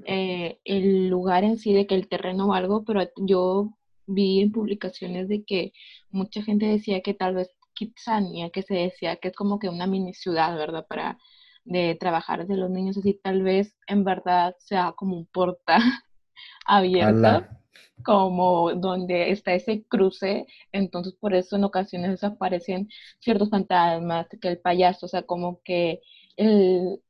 eh, 0.06 0.58
el 0.64 1.08
lugar 1.08 1.44
en 1.44 1.56
sí, 1.56 1.72
de 1.72 1.86
que 1.86 1.94
el 1.94 2.08
terreno 2.08 2.48
o 2.48 2.52
algo, 2.52 2.84
pero 2.84 3.00
yo 3.16 3.77
vi 4.08 4.40
en 4.40 4.52
publicaciones 4.52 5.28
de 5.28 5.44
que 5.44 5.72
mucha 6.10 6.42
gente 6.42 6.66
decía 6.66 7.02
que 7.02 7.14
tal 7.14 7.34
vez 7.36 7.50
Kitsania, 7.74 8.50
que 8.50 8.62
se 8.62 8.74
decía 8.74 9.16
que 9.16 9.28
es 9.28 9.36
como 9.36 9.58
que 9.58 9.68
una 9.68 9.86
mini 9.86 10.12
ciudad, 10.14 10.56
¿verdad? 10.56 10.86
Para 10.88 11.18
de 11.64 11.96
trabajar 11.96 12.46
de 12.46 12.56
los 12.56 12.70
niños 12.70 12.96
así, 12.96 13.20
tal 13.22 13.42
vez 13.42 13.76
en 13.86 14.02
verdad 14.04 14.56
sea 14.58 14.92
como 14.96 15.16
un 15.16 15.26
portal 15.26 15.82
abierto, 16.66 17.26
Ala. 17.26 17.60
como 18.04 18.74
donde 18.74 19.30
está 19.30 19.52
ese 19.54 19.84
cruce, 19.84 20.46
entonces 20.72 21.14
por 21.14 21.34
eso 21.34 21.56
en 21.56 21.64
ocasiones 21.64 22.10
desaparecen 22.12 22.88
ciertos 23.20 23.50
fantasmas, 23.50 24.26
que 24.40 24.48
el 24.48 24.58
payaso, 24.58 25.06
o 25.06 25.08
sea, 25.08 25.22
como 25.22 25.60
que 25.62 26.00
el, 26.36 27.00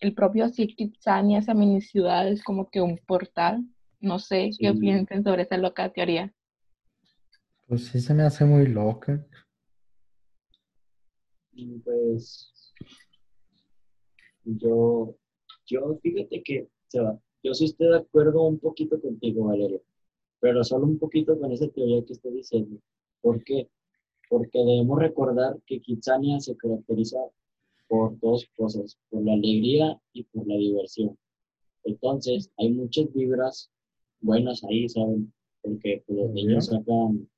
el 0.00 0.14
propio 0.14 0.46
así 0.46 0.66
Kitsania, 0.74 1.38
esa 1.38 1.54
mini 1.54 1.80
ciudad, 1.80 2.28
es 2.28 2.42
como 2.42 2.68
que 2.70 2.80
un 2.80 2.98
portal. 3.06 3.64
No 4.06 4.20
sé 4.20 4.50
qué 4.56 4.72
piensen 4.72 5.24
sobre 5.24 5.42
esa 5.42 5.56
loca 5.56 5.92
teoría. 5.92 6.32
Pues 7.66 7.86
sí 7.86 8.00
se 8.00 8.14
me 8.14 8.22
hace 8.22 8.44
muy 8.44 8.68
loca. 8.68 9.26
Y 11.52 11.80
pues, 11.80 12.72
yo, 14.44 15.16
yo, 15.66 15.98
fíjate 16.00 16.40
que, 16.44 16.62
o 16.62 16.68
sea, 16.86 17.18
yo 17.42 17.52
sí 17.52 17.64
estoy 17.64 17.88
de 17.88 17.96
acuerdo 17.96 18.44
un 18.44 18.60
poquito 18.60 19.00
contigo, 19.00 19.46
Valeria, 19.46 19.80
pero 20.38 20.62
solo 20.62 20.84
un 20.86 21.00
poquito 21.00 21.36
con 21.40 21.50
esa 21.50 21.66
teoría 21.66 22.04
que 22.04 22.12
estoy 22.12 22.34
diciendo. 22.34 22.80
¿Por 23.20 23.42
qué? 23.42 23.68
Porque 24.30 24.60
debemos 24.60 25.00
recordar 25.00 25.58
que 25.66 25.80
Kitsania 25.80 26.38
se 26.38 26.56
caracteriza 26.56 27.18
por 27.88 28.16
dos 28.20 28.46
cosas, 28.56 29.00
por 29.10 29.24
la 29.24 29.32
alegría 29.32 30.00
y 30.12 30.22
por 30.22 30.46
la 30.46 30.54
diversión. 30.54 31.18
Entonces, 31.82 32.52
hay 32.56 32.70
muchas 32.70 33.12
vibras 33.12 33.72
buenas 34.20 34.62
ahí, 34.64 34.88
¿saben? 34.88 35.32
Porque 35.62 36.02
pues, 36.06 36.18
los 36.18 36.30
niños 36.30 36.66
sacan, 36.66 37.28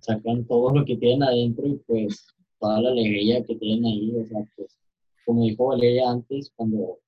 sacan 0.00 0.44
todo 0.46 0.70
lo 0.74 0.84
que 0.84 0.96
tienen 0.96 1.22
adentro 1.22 1.66
y 1.66 1.76
pues 1.86 2.26
toda 2.58 2.80
la 2.80 2.90
alegría 2.90 3.42
que 3.44 3.56
tienen 3.56 3.84
ahí, 3.84 4.14
o 4.16 4.26
sea, 4.26 4.38
pues, 4.56 4.78
como 5.24 5.44
dijo 5.44 5.66
Valeria 5.66 6.10
antes, 6.10 6.50
cuando, 6.56 6.98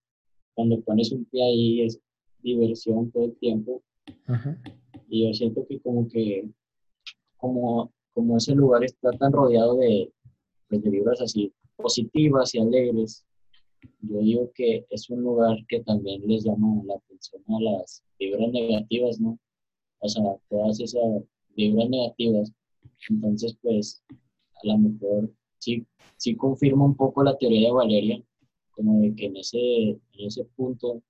cuando 0.54 0.80
pones 0.80 1.12
un 1.12 1.24
pie 1.26 1.44
ahí 1.44 1.82
es 1.82 2.00
diversión 2.42 3.10
todo 3.10 3.24
el 3.24 3.36
tiempo 3.36 3.82
Ajá. 4.26 4.60
y 5.08 5.26
yo 5.26 5.34
siento 5.34 5.66
que 5.66 5.80
como 5.80 6.08
que, 6.08 6.48
como, 7.36 7.92
como 8.12 8.36
ese 8.36 8.54
lugar 8.54 8.84
está 8.84 9.10
tan 9.12 9.32
rodeado 9.32 9.76
de, 9.76 10.12
pues, 10.68 10.82
de 10.82 10.90
vibras 10.90 11.20
así 11.20 11.52
positivas 11.76 12.54
y 12.54 12.60
alegres, 12.60 13.24
yo 14.00 14.18
digo 14.18 14.50
que 14.54 14.86
es 14.90 15.10
un 15.10 15.22
lugar 15.22 15.56
que 15.68 15.80
también 15.80 16.22
les 16.26 16.44
llama 16.44 16.82
la 16.86 16.94
atención 16.94 17.42
a 17.48 17.60
las 17.60 18.02
vibras 18.18 18.50
negativas, 18.52 19.20
¿no? 19.20 19.38
O 20.00 20.08
sea, 20.08 20.22
todas 20.48 20.80
esas 20.80 21.02
vibras 21.56 21.88
negativas. 21.88 22.52
Entonces, 23.08 23.56
pues, 23.62 24.02
a 24.62 24.66
lo 24.66 24.78
mejor 24.78 25.30
sí, 25.58 25.86
sí 26.16 26.36
confirma 26.36 26.84
un 26.84 26.96
poco 26.96 27.22
la 27.22 27.36
teoría 27.36 27.68
de 27.68 27.72
Valeria, 27.74 28.22
como 28.72 29.00
de 29.00 29.14
que 29.14 29.26
en 29.26 29.36
ese, 29.36 29.58
en 29.90 30.26
ese 30.26 30.44
punto 30.56 31.02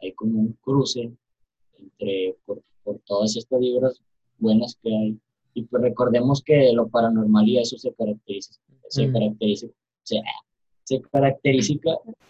hay 0.00 0.12
como 0.12 0.40
un 0.40 0.52
cruce 0.60 1.10
entre, 1.78 2.36
por, 2.44 2.62
por 2.84 2.98
todas 3.00 3.36
estas 3.36 3.60
vibras 3.60 4.00
buenas 4.38 4.78
que 4.82 4.94
hay. 4.94 5.18
Y 5.54 5.64
pues 5.64 5.82
recordemos 5.82 6.42
que 6.42 6.72
lo 6.72 6.88
paranormal 6.88 7.48
y 7.48 7.58
eso 7.58 7.76
se 7.78 7.92
caracteriza, 7.94 8.54
se 8.88 9.08
Mm. 9.08 9.12
caracteriza, 9.12 9.66
se 10.88 11.02
caracteriza, 11.12 11.74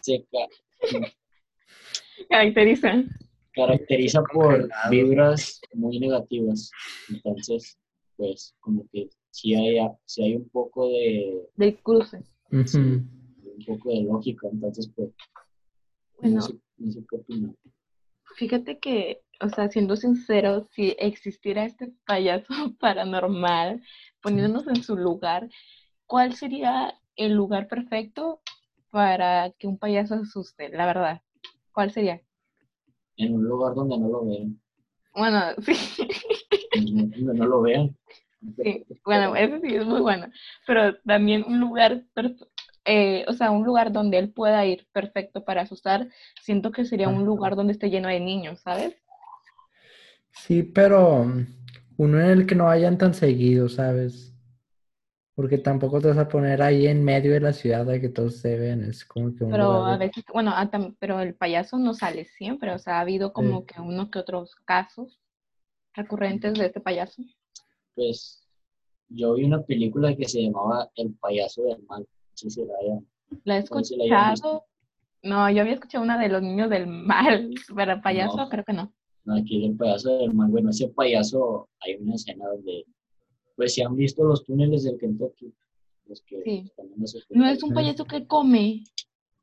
se 0.00 0.24
ca- 0.32 0.48
Caracteriza. 2.28 3.04
caracteriza 3.52 4.22
por 4.32 4.68
vibras 4.90 5.60
muy 5.74 6.00
negativas. 6.00 6.70
Entonces, 7.08 7.78
pues 8.16 8.54
como 8.58 8.84
que 8.92 9.08
sí 9.30 9.54
hay, 9.54 9.78
sí 10.06 10.22
hay 10.24 10.34
un 10.36 10.48
poco 10.48 10.88
de, 10.88 11.40
Del 11.54 11.78
cruce. 11.80 12.20
Un 12.50 13.64
poco 13.64 13.90
de 13.90 14.02
lógica. 14.02 14.48
Entonces, 14.50 14.90
pues, 14.96 15.10
Bueno, 16.20 16.36
no 16.36 16.42
sé, 16.42 16.54
no 16.78 16.90
sé 16.92 17.00
qué 17.08 17.16
opinan. 17.16 17.56
fíjate 18.34 18.78
que, 18.80 19.22
o 19.40 19.48
sea, 19.50 19.68
siendo 19.70 19.94
sinceros, 19.96 20.66
si 20.72 20.96
existiera 20.98 21.64
este 21.64 21.92
payaso 22.06 22.48
paranormal, 22.80 23.80
poniéndonos 24.20 24.66
en 24.66 24.82
su 24.82 24.96
lugar, 24.96 25.48
¿cuál 26.06 26.34
sería 26.34 26.98
el 27.18 27.34
lugar 27.34 27.68
perfecto 27.68 28.40
para 28.90 29.52
que 29.58 29.66
un 29.68 29.78
payaso 29.78 30.14
asuste? 30.16 30.70
La 30.70 30.86
verdad, 30.86 31.22
¿cuál 31.72 31.92
sería? 31.92 32.22
En 33.18 33.34
un 33.34 33.44
lugar 33.44 33.74
donde 33.74 33.98
no 33.98 34.08
lo 34.08 34.24
vean. 34.24 34.58
Bueno, 35.14 35.54
sí, 35.62 36.18
Donde 36.72 37.34
no 37.34 37.46
lo 37.46 37.60
vean. 37.62 37.94
sí, 38.62 38.86
bueno, 39.04 39.34
eso 39.36 39.58
sí 39.60 39.74
es 39.74 39.84
muy 39.86 40.00
bueno, 40.00 40.28
pero 40.66 40.96
también 41.02 41.44
un 41.46 41.60
lugar, 41.60 42.04
eh, 42.84 43.24
o 43.28 43.32
sea, 43.32 43.50
un 43.50 43.64
lugar 43.64 43.92
donde 43.92 44.18
él 44.18 44.32
pueda 44.32 44.64
ir 44.66 44.86
perfecto 44.92 45.44
para 45.44 45.62
asustar, 45.62 46.08
siento 46.42 46.72
que 46.72 46.84
sería 46.84 47.08
un 47.08 47.24
lugar 47.24 47.56
donde 47.56 47.72
esté 47.72 47.90
lleno 47.90 48.08
de 48.08 48.20
niños, 48.20 48.60
¿sabes? 48.60 48.96
Sí, 50.32 50.62
pero 50.62 51.26
uno 51.96 52.20
en 52.20 52.26
el 52.30 52.46
que 52.46 52.54
no 52.54 52.64
vayan 52.66 52.98
tan 52.98 53.14
seguido, 53.14 53.68
¿sabes? 53.68 54.34
Porque 55.38 55.58
tampoco 55.58 56.00
te 56.00 56.08
vas 56.08 56.18
a 56.18 56.26
poner 56.28 56.60
ahí 56.62 56.88
en 56.88 57.04
medio 57.04 57.30
de 57.32 57.38
la 57.38 57.52
ciudad 57.52 57.88
a 57.88 58.00
que 58.00 58.08
todos 58.08 58.38
se 58.38 58.58
vean. 58.58 58.82
Es 58.82 59.04
como 59.04 59.32
que 59.36 59.44
un 59.44 59.52
Pero 59.52 59.72
lugar 59.72 59.90
a 59.94 59.96
de- 59.96 60.06
veces, 60.08 60.24
bueno, 60.34 60.50
ah, 60.52 60.68
tam- 60.68 60.96
pero 60.98 61.20
el 61.20 61.36
payaso 61.36 61.78
no 61.78 61.94
sale 61.94 62.24
siempre, 62.24 62.72
o 62.72 62.78
sea, 62.80 62.96
ha 62.98 63.00
habido 63.02 63.32
como 63.32 63.60
Sí. 63.60 63.66
que 63.66 63.80
unos 63.80 64.10
que 64.10 64.18
otros 64.18 64.56
casos 64.64 65.20
recurrentes 65.94 66.54
de 66.54 66.66
este 66.66 66.80
payaso. 66.80 67.22
Pues 67.94 68.42
yo 69.10 69.34
vi 69.34 69.44
una 69.44 69.62
película 69.62 70.12
que 70.16 70.28
se 70.28 70.42
llamaba 70.42 70.90
El 70.96 71.14
payaso 71.14 71.62
del 71.62 71.84
mal. 71.84 72.00
No 72.00 72.06
sé 72.34 72.50
si 72.50 72.64
la 72.64 72.74
hayan- 72.82 73.06
¿La 73.44 73.56
he 73.56 73.58
escuchado? 73.60 74.64
No, 75.22 75.48
yo 75.52 75.60
había 75.62 75.74
escuchado 75.74 76.02
una 76.02 76.18
de 76.18 76.30
los 76.30 76.42
niños 76.42 76.68
del 76.68 76.88
mal, 76.88 77.50
pero 77.76 77.92
el 77.92 78.00
payaso 78.00 78.38
No. 78.38 78.48
creo 78.48 78.64
que 78.64 78.72
no. 78.72 78.92
No, 79.24 79.36
aquí 79.36 79.64
el 79.66 79.76
payaso 79.76 80.18
del 80.18 80.34
mal. 80.34 80.50
Bueno, 80.50 80.70
ese 80.70 80.88
payaso, 80.88 81.68
hay 81.78 81.94
una 81.94 82.16
escena 82.16 82.44
donde, 82.48 82.84
pues 83.58 83.74
si 83.74 83.82
han 83.82 83.96
visto 83.96 84.22
los 84.24 84.44
túneles 84.44 84.84
del 84.84 84.96
Kentucky, 84.98 85.52
los 86.06 86.22
que 86.22 86.40
Sí. 86.44 86.62
están 86.64 86.86
en 86.96 87.02
esos 87.02 87.26
No 87.30 87.44
es 87.48 87.60
un 87.64 87.74
payaso 87.74 88.04
que 88.04 88.24
come 88.26 88.84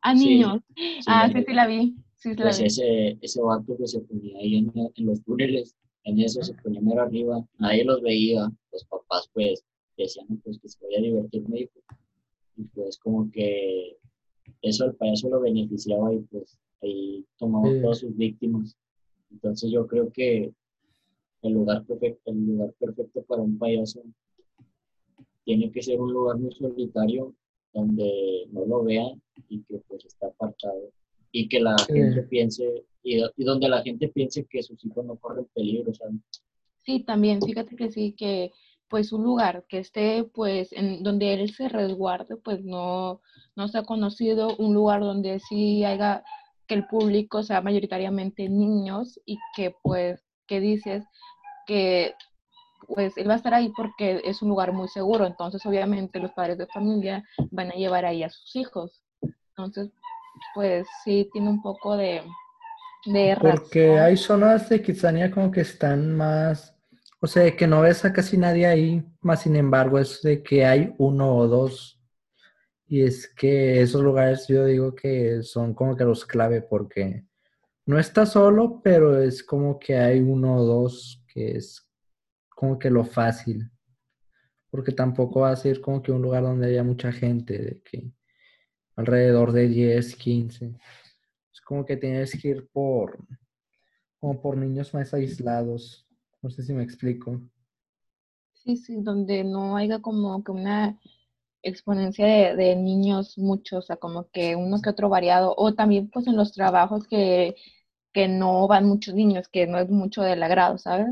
a 0.02 0.14
niños. 0.14 0.62
sí, 0.78 1.04
ah, 1.08 1.30
sí, 1.32 1.44
sí 1.46 1.54
la 1.54 1.68
vi. 1.68 1.96
Sí, 2.16 2.30
sí 2.30 2.36
la 2.38 2.44
Pues 2.46 2.60
vi. 2.60 2.66
ese, 2.68 3.18
ese 3.22 3.42
vato 3.42 3.76
que 3.78 3.86
se 3.88 4.00
ponía 4.00 4.40
ahí 4.40 4.56
en, 4.56 4.72
en 4.96 5.06
los 5.06 5.22
túneles, 5.24 5.76
en 6.06 6.20
eso 6.22 6.42
se 6.42 6.54
ponía 6.54 6.80
mero 6.80 7.02
arriba, 7.02 7.46
nadie 7.60 7.84
los 7.84 8.02
veía, 8.02 8.50
los 8.72 8.86
papás 8.86 9.30
pues 9.34 9.66
decían, 9.98 10.28
"No, 10.30 10.38
pues 10.46 10.60
que 10.60 10.70
se 10.70 10.80
vaya 10.86 11.00
a 11.00 11.02
divertir 11.02 11.50
mi 11.50 11.60
hijo. 11.60 11.80
Y 12.56 12.64
pues 12.74 12.98
como 12.98 13.30
que 13.32 13.98
eso 14.62 14.86
al 14.86 14.96
payaso 14.96 15.28
lo 15.30 15.42
beneficiaba 15.42 16.14
y 16.14 16.20
pues 16.32 16.58
ahí 16.82 17.26
tomaba 17.38 17.70
Sí. 17.70 17.82
todas 17.82 18.00
sus 18.00 18.16
víctimas. 18.16 18.78
Entonces 19.30 19.70
yo 19.72 19.86
creo 19.88 20.10
que 20.14 20.54
el 21.48 21.54
lugar 21.54 21.84
perfecto, 21.86 22.32
el 22.32 22.46
lugar 22.46 22.74
perfecto 22.80 23.24
para 23.24 23.42
un 23.42 23.58
payaso 23.58 24.02
tiene 25.44 25.72
que 25.72 25.82
ser 25.82 26.00
un 26.00 26.12
lugar 26.12 26.38
muy 26.38 26.52
solitario 26.54 27.34
donde 27.74 28.48
no 28.52 28.66
lo 28.66 28.84
vean 28.84 29.22
y 29.50 29.62
que 29.64 29.78
pues 29.88 30.06
está 30.06 30.28
apartado 30.28 30.90
y 31.32 31.48
que 31.50 31.60
la 31.60 31.78
Sí. 31.78 31.94
gente 31.94 32.22
piense, 32.24 32.86
y, 33.04 33.22
y 33.22 33.44
donde 33.44 33.68
la 33.68 33.82
gente 33.84 34.08
piense 34.08 34.46
que 34.46 34.64
sus 34.64 34.84
hijos 34.86 35.06
no 35.06 35.18
corren 35.18 35.46
peligro, 35.54 35.94
¿sabes? 35.94 36.16
Sí, 36.86 37.02
también, 37.02 37.42
fíjate 37.42 37.76
que 37.76 37.92
sí, 37.92 38.14
que 38.14 38.52
pues 38.88 39.12
un 39.12 39.24
lugar 39.24 39.66
que 39.68 39.80
esté 39.80 40.24
pues 40.24 40.72
en 40.72 41.04
donde 41.04 41.34
él 41.34 41.52
se 41.54 41.68
resguarde, 41.68 42.38
pues 42.38 42.64
no, 42.64 43.22
no 43.56 43.68
se 43.68 43.80
ha 43.80 43.84
conocido, 43.84 44.56
un 44.58 44.74
lugar 44.74 45.02
donde 45.02 45.40
sí 45.40 45.84
haya 45.84 46.24
que 46.68 46.76
el 46.76 46.88
público 46.88 47.44
sea 47.44 47.62
mayoritariamente 47.62 48.48
niños 48.48 49.20
y 49.26 49.38
que 49.56 49.76
pues, 49.84 50.24
que 50.48 50.60
dices 50.60 51.04
que 51.66 52.14
pues 52.88 53.18
él 53.18 53.28
va 53.30 53.34
a 53.34 53.38
estar 53.38 53.54
ahí 53.54 53.72
porque 53.76 54.22
es 54.24 54.42
un 54.42 54.50
lugar 54.50 54.72
muy 54.72 54.88
seguro, 54.88 55.26
entonces 55.26 55.66
obviamente 55.66 56.20
los 56.20 56.32
padres 56.32 56.58
de 56.58 56.68
familia 56.68 57.24
van 57.52 57.72
a 57.72 57.76
llevar 57.76 58.06
ahí 58.06 58.24
a 58.24 58.30
sus 58.30 58.56
hijos. 58.56 59.04
Entonces, 59.50 59.92
pues 60.54 60.88
sí, 61.04 61.30
tiene 61.32 61.50
un 61.50 61.62
poco 61.62 61.98
de, 61.98 62.22
de 63.06 63.38
Porque 63.40 63.88
razón. 63.88 64.06
hay 64.06 64.18
zonas 64.18 64.70
de 64.70 64.82
Kitsania 64.82 65.32
como 65.32 65.52
que 65.52 65.62
están 65.62 66.16
más, 66.16 66.76
o 67.22 67.28
sea, 67.28 67.56
que 67.56 67.68
no 67.68 67.82
ves 67.82 68.06
a 68.06 68.14
casi 68.14 68.38
nadie 68.38 68.68
ahí, 68.68 69.04
más 69.22 69.42
sin 69.42 69.56
embargo 69.56 69.98
es 69.98 70.22
de 70.22 70.44
que 70.44 70.66
hay 70.66 70.94
uno 70.98 71.36
o 71.36 71.48
dos. 71.48 72.00
Y 72.88 73.02
es 73.02 73.28
que 73.28 73.82
esos 73.82 74.02
lugares 74.04 74.46
yo 74.48 74.66
digo 74.66 74.94
que 74.94 75.42
son 75.42 75.74
como 75.74 75.96
que 75.96 76.04
los 76.04 76.24
clave 76.24 76.62
porque 76.62 77.26
no 77.88 77.98
está 77.98 78.28
solo, 78.28 78.80
pero 78.84 79.20
es 79.20 79.44
como 79.44 79.80
que 79.80 79.98
hay 79.98 80.20
uno 80.20 80.58
o 80.58 80.64
dos 80.64 81.25
que 81.36 81.58
es 81.58 81.86
como 82.50 82.80
que 82.80 82.90
lo 82.90 83.04
fácil. 83.04 83.70
Porque 84.72 84.94
tampoco 84.94 85.42
va 85.42 85.52
a 85.52 85.56
ser 85.56 85.82
como 85.82 86.02
que 86.02 86.12
un 86.14 86.22
lugar 86.22 86.44
donde 86.44 86.68
haya 86.68 86.84
mucha 86.84 87.12
gente, 87.12 87.58
de 87.58 87.82
que 87.82 88.12
alrededor 88.96 89.52
de 89.52 89.68
10, 89.68 90.16
15. 90.16 90.74
Es 91.54 91.62
como 91.62 91.86
que 91.86 91.98
tienes 91.98 92.32
que 92.42 92.48
ir 92.48 92.70
por, 92.72 93.20
como 94.20 94.42
por 94.42 94.58
niños 94.58 94.94
más 94.94 95.14
aislados. 95.14 96.08
No 96.42 96.50
sé 96.50 96.64
si 96.64 96.74
me 96.74 96.84
explico. 96.84 97.42
Sí, 98.54 98.78
sí, 98.78 99.02
donde 99.02 99.44
no 99.44 99.76
haya 99.76 100.00
como 100.00 100.44
que 100.44 100.52
una 100.52 101.00
exponencia 101.62 102.56
de, 102.56 102.76
niños 102.76 103.38
muchos, 103.38 103.86
o 103.86 103.88
sea, 103.88 103.98
como 103.98 104.30
que 104.30 104.56
uno 104.56 104.82
que 104.82 104.90
otro 104.90 105.10
variado, 105.10 105.54
o 105.58 105.74
también 105.74 106.10
pues 106.10 106.28
en 106.28 106.36
los 106.36 106.52
trabajos 106.54 107.08
que, 107.08 107.56
que 108.16 108.30
no 108.30 108.66
van 108.66 108.86
muchos 108.86 109.14
niños, 109.14 109.50
que 109.50 109.68
no 109.68 109.78
es 109.78 109.90
mucho 109.90 110.22
del 110.22 110.42
agrado, 110.42 110.78
¿sabes? 110.78 111.08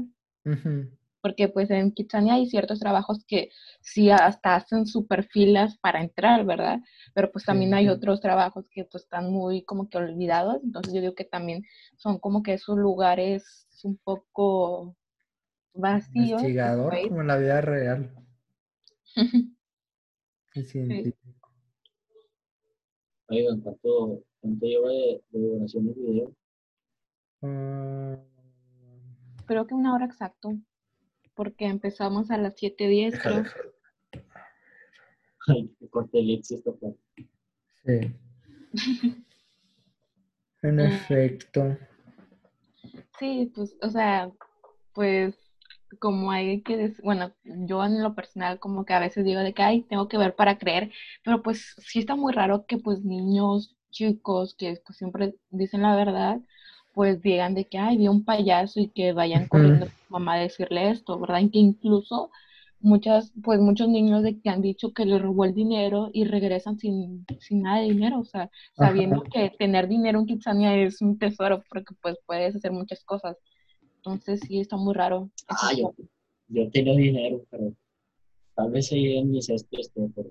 Porque 1.22 1.50
pues 1.50 1.70
en 1.70 1.92
Kitsania 1.92 2.36
hay 2.36 2.46
ciertos 2.48 2.80
trabajos 2.80 3.26
que 3.28 3.50
sí 3.82 4.10
hasta 4.10 4.56
hacen 4.56 4.86
super 4.88 5.26
filas 5.26 5.78
para 5.80 6.02
entrar, 6.02 6.46
¿verdad? 6.46 6.80
Pero 7.14 7.30
pues 7.30 7.44
también 7.44 7.72
Sí. 7.72 7.76
hay 7.76 7.90
otros 7.90 8.22
trabajos 8.22 8.70
que 8.70 8.86
pues 8.86 9.04
están 9.04 9.32
muy 9.34 9.64
como 9.64 9.90
que 9.90 9.98
olvidados, 9.98 10.64
entonces 10.64 10.94
yo 10.94 11.02
digo 11.02 11.14
que 11.14 11.26
también 11.26 11.64
son 11.98 12.20
como 12.20 12.42
que 12.42 12.54
esos 12.54 12.78
lugares 12.78 13.68
un 13.84 13.98
poco 13.98 14.96
vacíos. 15.74 16.42
Investigador 16.42 16.94
ir. 16.98 17.10
como 17.10 17.20
en 17.22 17.28
la 17.28 17.38
vida 17.38 17.60
real. 17.60 18.12
El 20.56 20.66
científico. 20.66 21.50
Oigan, 23.28 23.60
¿cuánto, 23.62 24.24
cuánto 24.40 24.66
lleva 24.66 24.90
de, 24.90 25.22
de 25.32 25.40
duración 25.40 25.88
el 25.90 25.94
video? 25.96 26.32
Ah, 27.44 28.18
Creo 29.46 29.66
que 29.68 29.74
una 29.76 29.94
hora 29.94 30.06
exacto, 30.06 30.54
porque 31.36 31.66
empezamos 31.66 32.32
a 32.32 32.38
las 32.38 32.56
7.10, 32.56 33.20
creo. 33.22 33.44
Ay, 35.48 35.70
que 35.80 35.88
corte 35.90 36.20
el 36.20 36.32
esto 36.40 36.76
pues. 36.80 36.96
sí. 37.86 38.14
En 40.64 40.80
Eh, 40.80 40.88
efecto. 40.88 41.78
Sí, 43.20 43.52
pues, 43.56 43.76
o 43.82 43.90
sea, 43.90 44.30
pues 44.94 45.36
como 46.00 46.32
hay 46.32 46.62
que, 46.64 46.78
des- 46.78 47.02
bueno, 47.02 47.34
yo 47.44 47.84
en 47.86 48.02
lo 48.04 48.16
personal 48.16 48.60
como 48.60 48.86
que 48.86 48.94
a 48.94 49.00
veces 49.00 49.26
digo 49.26 49.42
de 49.42 49.54
que, 49.54 49.62
ay, 49.64 49.84
tengo 49.84 50.08
que 50.08 50.18
ver 50.18 50.36
para 50.36 50.58
creer, 50.58 50.92
pero 51.24 51.42
pues 51.44 51.76
sí 51.80 52.00
está 52.00 52.16
muy 52.16 52.34
raro 52.34 52.66
que 52.66 52.78
pues 52.78 53.04
niños 53.04 53.76
chicos 53.92 54.56
que 54.58 54.78
pues, 54.86 54.98
siempre 54.98 55.36
dicen 55.50 55.82
la 55.84 55.96
verdad, 55.96 56.42
pues 56.94 57.22
digan 57.22 57.56
de 57.56 57.66
que, 57.66 57.78
ay, 57.78 57.98
vi 57.98 58.08
un 58.08 58.24
payaso 58.24 58.80
y 58.80 58.90
que 58.90 59.14
vayan 59.14 59.48
corriendo 59.48 59.86
a 59.86 59.88
Ujú. 59.88 59.98
su 59.98 60.14
mamá 60.14 60.34
a 60.36 60.40
decirle 60.40 60.92
esto, 60.92 61.20
¿verdad? 61.20 61.40
Y 61.42 61.50
que 61.50 61.60
incluso 61.60 62.30
muchas, 62.80 63.34
pues 63.44 63.60
muchos 63.60 63.88
niños 63.90 64.22
de 64.24 64.40
que 64.40 64.50
han 64.50 64.62
dicho 64.62 64.94
que 64.94 65.06
le 65.06 65.18
robó 65.18 65.46
el 65.46 65.54
dinero 65.56 66.10
y 66.14 66.26
regresan 66.26 66.78
sin, 66.78 67.26
sin 67.40 67.64
nada 67.64 67.80
de 67.80 67.88
dinero, 67.88 68.20
o 68.20 68.26
sea, 68.26 68.50
sabiendo 68.74 69.22
Ajá. 69.22 69.30
que 69.32 69.52
tener 69.58 69.88
dinero 69.88 70.20
en 70.20 70.28
Kitsania 70.28 70.76
es 70.76 71.02
un 71.02 71.18
tesoro 71.18 71.64
porque 71.70 71.96
pues 72.02 72.18
puedes 72.26 72.56
hacer 72.56 72.72
muchas 72.72 73.04
cosas. 73.04 73.38
Entonces 73.98 74.42
sí 74.46 74.60
está 74.60 74.78
muy 74.78 74.94
raro. 74.94 75.32
Ah, 75.48 75.72
yo, 75.72 75.94
show. 75.98 76.08
yo 76.50 76.70
tenía 76.70 76.94
dinero, 76.96 77.44
pero 77.50 77.74
tal 78.54 78.70
vez 78.70 78.92
ahí 78.92 79.18
en 79.18 79.32
mis 79.32 79.46
cestos 79.46 79.80
esté, 79.80 80.02
pero 80.14 80.30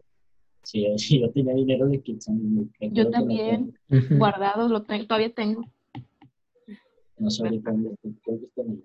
si, 0.63 0.87
si 0.99 1.21
yo 1.21 1.31
tenía 1.33 1.55
dinero 1.55 1.89
de 1.89 2.01
Kitsania, 2.01 2.65
Yo 2.93 3.11
también, 3.11 3.75
guardados, 4.11 4.71
lo 4.71 4.83
tengo, 4.83 5.07
todavía 5.07 5.33
tengo. 5.33 5.65
No 7.23 7.31
sé 7.31 7.45
ahorita 7.45 7.71
dónde 7.71 7.91
estoy, 7.93 8.15
creo 8.25 8.39
que 8.41 8.47
está 8.47 8.63
en 8.63 8.71
el- 8.71 8.85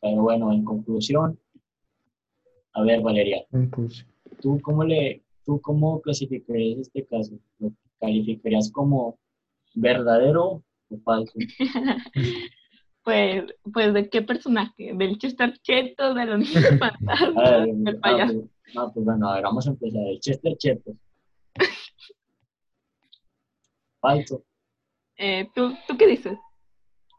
Pero 0.00 0.22
bueno, 0.22 0.52
en 0.52 0.64
conclusión, 0.64 1.38
a 2.72 2.82
ver, 2.82 3.00
Valeria. 3.00 3.44
¿tú 4.40 4.60
cómo 4.60 4.82
le, 4.82 5.22
tú 5.44 5.60
cómo 5.60 6.00
clasificarías 6.00 6.80
este 6.80 7.06
caso? 7.06 7.38
¿Lo 7.60 7.72
calificarías 8.00 8.72
como 8.72 9.18
verdadero 9.74 10.64
o 10.90 10.98
falso? 11.04 11.32
Pues, 13.04 13.44
pues 13.72 13.94
¿de 13.94 14.10
qué 14.10 14.20
personaje? 14.20 14.92
¿Del 14.94 15.16
Chester 15.16 15.56
Cheto, 15.62 16.12
de 16.12 16.26
los 16.26 16.40
niños 16.40 16.62
A 16.72 16.76
fantasmas, 16.78 17.66
del 17.84 17.96
ah, 17.96 18.00
payaso? 18.02 18.34
pues, 18.34 18.76
ah, 18.76 18.90
pues 18.92 19.06
bueno, 19.06 19.30
a 19.30 19.34
ver, 19.36 19.44
vamos 19.44 19.66
a 19.66 19.70
empezar. 19.70 20.02
El 20.06 20.20
Chester 20.20 20.54
Chetos. 20.58 20.94
Falso. 24.02 24.44
Eh, 25.16 25.48
¿tú, 25.54 25.72
¿Tú 25.86 25.96
qué 25.96 26.06
dices? 26.06 26.38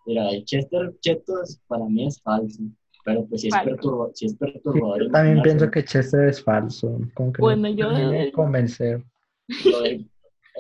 Mira, 0.09 0.27
el 0.31 0.43
Chester 0.43 0.91
Chetos 1.01 1.59
para 1.67 1.85
mí 1.85 2.07
es 2.07 2.19
falso. 2.19 2.63
Pero 3.05 3.27
pues 3.27 3.41
si 3.41 3.49
es, 3.49 3.53
perturba, 3.63 4.09
si 4.15 4.25
es 4.25 4.31
Sí, 4.31 4.37
perturbador. 4.39 5.03
yo 5.03 5.11
también 5.11 5.41
pienso 5.43 5.69
que 5.69 5.83
Chester 5.85 6.27
es 6.29 6.43
falso. 6.43 6.99
Como 7.13 7.31
que 7.31 7.41
no 7.41 7.45
Bueno, 7.45 7.61
me 7.61 7.75
yo- 7.75 7.89
termina 7.89 8.11
de 8.23 8.31
convencer. 8.31 9.03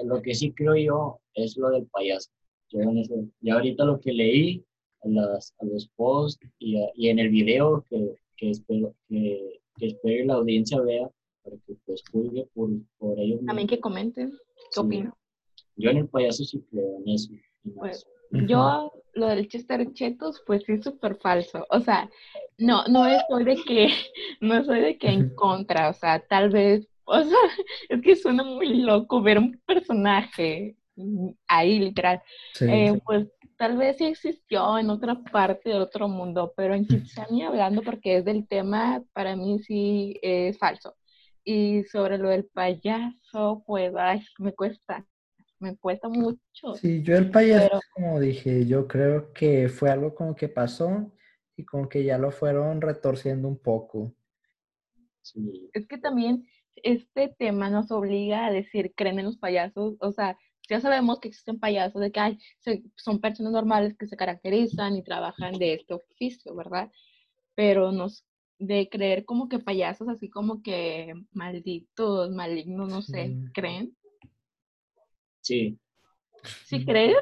Lo, 0.03 0.21
que 0.21 0.35
sí 0.35 0.51
creo 0.53 0.75
yo 0.75 1.19
es 1.33 1.57
lo 1.57 1.69
del 1.71 1.87
payaso. 1.87 2.29
Yo 2.69 2.81
en 2.81 2.99
eso, 2.99 3.15
ya 3.41 3.55
ahorita 3.55 3.83
lo 3.85 3.99
que 3.99 4.13
leí 4.13 4.63
a, 5.03 5.07
las, 5.09 5.53
a 5.59 5.65
los 5.65 5.87
posts 5.95 6.47
y, 6.59 6.79
a- 6.79 6.91
y 6.93 7.09
en 7.09 7.17
el 7.17 7.29
video 7.29 7.83
que, 7.89 8.15
que 8.37 8.51
espero 8.51 8.93
que, 9.07 9.59
que 9.77 9.87
espero 9.87 10.25
la 10.25 10.35
audiencia 10.35 10.79
vea, 10.81 11.09
para 11.43 11.55
que 11.65 11.73
pues 11.87 12.03
juzgue 12.11 12.47
por, 12.53 12.69
por 12.99 13.19
ellos 13.19 13.39
También 13.47 13.67
que 13.67 13.79
comenten 13.79 14.29
qué 14.29 14.81
Sí. 14.89 15.03
Yo 15.75 15.89
en 15.89 15.97
el 15.97 16.07
payaso 16.07 16.43
sí 16.43 16.63
creo 16.69 16.97
en 16.99 17.09
eso. 17.09 17.31
en 17.65 17.73
Pues, 17.73 17.97
eso. 17.97 18.07
Yo, 18.31 18.91
lo 19.13 19.27
del 19.27 19.47
Chester 19.47 19.91
Chetos, 19.93 20.41
pues 20.45 20.63
sí, 20.65 20.81
súper 20.81 21.15
falso. 21.17 21.65
O 21.69 21.79
sea, 21.79 22.09
no, 22.57 22.83
no 22.87 23.05
soy 23.29 23.43
de 23.43 23.55
que, 23.63 23.89
no 24.41 24.63
soy 24.63 24.81
de 24.81 24.97
que 24.97 25.09
en 25.09 25.35
contra, 25.35 25.89
o 25.89 25.93
sea, 25.93 26.19
tal 26.19 26.49
vez, 26.49 26.87
o 27.05 27.21
sea, 27.21 27.37
es 27.89 28.01
que 28.01 28.15
suena 28.15 28.43
muy 28.43 28.81
loco 28.81 29.21
ver 29.21 29.39
un 29.39 29.59
personaje 29.65 30.75
ahí, 31.47 31.79
literal. 31.79 32.21
Sí. 32.53 32.65
Eh, 32.69 32.99
pues 33.05 33.27
tal 33.57 33.77
vez 33.77 33.97
sí 33.97 34.05
existió 34.05 34.77
en 34.77 34.89
otra 34.89 35.15
parte 35.15 35.69
del 35.69 35.81
otro 35.81 36.07
mundo, 36.07 36.53
pero 36.55 36.73
en 36.73 36.85
Kitsania 36.85 37.49
hablando 37.49 37.81
porque 37.81 38.17
es 38.17 38.25
del 38.25 38.47
tema, 38.47 39.03
para 39.13 39.35
mí 39.35 39.59
sí 39.59 40.17
es 40.21 40.57
falso. 40.57 40.95
Y 41.43 41.83
sobre 41.85 42.17
lo 42.17 42.29
del 42.29 42.45
payaso, 42.45 43.63
pues, 43.65 43.93
ay, 43.97 44.23
me 44.37 44.53
cuesta, 44.53 45.05
me 45.59 45.75
cuesta 45.77 46.09
mucho. 46.09 46.73
Sí, 46.75 47.01
yo 47.03 47.15
el 47.17 47.31
payaso, 47.31 47.67
Pero- 47.69 47.81
como 47.93 48.19
dije, 48.19 48.65
yo 48.65 48.87
creo 48.87 49.33
que 49.33 49.69
fue 49.69 49.89
algo 49.89 50.15
como 50.15 50.35
que 50.35 50.49
pasó 50.49 51.11
y 51.55 51.65
como 51.65 51.89
que 51.89 52.03
ya 52.03 52.17
lo 52.17 52.31
fueron 52.31 52.81
retorciendo 52.81 53.47
un 53.47 53.57
poco. 53.57 54.13
Sí. 55.21 55.69
Es 55.73 55.87
que 55.87 55.97
también 55.97 56.45
este 56.75 57.27
tema 57.37 57.69
nos 57.69 57.91
obliga 57.91 58.45
a 58.45 58.51
decir, 58.51 58.93
creen 58.95 59.19
en 59.19 59.25
los 59.25 59.37
payasos, 59.37 59.95
o 59.99 60.11
sea, 60.11 60.37
ya 60.69 60.79
sabemos 60.79 61.19
que 61.19 61.27
existen 61.27 61.59
payasos, 61.59 61.99
de 62.01 62.11
que 62.11 62.19
ay, 62.19 62.39
se- 62.59 62.83
son 62.95 63.19
personas 63.19 63.51
normales 63.51 63.95
que 63.97 64.07
se 64.07 64.15
caracterizan 64.15 64.95
y 64.95 65.03
trabajan 65.03 65.53
de 65.57 65.73
este 65.73 65.93
oficio, 65.95 66.55
¿verdad? 66.55 66.91
Pero 67.55 67.91
nos, 67.91 68.23
de 68.59 68.87
creer 68.89 69.25
como 69.25 69.49
que 69.49 69.59
payasos 69.59 70.07
así 70.09 70.29
como 70.29 70.61
que 70.61 71.13
malditos, 71.33 72.31
malignos, 72.31 72.89
no 72.89 73.01
sé, 73.01 73.27
Sí. 73.27 73.45
¿creen? 73.53 73.95
Sí, 75.49 75.79
¿Sí 76.67 76.85
crees? 76.85 77.17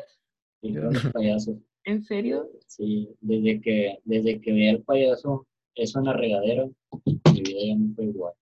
sí, 0.61 0.73
creo 0.73 0.89
en 0.89 0.93
los 0.95 1.13
payasos. 1.13 1.55
¿En 1.85 2.03
serio? 2.03 2.49
Sí, 2.67 3.07
desde 3.21 3.61
que, 3.61 3.99
desde 4.03 4.41
que 4.41 4.51
vi 4.51 4.67
al 4.67 4.81
payaso, 4.83 5.47
eso 5.75 5.99
en 5.99 6.05
la 6.05 6.11
regadera, 6.11 6.65
mi 7.05 7.41
vida 7.41 7.59
ya 7.67 7.75
no 7.77 7.95
fue 7.95 8.03
igual. 8.03 8.33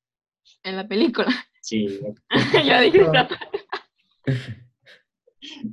En 0.63 0.77
la 0.77 0.87
película. 0.87 1.27
Sí, 1.61 1.99
ya 2.65 2.81
dije, 2.81 2.97
No. 3.13 3.27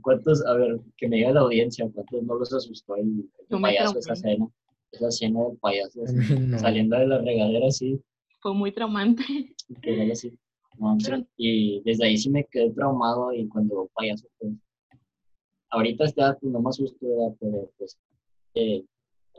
¿Cuántos, 0.02 0.44
a 0.44 0.52
ver, 0.52 0.78
que 0.98 1.08
me 1.08 1.16
diga 1.16 1.32
la 1.32 1.40
audiencia, 1.40 1.88
cuántos 1.94 2.22
no 2.22 2.34
los 2.34 2.52
asustó 2.52 2.96
el, 2.96 3.30
payaso, 3.48 3.98
esa 3.98 4.12
escena? 4.12 4.46
Esa 4.90 5.08
escena 5.08 5.40
del 5.48 5.56
payaso 5.56 6.00
no. 6.38 6.58
saliendo 6.58 6.98
de 6.98 7.06
la 7.06 7.18
regadera 7.18 7.68
así, 7.68 7.98
Fue 8.40 8.52
muy 8.52 8.72
traumante. 8.72 9.24
que 9.80 10.02
era 10.02 10.12
así. 10.12 10.38
No, 10.78 10.98
sí. 10.98 11.06
Pero- 11.10 11.26
Y 11.36 11.80
desde 11.82 12.06
ahí 12.06 12.16
sí 12.16 12.30
me 12.30 12.44
quedé 12.44 12.70
traumado 12.70 13.32
y 13.32 13.46
cuando 13.48 13.74
veo 13.74 13.90
payaso, 13.94 14.26
pues, 14.38 14.52
ahorita 15.70 16.04
está, 16.04 16.38
pues 16.38 16.52
no 16.52 16.60
me 16.60 16.68
asusto, 16.70 16.98
¿verdad? 17.06 17.36
pero 17.40 17.70
pues, 17.78 17.98
eh, 18.54 18.84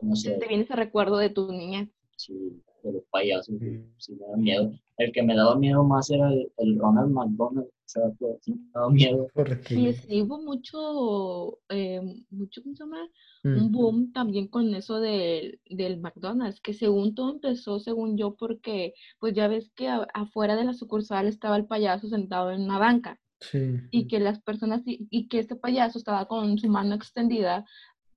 no 0.02 0.16
sé, 0.16 0.32
Te 0.38 0.48
viene 0.48 0.64
ese 0.64 0.76
recuerdo 0.76 1.18
de 1.18 1.30
tu 1.30 1.52
niñez. 1.52 1.90
sí, 2.18 2.62
de 2.84 2.92
los 2.94 3.04
payasos, 3.12 3.56
sí, 3.60 3.66
Mm. 3.66 3.94
sí 3.98 4.14
me 4.16 4.28
da 4.28 4.38
miedo. 4.38 4.72
El 4.98 5.12
que 5.12 5.24
me 5.24 5.36
daba 5.36 5.56
miedo 5.58 5.84
más 5.84 6.10
era 6.12 6.32
el, 6.32 6.52
el 6.58 6.78
Ronald 6.80 7.12
McDonald, 7.12 7.68
sea, 7.94 8.04
pues, 8.20 8.38
daba 8.74 8.90
miedo. 8.90 9.28
Sí, 9.68 9.94
sí, 9.94 10.22
hubo 10.22 10.42
mucho, 10.42 11.60
eh, 11.70 12.02
mucho, 12.30 12.62
¿cómo 12.64 12.76
se 12.76 12.84
llama? 12.84 13.08
mm, 13.44 13.58
un 13.58 13.72
boom 13.72 14.12
también 14.14 14.48
con 14.48 14.74
eso 14.76 15.00
del, 15.00 15.60
del 15.70 16.00
McDonald's, 16.00 16.60
que 16.62 16.74
según 16.74 17.16
todo 17.16 17.32
empezó, 17.32 17.80
según 17.80 18.18
yo, 18.18 18.36
porque 18.36 18.94
pues 19.20 19.34
ya 19.34 19.48
ves 19.48 19.72
que 19.76 19.88
a- 19.90 20.08
afuera 20.14 20.56
de 20.56 20.66
la 20.66 20.74
sucursal 20.74 21.28
estaba 21.28 21.56
el 21.58 21.66
payaso 21.66 22.08
sentado 22.08 22.52
en 22.52 22.62
una 22.64 22.80
banca 22.80 23.20
sí. 23.40 23.80
y 23.92 24.08
que 24.08 24.20
las 24.20 24.42
personas, 24.42 24.82
y, 24.86 25.08
y 25.10 25.28
que 25.28 25.40
este 25.40 25.56
payaso 25.56 25.98
estaba 25.98 26.28
con 26.28 26.58
su 26.58 26.70
mano 26.70 26.96
extendida 26.96 27.66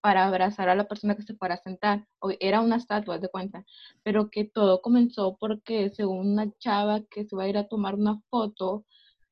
para 0.00 0.26
abrazar 0.26 0.68
a 0.68 0.74
la 0.76 0.86
persona 0.88 1.16
que 1.16 1.22
se 1.22 1.34
fuera 1.34 1.54
a 1.56 1.62
sentar. 1.62 2.06
O- 2.20 2.30
Era 2.40 2.60
una 2.60 2.76
estatua, 2.76 3.18
de 3.18 3.28
cuenta, 3.28 3.64
pero 4.02 4.30
que 4.30 4.44
todo 4.44 4.80
comenzó 4.82 5.36
porque 5.38 5.90
según 5.90 6.28
una 6.32 6.50
chava 6.58 7.02
que 7.10 7.24
se 7.24 7.34
va 7.36 7.44
a 7.44 7.48
ir 7.48 7.58
a 7.58 7.68
tomar 7.68 7.94
una 7.96 8.20
foto, 8.30 8.84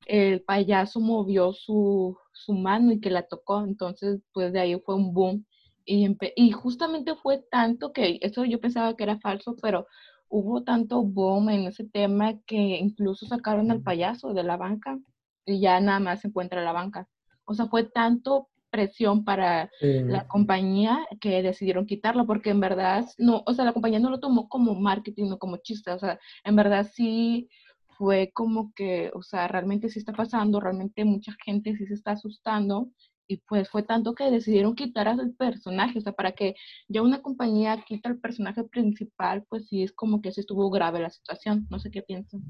el 0.07 0.43
payaso 0.43 1.01
movió 1.01 1.53
su, 1.53 2.17
su 2.33 2.55
mano 2.55 2.93
y 2.93 3.01
que 3.01 3.11
la 3.11 3.23
tocó, 3.23 3.65
entonces 3.65 4.21
pues 4.33 4.53
de 4.53 4.61
ahí 4.61 4.81
fue 4.81 4.95
un 4.95 5.13
boom. 5.13 5.47
Y, 5.87 6.17
y 6.37 6.51
justamente 6.53 7.15
fue 7.15 7.45
tanto 7.51 7.93
que 7.93 8.19
eso 8.23 8.45
yo 8.45 8.61
pensaba 8.61 8.97
que 8.97 9.05
era 9.05 9.19
falso, 9.19 9.55
pero 9.61 9.87
hubo 10.29 10.63
tanto 10.65 11.03
boom 11.03 11.51
en 11.51 11.67
ese 11.67 11.85
tema 11.85 12.35
que 12.47 12.57
incluso 12.57 13.27
sacaron 13.27 13.71
al 13.71 13.83
payaso 13.83 14.33
de 14.35 14.43
la 14.43 14.57
banca 14.57 14.99
y 15.47 15.61
ya 15.61 15.81
nada 15.81 16.01
más 16.01 16.21
se 16.21 16.29
encuentra 16.29 16.63
la 16.63 16.73
banca. 16.73 17.09
O 17.45 17.55
sea, 17.55 17.67
fue 17.67 17.85
tanto 17.85 18.49
presión 18.71 19.25
para 19.25 19.71
sí. 19.79 20.03
la 20.03 20.27
compañía 20.27 21.07
que 21.21 21.43
decidieron 21.43 21.87
quitarlo 21.87 22.27
porque 22.27 22.51
en 22.51 22.59
verdad 22.59 23.07
no, 23.19 23.45
o 23.47 23.55
sea, 23.55 23.65
la 23.65 23.73
compañía 23.73 24.01
no 24.01 24.11
lo 24.11 24.19
tomó 24.19 24.49
como 24.49 24.75
marketing 24.75 25.31
o 25.31 25.39
como 25.39 25.59
chiste, 25.59 25.93
o 25.93 25.99
sea, 26.01 26.19
en 26.43 26.57
verdad 26.57 26.91
sí 26.93 27.49
fue 27.97 28.31
como 28.35 28.73
que, 28.75 29.11
o 29.15 29.23
sea, 29.23 29.49
realmente 29.49 29.89
sí 29.89 29.99
está 29.99 30.13
pasando, 30.13 30.61
realmente 30.61 31.05
mucha 31.05 31.33
gente 31.45 31.77
sí 31.77 31.87
se 31.87 31.95
está 31.95 32.13
asustando 32.13 32.91
y 33.27 33.39
pues 33.39 33.69
fue 33.71 33.83
tanto 33.83 34.15
que 34.15 34.31
decidieron 34.31 34.75
quitar 34.75 35.09
al 35.09 35.33
personaje, 35.35 35.99
o 35.99 36.03
sea, 36.03 36.13
para 36.13 36.33
que 36.33 36.55
ya 36.89 37.03
una 37.03 37.23
compañía 37.23 37.83
quita 37.87 38.11
al 38.11 38.19
personaje 38.19 38.65
principal, 38.65 39.45
pues 39.49 39.69
sí 39.69 39.83
es 39.83 39.93
como 39.93 40.21
que 40.21 40.33
se 40.33 40.41
estuvo 40.43 40.71
grave 40.71 41.01
la 41.01 41.11
situación, 41.11 41.67
no 41.71 41.79
sé 41.79 41.91
qué 41.91 42.03
piensan. 42.03 42.43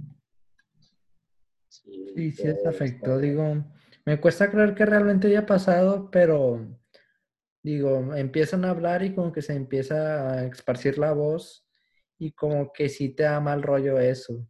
Sí, 1.69 2.05
Sí, 2.15 2.31
sí, 2.33 2.45
les 2.45 2.67
afectó, 2.67 3.19
digo, 3.19 3.65
me 4.05 4.21
cuesta 4.21 4.51
creer 4.51 4.75
que 4.75 4.87
realmente 4.87 5.29
haya 5.29 5.47
pasado, 5.47 6.11
pero 6.11 6.67
digo, 7.63 8.15
empiezan 8.15 8.65
a 8.65 8.71
hablar 8.71 9.03
y 9.03 9.15
como 9.15 9.33
que 9.33 9.43
se 9.43 9.55
empieza 9.55 10.31
a 10.31 10.45
esparcir 10.45 10.99
la 10.99 11.13
voz 11.13 11.67
y 12.19 12.33
como 12.33 12.73
que 12.73 12.89
sí 12.89 13.09
te 13.09 13.25
da 13.25 13.41
mal 13.41 13.63
rollo 13.63 13.99
eso. 13.99 14.47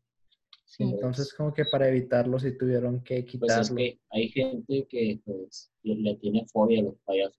Sí. 0.77 0.83
Entonces 0.85 1.33
como 1.35 1.53
que 1.55 1.65
para 1.67 1.89
evitarlo 1.89 2.39
sí 2.39 2.57
tuvieron 2.59 3.03
que 3.05 3.21
Pues 3.23 3.31
quitarlo. 3.33 3.63
es 3.63 3.71
que 3.71 4.01
hay 4.11 4.29
gente 4.31 4.87
que 4.89 5.21
pues 5.25 5.71
le 5.83 6.17
tiene 6.17 6.47
fobia 6.53 6.81
a 6.81 6.85
los 6.85 6.97
payasos. 7.05 7.39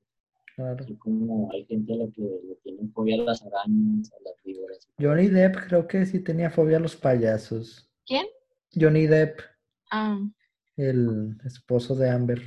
claro. 0.55 0.83
Así 0.83 0.95
como 0.95 1.51
hay 1.51 1.65
gente 1.65 1.93
a 1.93 1.97
la 1.97 2.07
que 2.11 2.21
le 2.21 2.55
tienen 2.63 2.91
fobia 2.93 3.15
a 3.21 3.25
las 3.25 3.41
arañas, 3.41 4.11
a 4.13 4.23
las 4.23 4.41
víboras. 4.43 4.87
Johnny 4.99 5.27
Depp 5.27 5.55
creo 5.67 5.85
que 5.87 6.05
sí 6.05 6.21
tenía 6.21 6.49
fobia 6.49 6.77
a 6.77 6.79
los 6.79 6.95
payasos. 6.95 7.91
¿Quién? 8.05 8.25
Johnny 8.73 9.05
Depp, 9.07 9.39
Ah, 9.91 10.19
el 10.77 11.37
esposo 11.45 11.93
de 11.95 12.09
Amber. 12.09 12.41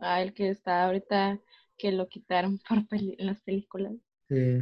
ah, 0.00 0.22
el 0.22 0.32
que 0.32 0.48
está 0.48 0.84
ahorita 0.86 1.40
que 1.76 1.92
lo 1.92 2.08
quitaron 2.08 2.58
por 2.68 2.86
peli- 2.88 3.16
en 3.18 3.26
las 3.26 3.40
películas. 3.42 3.92
Sí. 4.28 4.60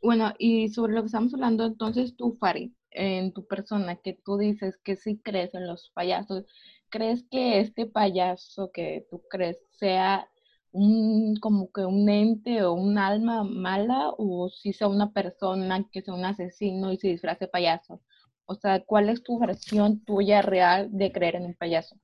Bueno, 0.00 0.32
y 0.38 0.68
sobre 0.70 0.94
lo 0.94 1.02
que 1.02 1.06
estamos 1.06 1.32
hablando, 1.34 1.64
entonces 1.66 2.16
tú, 2.16 2.32
Fari, 2.34 2.74
en 2.94 3.32
tu 3.32 3.46
persona, 3.46 3.96
que 3.96 4.14
tú 4.14 4.36
dices 4.36 4.78
que 4.84 4.96
sí 4.96 5.20
crees 5.22 5.54
en 5.54 5.66
los 5.66 5.90
payasos, 5.94 6.44
¿crees 6.88 7.24
que 7.30 7.60
este 7.60 7.86
payaso 7.86 8.70
que 8.72 9.06
tú 9.10 9.22
crees 9.28 9.58
sea 9.70 10.28
un 10.72 11.36
como 11.36 11.70
que 11.70 11.84
un 11.84 12.08
ente 12.08 12.62
o 12.62 12.72
un 12.72 12.96
alma 12.98 13.44
mala 13.44 14.10
o 14.16 14.48
si 14.48 14.72
sea 14.72 14.88
una 14.88 15.12
persona 15.12 15.86
que 15.92 16.02
sea 16.02 16.14
un 16.14 16.24
asesino 16.24 16.92
y 16.92 16.98
se 16.98 17.08
disfrace 17.08 17.48
payaso? 17.48 18.00
O 18.46 18.54
sea, 18.54 18.84
¿cuál 18.84 19.08
es 19.08 19.22
tu 19.22 19.38
versión 19.38 20.04
tuya 20.04 20.42
real 20.42 20.88
de 20.92 21.12
creer 21.12 21.36
en 21.36 21.46
un 21.46 21.54
payaso? 21.54 21.96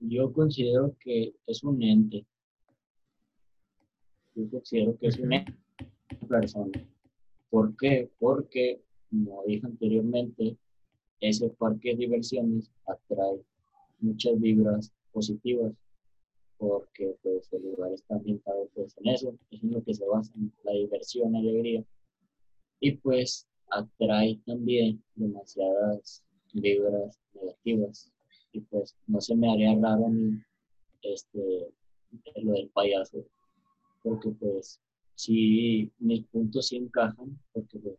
Yo 0.00 0.32
considero 0.32 0.96
que 1.00 1.34
es 1.46 1.62
un 1.62 1.82
ente. 1.82 2.24
Yo 4.34 4.48
considero 4.50 4.96
que 4.98 5.08
es 5.08 5.18
un 5.18 5.32
ente 5.32 5.54
persona. 6.28 6.72
¿Por 7.50 7.76
qué? 7.76 8.10
Porque, 8.18 8.82
como 9.10 9.44
dije 9.46 9.66
anteriormente, 9.66 10.56
ese 11.20 11.50
parque 11.50 11.90
de 11.90 11.96
diversiones 11.96 12.70
atrae 12.86 13.42
muchas 14.00 14.38
vibras 14.40 14.92
positivas 15.12 15.72
porque 16.58 17.16
pues 17.22 17.52
el 17.52 17.62
lugar 17.62 17.92
está 17.92 18.16
ambientado 18.16 18.68
pues 18.74 18.96
en 18.98 19.08
eso, 19.08 19.34
es 19.50 19.62
en 19.62 19.72
lo 19.72 19.82
que 19.82 19.94
se 19.94 20.04
basa 20.06 20.32
en 20.36 20.52
la 20.64 20.72
diversión, 20.72 21.34
alegría 21.34 21.84
y 22.80 22.92
pues 22.96 23.46
atrae 23.70 24.40
también 24.46 25.02
demasiadas 25.14 26.22
vibras 26.52 27.20
negativas 27.34 28.12
y 28.52 28.60
pues 28.60 28.96
no 29.06 29.20
se 29.20 29.36
me 29.36 29.50
haría 29.50 29.74
raro 29.78 30.06
a 30.06 30.10
este 31.02 31.68
lo 32.36 32.52
del 32.52 32.70
payaso 32.70 33.24
porque 34.02 34.30
pues 34.30 34.80
sí 35.14 35.92
mis 35.98 36.24
puntos 36.26 36.68
sí 36.68 36.76
encajan 36.76 37.38
porque 37.52 37.78
pues, 37.78 37.96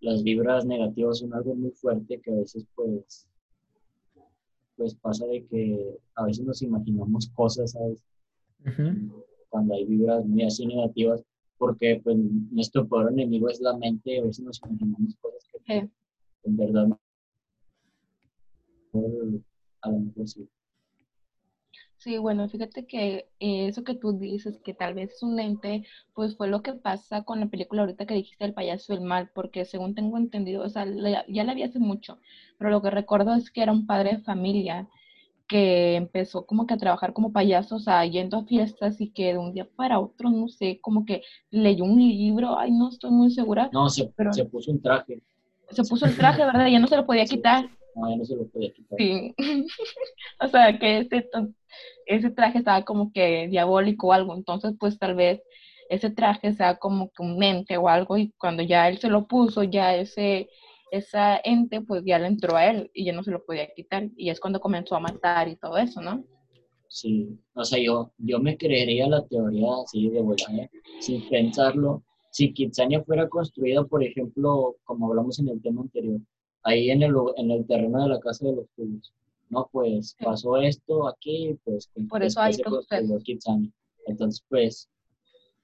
las 0.00 0.22
vibras 0.22 0.64
negativas 0.66 1.18
son 1.18 1.32
algo 1.34 1.54
muy 1.54 1.70
fuerte 1.72 2.20
que 2.20 2.30
a 2.32 2.34
veces 2.36 2.64
pues 2.74 3.26
pues 4.76 4.94
pasa 4.94 5.26
de 5.26 5.44
que 5.46 5.98
a 6.14 6.24
veces 6.24 6.44
nos 6.44 6.62
imaginamos 6.62 7.28
cosas, 7.34 7.72
¿sabes? 7.72 8.02
Ujú. 8.66 9.24
Cuando 9.50 9.74
hay 9.74 9.84
vibras 9.84 10.24
muy 10.24 10.42
así 10.44 10.64
negativas, 10.64 11.22
porque 11.58 12.00
pues 12.02 12.16
nuestro 12.50 12.88
peor 12.88 13.12
enemigo 13.12 13.50
es 13.50 13.60
la 13.60 13.76
mente, 13.76 14.14
y 14.14 14.18
a 14.18 14.24
veces 14.24 14.42
nos 14.42 14.58
imaginamos 14.62 15.16
cosas 15.20 15.44
que 15.52 15.58
Sí. 15.80 15.90
en 16.44 16.56
verdad 16.56 16.86
no. 16.86 16.98
A 19.82 19.90
lo 19.90 19.98
mejor 20.00 20.28
sí. 20.28 20.48
Sí, 22.02 22.16
bueno, 22.16 22.48
fíjate 22.48 22.86
que 22.86 23.28
eh, 23.40 23.68
eso 23.68 23.84
que 23.84 23.94
tú 23.94 24.12
dices, 24.18 24.58
que 24.64 24.72
tal 24.72 24.94
vez 24.94 25.12
es 25.12 25.22
un 25.22 25.38
ente, 25.38 25.84
pues 26.14 26.34
fue 26.34 26.48
lo 26.48 26.62
que 26.62 26.72
pasa 26.72 27.24
con 27.24 27.40
la 27.40 27.46
película 27.46 27.82
ahorita 27.82 28.06
que 28.06 28.14
dijiste 28.14 28.42
El 28.46 28.54
payaso 28.54 28.94
del 28.94 29.02
mal, 29.02 29.28
porque 29.34 29.66
según 29.66 29.94
tengo 29.94 30.16
entendido, 30.16 30.62
o 30.64 30.68
sea, 30.70 30.86
la- 30.86 31.26
ya 31.28 31.44
la 31.44 31.52
vi 31.52 31.62
hace 31.62 31.78
mucho, 31.78 32.18
pero 32.56 32.70
lo 32.70 32.80
que 32.80 32.88
recuerdo 32.88 33.34
es 33.34 33.50
que 33.50 33.62
era 33.62 33.72
un 33.72 33.86
padre 33.86 34.12
de 34.12 34.18
familia 34.22 34.88
que 35.46 35.96
empezó 35.96 36.46
como 36.46 36.66
que 36.66 36.72
a 36.72 36.78
trabajar 36.78 37.12
como 37.12 37.32
payaso, 37.32 37.76
o 37.76 37.80
sea, 37.80 38.02
yendo 38.06 38.38
a 38.38 38.44
fiestas 38.46 38.98
y 39.00 39.10
que 39.10 39.32
de 39.32 39.38
un 39.38 39.52
día 39.52 39.68
para 39.76 39.98
otro, 40.00 40.30
no 40.30 40.48
sé, 40.48 40.78
como 40.80 41.04
que 41.04 41.22
leyó 41.50 41.84
un 41.84 41.98
libro, 41.98 42.58
ay, 42.58 42.70
no 42.70 42.88
estoy 42.88 43.10
muy 43.10 43.30
segura, 43.30 43.68
No, 43.74 43.90
se, 43.90 44.06
Pero- 44.16 44.32
se 44.32 44.46
puso 44.46 44.70
un 44.70 44.80
traje, 44.80 45.20
se 45.68 45.82
puso 45.84 46.06
el 46.06 46.16
traje, 46.16 46.46
¿verdad? 46.46 46.66
Ya 46.68 46.78
no 46.78 46.86
se 46.86 46.96
lo 46.96 47.04
podía 47.04 47.26
Sí. 47.26 47.36
No, 47.94 48.10
ya 48.10 48.16
no 48.16 48.24
se 48.24 48.36
lo 48.36 48.46
podía 48.48 48.72
quitar. 48.72 48.98
Sí. 48.98 49.34
o 50.40 50.48
sea, 50.48 50.78
que 50.78 50.98
ese, 50.98 51.28
ese 52.06 52.30
traje 52.30 52.58
estaba 52.58 52.84
como 52.84 53.12
que 53.12 53.48
diabólico 53.48 54.08
o 54.08 54.12
algo. 54.12 54.34
Entonces, 54.34 54.74
pues 54.78 54.98
tal 54.98 55.14
vez 55.14 55.42
ese 55.88 56.10
traje 56.10 56.52
sea 56.52 56.76
como 56.76 57.10
que 57.10 57.22
un 57.22 57.42
ente 57.42 57.76
o 57.76 57.88
algo. 57.88 58.16
Y 58.16 58.32
cuando 58.38 58.62
ya 58.62 58.88
él 58.88 58.98
se 58.98 59.08
lo 59.08 59.26
puso, 59.26 59.62
ya 59.62 59.96
ese, 59.96 60.48
esa 60.90 61.40
ente, 61.42 61.80
pues 61.80 62.02
ya 62.04 62.18
le 62.18 62.28
entró 62.28 62.56
a 62.56 62.66
él 62.66 62.90
y 62.94 63.04
ya 63.04 63.12
no 63.12 63.22
se 63.22 63.30
lo 63.30 63.44
podía 63.44 63.72
quitar. 63.74 64.08
Y 64.16 64.30
es 64.30 64.40
cuando 64.40 64.60
comenzó 64.60 64.96
a 64.96 65.00
matar 65.00 65.48
y 65.48 65.56
todo 65.56 65.76
eso, 65.76 66.00
¿no? 66.00 66.24
Sí, 66.88 67.38
o 67.54 67.64
sea, 67.64 67.78
yo, 67.80 68.12
yo 68.18 68.40
me 68.40 68.56
creería 68.56 69.08
la 69.08 69.24
teoría 69.26 69.68
así 69.84 70.08
de 70.08 70.20
volada, 70.20 70.68
sin 70.98 71.28
pensarlo. 71.28 72.02
Si 72.30 72.52
Kitsania 72.52 73.02
fuera 73.04 73.28
construida, 73.28 73.84
por 73.84 74.02
ejemplo, 74.02 74.76
como 74.82 75.08
hablamos 75.08 75.38
en 75.38 75.48
el 75.48 75.62
tema 75.62 75.82
anterior, 75.82 76.20
ahí 76.62 76.90
en 76.90 77.02
el, 77.02 77.14
en 77.36 77.50
el 77.50 77.66
terreno 77.66 78.02
de 78.02 78.08
la 78.10 78.20
casa 78.20 78.46
de 78.46 78.56
los 78.56 78.66
tubos, 78.76 79.12
no, 79.48 79.68
pues 79.72 80.16
pasó 80.22 80.56
esto 80.58 81.08
aquí, 81.08 81.58
pues 81.64 81.90
Por 82.08 82.22
eso 82.22 82.40
sucesos. 82.52 83.22
Kitsania. 83.24 83.70
Entonces, 84.06 84.44
pues, 84.48 84.88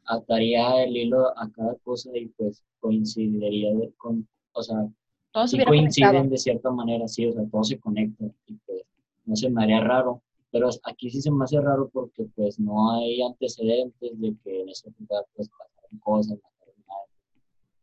ataría 0.06 0.82
el 0.84 0.96
hilo 0.96 1.28
a 1.38 1.50
cada 1.50 1.74
cosa 1.76 2.10
y 2.16 2.26
pues 2.26 2.62
coincidiría 2.80 3.70
con, 3.96 4.26
o 4.52 4.62
sea, 4.62 4.88
Todo 5.32 5.46
se 5.46 5.56
sí 5.58 5.64
coinciden 5.64 6.08
conectado. 6.10 6.30
de 6.30 6.38
cierta 6.38 6.70
manera, 6.70 7.08
sí, 7.08 7.26
o 7.26 7.32
sea, 7.32 7.44
todo 7.50 7.64
se 7.64 7.78
conecta 7.78 8.24
y 8.46 8.54
pues 8.66 8.82
no 9.24 9.36
se 9.36 9.50
me 9.50 9.62
haría 9.64 9.80
raro, 9.80 10.22
pero 10.50 10.68
aquí 10.84 11.10
sí 11.10 11.20
se 11.20 11.30
me 11.30 11.44
hace 11.44 11.60
raro 11.60 11.88
porque 11.92 12.24
pues 12.34 12.58
no 12.60 12.92
hay 12.92 13.20
antecedentes 13.22 14.20
de 14.20 14.34
que 14.42 14.62
en 14.62 14.68
ese 14.68 14.90
lugar 14.98 15.24
pues 15.34 15.48
pasaron 15.48 15.98
cosas, 16.00 16.38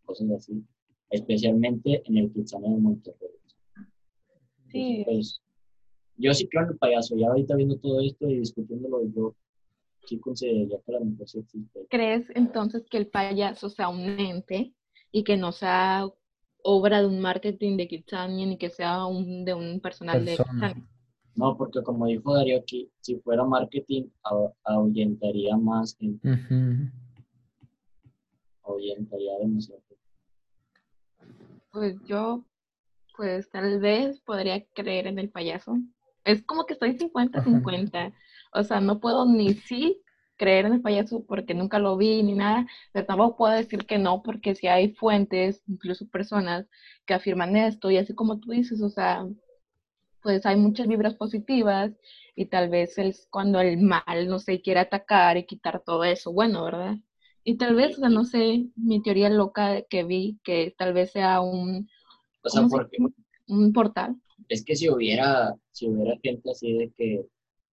cosas 0.06 0.30
así, 0.32 0.64
especialmente 1.14 2.02
en 2.06 2.18
el 2.18 2.32
Kitsania 2.34 2.72
de 2.72 2.78
Monterrey. 2.78 3.30
Sí. 4.72 5.04
Pues, 5.06 5.40
yo 6.18 6.34
sí 6.34 6.48
creo 6.48 6.64
en 6.64 6.70
el 6.72 6.78
payaso, 6.78 7.16
ya 7.16 7.28
ahorita 7.28 7.56
viendo 7.56 7.78
todo 7.78 8.02
esto 8.02 8.28
y 8.28 8.40
discutiéndolo, 8.40 9.04
yo 9.14 9.36
sí 10.06 10.18
consideraría 10.20 10.80
que 10.84 10.92
la 10.92 11.00
mejor 11.02 11.30
sí 11.30 11.40
existe. 11.40 11.86
¿Crees 11.90 12.30
entonces 12.36 12.84
que 12.90 12.98
el 12.98 13.08
payaso 13.08 13.70
sea 13.70 13.90
un 13.90 14.02
ente 14.02 14.74
y 15.12 15.24
que 15.24 15.38
no 15.38 15.52
sea 15.52 16.10
obra 16.64 17.02
de 17.02 17.08
un 17.08 17.20
marketing 17.20 17.78
de 17.78 17.88
Kitsania 17.88 18.46
ni 18.48 18.58
que 18.58 18.70
sea 18.72 19.06
un, 19.06 19.46
de 19.46 19.54
un 19.54 19.80
personal 19.80 20.26
de. 20.26 20.38
Kitsania? 20.38 20.88
No, 21.36 21.56
porque 21.58 21.82
como 21.84 22.06
dijo 22.08 22.34
Darío 22.36 22.58
aquí, 22.60 22.90
si 23.02 23.18
fuera 23.18 23.44
marketing, 23.44 24.06
a- 24.24 24.52
ahuyentaría 24.64 25.58
más, 25.58 25.96
gente, 25.98 26.28
Ujú. 26.28 26.90
ahuyentaría 28.64 29.38
demasiado. 29.40 29.82
Pues 31.72 31.96
yo, 32.06 32.44
pues 33.16 33.50
tal 33.50 33.80
vez 33.80 34.20
podría 34.22 34.64
creer 34.74 35.08
en 35.08 35.20
el 35.20 35.30
payaso. 35.30 35.78
Es 36.24 36.44
como 36.44 36.66
que 36.66 36.74
estoy 36.74 36.98
50-50. 36.98 38.14
O 38.54 38.64
sea, 38.64 38.80
no 38.80 39.00
puedo 39.00 39.26
ni 39.26 39.54
sí 39.54 40.02
creer 40.38 40.66
en 40.66 40.74
el 40.74 40.82
payaso 40.82 41.26
porque 41.26 41.54
nunca 41.54 41.80
lo 41.80 41.96
vi 41.98 42.24
ni 42.24 42.34
nada, 42.34 42.68
pero 42.92 43.06
tampoco 43.06 43.38
puedo 43.38 43.54
decir 43.54 43.86
que 43.86 43.98
no 43.98 44.24
porque 44.24 44.56
si 44.56 44.68
hay 44.68 44.94
fuentes, 44.94 45.64
incluso 45.68 46.08
personas 46.08 46.68
que 47.06 47.14
afirman 47.14 47.56
esto 47.56 47.92
y 47.92 47.98
así 47.98 48.14
como 48.14 48.40
tú 48.40 48.52
dices, 48.52 48.82
o 48.82 48.90
sea, 48.90 49.26
pues 50.22 50.46
hay 50.46 50.56
muchas 50.56 50.88
vibras 50.88 51.16
positivas 51.16 51.92
y 52.36 52.46
tal 52.48 52.70
vez 52.70 52.98
es 52.98 53.28
cuando 53.30 53.60
el 53.60 53.78
mal, 53.78 54.28
no 54.28 54.40
sé, 54.40 54.62
quiere 54.62 54.80
atacar 54.80 55.38
y 55.38 55.46
quitar 55.46 55.82
todo 55.86 56.04
eso, 56.04 56.32
bueno, 56.32 56.64
¿verdad? 56.64 56.96
Y 57.44 57.56
tal 57.58 57.76
vez, 57.76 57.98
o 57.98 58.02
sea, 58.02 58.10
no 58.10 58.24
sé, 58.24 58.68
mi 58.76 59.02
teoría 59.02 59.30
loca 59.30 59.82
que 59.84 60.04
vi, 60.04 60.40
que 60.44 60.74
tal 60.78 60.94
vez 60.94 61.12
sea 61.12 61.42
un, 61.42 61.90
O 62.44 62.50
sea, 62.50 62.62
¿Cómo 62.62 62.70
se 62.70 62.76
porque 62.78 62.98
un 63.48 63.74
portal. 63.74 64.16
es 64.48 64.64
que 64.64 64.76
si 64.76 64.90
hubiera, 64.90 65.54
si 65.72 65.88
hubiera 65.88 66.18
gente 66.24 66.52
así 66.52 66.74
de 66.74 66.92
que 66.92 67.26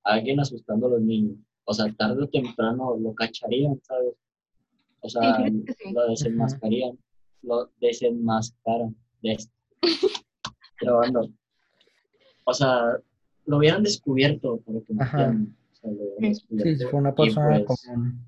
alguien 0.05 0.41
asustando 0.41 0.87
a 0.87 0.91
los 0.91 1.03
niños, 1.03 1.37
o 1.65 1.75
sea, 1.75 1.93
tarde 1.93 2.25
o 2.25 2.29
temprano 2.29 2.97
lo 2.99 3.15
cacharían, 3.15 3.81
¿sabes? 3.83 4.15
O 5.01 5.09
sea, 5.09 5.47
sí. 5.47 5.93
lo 5.93 6.09
desenmascarían, 6.09 6.99
lo 7.43 7.71
desenmascaran 7.81 8.97
de 9.23 9.33
esto. 9.33 9.53
Pero 10.81 10.97
bueno, 10.97 11.21
o 12.45 12.55
sea, 12.55 12.99
lo 13.47 13.59
hubieran 13.59 13.83
descubierto, 13.83 14.59
para 14.61 14.81
que 14.81 14.95
me 14.95 15.03
Ajá. 15.03 15.25
entiendan. 15.25 15.57
O 15.71 15.75
sea, 15.75 15.91
lo 15.91 16.03
hubieran 16.03 16.35
Sí, 16.35 16.85
fue 16.91 17.01
una 17.01 17.15
persona 17.15 17.63
pues, 17.67 17.87
común. 17.87 18.27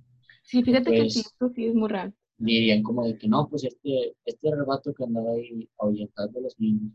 Sí, 0.53 0.63
fíjate 0.63 0.91
que 0.91 1.09
sí, 1.09 1.23
Pues- 1.23 1.27
esto 1.33 1.49
sí 1.55 1.65
es 1.67 1.75
muy 1.75 1.89
real. 1.89 2.13
dirían 2.37 2.83
como 2.83 3.07
de 3.07 3.17
que 3.17 3.27
no, 3.27 3.49
pues 3.49 3.65
este, 3.65 4.15
este 4.27 4.55
rebato 4.55 4.93
que 4.93 5.05
andaba 5.05 5.31
ahí 5.33 5.67
ahuyentando 5.79 6.39
a 6.39 6.43
los 6.43 6.59
niños. 6.61 6.93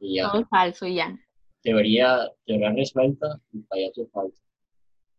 Y 0.00 0.14
ya, 0.16 0.30
Todo 0.30 0.40
es 0.42 0.48
falso 0.48 0.86
y 0.86 0.94
ya. 0.94 1.18
teoría, 1.62 2.30
teoría 2.46 2.70
resuelta, 2.72 3.38
el 3.52 3.64
payaso 3.64 4.02
es 4.04 4.10
falso. 4.10 4.42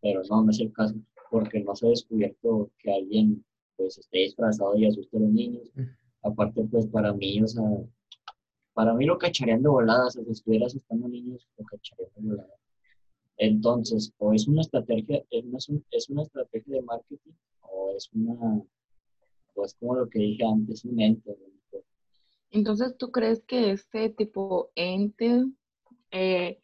Pero 0.01 0.21
no, 0.27 0.43
no 0.43 0.49
es 0.49 0.59
el 0.59 0.73
caso, 0.73 0.95
porque 1.29 1.59
no 1.59 1.75
se 1.75 1.85
ha 1.85 1.89
descubierto 1.89 2.71
que 2.79 2.91
alguien 2.93 3.45
pues 3.75 3.99
esté 3.99 4.19
disfrazado 4.19 4.75
y 4.75 4.85
asuste 4.87 5.17
a 5.17 5.19
los 5.19 5.29
niños. 5.29 5.69
Mm. 5.75 5.83
Aparte, 6.23 6.63
pues 6.71 6.87
para 6.87 7.13
mí, 7.13 7.41
o 7.43 7.47
sea, 7.47 7.63
para 8.73 8.93
mí 8.95 9.05
lo 9.05 9.19
cacharían 9.19 9.61
de 9.61 9.69
volada, 9.69 10.07
o 10.07 10.09
sea, 10.09 10.23
si 10.23 10.31
estuviera 10.31 10.65
asustando 10.65 11.05
a 11.05 11.09
niños, 11.09 11.47
lo 11.59 11.65
cacharían 11.65 12.09
de 12.15 12.21
volada. 12.29 12.53
Entonces, 13.37 14.11
o 14.17 14.33
es 14.33 14.47
una 14.47 14.61
estrategia, 14.61 15.23
es 15.29 15.69
una, 15.69 15.81
es 15.91 16.09
una 16.09 16.23
estrategia 16.23 16.75
de 16.75 16.81
marketing, 16.81 17.31
o 17.61 17.93
es 17.95 18.09
una, 18.13 18.63
o 19.53 19.65
es 19.65 19.75
como 19.75 19.95
lo 19.95 20.09
que 20.09 20.19
dije 20.19 20.43
antes, 20.43 20.83
un 20.85 20.99
ente. 20.99 21.37
Entonces, 22.49 22.97
¿tú 22.97 23.11
crees 23.11 23.43
que 23.43 23.71
este 23.71 24.09
tipo 24.09 24.71
ente, 24.75 25.45
eh, 26.11 26.59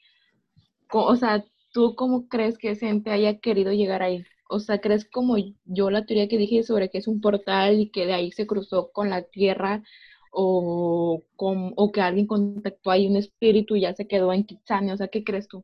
o 0.91 1.15
sea, 1.15 1.45
¿tú 1.73 1.95
cómo 1.95 2.27
crees 2.27 2.57
que 2.57 2.71
ese 2.71 2.89
ente 2.89 3.11
haya 3.11 3.39
querido 3.39 3.71
llegar 3.71 4.01
ahí? 4.01 4.23
O 4.49 4.59
sea, 4.59 4.79
¿crees 4.79 5.05
como 5.05 5.35
yo 5.65 5.89
la 5.89 6.05
teoría 6.05 6.27
que 6.27 6.37
dije 6.37 6.63
sobre 6.63 6.89
que 6.89 6.99
es 6.99 7.07
un 7.07 7.21
portal 7.21 7.79
y 7.79 7.89
que 7.89 8.05
de 8.05 8.13
ahí 8.13 8.31
se 8.31 8.47
cruzó 8.47 8.91
con 8.91 9.09
la 9.09 9.23
tierra 9.23 9.83
o, 10.31 11.23
con, 11.35 11.73
o 11.75 11.91
que 11.91 12.01
alguien 12.01 12.27
contactó 12.27 12.91
ahí 12.91 13.07
un 13.07 13.17
espíritu 13.17 13.75
y 13.75 13.81
ya 13.81 13.93
se 13.93 14.07
quedó 14.07 14.33
en 14.33 14.45
Kitsania? 14.45 14.93
O 14.93 14.97
sea, 14.97 15.07
¿qué 15.07 15.23
crees 15.23 15.47
tú? 15.47 15.63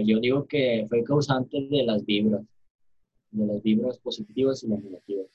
Pues 0.00 0.08
yo 0.08 0.18
digo 0.18 0.46
que 0.46 0.86
fue 0.88 1.04
causante 1.04 1.68
de 1.70 1.82
las 1.82 2.06
vibras, 2.06 2.40
de 3.32 3.46
las 3.46 3.62
vibras 3.62 3.98
positivas 3.98 4.62
y 4.64 4.68
las 4.68 4.82
negativas. 4.82 5.26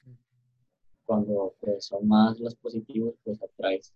Cuando 1.05 1.53
pues 1.61 1.85
son 1.85 2.07
más 2.07 2.39
las 2.39 2.55
positivas, 2.55 3.13
pues 3.23 3.39
atraes 3.43 3.93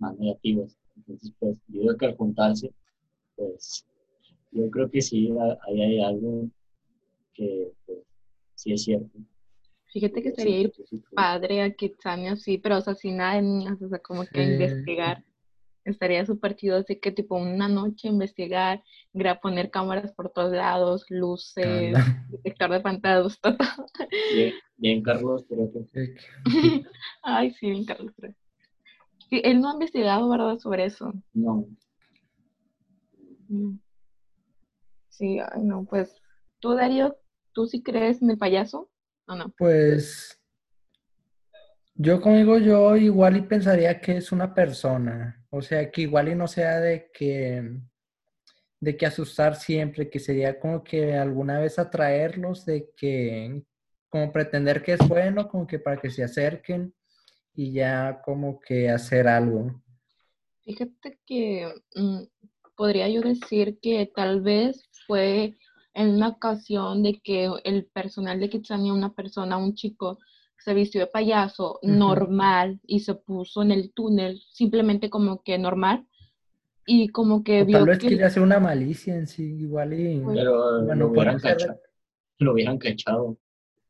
más 0.00 0.18
negativas. 0.18 0.76
Entonces, 0.96 1.32
pues 1.38 1.56
yo 1.68 1.82
digo 1.82 1.96
que 1.96 2.06
al 2.06 2.16
juntarse, 2.16 2.72
pues 3.36 3.86
yo 4.50 4.68
creo 4.68 4.90
que 4.90 5.00
sí, 5.00 5.30
ahí 5.68 5.80
hay 5.80 6.00
algo 6.00 6.48
que 7.32 7.70
pues, 7.86 7.98
sí 8.56 8.72
es 8.72 8.82
cierto. 8.82 9.16
Fíjate 9.92 10.22
que 10.24 10.32
sería 10.32 10.58
ir 10.62 10.72
padre 11.14 11.62
a 11.62 11.70
Kitsania, 11.70 12.34
sí, 12.34 12.58
pero 12.58 12.78
o 12.78 12.80
sea, 12.80 12.96
sin 12.96 13.18
nada 13.18 13.36
de 13.36 13.42
niños, 13.42 13.80
o 13.80 13.88
sea, 13.88 14.00
como 14.00 14.26
que 14.26 14.44
Sí. 14.44 14.50
investigar. 14.50 15.22
Estaría 15.90 16.24
súper 16.26 16.56
chido, 16.56 16.76
así 16.78 16.98
que 17.00 17.12
tipo 17.12 17.36
una 17.36 17.68
noche 17.68 18.08
investigar, 18.08 18.82
gra- 19.12 19.38
poner 19.40 19.70
cámaras 19.70 20.12
por 20.12 20.30
todos 20.30 20.52
lados, 20.52 21.04
luces, 21.10 21.96
Anda. 21.96 22.26
detector 22.30 22.70
de 22.70 22.80
pantallas, 22.80 23.38
todo. 23.40 23.56
Bien, 24.34 24.54
bien, 24.76 25.02
Carlos, 25.02 25.44
Sí, 25.48 25.90
que- 25.92 26.16
Ay, 27.22 27.50
sí, 27.52 27.70
bien, 27.70 27.84
Carlos. 27.84 28.14
Sí, 29.28 29.40
él 29.44 29.60
no 29.60 29.70
ha 29.70 29.74
investigado, 29.74 30.28
¿verdad?, 30.28 30.58
sobre 30.58 30.84
eso. 30.86 31.12
no. 31.34 31.66
Mm. 33.48 33.78
Sí, 35.08 35.38
ay, 35.40 35.62
no, 35.64 35.84
pues, 35.84 36.14
tú, 36.60 36.74
Darío, 36.74 37.16
¿tú 37.52 37.66
sí 37.66 37.82
crees 37.82 38.22
en 38.22 38.30
el 38.30 38.38
payaso 38.38 38.88
o 39.26 39.34
no? 39.34 39.50
Pues 39.58 40.40
yo 41.94 42.20
como 42.20 42.36
digo, 42.36 42.58
yo 42.58 42.96
igual 42.96 43.36
y 43.36 43.42
pensaría 43.42 44.00
que 44.00 44.16
es 44.16 44.32
una 44.32 44.54
persona. 44.54 45.39
O 45.50 45.62
sea, 45.62 45.90
que 45.90 46.02
igual 46.02 46.28
y 46.28 46.34
no 46.34 46.46
sea 46.46 46.80
de 46.80 47.10
que 47.12 47.80
de 48.80 48.96
que 48.96 49.06
asustar 49.06 49.56
siempre, 49.56 50.08
que 50.08 50.18
sería 50.18 50.58
como 50.58 50.82
que 50.82 51.14
alguna 51.14 51.60
vez 51.60 51.78
atraerlos, 51.78 52.64
de 52.64 52.90
que 52.96 53.62
como 54.08 54.32
pretender 54.32 54.82
que 54.82 54.94
es 54.94 55.06
bueno, 55.06 55.48
como 55.48 55.66
que 55.66 55.78
para 55.78 56.00
que 56.00 56.10
se 56.10 56.24
acerquen 56.24 56.94
y 57.54 57.72
ya 57.72 58.22
como 58.24 58.58
que 58.58 58.88
hacer 58.88 59.28
algo. 59.28 59.82
Fíjate 60.62 61.20
que 61.26 61.72
mm, 61.94 62.22
podría 62.74 63.08
yo 63.08 63.20
decir 63.20 63.78
que 63.80 64.10
tal 64.14 64.40
vez 64.40 64.88
fue 65.06 65.58
en 65.94 66.14
una 66.14 66.28
ocasión 66.28 67.02
de 67.02 67.20
que 67.20 67.50
el 67.64 67.86
personal 67.86 68.40
de 68.40 68.48
Kitsania, 68.48 68.92
una 68.92 69.12
persona, 69.12 69.58
un 69.58 69.74
chico, 69.74 70.18
se 70.62 70.74
vistió 70.74 71.00
de 71.00 71.06
payaso 71.06 71.78
normal 71.82 72.80
y 72.86 73.00
se 73.00 73.14
puso 73.14 73.62
en 73.62 73.70
el 73.72 73.92
túnel, 73.92 74.40
simplemente 74.52 75.08
como 75.10 75.42
que 75.42 75.58
normal, 75.58 76.06
y 76.86 77.08
como 77.08 77.42
que 77.44 77.62
O 77.62 77.66
vio 77.66 77.78
tal 77.78 77.86
vez 77.86 77.98
que 77.98 78.08
quería 78.08 78.26
hacer 78.26 78.42
una 78.42 78.60
malicia 78.60 79.14
en 79.16 79.26
sí, 79.26 79.42
igual 79.60 79.92
y 79.94 80.18
Pues, 80.20 80.36
Pero 80.38 80.84
bueno, 80.84 80.94
lo 80.94 81.08
hubieran 81.08 81.38
cachado. 81.38 81.80
Lo 82.38 82.52
hubieran 82.52 82.78
cachado. 82.78 83.38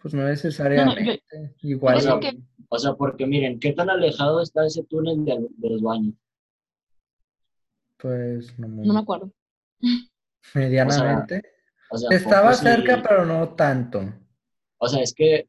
pues 0.03 0.15
no 0.15 0.25
necesariamente. 0.25 1.23
Igual 1.63 1.97
O 1.97 2.01
sea, 2.01 2.21
que- 2.21 2.39
o 2.69 2.79
sea, 2.79 2.95
porque 2.95 3.27
miren, 3.27 3.59
¿qué 3.61 3.73
tan 3.73 3.91
alejado 3.91 4.41
está 4.43 4.65
ese 4.67 4.85
túnel 4.85 5.25
de, 5.25 5.47
de 5.59 5.71
los 5.71 5.83
baños? 5.83 6.15
pues 7.99 8.59
no, 8.59 8.69
muy- 8.69 8.87
no 8.87 8.95
me 8.95 9.01
acuerdo. 9.01 9.31
medianamente. 10.55 11.43
O 11.91 11.99
sea, 11.99 12.09
Estaba 12.17 12.55
sí- 12.55 12.65
cerca, 12.65 13.03
pero 13.07 13.27
no 13.27 13.51
tanto. 13.51 14.01
O 14.79 14.89
sea, 14.89 15.03
es 15.03 15.13
que 15.15 15.49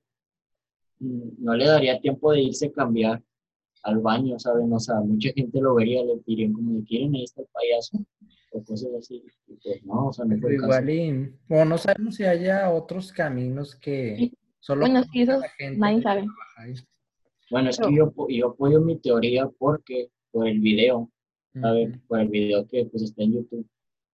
no 1.02 1.56
le 1.56 1.66
daría 1.66 2.00
tiempo 2.00 2.32
de 2.32 2.42
irse 2.44 2.68
a 2.68 2.72
cambiar 2.72 3.22
al 3.84 3.98
baño, 4.00 4.38
¿saben? 4.40 4.72
O 4.72 4.80
sea, 4.80 4.96
mucha 5.02 5.30
gente 5.34 5.60
lo 5.60 5.76
vería, 5.76 6.04
le 6.04 6.20
dirían 6.26 6.54
como 6.54 6.74
de 6.78 6.84
quieren, 6.84 7.16
ahí 7.16 7.24
está 7.24 7.42
el 7.42 7.48
payaso, 7.52 7.98
o 8.52 8.64
cosas 8.64 8.90
así. 9.00 9.24
Y 9.48 9.54
pues 9.56 9.84
no, 9.86 10.08
o 10.08 10.14
sea, 10.14 10.26
no 10.26 10.38
fue 10.38 10.54
igual 10.56 10.90
y, 10.90 11.34
bueno, 11.48 11.66
no 11.66 11.78
sabemos 11.80 12.16
si 12.16 12.24
haya 12.24 12.70
otros 12.72 13.12
caminos 13.12 13.76
que 13.76 14.16
Sí. 14.18 14.34
solo 14.60 14.82
Bueno, 14.82 15.02
sí, 15.12 15.26
conozca 15.26 15.32
eso 15.34 15.42
la 15.42 15.50
gente 15.50 15.80
nadie 15.80 16.02
sabe. 16.04 16.26
Bueno, 17.50 17.70
es 17.70 17.78
que 17.80 17.94
yo, 17.96 18.14
yo 18.30 18.48
apoyo 18.50 18.80
mi 18.82 18.98
teoría 18.98 19.50
porque 19.58 20.10
por 20.32 20.48
el 20.48 20.60
video, 20.60 21.10
¿saben? 21.60 21.92
Ujú. 21.92 22.00
Por 22.08 22.20
el 22.22 22.30
video 22.30 22.66
que 22.68 22.86
pues 22.86 23.04
está 23.04 23.24
en 23.24 23.34
YouTube, 23.34 23.68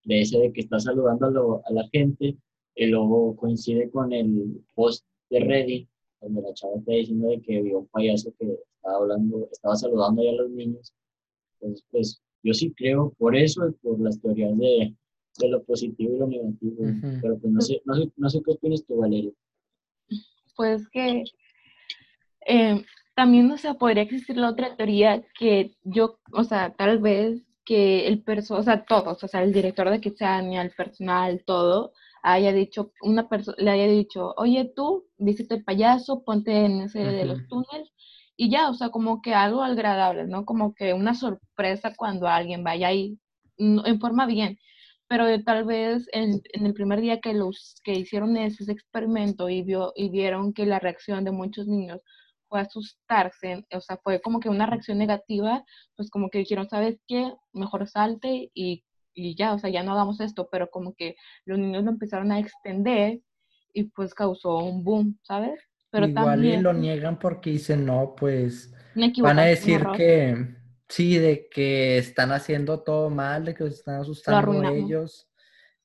de 0.05 0.21
ese 0.21 0.39
de 0.39 0.51
que 0.53 0.61
está 0.61 0.79
saludando 0.79 1.27
a, 1.27 1.31
lo- 1.31 1.61
a 1.65 1.71
la 1.73 1.87
gente 1.91 2.37
y 2.75 2.85
luego 2.87 3.35
coincide 3.35 3.89
con 3.91 4.13
el 4.13 4.63
post 4.73 5.05
de 5.29 5.39
Reddit, 5.41 5.89
donde 6.21 6.41
la 6.41 6.53
chava 6.53 6.75
está 6.77 6.91
diciendo 6.93 7.29
de 7.29 7.41
que 7.41 7.61
vio 7.61 7.79
un 7.79 7.87
payaso 7.87 8.33
que 8.39 8.57
estaba 8.75 8.97
hablando, 8.97 9.47
estaba 9.51 9.75
saludando 9.75 10.21
ahí 10.21 10.29
a 10.29 10.33
los 10.33 10.49
niños. 10.51 10.93
Entonces, 11.59 11.85
pues 11.91 12.21
yo 12.43 12.53
sí 12.53 12.73
creo 12.75 13.13
por 13.17 13.35
eso 13.35 13.67
y 13.67 13.73
por 13.73 13.99
las 13.99 14.19
teorías 14.21 14.57
de 14.57 14.95
de 15.37 15.49
lo 15.49 15.63
positivo 15.63 16.15
y 16.15 16.19
lo 16.19 16.27
negativo. 16.27 16.83
Pero 17.21 17.39
pues 17.39 17.53
no 17.53 17.61
sé, 17.61 17.81
no 17.85 17.95
sé, 17.95 18.11
no 18.15 18.29
sé 18.29 18.41
qué 18.43 18.51
opinas 18.51 18.85
tú, 18.85 18.97
Valeria. 18.97 19.31
Pues 20.55 20.87
que 20.89 21.23
eh, 22.47 22.83
también, 23.15 23.51
o 23.51 23.57
sea, 23.57 23.75
podría 23.75 24.03
existir 24.03 24.37
la 24.37 24.49
otra 24.49 24.75
teoría 24.75 25.23
que 25.37 25.75
yo, 25.83 26.19
o 26.31 26.43
sea, 26.43 26.73
tal 26.75 26.99
vez 26.99 27.43
que 27.65 28.07
el 28.07 28.23
perso, 28.23 28.55
o 28.55 28.63
sea, 28.63 28.85
todos, 28.85 29.23
o 29.23 29.27
sea, 29.27 29.43
el 29.43 29.53
director 29.53 29.89
de 29.89 29.99
Kitsania, 29.99 30.61
el 30.61 30.71
personal, 30.71 31.43
todo, 31.45 31.93
haya 32.33 32.51
dicho, 32.53 32.91
una 33.01 33.29
persona 33.29 33.57
le 33.59 33.71
haya 33.71 33.87
dicho, 33.87 34.33
oye 34.37 34.71
tú, 34.75 35.07
el 35.17 35.63
payaso, 35.63 36.23
ponte 36.23 36.65
en 36.65 36.81
ese 36.81 36.99
de 36.99 37.25
los 37.25 37.47
túneles, 37.47 37.91
y 38.35 38.51
ya, 38.51 38.69
o 38.69 38.73
sea, 38.75 38.89
como 38.89 39.21
que 39.21 39.33
algo 39.33 39.63
agradable, 39.63 40.27
¿no? 40.27 40.45
Como 40.45 40.73
que 40.75 40.93
una 40.93 41.15
sorpresa 41.15 41.95
cuando 41.95 42.27
alguien 42.27 42.63
vaya 42.63 42.89
ahí, 42.89 43.19
en 43.57 43.99
forma 43.99 44.25
bien. 44.27 44.59
Pero 45.07 45.25
tal 45.43 45.65
vez 45.65 46.07
en, 46.11 46.41
en 46.53 46.65
el 46.65 46.73
primer 46.73 47.01
día 47.01 47.19
que 47.21 47.33
los 47.33 47.79
que 47.83 47.93
hicieron 47.93 48.37
ese, 48.37 48.63
ese 48.63 48.73
experimento 48.73 49.49
y, 49.49 49.63
vio, 49.63 49.93
y 49.95 50.09
vieron 50.09 50.53
que 50.53 50.65
la 50.65 50.79
reacción 50.79 51.23
de 51.23 51.31
muchos 51.31 51.67
niños 51.67 52.01
fue 52.49 52.61
asustarse, 52.61 53.65
o 53.73 53.81
sea, 53.81 53.97
fue 54.03 54.21
como 54.21 54.39
que 54.39 54.49
una 54.49 54.65
reacción 54.65 54.97
negativa, 54.97 55.63
pues 55.95 56.09
como 56.09 56.29
que 56.29 56.39
dijeron, 56.39 56.69
¿sabes 56.69 56.99
qué? 57.07 57.33
Mejor 57.53 57.87
salte 57.87 58.51
y, 58.53 58.83
y 59.17 59.33
ya, 59.35 59.55
o 59.55 59.59
sea, 59.59 59.71
ya 59.71 59.81
no 59.81 59.93
hagamos 59.93 60.21
esto, 60.21 60.47
pero 60.51 60.69
como 60.69 60.93
que 60.93 61.15
los 61.45 61.57
niños 61.57 61.83
lo 61.83 61.89
empezaron 61.89 62.31
a 62.31 62.39
extender 62.39 63.19
y 63.73 63.85
pues 63.85 64.13
causó 64.13 64.59
un 64.59 64.83
boom, 64.83 65.17
¿sabes? 65.23 65.59
Pero 65.89 66.07
Igual 66.07 66.23
y 66.23 66.27
también 66.27 66.63
lo 66.63 66.73
niegan 66.73 67.17
porque 67.17 67.49
dicen, 67.49 67.83
no, 67.83 68.13
pues 68.15 68.71
van 69.19 69.39
a 69.39 69.45
decir 69.45 69.83
que 69.95 70.55
sí, 70.87 71.17
de 71.17 71.49
que 71.49 71.97
están 71.97 72.31
haciendo 72.31 72.81
todo 72.81 73.09
mal, 73.09 73.45
de 73.45 73.55
que 73.55 73.63
se 73.63 73.77
están 73.77 74.01
asustando 74.01 74.37
arruinamos. 74.37 74.77
ellos, 74.77 75.27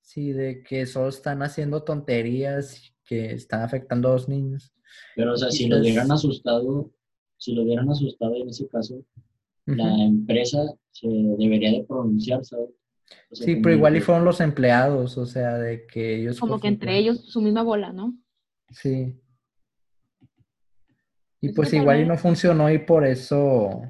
sí, 0.02 0.32
de 0.32 0.62
que 0.62 0.84
solo 0.84 1.08
están 1.08 1.42
haciendo 1.42 1.84
tonterías 1.84 2.84
y 2.84 2.92
que 3.02 3.32
están 3.32 3.62
afectando 3.62 4.10
a 4.10 4.12
los 4.12 4.28
niños. 4.28 4.74
Pero, 5.16 5.32
o 5.32 5.36
sea, 5.38 5.48
Y 5.48 5.52
si 5.52 5.68
lo 5.68 5.78
hubieran 5.78 6.08
pues, 6.08 6.20
asustado, 6.20 6.92
si 7.38 7.54
lo 7.54 7.62
hubieran 7.62 7.88
asustado 7.88 8.36
en 8.36 8.50
ese 8.50 8.68
caso, 8.68 9.02
la 9.64 10.04
empresa 10.04 10.58
se 10.90 11.08
debería 11.08 11.70
de 11.70 11.84
pronunciar, 11.84 12.44
¿sabes? 12.44 12.68
Sí, 13.32 13.56
pero 13.56 13.74
igual 13.74 13.96
y 13.96 14.00
fueron 14.00 14.24
los 14.24 14.40
empleados, 14.40 15.16
o 15.18 15.26
sea, 15.26 15.58
de 15.58 15.86
que 15.86 16.16
ellos 16.16 16.38
como 16.38 16.60
que 16.60 16.68
entre 16.68 16.96
ellos 16.96 17.24
su 17.26 17.40
misma 17.40 17.62
bola, 17.62 17.92
¿no? 17.92 18.14
Sí, 18.70 19.22
y 21.44 21.52
pues 21.52 21.70
tal 21.70 21.80
igual 21.80 22.00
y 22.00 22.06
no 22.06 22.16
funcionó 22.16 22.70
y 22.70 22.78
por 22.78 23.04
eso 23.04 23.82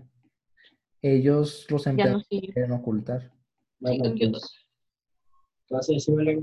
ellos, 1.03 1.67
los 1.69 1.85
no 1.85 1.91
empleados, 1.91 2.27
quieren 2.27 2.73
ocultar. 2.73 3.31
Sí, 3.85 3.99
bueno, 3.99 4.15
pues. 4.31 4.67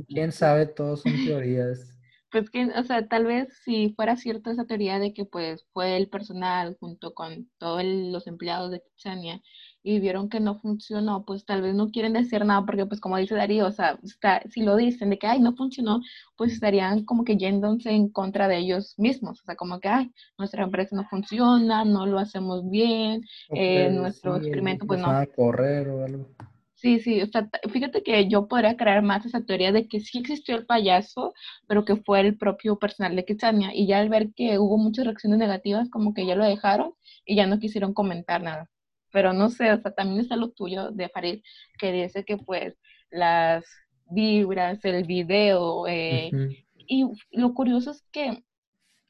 Quién 0.07 0.31
sabe, 0.31 0.68
todos 0.68 1.01
son 1.01 1.14
teorías. 1.26 1.95
Pues 2.31 2.51
que, 2.51 2.65
o 2.65 2.84
sea, 2.84 3.07
tal 3.07 3.26
vez 3.26 3.47
si 3.65 3.91
fuera 3.95 4.15
cierta 4.15 4.51
esa 4.51 4.68
teoría 4.68 4.99
de 4.99 5.15
que 5.15 5.26
pues 5.26 5.65
fue 5.73 5.97
el 5.97 6.10
personal 6.10 6.77
junto 6.80 7.15
con 7.15 7.49
todos 7.57 7.84
los 7.84 8.27
empleados 8.27 8.69
de 8.69 8.84
Kitsania 8.84 9.41
y 9.81 9.99
vieron 9.99 10.30
que 10.30 10.39
no 10.39 10.56
funcionó, 10.60 11.23
pues 11.26 11.45
tal 11.45 11.61
vez 11.61 11.73
no 11.73 11.89
quieren 11.89 12.14
decir 12.14 12.43
nada 12.45 12.65
porque 12.65 12.85
pues 12.85 12.99
como 12.99 13.18
dice 13.18 13.35
Darío, 13.35 13.68
o 13.68 13.72
sea, 13.72 13.99
está, 14.03 14.41
si 14.49 14.61
lo 14.61 14.76
dicen 14.76 15.10
de 15.10 15.18
que, 15.18 15.27
ay, 15.27 15.39
no 15.39 15.56
funcionó, 15.56 16.01
pues 16.35 16.53
estarían 16.53 17.06
como 17.06 17.23
que 17.23 17.38
yéndose 17.38 17.91
en 17.91 18.10
contra 18.10 18.47
de 18.47 18.57
ellos 18.57 18.95
mismos, 18.97 19.41
o 19.41 19.45
sea, 19.45 19.56
como 19.56 19.80
que, 19.80 19.88
ay, 19.88 20.11
nuestra 20.38 20.64
empresa 20.64 20.95
no 20.95 21.06
funciona, 21.06 21.85
no 21.85 22.06
lo 22.06 22.19
hacemos 22.19 22.69
bien, 22.69 23.22
eh, 23.51 23.89
nuestro 23.91 24.35
sí, 24.35 24.41
experimento 24.41 24.85
pues 24.85 24.99
no. 25.01 25.07
a 25.07 25.26
correr 25.26 25.88
o 25.89 26.03
algo. 26.03 26.27
Sí, 26.76 26.99
sí, 27.01 27.22
o 27.22 27.27
sea, 27.27 27.49
fíjate 27.73 28.03
que 28.03 28.30
yo 28.30 28.47
podría 28.47 28.77
creer 28.77 29.01
más 29.01 29.26
esa 29.26 29.41
teoría 29.41 29.73
de 29.73 29.89
que 29.89 29.99
sí 29.99 30.19
existió 30.19 30.56
el 30.56 30.65
payaso, 30.65 31.34
pero 31.68 31.84
que 31.84 31.97
fue 31.97 32.22
el 32.22 32.38
propio 32.38 32.80
personal 32.80 33.18
de 33.18 33.26
Kitsania. 33.26 33.72
Y 33.73 33.85
ya 33.85 33.99
al 33.99 34.07
ver 34.07 34.34
que 34.34 34.57
hubo 34.60 34.77
muchas 34.77 35.06
reacciones 35.06 35.39
negativas, 35.39 35.89
como 35.89 36.14
que 36.14 36.26
ya 36.26 36.35
lo 36.35 36.45
dejaron 36.45 36.93
y 37.26 37.35
ya 37.35 37.47
no 37.47 37.60
quisieron 37.60 37.93
comentar 37.93 38.41
nada. 38.41 38.69
Pero 39.11 39.34
no 39.34 39.49
sé, 39.49 39.72
o 39.72 39.81
sea, 39.81 39.91
también 39.91 40.22
está 40.22 40.36
lo 40.36 40.52
tuyo 40.52 40.91
de 40.91 41.10
Farid, 41.10 41.41
que 41.77 41.91
dice 41.91 42.23
que 42.23 42.38
pues 42.38 42.76
las 43.10 43.65
vibras, 44.10 44.84
el 44.86 45.03
video, 45.06 45.88
eh, 45.88 46.31
y 46.76 47.06
lo 47.31 47.53
curioso 47.53 47.91
es 47.91 48.03
que 48.11 48.44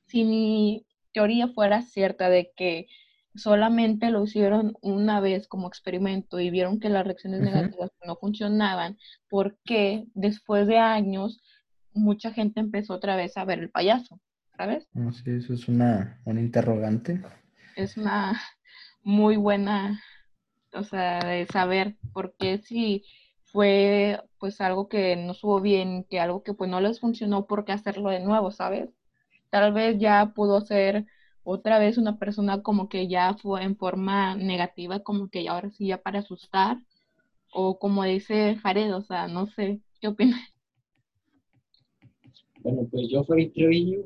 si 0.08 0.24
mi 0.24 0.86
teoría 1.14 1.48
fuera 1.48 1.82
cierta 1.82 2.30
de 2.30 2.52
que 2.56 2.88
solamente 3.36 4.10
lo 4.10 4.24
hicieron 4.24 4.74
una 4.82 5.20
vez 5.22 5.48
como 5.48 5.68
experimento 5.68 6.40
y 6.40 6.50
vieron 6.50 6.80
que 6.80 6.90
las 6.90 7.06
reacciones 7.06 7.42
negativas 7.42 7.92
no 8.06 8.16
funcionaban, 8.18 8.98
¿por 9.30 9.58
qué 9.64 10.06
después 10.14 10.68
de 10.68 10.78
años 10.78 11.42
mucha 11.94 12.32
gente 12.32 12.60
empezó 12.60 12.94
otra 12.94 13.16
vez 13.16 13.38
a 13.38 13.46
ver 13.46 13.60
el 13.60 13.70
payaso? 13.70 14.20
¿Sabes? 14.58 14.88
No 14.94 15.14
sé, 15.14 15.38
eso 15.38 15.54
es 15.54 15.68
una, 15.70 16.20
una 16.26 16.42
interrogante. 16.42 17.22
Es 17.78 17.96
una 17.96 18.38
muy 19.04 19.38
buena, 19.38 20.02
o 20.74 20.84
sea, 20.84 21.20
de 21.20 21.46
saber 21.48 21.98
por 22.14 22.36
qué 22.38 22.60
si 22.60 23.04
fue 23.46 24.22
pues 24.40 24.62
algo 24.62 24.88
que 24.88 25.16
no 25.16 25.32
estuvo 25.34 25.62
bien, 25.62 26.06
que 26.10 26.20
algo 26.20 26.44
que 26.44 26.54
pues 26.54 26.70
no 26.70 26.82
les 26.82 27.00
funcionó, 27.00 27.48
¿por 27.48 27.66
qué 27.66 27.72
hacerlo 27.74 28.10
de 28.10 28.20
nuevo, 28.20 28.52
¿sabes? 28.52 28.90
tal 29.50 29.74
vez 29.74 30.00
ya 30.00 30.34
pudo 30.36 30.62
ser 30.62 31.06
otra 31.44 31.80
vez 31.80 31.98
una 31.98 32.18
persona 32.18 32.62
como 32.62 32.90
que 32.90 33.08
ya 33.08 33.34
fue 33.36 33.64
en 33.64 33.76
forma 33.76 34.36
negativa, 34.36 35.00
como 35.00 35.30
que 35.30 35.48
ahora 35.48 35.70
sí 35.72 35.88
ya 35.88 36.02
para 36.02 36.20
asustar, 36.20 36.78
o 37.52 37.80
como 37.80 38.04
dice 38.04 38.56
Jared, 38.58 38.96
o 38.96 39.02
sea, 39.02 39.28
no 39.28 39.48
sé, 39.48 39.82
¿qué 40.00 40.08
opinas? 40.10 40.42
Bueno, 42.62 42.88
pues 42.92 43.08
yo, 43.10 43.24
Farid 43.24 43.52
Treviño, 43.54 44.02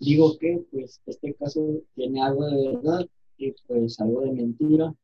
digo 0.00 0.36
que 0.38 0.62
pues 0.70 1.00
este 1.06 1.34
caso 1.34 1.60
tiene 1.94 2.20
algo 2.20 2.44
de 2.46 2.68
verdad 2.68 3.06
y 3.40 3.54
pues 3.66 3.98
algo 4.00 4.20
de 4.22 4.32
mentira. 4.32 4.94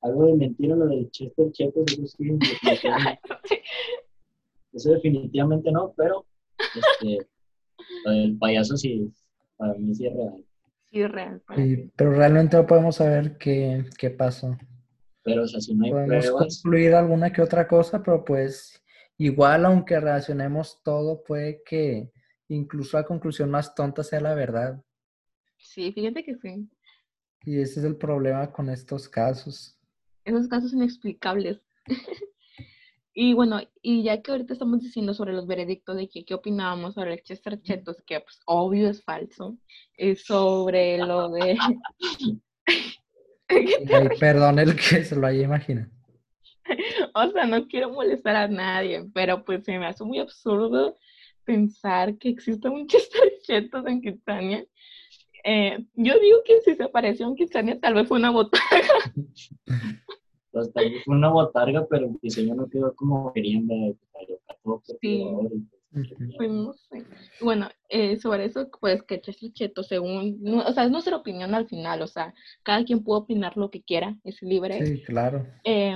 Algo 0.00 0.26
de 0.26 0.34
mentira 0.34 0.74
lo 0.74 0.86
del 0.86 1.10
Chester 1.10 1.52
Chetos, 1.52 1.84
eso 1.92 2.06
sí, 2.06 2.24
definitivamente, 2.24 3.20
eso 4.72 4.90
definitivamente 4.90 5.70
no, 5.70 5.94
pero 5.96 6.26
este, 6.58 7.28
lo 8.04 8.10
del 8.10 8.36
payaso 8.36 8.76
sí, 8.76 9.12
para 9.56 9.74
mí 9.74 9.94
sí 9.94 10.06
es 10.06 10.14
real. 10.14 10.44
Sí, 10.90 11.06
real 11.06 11.40
para 11.46 11.62
Sí, 11.62 11.92
pero 11.94 12.12
realmente 12.12 12.56
no 12.56 12.66
podemos 12.66 12.96
saber 12.96 13.38
qué, 13.38 13.84
qué 13.96 14.10
pasó. 14.10 14.58
Pero 15.22 15.44
o 15.44 15.46
sea, 15.46 15.60
si 15.60 15.72
no 15.74 15.84
hay 15.84 15.92
Podemos 15.92 16.26
pruebas, 16.26 16.62
concluir 16.62 16.94
alguna 16.94 17.32
que 17.32 17.42
otra 17.42 17.68
cosa, 17.68 18.02
pero 18.02 18.24
pues 18.24 18.82
igual 19.18 19.64
aunque 19.66 20.00
relacionemos 20.00 20.82
todo, 20.82 21.22
puede 21.22 21.62
que 21.64 22.10
incluso 22.48 22.96
la 22.96 23.04
conclusión 23.04 23.50
más 23.50 23.72
tonta 23.76 24.02
sea 24.02 24.20
la 24.20 24.34
verdad. 24.34 24.82
Sí, 25.58 25.92
fíjate 25.92 26.24
que 26.24 26.34
sí. 26.34 26.68
Y 27.44 27.60
ese 27.60 27.80
es 27.80 27.86
el 27.86 27.96
problema 27.96 28.50
con 28.50 28.68
estos 28.68 29.08
casos. 29.08 29.78
Esos 30.24 30.48
casos 30.48 30.72
inexplicables. 30.72 31.60
Y 33.14 33.34
bueno, 33.34 33.60
y 33.82 34.02
ya 34.02 34.22
que 34.22 34.30
ahorita 34.30 34.54
estamos 34.54 34.80
diciendo 34.80 35.12
sobre 35.12 35.34
los 35.34 35.46
veredictos 35.46 35.96
de 35.96 36.08
que 36.08 36.24
qué 36.24 36.32
opinábamos 36.32 36.94
sobre 36.94 37.12
el 37.12 37.22
Chester 37.22 37.60
Chetos, 37.60 38.02
que 38.06 38.20
pues 38.20 38.40
obvio 38.46 38.88
es 38.88 39.04
falso, 39.04 39.58
y 39.98 40.16
sobre 40.16 40.96
lo 40.96 41.30
de... 41.30 41.58
Perdón 44.18 44.58
el 44.58 44.74
que 44.76 45.04
se 45.04 45.14
lo 45.14 45.26
haya 45.26 45.42
imaginado. 45.42 45.90
O 47.14 47.28
sea, 47.28 47.44
no 47.44 47.68
quiero 47.68 47.90
molestar 47.90 48.34
a 48.34 48.48
nadie, 48.48 49.04
pero 49.12 49.44
pues 49.44 49.64
se 49.64 49.78
me 49.78 49.84
hace 49.84 50.04
muy 50.04 50.18
absurdo 50.18 50.96
pensar 51.44 52.16
que 52.16 52.30
existe 52.30 52.68
un 52.70 52.86
Chester 52.86 53.30
Chetos 53.42 53.84
en 53.86 54.00
Kitsania. 54.00 54.64
Eh, 55.44 55.84
yo 55.94 56.18
digo 56.18 56.38
que 56.44 56.60
si 56.60 56.74
se 56.74 56.84
apareció 56.84 57.26
en 57.26 57.34
Kitsania, 57.34 57.80
tal 57.80 57.94
vez 57.94 58.08
fue 58.08 58.18
una 58.18 58.30
botarga. 58.30 58.88
pues 60.52 60.72
tal 60.72 60.90
vez 60.90 61.04
fue 61.04 61.16
una 61.16 61.30
botarga, 61.30 61.86
pero 61.88 62.06
el 62.06 62.18
diseño 62.22 62.54
no 62.54 62.68
quedó 62.68 62.94
como 62.94 63.32
querían, 63.32 63.66
todo 64.62 64.82
Sí. 65.00 65.26
pues. 66.38 66.88
Pues. 66.88 67.04
Bueno, 67.40 67.68
eh, 67.90 68.18
sobre 68.18 68.46
eso, 68.46 68.70
pues 68.80 69.02
que 69.02 69.20
Chester 69.20 69.52
Chetos, 69.52 69.88
según, 69.88 70.38
no, 70.40 70.64
o 70.64 70.72
sea, 70.72 70.84
es 70.84 70.90
nuestra 70.90 71.16
opinión 71.16 71.54
al 71.54 71.68
final, 71.68 72.00
o 72.00 72.06
sea, 72.06 72.32
cada 72.62 72.82
quien 72.84 73.04
puede 73.04 73.20
opinar 73.20 73.58
lo 73.58 73.70
que 73.70 73.82
quiera, 73.82 74.16
es 74.24 74.40
libre. 74.40 74.84
Sí, 74.86 75.02
claro. 75.02 75.46
Eh, 75.64 75.94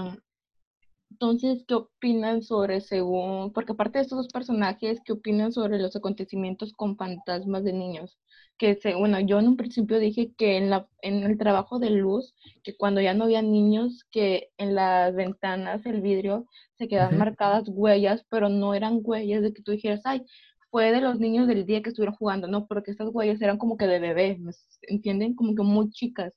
entonces, 1.11 1.65
¿qué 1.67 1.75
opinan 1.75 2.43
sobre 2.43 2.83
según, 2.83 3.53
porque 3.53 3.73
aparte 3.73 3.99
de 3.99 4.03
estos 4.03 4.19
dos 4.19 4.29
personajes, 4.29 5.01
¿qué 5.03 5.13
opinan 5.13 5.51
sobre 5.51 5.79
los 5.79 5.97
acontecimientos 5.97 6.75
con 6.75 6.97
fantasmas 6.97 7.65
de 7.65 7.73
niños? 7.73 8.19
Que 8.59 8.75
se, 8.77 8.95
bueno, 8.95 9.21
yo 9.21 9.39
en 9.39 9.49
un 9.49 9.57
principio 9.57 9.99
dije 9.99 10.33
que 10.37 10.57
en 10.57 10.71
la, 10.71 10.89
en 11.03 11.25
el 11.25 11.37
trabajo 11.37 11.79
de 11.79 11.91
luz, 11.91 12.35
que 12.63 12.77
cuando 12.77 13.01
ya 13.01 13.13
no 13.13 13.25
había 13.25 13.43
niños, 13.43 14.05
que 14.11 14.51
en 14.57 14.75
las 14.75 15.15
ventanas, 15.15 15.85
el 15.85 16.01
vidrio, 16.01 16.47
se 16.79 16.89
quedaban 16.89 17.19
marcadas 17.19 17.65
huellas, 17.69 18.25
pero 18.31 18.49
no 18.49 18.75
eran 18.75 19.01
huellas 19.03 19.43
de 19.43 19.53
que 19.53 19.63
tú 19.63 19.73
dijeras, 19.73 20.01
ay, 20.05 20.23
fue 20.71 20.93
de 20.93 21.01
los 21.01 21.19
niños 21.21 21.49
del 21.49 21.67
día 21.67 21.83
que 21.83 21.91
estuvieron 21.91 22.17
jugando, 22.17 22.49
no, 22.49 22.67
porque 22.67 22.91
estas 22.91 23.11
huellas 23.13 23.41
eran 23.43 23.59
como 23.59 23.77
que 23.77 23.87
de 23.87 23.99
bebé, 23.99 24.39
¿me 24.39 24.53
entienden? 24.89 25.35
Como 25.35 25.55
que 25.55 25.63
muy 25.63 25.91
chicas. 25.91 26.35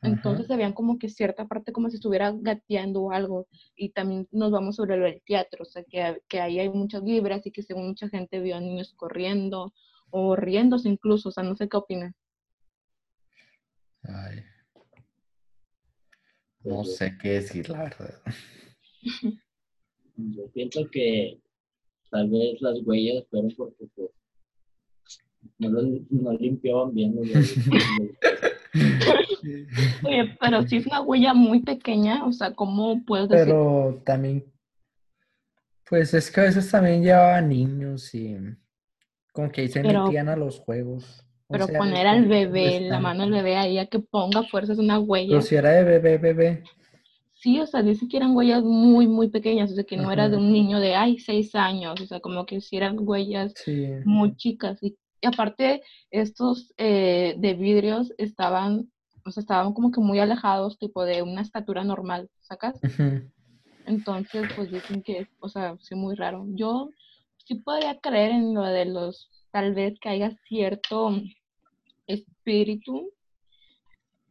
Entonces 0.00 0.46
se 0.46 0.54
veían 0.54 0.74
como 0.74 0.98
que 0.98 1.08
cierta 1.08 1.48
parte 1.48 1.72
como 1.72 1.90
si 1.90 1.96
estuviera 1.96 2.32
gateando 2.32 3.02
o 3.02 3.10
algo. 3.10 3.48
Y 3.74 3.90
también 3.90 4.28
nos 4.30 4.52
vamos 4.52 4.76
sobre 4.76 4.96
lo 4.96 5.04
del 5.06 5.22
teatro, 5.26 5.62
o 5.62 5.66
sea, 5.66 5.82
que, 5.84 6.20
que 6.28 6.40
ahí 6.40 6.60
hay 6.60 6.68
muchas 6.68 7.02
vibras 7.02 7.44
y 7.46 7.50
que 7.50 7.62
según 7.62 7.88
mucha 7.88 8.08
gente 8.08 8.40
vio 8.40 8.56
a 8.56 8.60
niños 8.60 8.94
corriendo 8.96 9.72
o 10.10 10.36
riéndose 10.36 10.88
incluso, 10.88 11.28
o 11.28 11.32
sea, 11.32 11.42
no 11.42 11.56
sé 11.56 11.68
qué 11.68 11.76
opinan. 11.76 12.14
Ay. 14.02 14.42
No 16.64 16.84
sé 16.84 17.16
qué 17.20 17.28
decir, 17.30 17.68
la 17.68 17.84
verdad. 17.84 18.14
Yo 20.16 20.50
pienso 20.52 20.88
que 20.90 21.40
tal 22.10 22.28
vez 22.28 22.60
las 22.60 22.80
huellas 22.84 23.24
fueron 23.30 23.54
porque 23.56 23.86
pues, 23.94 24.10
no, 25.58 25.70
lo, 25.70 25.82
no 26.10 26.32
limpiaban 26.32 26.92
bien 26.94 27.14
los 27.14 27.28
Oye, 30.04 30.36
pero 30.40 30.66
si 30.66 30.76
es 30.76 30.86
una 30.86 31.00
huella 31.00 31.32
muy 31.32 31.60
pequeña, 31.62 32.26
o 32.26 32.32
sea, 32.32 32.54
¿cómo 32.54 33.04
puedes 33.04 33.28
decir? 33.28 33.46
Pero 33.46 34.02
también, 34.04 34.44
pues 35.88 36.12
es 36.14 36.30
que 36.30 36.40
a 36.40 36.44
veces 36.44 36.70
también 36.70 37.02
llevaban 37.02 37.48
niños 37.48 38.14
y 38.14 38.36
como 39.38 39.52
que 39.52 39.60
ahí 39.60 39.68
se 39.68 39.84
metían 39.84 40.28
a 40.28 40.34
los 40.34 40.58
juegos. 40.58 41.24
Pero 41.48 41.68
poner 41.68 42.08
al 42.08 42.26
bebé, 42.26 42.80
la 42.80 42.98
mano 42.98 43.22
del 43.22 43.34
bebé 43.34 43.56
ahí 43.56 43.78
a 43.78 43.86
que 43.86 44.00
ponga 44.00 44.42
fuerzas 44.42 44.78
una 44.78 44.98
huella. 44.98 45.28
Pero 45.28 45.42
si 45.42 45.54
era 45.54 45.70
de 45.70 45.84
bebé, 45.84 46.18
bebé. 46.18 46.64
Sí, 47.34 47.60
o 47.60 47.66
sea, 47.68 47.82
dice 47.82 48.08
que 48.08 48.16
eran 48.16 48.34
huellas 48.34 48.64
muy, 48.64 49.06
muy 49.06 49.28
pequeñas, 49.28 49.70
o 49.70 49.76
sea, 49.76 49.84
que 49.84 49.96
no 49.96 50.10
era 50.10 50.28
de 50.28 50.38
un 50.38 50.52
niño 50.52 50.80
de, 50.80 50.96
ay, 50.96 51.20
seis 51.20 51.54
años, 51.54 52.00
o 52.00 52.06
sea, 52.06 52.18
como 52.18 52.46
que 52.46 52.60
si 52.60 52.78
eran 52.78 52.96
huellas 52.98 53.54
muy 54.04 54.34
chicas. 54.34 54.82
Y, 54.82 54.96
aparte, 55.24 55.82
estos 56.10 56.74
eh, 56.76 57.36
de 57.38 57.54
vidrios 57.54 58.12
estaban, 58.18 58.90
o 59.24 59.30
sea, 59.30 59.40
estaban 59.40 59.72
como 59.72 59.92
que 59.92 60.00
muy 60.00 60.18
alejados, 60.18 60.80
tipo 60.80 61.04
de 61.04 61.22
una 61.22 61.42
estatura 61.42 61.84
normal, 61.84 62.28
¿sacas? 62.40 62.74
Entonces, 63.86 64.48
pues 64.56 64.72
dicen 64.72 65.00
que, 65.00 65.28
o 65.38 65.48
sea, 65.48 65.76
sí, 65.78 65.94
muy 65.94 66.16
raro. 66.16 66.44
Yo 66.48 66.90
sí 67.48 67.54
podría 67.54 67.98
creer 67.98 68.32
en 68.32 68.52
lo 68.52 68.62
de 68.62 68.84
los, 68.84 69.30
tal 69.50 69.74
vez 69.74 69.98
que 69.98 70.10
haya 70.10 70.30
cierto 70.46 71.10
espíritu 72.06 73.10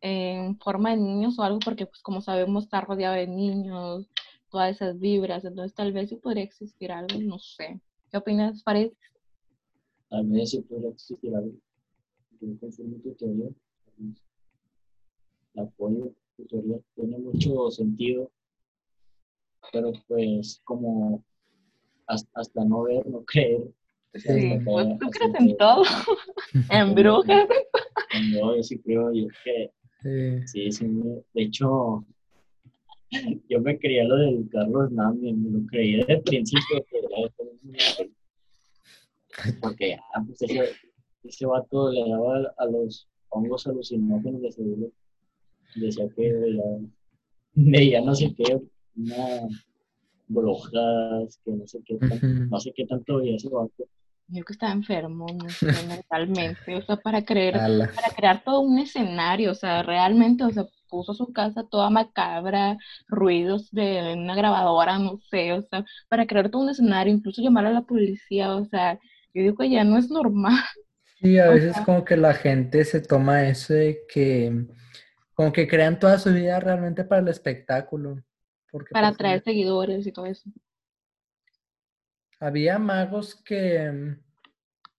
en 0.01 0.57
forma 0.59 0.91
de 0.91 0.97
niños 0.97 1.39
o 1.39 1.43
algo, 1.43 1.57
porque 1.65 1.87
pues 1.87 1.99
como 2.03 2.21
sabemos 2.21 2.65
está 2.65 2.81
rodeado 2.81 3.15
de 3.15 3.25
niños, 3.25 4.07
todas 4.51 4.75
esas 4.75 4.99
vibras, 4.99 5.43
entonces 5.43 5.73
tal 5.73 5.91
vez 5.91 6.09
sí 6.09 6.15
podría 6.17 6.43
existir 6.43 6.91
algo, 6.91 7.19
no 7.19 7.39
sé. 7.39 7.81
¿Qué 8.11 8.17
opinas, 8.17 8.63
Farid? 8.63 8.91
Tal 10.09 10.27
vez 10.27 10.51
sí 10.51 10.61
podría 10.61 10.91
existir 10.91 11.35
algo. 11.35 11.53
Yo 12.39 12.59
confirmo 12.59 12.97
tu 13.01 13.15
teoría. 13.15 13.49
La 15.55 15.63
apoyo, 15.63 16.13
tu 16.35 16.45
teoría 16.45 16.77
tiene 16.93 17.17
mucho 17.17 17.71
sentido, 17.71 18.31
pero 19.71 19.91
pues 20.07 20.61
como 20.63 21.23
hasta, 22.07 22.65
no 22.65 22.83
ver, 22.83 23.05
no 23.07 23.23
creer. 23.25 23.61
Sí, 24.15 24.59
pues 24.65 24.87
tú 24.99 25.09
crees 25.11 25.35
en 25.39 25.57
todo, 25.57 25.83
en 26.71 26.95
brujas. 26.95 27.47
No, 28.31 28.55
yo 28.55 28.63
sí 28.63 28.79
creo, 28.79 29.11
yo 29.11 29.27
que 29.43 29.71
Sí, 30.45 30.71
sí, 30.71 30.85
de 31.33 31.41
hecho, 31.41 32.05
yo 33.49 33.61
me 33.61 33.77
creía 33.77 34.03
lo 34.03 34.15
del 34.15 34.47
Carlos 34.49 34.91
Nami, 34.91 35.33
me 35.33 35.59
lo 35.59 35.65
creía 35.67 35.97
desde 35.99 36.13
el 36.13 36.21
principio, 36.21 36.85
porque 39.59 39.89
ya, 39.89 40.01
pues 40.25 40.41
ese, 40.43 40.69
ese 41.23 41.45
vato 41.45 41.91
le 41.91 42.09
daba 42.09 42.53
a 42.57 42.65
los 42.65 43.09
hongos 43.29 43.67
alucinógenos 43.67 44.41
de 44.41 44.51
seguro, 44.51 44.91
decía 45.75 46.07
que 46.15 46.33
veía, 47.55 48.01
no 48.01 48.15
sé 48.15 48.33
qué, 48.35 48.59
una 48.95 49.47
brujas, 50.27 51.39
que 51.43 51.51
no 51.51 51.67
sé 51.67 51.79
qué, 51.85 51.97
no 52.49 52.59
sé 52.59 52.73
qué 52.75 52.85
tanto 52.85 53.17
veía 53.17 53.35
ese 53.35 53.49
vato 53.49 53.85
yo 54.29 54.43
que 54.43 54.53
estaba 54.53 54.73
enfermo 54.73 55.25
mentalmente, 55.87 56.75
o 56.75 56.81
sea, 56.81 56.97
para 56.97 57.23
creer, 57.23 57.53
para 57.53 58.09
crear 58.15 58.43
todo 58.43 58.61
un 58.61 58.79
escenario, 58.79 59.51
o 59.51 59.55
sea, 59.55 59.83
realmente, 59.83 60.43
o 60.43 60.49
sea, 60.49 60.65
puso 60.89 61.13
su 61.13 61.31
casa 61.33 61.65
toda 61.69 61.89
macabra, 61.89 62.77
ruidos 63.07 63.69
de 63.71 64.13
una 64.17 64.35
grabadora, 64.35 64.99
no 64.99 65.19
sé, 65.29 65.53
o 65.53 65.61
sea, 65.63 65.85
para 66.09 66.25
crear 66.25 66.49
todo 66.49 66.63
un 66.63 66.69
escenario, 66.69 67.13
incluso 67.13 67.41
llamar 67.41 67.65
a 67.65 67.71
la 67.71 67.81
policía, 67.81 68.55
o 68.55 68.65
sea, 68.65 68.99
yo 69.33 69.41
digo 69.41 69.57
que 69.57 69.69
ya 69.69 69.83
no 69.83 69.97
es 69.97 70.09
normal. 70.09 70.63
Sí, 71.21 71.39
a 71.39 71.49
veces 71.49 71.77
como 71.85 72.03
que 72.03 72.17
la 72.17 72.33
gente 72.33 72.83
se 72.83 73.01
toma 73.01 73.47
eso 73.47 73.73
de 73.73 73.99
que, 74.11 74.65
como 75.33 75.51
que 75.53 75.67
crean 75.67 75.99
toda 75.99 76.19
su 76.19 76.33
vida 76.33 76.59
realmente 76.59 77.03
para 77.03 77.21
el 77.21 77.27
espectáculo. 77.29 78.23
Porque 78.71 78.91
para 78.91 79.07
pues, 79.07 79.15
atraer 79.15 79.43
seguidores 79.43 80.05
y 80.05 80.11
todo 80.11 80.25
eso. 80.25 80.49
Había 82.39 82.77
magos 82.77 83.35
que, 83.35 83.91
mm, 83.91 84.23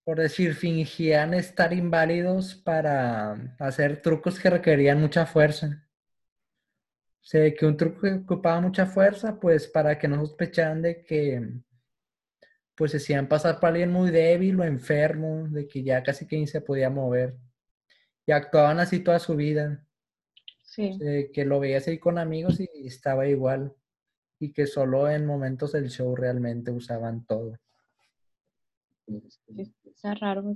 por 0.04 0.18
decir, 0.18 0.54
fingían 0.54 1.34
estar 1.34 1.72
inválidos 1.72 2.54
para 2.54 3.54
hacer 3.58 4.02
trucos 4.02 4.38
que 4.38 4.50
requerían 4.50 5.00
mucha 5.00 5.26
fuerza. 5.26 5.88
O 7.20 7.30
sea, 7.30 7.54
que 7.54 7.66
un 7.66 7.76
truco 7.76 8.00
que 8.00 8.12
ocupaba 8.14 8.60
mucha 8.60 8.86
fuerza, 8.86 9.38
pues 9.38 9.68
para 9.68 9.98
que 9.98 10.08
no 10.08 10.16
sospecharan 10.16 10.82
de 10.82 11.04
que 11.04 11.40
mm, 11.40 11.62
pues 12.74 12.92
se 12.92 12.96
hacían 12.98 13.28
pasar 13.28 13.60
por 13.60 13.70
alguien 13.70 13.90
muy 13.90 14.10
débil 14.10 14.58
o 14.60 14.64
enfermo, 14.64 15.48
de 15.48 15.66
que 15.66 15.82
ya 15.82 16.02
casi 16.02 16.26
que 16.26 16.36
ni 16.38 16.46
se 16.46 16.60
podía 16.60 16.88
mover. 16.88 17.36
Y 18.24 18.32
actuaban 18.32 18.78
así 18.80 19.00
toda 19.00 19.18
su 19.18 19.36
vida. 19.36 19.84
Sí. 20.78 20.96
que 21.34 21.44
lo 21.44 21.58
veías 21.58 21.88
ahí 21.88 21.98
con 21.98 22.18
amigos 22.18 22.60
y 22.60 22.86
estaba 22.86 23.26
igual 23.26 23.74
y 24.38 24.52
que 24.52 24.68
solo 24.68 25.10
en 25.10 25.26
momentos 25.26 25.72
del 25.72 25.90
show 25.90 26.14
realmente 26.14 26.70
usaban 26.70 27.24
todo. 27.26 27.58
está 29.84 30.14
raro. 30.14 30.54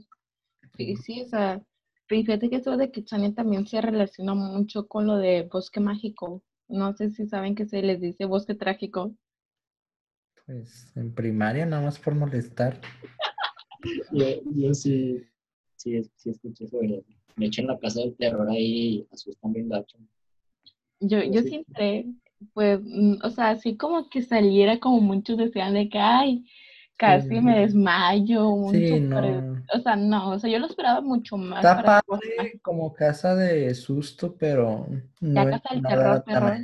Sí, 0.77 0.95
sí, 0.95 1.23
o 1.23 1.27
sea, 1.27 1.61
fíjate 2.07 2.49
que 2.49 2.57
eso 2.57 2.77
de 2.77 2.93
Kitsania 2.93 3.35
también 3.35 3.67
se 3.67 3.81
relaciona 3.81 4.35
mucho 4.35 4.87
con 4.87 5.09
lo 5.09 5.17
de 5.17 5.49
bosque 5.53 5.81
mágico. 5.81 6.45
No 6.69 6.95
sé 6.95 7.11
si 7.11 7.27
saben 7.27 7.57
que 7.57 7.67
se 7.67 7.83
les 7.83 8.01
dice 8.01 8.25
bosque 8.25 8.55
trágico. 8.55 9.17
Pues 10.47 10.97
en 10.97 11.13
primaria 11.13 11.67
nada 11.67 11.83
más 11.83 11.99
por 11.99 12.15
molestar. 12.15 12.81
yo, 14.13 14.73
sí, 14.73 15.27
sí, 15.75 16.01
sí 16.15 16.31
escuché 16.31 16.67
eso. 16.67 16.79
Me 17.37 17.47
echan 17.47 17.67
la 17.67 17.79
casa 17.79 18.01
del 18.01 18.17
terror 18.17 18.49
ahí 18.51 18.99
y 18.99 19.09
asustan 19.13 19.53
bien 19.53 19.69
gacho. 19.69 19.99
Yo, 21.01 21.23
yo 21.23 21.43
sí 21.43 21.57
entré, 21.57 22.07
pues, 22.55 22.81
mm, 22.83 23.17
o 23.23 23.31
sea, 23.31 23.51
así 23.51 23.77
como 23.77 24.09
que 24.09 24.23
saliera 24.23 24.79
como 24.79 25.01
muchos 25.01 25.37
decían 25.37 25.75
de 25.75 25.89
que, 25.89 25.99
ay, 25.99 26.45
casi 26.97 27.41
me 27.41 27.59
desmayo, 27.61 28.55
sí, 28.71 29.01
no. 29.01 29.63
o 29.75 29.81
sea, 29.81 29.97
no, 29.97 30.31
o 30.31 30.39
sea, 30.39 30.49
yo 30.49 30.59
lo 30.61 30.67
esperaba 30.67 31.01
mucho 31.01 31.37
más. 31.37 31.65
Está 31.65 31.83
padre 32.07 32.61
como 32.63 32.93
casa 32.93 33.35
de 33.35 33.75
susto, 33.75 34.37
pero 34.37 34.87
no 35.21 35.45
ya 35.45 35.51
casa 35.51 35.75
del 35.75 35.83
terror, 35.83 36.23
terror. 36.25 36.57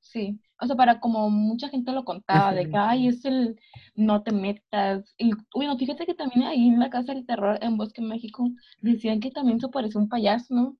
Sí, 0.00 0.40
o 0.58 0.66
sea, 0.66 0.76
para 0.76 1.00
como 1.00 1.28
mucha 1.30 1.68
gente 1.68 1.92
lo 1.92 2.04
contaba, 2.04 2.54
de 2.54 2.68
que, 2.68 2.76
ay, 2.76 3.08
es 3.08 3.24
el 3.24 3.60
no 3.94 4.22
te 4.22 4.32
metas. 4.32 5.14
Y, 5.18 5.32
bueno, 5.54 5.76
fíjate 5.76 6.06
que 6.06 6.14
también 6.14 6.44
ahí 6.44 6.68
en 6.68 6.78
la 6.78 6.90
Casa 6.90 7.12
del 7.12 7.26
Terror 7.26 7.58
en 7.60 7.76
Bosque, 7.76 8.00
México, 8.00 8.48
decían 8.80 9.20
que 9.20 9.30
también 9.30 9.60
se 9.60 9.68
parece 9.68 9.98
un 9.98 10.08
payaso, 10.08 10.54
¿no? 10.54 10.76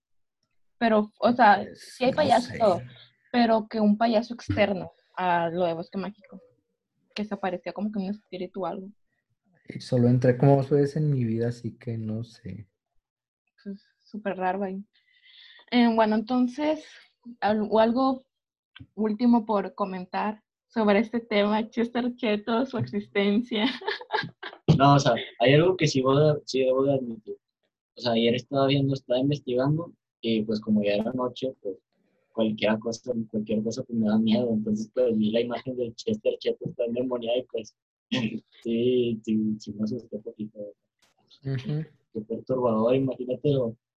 Pero, 0.79 1.13
o 1.19 1.33
sea, 1.33 1.63
pues, 1.63 1.95
sí 1.97 2.05
hay 2.05 2.13
payasos 2.13 2.57
todo, 2.59 2.81
pero 3.33 3.67
que 3.69 3.81
un 3.81 3.97
payaso 3.97 4.35
externo 4.35 4.91
a 5.17 5.49
lo 5.49 5.65
de 5.65 5.75
Bosque 5.75 5.99
Mágico, 5.99 6.41
que 7.15 7.25
se 7.25 7.37
parecía 7.37 7.73
como 7.73 7.91
que 7.91 7.99
un 7.99 8.07
espíritu 8.07 8.63
o 8.63 8.67
algo. 8.67 8.89
Solo 9.81 10.09
entré 10.09 10.37
como 10.39 10.57
dos 10.57 10.71
veces 10.71 10.97
en 10.97 11.11
mi 11.11 11.25
vida, 11.25 11.49
así 11.49 11.77
que 11.77 11.99
no 11.99 12.25
sé. 12.25 12.67
Es 13.65 13.83
súper 14.05 14.37
raro 14.37 14.63
ahí. 14.63 14.85
Eh, 15.71 15.93
bueno, 15.93 16.15
entonces, 16.15 16.85
algo 17.41 18.26
último 18.95 19.45
por 19.47 19.75
comentar 19.75 20.43
sobre 20.69 21.01
este 21.01 21.21
tema, 21.21 21.69
Chester 21.71 22.15
Cheto, 22.17 22.67
su 22.67 22.79
existencia. 22.79 23.67
No, 24.77 24.95
o 24.97 24.99
sea, 24.99 25.15
hay 25.41 25.55
algo 25.55 25.77
que 25.77 25.87
sí, 25.87 26.03
sí 26.45 26.61
debo 26.61 26.85
de 26.85 26.95
admitir. 26.95 27.37
O 27.97 28.01
sea, 28.01 28.13
ayer 28.13 28.35
estaba 28.35 28.67
viendo, 28.67 28.93
estaba 28.93 29.19
investigando 29.19 29.93
y 30.21 30.43
pues 30.43 30.61
como 30.61 30.83
ya 30.83 30.97
era 30.97 31.13
noche, 31.13 31.55
pues 31.63 31.77
cualquier 32.33 32.79
cosa, 32.79 33.13
cualquier 33.31 33.63
cosa 33.63 33.83
pues 33.85 33.99
me 33.99 34.09
da 34.09 34.19
miedo. 34.19 34.51
Entonces, 34.53 34.91
pues 34.93 35.17
vi 35.17 35.31
la 35.31 35.41
imagen 35.41 35.77
del 35.77 35.95
Chester 35.95 36.37
Cheto 36.39 36.69
está 36.69 36.85
endemoniado 36.85 37.39
y 37.39 37.43
pues 37.45 37.75
sí, 38.11 39.21
sí, 39.25 39.57
sí 39.59 39.73
me 39.73 39.85
asusté 39.85 40.17
un 40.17 40.23
poquito. 40.23 40.59
Qué 41.43 42.21
perturbador, 42.29 42.95
imagínate 42.95 43.51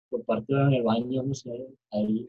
por 0.10 0.24
parte 0.26 0.54
en 0.54 0.74
el 0.74 0.84
baño, 0.84 1.24
no 1.24 1.34
sé, 1.34 1.68
ahí. 1.92 2.28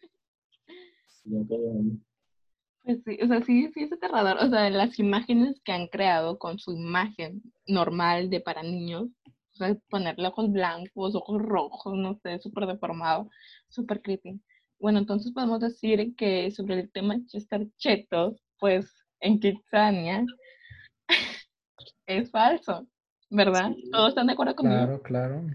Pues 2.89 3.03
sí, 3.05 3.19
o 3.23 3.27
sea, 3.27 3.45
sí, 3.45 3.71
sí 3.75 3.83
es 3.83 3.93
aterrador. 3.93 4.39
O 4.41 4.49
sea, 4.49 4.71
las 4.71 4.99
imágenes 4.99 5.61
que 5.63 5.73
han 5.73 5.89
creado 5.89 6.39
con 6.39 6.59
su 6.59 6.73
imagen 6.73 7.43
normal 7.67 8.31
de 8.31 8.41
para 8.41 8.63
niños, 8.63 9.11
o 9.27 9.57
sea, 9.57 9.77
ponerle 9.91 10.29
ojos 10.29 10.51
blancos, 10.51 11.15
ojos 11.15 11.43
rojos, 11.43 11.99
no 11.99 12.19
sé, 12.23 12.39
súper 12.39 12.65
deformado, 12.67 13.29
súper 13.69 14.01
creepy. 14.01 14.41
bueno, 14.81 15.01
entonces 15.01 15.33
podemos 15.33 15.61
decir 15.61 16.17
que 16.17 16.51
sobre 16.51 16.81
el 16.81 16.91
tema 16.91 17.19
Chester 17.27 17.69
Chetos, 17.77 18.43
pues 18.59 18.91
en 19.21 19.39
Kitsania 19.39 20.25
es 22.07 22.31
falso, 22.31 22.87
¿verdad? 23.29 23.71
Sí. 23.75 23.91
¿Todos 23.91 24.09
están 24.09 24.29
de 24.29 24.33
acuerdo 24.33 24.57
conmigo? 24.57 24.79
Claro, 24.79 25.03
claro. 25.03 25.47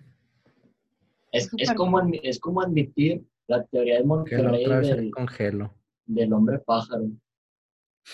Es, 1.32 1.50
es, 1.58 1.74
como, 1.74 2.00
es 2.22 2.40
como 2.40 2.62
admitir 2.62 3.26
la 3.48 3.66
teoría 3.66 3.96
de 3.96 4.02
Que 4.02 4.08
la 4.08 4.08
Monterrey 4.08 4.66
otra 4.66 4.78
vez 4.78 4.88
se 4.88 4.96
del, 4.98 5.10
congelo. 5.10 5.74
del 6.06 6.32
hombre 6.32 6.60
pájaro. 6.60 7.10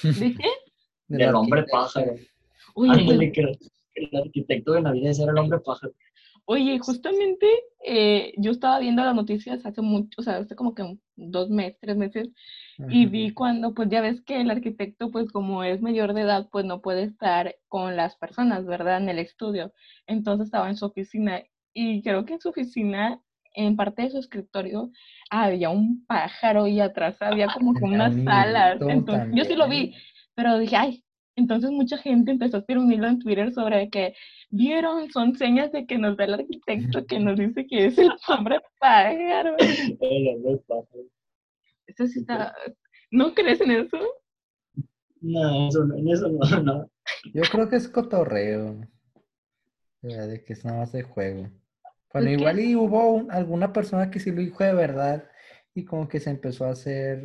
¿De 0.04 0.34
qué? 0.34 0.50
Del 1.08 1.20
Del 1.20 1.36
hombre 1.36 1.66
pájaro. 1.72 2.16
Oye, 2.76 2.92
Ándale, 2.92 3.32
que, 3.32 3.42
que 3.94 4.10
el 4.12 4.22
arquitecto 4.22 4.74
de 4.74 4.82
Navidad 4.82 5.14
era 5.20 5.32
el 5.32 5.38
hombre 5.40 5.60
pájaro. 5.60 5.94
Oye, 6.52 6.80
justamente 6.80 7.48
eh, 7.86 8.34
yo 8.38 8.50
estaba 8.50 8.80
viendo 8.80 9.04
las 9.04 9.14
noticias 9.14 9.64
hace 9.68 9.84
mucho, 9.84 10.20
o 10.20 10.24
sea, 10.24 10.38
hace 10.38 10.56
como 10.56 10.74
que 10.74 10.98
dos 11.16 11.50
meses, 11.52 11.78
tres 11.80 11.96
meses, 11.96 12.30
y 12.90 13.04
Ajá. 13.04 13.12
vi 13.12 13.34
cuando, 13.34 13.76
pues 13.76 13.88
ya 13.90 14.02
ves 14.02 14.22
que 14.22 14.42
el 14.42 14.50
arquitecto, 14.50 15.12
pues 15.12 15.32
como 15.32 15.64
es 15.64 15.80
mayor 15.80 16.14
de 16.14 16.22
edad, 16.22 16.50
pues 16.52 16.66
no 16.66 16.82
puede 16.82 17.04
estar 17.04 17.56
con 17.68 17.96
las 17.96 18.16
personas, 18.16 18.66
¿verdad? 18.66 18.98
En 18.98 19.10
el 19.10 19.20
estudio. 19.20 19.74
Entonces 20.08 20.46
estaba 20.46 20.70
en 20.70 20.78
su 20.78 20.86
oficina 20.86 21.44
y 21.72 22.02
creo 22.02 22.26
que 22.26 22.34
en 22.34 22.42
su 22.42 22.50
oficina, 22.50 23.22
en 23.54 23.76
parte 23.76 24.04
de 24.04 24.12
su 24.12 24.20
escritorio, 24.20 24.92
había 25.30 25.70
un 25.70 26.06
pájaro 26.06 26.68
y 26.68 26.80
atrás 26.80 27.18
había 27.22 27.48
como 27.54 27.74
que 27.74 27.84
unas 27.84 28.16
un 28.16 28.28
alas. 28.30 28.80
Entonces, 28.82 29.30
yo 29.34 29.44
sí 29.44 29.56
lo 29.56 29.68
vi, 29.68 29.96
pero 30.36 30.58
dije, 30.60 30.76
ay, 30.76 31.04
entonces 31.36 31.72
mucha 31.72 31.98
gente 31.98 32.32
empezó 32.32 32.58
a 32.58 32.60
hacer 32.60 32.78
un 32.78 32.92
hilo 32.92 33.08
en 33.08 33.20
Twitter 33.20 33.52
sobre 33.54 33.90
que 33.90 34.14
vieron, 34.50 35.10
son 35.12 35.36
señas 35.36 35.72
de 35.72 35.86
que 35.86 35.98
nos 35.98 36.18
da 36.18 36.26
el 36.26 36.34
arquitecto 36.34 37.06
que 37.06 37.20
nos 37.20 37.38
dice 37.40 37.66
que 37.66 37.86
es 37.86 37.98
el 37.98 38.12
hombre 38.28 38.60
pájaro. 38.80 39.56
Eso 41.88 42.08
sí 42.08 42.20
está, 42.20 42.54
¿no 43.10 43.34
crees 43.34 43.62
en 43.62 43.72
eso? 43.72 43.98
No, 45.22 45.68
eso 45.68 45.86
no, 45.86 45.98
en 45.98 46.08
eso 46.08 46.30
no, 46.30 46.40
no. 46.64 46.90
Yo 47.34 47.42
creo 47.52 47.68
que 47.68 47.78
es 47.78 47.88
cotorreo. 47.88 48.88
De 50.02 50.44
que 50.46 50.54
es 50.54 50.64
nada 50.64 50.80
más 50.80 50.92
de 50.94 51.04
juego. 51.04 51.50
Bueno, 52.14 52.30
igual 52.32 52.60
y 52.60 52.76
hubo 52.76 53.12
un- 53.14 53.32
alguna 53.32 53.72
persona 53.74 54.10
que 54.10 54.20
sí 54.20 54.32
lo 54.32 54.42
dijo 54.42 54.64
de 54.64 54.74
verdad 54.74 55.30
y 55.74 55.86
como 55.86 56.08
que 56.08 56.20
se 56.20 56.30
empezó 56.32 56.66
a 56.66 56.72
hacer 56.72 57.24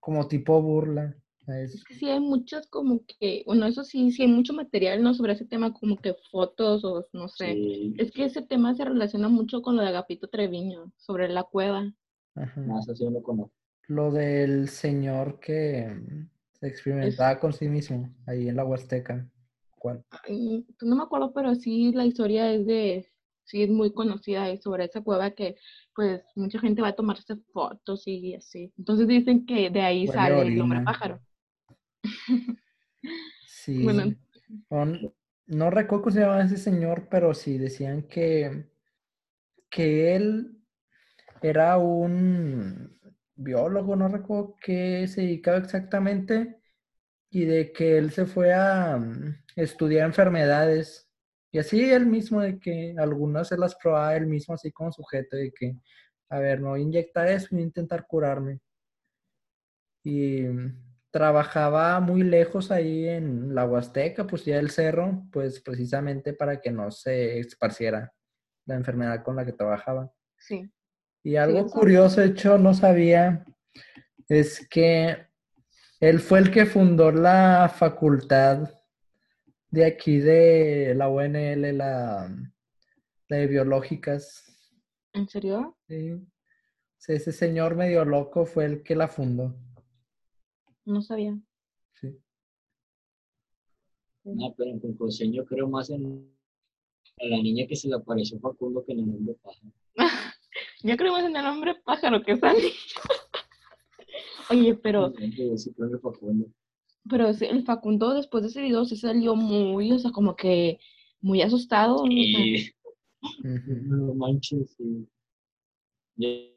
como 0.00 0.26
tipo 0.28 0.60
burla. 0.62 1.14
eso. 1.46 1.76
Es 1.76 1.84
que 1.84 1.94
sí 1.94 2.08
hay 2.08 2.20
muchos 2.20 2.66
como 2.68 3.00
que, 3.06 3.42
bueno, 3.46 3.66
eso 3.66 3.84
sí, 3.84 4.10
sí 4.12 4.22
hay 4.22 4.28
mucho 4.28 4.52
material, 4.52 5.02
¿no? 5.02 5.14
Sobre 5.14 5.32
ese 5.34 5.44
tema, 5.46 5.72
como 5.72 5.96
que 5.96 6.14
fotos 6.30 6.84
o 6.84 7.06
no 7.12 7.28
sé. 7.28 7.54
Sí, 7.54 7.94
Es 7.98 8.10
que 8.12 8.24
ese 8.24 8.42
tema 8.42 8.74
se 8.74 8.84
relaciona 8.84 9.28
mucho 9.28 9.60
con 9.62 9.76
lo 9.76 9.82
de 9.82 9.88
Agapito 9.88 10.28
Treviño, 10.28 10.92
sobre 10.96 11.28
la 11.28 11.42
cueva. 11.44 11.92
Ajá. 12.34 12.60
más 12.60 12.88
así 12.88 13.04
no 13.04 13.10
lo 13.10 13.22
conozco. 13.22 13.52
Lo 13.88 14.10
del 14.12 14.68
señor 14.68 15.40
que 15.40 15.86
mm, 15.88 16.28
se 16.52 16.66
experimentaba 16.68 17.38
con 17.40 17.52
sí 17.52 17.68
mismo 17.68 18.08
ahí 18.26 18.48
en 18.48 18.56
la 18.56 18.64
Huasteca. 18.64 19.28
¿Cuál? 19.78 20.04
Ay, 20.28 20.64
pues 20.78 20.88
no 20.88 20.96
me 20.96 21.02
acuerdo, 21.02 21.32
pero 21.32 21.54
sí 21.54 21.92
la 21.92 22.04
historia 22.04 22.52
es 22.52 22.66
de, 22.66 23.08
sí 23.48 23.62
es 23.64 23.70
muy 23.70 23.92
conocida 23.92 24.50
y 24.52 24.58
sobre 24.58 24.84
esa 24.86 25.02
cueva 25.02 25.32
que 25.32 25.56
pues 25.94 26.22
mucha 26.36 26.60
gente 26.60 26.82
va 26.82 26.88
a 26.88 26.96
tomarse 26.96 27.36
fotos 27.52 28.04
y 28.06 28.34
así. 28.36 28.72
Entonces 28.78 29.08
dicen 29.08 29.46
que 29.46 29.70
de 29.70 29.82
ahí 29.82 30.08
sale 30.08 30.48
el 30.48 30.60
hombre 30.60 30.80
pájaro. 30.82 31.20
Sí. 33.44 33.80
Bueno. 33.80 34.16
o 34.68 34.82
n- 34.84 35.12
no 35.46 35.70
recuerdo 35.70 36.02
cómo 36.04 36.14
se 36.14 36.20
llamaba 36.20 36.44
ese 36.44 36.56
señor, 36.58 37.08
pero 37.10 37.34
sí 37.34 37.58
decían 37.58 38.02
que, 38.02 38.66
que 39.70 40.16
él 40.16 40.58
era 41.42 41.78
un 41.78 42.98
biólogo, 43.36 43.96
no 43.96 44.08
recuerdo 44.08 44.56
qué 44.62 45.06
se 45.08 45.22
dedicaba 45.22 45.58
exactamente, 45.58 46.60
y 47.30 47.46
de 47.46 47.72
que 47.72 47.98
él 47.98 48.12
se 48.12 48.26
fue 48.26 48.54
a 48.54 48.98
mm, 48.98 49.36
estudiar 49.56 50.06
enfermedades. 50.06 51.07
Y 51.50 51.58
así 51.58 51.90
él 51.90 52.06
mismo, 52.06 52.40
de 52.40 52.58
que 52.58 52.94
algunas 52.98 53.48
se 53.48 53.56
las 53.56 53.74
probaba 53.74 54.16
él 54.16 54.26
mismo, 54.26 54.54
así 54.54 54.70
como 54.70 54.92
sujeto, 54.92 55.36
de 55.36 55.50
que, 55.52 55.76
a 56.28 56.38
ver, 56.38 56.60
me 56.60 56.68
voy 56.68 56.80
a 56.80 56.82
inyectar 56.82 57.28
eso 57.28 57.48
y 57.50 57.54
voy 57.56 57.62
a 57.62 57.66
intentar 57.66 58.06
curarme. 58.06 58.60
Y 60.04 60.42
mm, 60.42 60.88
trabajaba 61.10 61.98
muy 62.00 62.22
lejos 62.22 62.70
ahí 62.70 63.08
en 63.08 63.54
la 63.54 63.64
Huasteca, 63.64 64.26
pues 64.26 64.44
ya 64.44 64.58
el 64.58 64.70
cerro, 64.70 65.24
pues 65.32 65.60
precisamente 65.60 66.34
para 66.34 66.60
que 66.60 66.70
no 66.70 66.90
se 66.90 67.40
esparciera 67.40 68.12
la 68.66 68.74
enfermedad 68.74 69.22
con 69.22 69.36
la 69.36 69.44
que 69.44 69.52
trabajaba. 69.52 70.12
Sí. 70.36 70.70
Y 71.24 71.36
algo 71.36 71.66
curioso, 71.66 72.20
de 72.20 72.28
hecho, 72.28 72.58
no 72.58 72.74
sabía, 72.74 73.44
es 74.28 74.66
que 74.68 75.26
él 76.00 76.20
fue 76.20 76.38
el 76.38 76.50
que 76.50 76.66
fundó 76.66 77.10
la 77.10 77.72
facultad 77.74 78.70
de 79.70 79.84
aquí 79.84 80.18
de 80.18 80.94
la 80.96 81.08
UNL, 81.08 81.76
la, 81.76 82.34
la 83.28 83.36
de 83.36 83.46
biológicas. 83.46 84.44
¿En 85.12 85.28
serio? 85.28 85.76
Sí. 85.88 86.12
O 86.12 87.00
sea, 87.00 87.16
ese 87.16 87.32
señor 87.32 87.76
medio 87.76 88.04
loco 88.04 88.44
fue 88.44 88.64
el 88.64 88.82
que 88.82 88.96
la 88.96 89.08
fundó. 89.08 89.54
No 90.84 91.02
sabía. 91.02 91.38
Sí. 92.00 92.18
No, 94.24 94.54
pero 94.56 94.70
en 94.70 94.80
conclusión 94.80 95.32
yo 95.32 95.44
creo 95.44 95.68
más 95.68 95.90
en, 95.90 96.34
la 97.18 97.36
niña 97.36 97.66
que 97.66 97.76
se 97.76 97.88
le 97.88 97.96
apareció 97.96 98.38
Facundo 98.40 98.84
que 98.84 98.92
en 98.92 99.00
el 99.00 99.10
hombre 99.10 99.34
pájaro. 99.42 99.72
Yo 100.82 100.96
creo 100.96 101.12
más 101.12 101.24
en 101.24 101.36
el 101.36 101.46
hombre 101.46 101.74
pájaro 101.84 102.22
que 102.22 102.36
Sandy. 102.36 102.72
Oye, 104.50 104.74
pero, 104.76 105.12
sí 105.56 105.74
creo 105.74 105.88
en 105.88 106.00
Facundo. 106.00 106.46
Pero 107.08 107.28
el 107.28 107.64
Facundo 107.64 108.14
después 108.14 108.42
de 108.42 108.48
ese 108.50 108.62
video 108.62 108.84
se 108.84 108.96
salió 108.96 109.34
muy, 109.36 109.92
o 109.92 109.98
sea, 109.98 110.10
como 110.10 110.36
que 110.36 110.78
muy 111.20 111.42
asustado. 111.42 111.96
o 111.96 112.06
sea, 112.06 112.12
Y 112.12 112.72
no 113.86 114.14
manches, 114.14 114.74
sí. 114.76 115.08
Sí, 116.16 116.54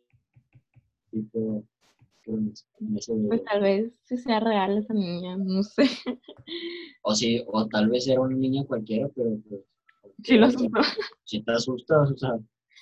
pero, 1.32 1.64
pues 2.26 2.66
tal 3.46 3.62
vez 3.62 3.92
sí 4.04 4.18
sea 4.18 4.40
real 4.40 4.78
esa 4.78 4.94
niña, 4.94 5.38
no 5.38 5.64
sé. 5.64 5.84
O 7.04 7.16
sí, 7.16 7.44
o 7.48 7.68
tal 7.68 7.90
vez 7.90 8.08
era 8.08 8.22
una 8.22 8.36
niña 8.36 8.64
cualquiera, 8.66 9.10
pero 9.16 9.38
pues. 9.50 9.62
Sí 10.24 10.38
lo 10.38 10.46
asustó. 10.48 10.82
Si 11.24 11.42
te 11.42 11.52
asustas, 11.52 12.12
o 12.12 12.18
sea, 12.18 12.34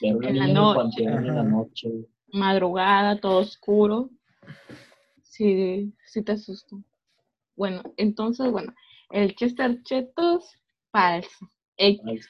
ver 0.01 0.15
una 0.15 0.29
En 0.29 0.37
la 0.37 0.45
niña 0.47 0.49
en 0.49 0.53
noche. 0.53 1.03
la 1.05 1.43
noche. 1.43 1.89
Madrugada, 2.33 3.19
todo 3.19 3.39
oscuro. 3.39 4.09
Sí, 5.23 5.93
sí 6.05 6.21
te 6.21 6.33
asusta. 6.33 6.75
Bueno, 7.60 7.84
entonces, 7.98 8.49
bueno, 8.49 8.73
el 9.10 9.36
Chester 9.36 9.84
Chetos, 9.84 10.49
falso. 10.94 11.49
X. 11.76 12.30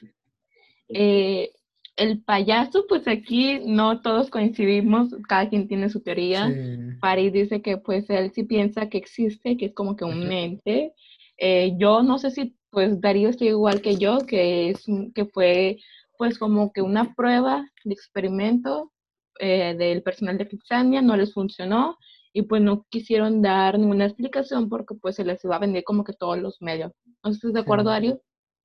Eh, 0.88 1.52
el 1.96 2.20
payaso, 2.24 2.84
pues 2.88 3.06
aquí 3.06 3.60
no 3.64 4.00
todos 4.00 4.28
coincidimos, 4.28 5.14
cada 5.28 5.48
quien 5.48 5.68
tiene 5.68 5.88
su 5.88 6.00
teoría. 6.00 6.48
Sí. 6.48 6.98
Paris 7.00 7.32
dice 7.32 7.62
que 7.62 7.76
pues 7.76 8.10
él 8.10 8.32
sí 8.34 8.42
piensa 8.42 8.88
que 8.88 8.98
existe, 8.98 9.56
que 9.56 9.66
es 9.66 9.74
como 9.74 9.94
que 9.94 10.04
un 10.04 10.32
ente. 10.32 10.94
Eh, 11.36 11.74
yo 11.78 12.02
no 12.02 12.18
sé 12.18 12.32
si 12.32 12.56
pues 12.70 13.00
Darío 13.00 13.28
está 13.28 13.44
igual 13.44 13.82
que 13.82 13.98
yo, 13.98 14.18
que 14.26 14.70
es 14.70 14.84
que 15.14 15.26
fue 15.26 15.78
pues 16.18 16.38
como 16.40 16.72
que 16.72 16.82
una 16.82 17.14
prueba 17.14 17.70
de 17.84 17.94
experimento 17.94 18.90
eh, 19.38 19.76
del 19.78 20.02
personal 20.02 20.38
de 20.38 20.48
Kitsania, 20.48 21.02
no 21.02 21.16
les 21.16 21.32
funcionó 21.32 21.98
y 22.32 22.42
pues 22.42 22.62
no 22.62 22.86
quisieron 22.88 23.42
dar 23.42 23.78
ninguna 23.78 24.06
explicación 24.06 24.68
porque 24.68 24.94
pues 24.94 25.16
se 25.16 25.24
les 25.24 25.44
iba 25.44 25.56
a 25.56 25.60
vender 25.60 25.84
como 25.84 26.04
que 26.04 26.12
todos 26.12 26.38
los 26.38 26.60
medios. 26.62 26.92
¿No 27.24 27.30
estás 27.30 27.52
de 27.52 27.60
acuerdo, 27.60 27.92
Sí. 28.00 28.14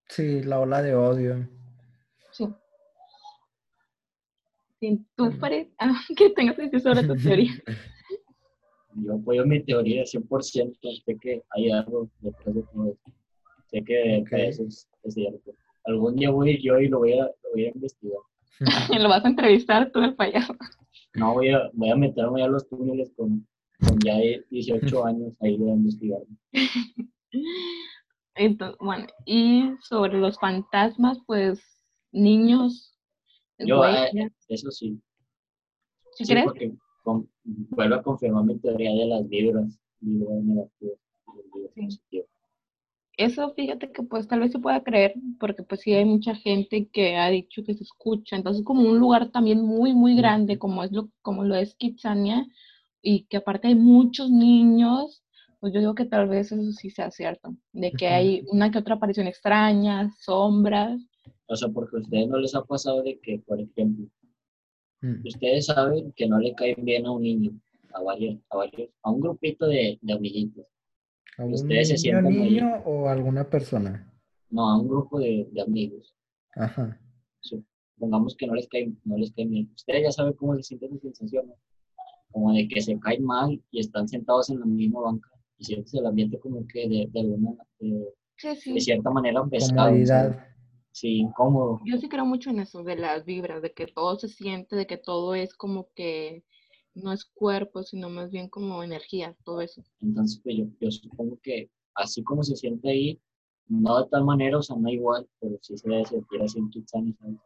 Sí, 0.08 0.44
la 0.44 0.60
ola 0.60 0.84
de 0.84 0.96
odio. 0.96 1.50
Sí. 2.32 2.48
Sí, 4.80 5.06
tú. 5.16 5.32
Farid, 5.32 5.70
ah, 5.80 6.00
¿qué 6.16 6.30
tengas 6.30 6.56
que 6.56 6.64
decir 6.64 6.82
sobre 6.82 7.04
tu 7.08 7.16
teoría? 7.16 7.52
Yo 8.98 9.16
apoyo 9.16 9.46
mi 9.46 9.62
teoría 9.64 10.04
100%. 10.04 11.04
Sé 11.06 11.18
que 11.20 11.42
hay 11.50 11.72
algo 11.72 12.08
detrás 12.22 12.56
de 12.56 12.64
todo 12.64 12.92
esto. 12.92 13.12
Sé 13.72 13.84
que 13.84 14.24
eso 14.48 14.64
es, 14.64 14.88
es 15.04 15.14
cierto. 15.14 15.52
Algún 15.86 16.16
día 16.16 16.30
voy 16.30 16.50
a 16.50 16.54
ir 16.54 16.62
yo 16.62 16.80
y 16.80 16.88
lo 16.88 17.00
voy 17.00 17.14
a, 17.14 17.26
lo 17.26 17.52
voy 17.54 17.66
a 17.66 17.72
investigar. 17.72 18.20
Lo 19.00 19.10
vas 19.10 19.26
a 19.26 19.28
entrevistar 19.28 19.92
tú, 19.92 20.00
el 20.00 20.16
payaso. 20.16 20.56
No, 21.14 21.34
voy 21.34 21.50
a, 21.50 21.70
voy 21.74 21.90
a 21.90 21.96
meterme 21.98 22.42
a 22.42 22.48
los 22.48 22.70
túneles 22.70 23.12
con, 23.18 23.46
con 23.80 24.00
ya 24.00 24.16
18 24.50 25.06
años. 25.06 25.34
Ahí 25.42 25.58
voy 25.58 25.72
a 25.72 25.74
investigar. 25.74 26.20
Entonces, 28.36 28.78
bueno, 28.80 29.08
y 29.26 29.72
sobre 29.82 30.18
los 30.18 30.38
fantasmas, 30.40 31.20
pues 31.26 31.62
niños, 32.12 32.92
Yo, 33.60 33.86
eh, 33.86 34.30
Eso 34.50 34.70
sí. 34.72 35.00
¿sí 36.16 36.26
Sí, 36.26 36.32
crees? 36.34 36.46
porque 36.46 36.74
con- 37.04 37.30
vuelvo 37.44 37.96
a 37.96 38.04
confirmar 38.04 38.44
mi 38.44 38.58
teoría 38.60 38.92
de 38.92 39.06
las 39.06 39.28
vibras. 39.30 39.80
Negativas. 40.02 41.00
Sí. 42.10 42.22
eso 43.18 43.54
fíjate 43.54 43.92
que 43.92 44.04
pues 44.04 44.28
tal 44.28 44.42
vez 44.42 44.52
se 44.52 44.60
pueda 44.60 44.84
creer, 44.84 45.14
porque 45.40 45.64
pues 45.64 45.82
sí 45.82 45.94
hay 45.94 46.04
mucha 46.06 46.36
gente 46.36 46.90
que 46.92 47.16
ha 47.16 47.30
dicho 47.30 47.64
que 47.66 47.74
se 47.74 47.84
escucha, 47.84 48.36
entonces 48.36 48.64
como 48.66 48.82
un 48.90 49.00
lugar 49.00 49.32
también 49.32 49.62
muy, 49.62 49.94
muy 49.94 50.16
grande, 50.18 50.60
como 50.60 50.84
es 50.84 50.92
lo, 50.92 51.10
como 51.22 51.44
lo 51.46 51.56
es 51.56 51.76
Kitsania, 51.76 52.46
y 53.06 53.26
que 53.26 53.38
aparte 53.38 53.68
hay 53.68 53.76
muchos 53.76 54.32
niños, 54.32 55.24
pues 55.60 55.72
yo 55.72 55.80
digo 55.80 55.94
que 55.94 56.06
tal 56.06 56.28
vez 56.28 56.52
eso 56.52 56.72
sí 56.72 56.90
sea 56.90 57.12
cierto, 57.12 57.56
de 57.72 57.92
que 57.92 58.08
hay 58.08 58.44
una 58.48 58.72
que 58.72 58.80
otra 58.80 58.96
aparición 58.96 59.28
extraña, 59.28 60.12
sombras. 60.20 61.00
O 61.46 61.56
sea, 61.56 61.70
porque 61.70 61.98
a 61.98 62.00
ustedes 62.00 62.28
no 62.28 62.40
les 62.40 62.56
ha 62.56 62.64
pasado 62.64 63.04
de 63.04 63.20
que, 63.20 63.38
por 63.46 63.62
ejemplo, 63.62 64.08
mm. 65.02 65.22
ustedes 65.24 65.68
saben 65.68 66.12
que 66.16 66.28
no 66.28 66.40
le 66.40 66.56
caen 66.56 66.84
bien 66.84 67.06
a 67.06 67.12
un 67.12 67.22
niño, 67.22 67.52
a 67.94 68.02
varios, 68.02 68.40
a 68.50 68.58
varios, 68.58 68.90
a 69.04 69.12
un 69.12 69.22
grupito 69.22 69.68
de, 69.68 70.00
de 70.02 70.14
amiguitos 70.14 70.66
¿A 71.38 71.46
¿Ustedes 71.46 71.90
se 71.90 71.98
sienten 71.98 72.42
niño 72.42 72.82
o 72.86 73.08
alguna 73.08 73.48
persona? 73.48 74.12
No, 74.50 74.68
a 74.68 74.80
un 74.80 74.88
grupo 74.88 75.20
de, 75.20 75.48
de 75.52 75.62
amigos. 75.62 76.16
Ajá. 76.56 77.00
Supongamos 77.42 78.36
que 78.36 78.48
no 78.48 78.56
les 78.56 78.68
cae, 78.68 78.92
no 79.04 79.18
les 79.18 79.32
cae 79.32 79.46
bien. 79.46 79.70
Ustedes 79.76 80.04
ya 80.04 80.12
saben 80.12 80.34
cómo 80.34 80.56
se 80.56 80.64
siente 80.64 80.88
esa 80.88 80.98
sensación, 80.98 81.50
¿no? 81.50 81.56
Como 82.36 82.52
de 82.52 82.68
que 82.68 82.82
se 82.82 83.00
caen 83.00 83.24
mal 83.24 83.64
y 83.72 83.80
están 83.80 84.10
sentados 84.10 84.50
en 84.50 84.60
la 84.60 84.66
misma 84.66 85.00
banca 85.00 85.30
y 85.58 85.64
sientes 85.64 85.94
el 85.94 86.06
ambiente 86.06 86.38
como 86.38 86.68
que 86.68 86.90
de, 86.90 87.08
de 87.10 87.20
alguna, 87.22 87.52
de, 87.80 88.14
de 88.74 88.82
cierta 88.82 89.10
manera 89.10 89.42
pesado. 89.46 89.96
Sí, 90.92 91.20
incómodo. 91.20 91.80
Yo 91.86 91.98
sí 91.98 92.10
creo 92.10 92.26
mucho 92.26 92.50
en 92.50 92.60
eso, 92.60 92.84
de 92.84 92.98
las 92.98 93.24
vibras, 93.24 93.62
de 93.62 93.72
que 93.72 93.88
todo 93.88 94.20
se 94.20 94.28
siente, 94.28 94.76
de 94.76 94.86
que 94.86 94.98
todo 94.98 95.34
es 95.34 95.54
como 95.54 95.88
que 95.96 96.44
no 96.94 97.14
es 97.14 97.24
cuerpo, 97.24 97.84
sino 97.84 98.10
más 98.10 98.32
bien 98.32 98.50
como 98.50 98.84
energía, 98.84 99.34
todo 99.46 99.62
eso. 99.62 99.82
Entonces, 100.02 100.42
pues 100.44 100.58
yo, 100.58 100.66
yo 100.82 100.92
supongo 100.92 101.40
que 101.42 101.70
así 101.94 102.22
como 102.22 102.44
se 102.44 102.58
siente 102.58 102.90
ahí, 102.90 103.22
no 103.70 104.04
de 104.04 104.10
tal 104.10 104.26
manera, 104.26 104.58
o 104.58 104.62
sea, 104.62 104.76
no 104.76 104.90
igual, 104.90 105.26
pero 105.40 105.58
sí 105.62 105.78
se 105.78 105.90
debe 105.90 106.04
sentir 106.04 106.42
así 106.42 106.60
en 106.60 106.70
Kitsani, 106.70 107.14
¿sabes? 107.14 107.38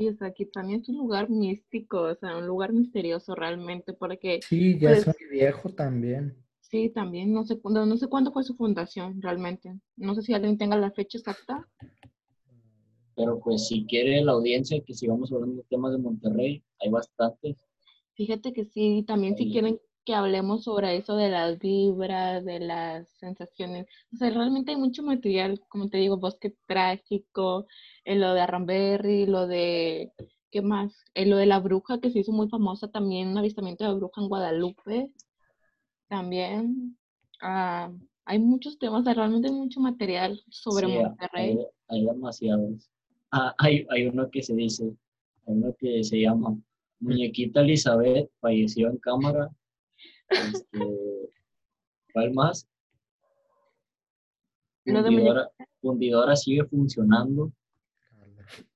Sí, 0.00 0.08
o 0.08 0.14
sea, 0.14 0.32
Kitsani 0.32 0.76
es 0.76 0.88
un 0.88 0.96
lugar 0.96 1.28
místico, 1.28 2.00
o 2.00 2.14
sea, 2.14 2.38
un 2.38 2.46
lugar 2.46 2.72
misterioso 2.72 3.34
realmente, 3.34 3.92
porque... 3.92 4.40
Sí, 4.42 4.78
ya 4.78 4.92
es 4.92 5.04
pues 5.04 5.14
muy 5.20 5.38
viejo 5.38 5.68
también. 5.74 6.34
Sí, 6.58 6.88
también, 6.88 7.34
no 7.34 7.44
sé, 7.44 7.60
no 7.62 7.96
sé 7.98 8.06
cuándo 8.06 8.32
fue 8.32 8.42
su 8.42 8.56
fundación 8.56 9.20
realmente. 9.20 9.78
No 9.96 10.14
sé 10.14 10.22
si 10.22 10.32
alguien 10.32 10.56
tenga 10.56 10.78
la 10.78 10.90
fecha 10.90 11.18
exacta. 11.18 11.68
Pero 13.14 13.40
pues 13.40 13.68
si 13.68 13.84
quiere 13.84 14.24
la 14.24 14.32
audiencia 14.32 14.82
que 14.82 14.94
sigamos 14.94 15.30
hablando 15.32 15.56
de 15.56 15.68
temas 15.68 15.92
de 15.92 15.98
Monterrey, 15.98 16.64
hay 16.78 16.88
bastantes. 16.88 17.58
Fíjate 18.14 18.54
que 18.54 18.64
sí, 18.64 19.04
también 19.06 19.36
si 19.36 19.52
quieren 19.52 19.78
que 20.04 20.14
hablemos 20.14 20.64
sobre 20.64 20.96
eso 20.96 21.16
de 21.16 21.28
las 21.28 21.58
vibras, 21.58 22.44
de 22.44 22.60
las 22.60 23.08
sensaciones. 23.18 23.86
O 24.12 24.16
sea, 24.16 24.30
realmente 24.30 24.72
hay 24.72 24.78
mucho 24.78 25.02
material, 25.02 25.60
como 25.68 25.88
te 25.88 25.98
digo, 25.98 26.16
Bosque 26.16 26.54
Trágico, 26.66 27.66
eh, 28.04 28.16
lo 28.16 28.34
de 28.34 28.40
Arramberry, 28.40 29.26
lo 29.26 29.46
de, 29.46 30.12
¿qué 30.50 30.62
más? 30.62 31.04
Eh, 31.14 31.26
lo 31.26 31.36
de 31.36 31.46
la 31.46 31.60
bruja, 31.60 32.00
que 32.00 32.10
se 32.10 32.20
hizo 32.20 32.32
muy 32.32 32.48
famosa 32.48 32.90
también, 32.90 33.28
un 33.28 33.38
avistamiento 33.38 33.84
de 33.84 33.94
bruja 33.94 34.20
en 34.20 34.28
Guadalupe. 34.28 35.10
También. 36.08 36.96
Ah, 37.40 37.92
hay 38.24 38.38
muchos 38.38 38.78
temas, 38.78 39.04
realmente 39.04 39.48
hay 39.48 39.54
mucho 39.54 39.80
material 39.80 40.40
sobre 40.48 40.88
Monterrey. 40.88 41.58
Hay, 41.58 41.66
hay 41.88 42.04
demasiados. 42.04 42.90
Ah, 43.32 43.54
hay, 43.58 43.86
hay 43.90 44.06
uno 44.06 44.28
que 44.30 44.42
se 44.42 44.54
dice, 44.54 44.84
hay 45.46 45.54
uno 45.54 45.74
que 45.78 46.02
se 46.02 46.20
llama 46.20 46.56
Muñequita 47.00 47.60
Elizabeth, 47.60 48.30
falleció 48.40 48.88
en 48.88 48.98
cámara. 48.98 49.50
Este, 50.30 50.78
¿Cuál 52.12 52.32
más? 52.32 52.66
Fundidora, 54.84 55.50
fundidora 55.80 56.36
sigue 56.36 56.64
funcionando. 56.64 57.52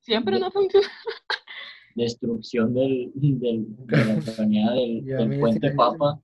Siempre 0.01 0.39
no 0.39 0.51
funciona. 0.51 0.89
Destrucción 1.94 2.74
del, 2.74 3.12
del, 3.14 3.64
de 3.86 3.97
la 3.97 4.72
del, 4.74 5.05
del 5.05 5.40
puente 5.40 5.70
Papa. 5.72 6.20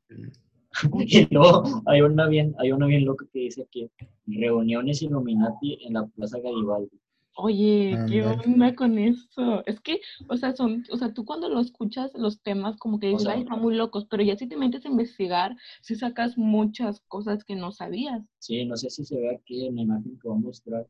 y 1.01 1.27
luego 1.35 1.82
hay 1.86 2.01
una 2.01 2.27
bien, 2.28 2.55
hay 2.59 2.73
una 2.73 2.86
bien 2.86 3.05
loca 3.05 3.27
que 3.32 3.40
dice 3.40 3.66
que 3.70 3.90
reuniones 4.27 5.02
Illuminati 5.02 5.78
en 5.85 5.94
la 5.94 6.07
Plaza 6.07 6.39
Garibaldi. 6.39 7.01
Oye, 7.36 7.97
¿qué 8.09 8.23
onda 8.23 8.74
con 8.74 8.98
eso? 8.98 9.65
Es 9.66 9.81
que, 9.81 10.01
o 10.28 10.36
sea, 10.36 10.55
son, 10.55 10.85
o 10.90 10.97
sea, 10.97 11.15
tú 11.15 11.24
cuando 11.24 11.48
lo 11.48 11.61
escuchas, 11.61 12.11
los 12.15 12.43
temas 12.43 12.77
como 12.77 12.98
que 12.98 13.09
dices, 13.09 13.27
ay, 13.28 13.43
están 13.43 13.61
muy 13.61 13.77
locos, 13.77 14.07
pero 14.11 14.23
ya 14.23 14.36
si 14.36 14.48
te 14.48 14.57
metes 14.57 14.85
a 14.85 14.89
investigar, 14.89 15.57
si 15.81 15.94
sacas 15.94 16.36
muchas 16.36 17.01
cosas 17.09 17.44
que 17.44 17.55
no 17.55 17.73
sabías. 17.73 18.23
Sí, 18.39 18.65
no 18.65 18.77
sé 18.77 18.90
si 18.90 19.05
se 19.05 19.19
ve 19.19 19.36
aquí 19.36 19.66
en 19.66 19.77
la 19.77 19.82
imagen 19.82 20.19
que 20.19 20.28
voy 20.28 20.39
a 20.39 20.40
mostrar. 20.40 20.89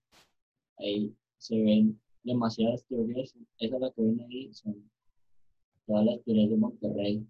Ahí 0.79 1.15
se 1.39 1.61
ven 1.63 2.01
demasiadas 2.25 2.85
teorías. 2.87 3.35
Esa 3.59 3.77
es 3.77 3.81
la 3.81 3.91
que 3.91 4.03
ven 4.03 4.21
ahí, 4.21 4.53
son 4.53 4.91
todas 5.87 6.05
las 6.07 6.25
teorías 6.25 6.51
de 6.51 6.57
Monterrey. 6.57 7.27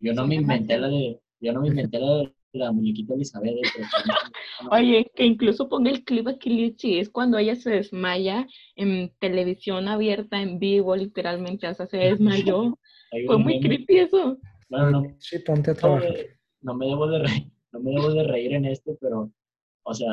Yo 0.00 0.14
no 0.14 0.26
me 0.26 0.36
inventé 0.36 0.78
la 0.78 0.88
de, 0.88 1.20
yo 1.40 1.52
no 1.52 1.60
me 1.60 1.68
inventé 1.68 1.98
la 1.98 2.14
de 2.14 2.34
la 2.52 2.72
muñequita 2.72 3.14
Elizabeth. 3.14 3.56
Oye, 4.70 5.10
que 5.14 5.24
incluso 5.24 5.68
ponga 5.68 5.90
el 5.90 6.04
clip 6.04 6.28
aquí, 6.28 6.50
Lichi, 6.50 6.98
es 6.98 7.08
cuando 7.08 7.38
ella 7.38 7.56
se 7.56 7.70
desmaya 7.70 8.46
en 8.76 9.12
televisión 9.18 9.88
abierta, 9.88 10.40
en 10.40 10.58
vivo, 10.58 10.94
literalmente, 10.94 11.66
o 11.68 11.74
sea, 11.74 11.86
se 11.86 11.96
desmayó. 11.96 12.78
Fue 13.26 13.38
muy 13.38 13.60
creepy 13.60 13.98
eso. 13.98 14.38
Bueno, 14.68 14.90
no, 14.90 15.16
sí, 15.18 15.38
ponte 15.40 15.72
a 15.72 15.74
trabajar. 15.74 16.14
No, 16.62 16.74
me 16.74 16.86
debo 16.86 17.06
de 17.08 17.18
reír, 17.18 17.52
no 17.72 17.80
me 17.80 17.90
debo 17.90 18.10
de 18.12 18.24
reír 18.24 18.52
en 18.54 18.64
esto, 18.66 18.96
pero, 19.00 19.30
o 19.82 19.94
sea, 19.94 20.08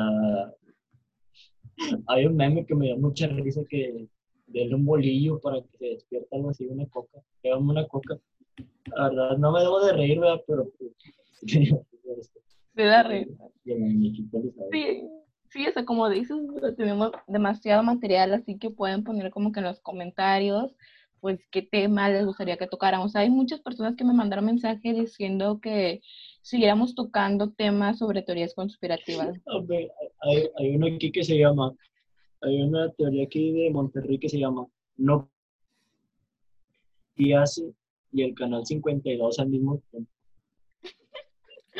hay 2.08 2.26
un 2.26 2.36
meme 2.36 2.66
que 2.66 2.74
me 2.74 2.86
dio 2.86 2.98
mucha 2.98 3.26
risa 3.28 3.62
que 3.68 4.08
denle 4.46 4.74
un 4.74 4.84
bolillo 4.84 5.40
para 5.40 5.62
que 5.62 5.78
se 5.78 5.84
despierta 5.86 6.36
algo 6.36 6.50
así, 6.50 6.66
una 6.66 6.86
coca, 6.86 7.20
dame 7.42 7.70
una 7.70 7.86
coca. 7.86 8.18
La 8.86 9.08
verdad, 9.08 9.38
no 9.38 9.52
me 9.52 9.60
debo 9.60 9.84
de 9.84 9.92
reír, 9.92 10.18
¿verdad? 10.18 10.42
Pero 10.46 10.70
Se 12.74 12.82
da 12.82 13.02
risa. 13.02 13.44
Sí, 13.64 15.02
sí, 15.48 15.66
o 15.66 15.72
sea, 15.72 15.84
como 15.84 16.08
dices, 16.08 16.36
tenemos 16.76 17.12
demasiado 17.26 17.82
material, 17.82 18.34
así 18.34 18.58
que 18.58 18.70
pueden 18.70 19.04
poner 19.04 19.30
como 19.30 19.52
que 19.52 19.60
en 19.60 19.66
los 19.66 19.80
comentarios, 19.80 20.74
pues, 21.20 21.40
qué 21.50 21.62
tema 21.62 22.08
les 22.08 22.24
gustaría 22.24 22.56
que 22.56 22.66
tocáramos. 22.66 23.16
Hay 23.16 23.30
muchas 23.30 23.60
personas 23.60 23.96
que 23.96 24.04
me 24.04 24.14
mandaron 24.14 24.46
mensaje 24.46 24.94
diciendo 24.94 25.60
que 25.60 26.00
siguiéramos 26.42 26.94
tocando 26.94 27.50
temas 27.50 27.98
sobre 27.98 28.22
teorías 28.22 28.54
conspirativas. 28.54 29.38
hay, 30.20 30.48
hay 30.56 30.76
uno 30.76 30.86
aquí 30.86 31.12
que 31.12 31.24
se 31.24 31.38
llama, 31.38 31.74
hay 32.40 32.62
una 32.62 32.90
teoría 32.92 33.24
aquí 33.24 33.52
de 33.52 33.70
Monterrey 33.70 34.18
que 34.18 34.28
se 34.28 34.38
llama 34.38 34.66
No 34.96 35.30
y 37.20 37.34
hace 37.34 37.74
y 38.12 38.22
el 38.22 38.34
canal 38.34 38.66
52 38.66 39.38
al 39.38 39.48
mismo 39.48 39.82
tiempo. 39.90 40.10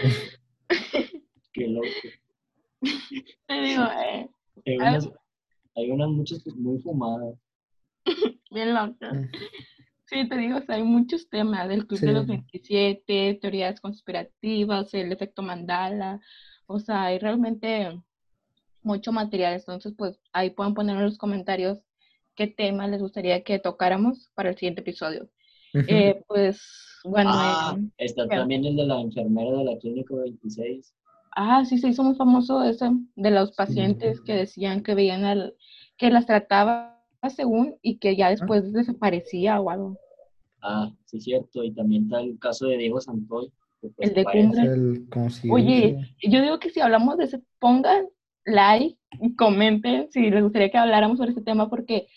Qué 1.52 1.66
loco. 1.66 1.86
Te 3.47 3.60
digo, 3.60 3.85
eh. 3.85 4.28
Hay 4.66 4.77
unas, 4.77 5.10
hay 5.77 5.90
unas 5.90 6.09
muchas 6.10 6.47
muy 6.56 6.81
fumadas. 6.81 7.35
Bien 8.51 8.74
locas. 8.74 9.14
Mm. 9.14 9.24
Sí, 10.06 10.28
te 10.28 10.36
digo, 10.36 10.59
hay 10.66 10.82
muchos 10.82 11.28
temas 11.28 11.68
del 11.68 11.86
Club 11.86 12.01
de 12.01 12.12
los 12.12 12.27
27, 12.27 13.39
teorías 13.40 13.81
conspirativas, 13.81 14.93
el 14.93 15.12
efecto 15.12 15.40
Mandala, 15.40 16.20
o 16.66 16.81
sea, 16.81 17.05
hay 17.05 17.20
realmente 17.20 17.97
mucho 18.82 19.12
material, 19.12 19.55
entonces 19.55 19.94
pues 19.97 20.18
ahí 20.32 20.51
pueden 20.51 20.74
poner 20.74 20.97
en 20.97 21.05
los 21.05 21.16
comentarios 21.16 21.78
qué 22.35 22.48
tema 22.48 22.89
les 22.89 23.01
gustaría 23.01 23.44
que 23.44 23.60
tocáramos 23.60 24.31
para 24.35 24.51
el 24.51 24.56
siguiente 24.56 24.81
episodio. 24.81 25.31
Eh, 25.74 26.22
pues 26.28 26.60
bueno. 27.05 27.30
Ah, 27.32 27.78
está 27.98 28.26
también 28.28 28.64
el 28.64 28.76
de 28.76 28.84
la 28.84 29.01
enfermera 29.01 29.59
de 29.59 29.64
la 29.64 29.78
clínica 29.78 30.14
26. 30.14 30.94
Ah, 31.36 31.64
sí, 31.64 31.78
se 31.78 31.88
hizo 31.88 32.02
muy 32.02 32.16
famoso 32.16 32.62
ese, 32.64 32.90
de 33.14 33.30
los 33.30 33.52
pacientes 33.52 34.20
que 34.20 34.34
decían 34.34 34.82
que 34.82 34.94
veían 34.94 35.24
al, 35.24 35.55
que 35.97 36.10
las 36.10 36.26
trataba 36.26 37.01
según 37.28 37.76
y 37.82 37.98
que 37.98 38.16
ya 38.16 38.26
ah. 38.26 38.30
después 38.30 38.72
desaparecía 38.72 39.60
o 39.60 39.70
algo. 39.70 39.97
Ah, 40.62 40.90
sí, 41.05 41.20
cierto. 41.20 41.62
Y 41.62 41.72
también 41.72 42.05
está 42.05 42.20
el 42.20 42.38
caso 42.38 42.66
de 42.66 42.78
Diego 42.78 43.01
Santoy. 43.01 43.52
Pues 43.80 44.10
el 44.10 44.14
de 44.14 44.24
Cumbre. 44.24 45.51
Oye, 45.51 46.14
yo 46.22 46.42
digo 46.42 46.59
que 46.59 46.70
si 46.70 46.80
hablamos 46.80 47.16
de 47.16 47.24
ese, 47.24 47.42
pongan 47.59 48.06
like 48.44 48.98
y 49.20 49.34
comenten 49.36 50.10
si 50.10 50.30
les 50.30 50.42
gustaría 50.42 50.70
que 50.70 50.78
habláramos 50.78 51.18
sobre 51.18 51.30
ese 51.30 51.42
tema, 51.42 51.70
porque 51.70 52.09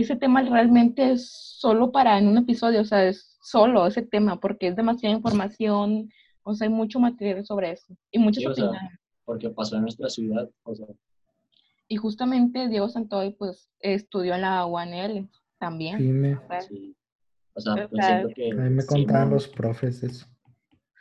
ese 0.00 0.16
tema 0.16 0.42
realmente 0.42 1.12
es 1.12 1.28
solo 1.30 1.92
para 1.92 2.18
en 2.18 2.28
un 2.28 2.38
episodio, 2.38 2.80
o 2.80 2.84
sea, 2.84 3.04
es 3.06 3.38
solo 3.42 3.86
ese 3.86 4.02
tema, 4.02 4.40
porque 4.40 4.68
es 4.68 4.76
demasiada 4.76 5.14
información, 5.14 6.10
o 6.42 6.54
sea, 6.54 6.66
hay 6.68 6.72
mucho 6.72 7.00
material 7.00 7.44
sobre 7.44 7.72
eso 7.72 7.96
y 8.10 8.18
muchas 8.18 8.46
opiniones. 8.46 8.98
porque 9.24 9.50
pasó 9.50 9.76
en 9.76 9.82
nuestra 9.82 10.08
ciudad, 10.08 10.48
o 10.62 10.74
sea. 10.74 10.86
Y 11.88 11.96
justamente 11.96 12.68
Diego 12.68 12.88
Santoy, 12.88 13.32
pues, 13.32 13.70
estudió 13.80 14.34
en 14.34 14.42
la 14.42 14.66
UNL 14.66 15.28
también. 15.58 15.98
Sí, 15.98 16.08
me... 16.08 16.38
Sí. 16.68 16.96
O 17.54 17.60
sea, 17.60 17.88
pues 17.88 18.04
siento 18.04 18.28
que... 18.34 18.44
Ahí 18.44 18.70
me 18.70 18.84
contaban 18.84 19.30
los 19.30 19.48
profes 19.48 20.02
eso. 20.02 20.26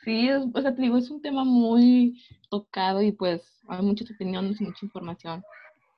Sí, 0.03 0.29
o 0.31 0.61
sea, 0.61 0.75
te 0.75 0.83
digo, 0.83 0.97
es 0.97 1.09
un 1.09 1.21
tema 1.21 1.43
muy 1.43 2.21
tocado 2.49 3.01
y 3.01 3.11
pues 3.11 3.59
hay 3.67 3.81
muchas 3.81 4.11
opiniones 4.11 4.61
y 4.61 4.65
mucha 4.65 4.85
información. 4.85 5.43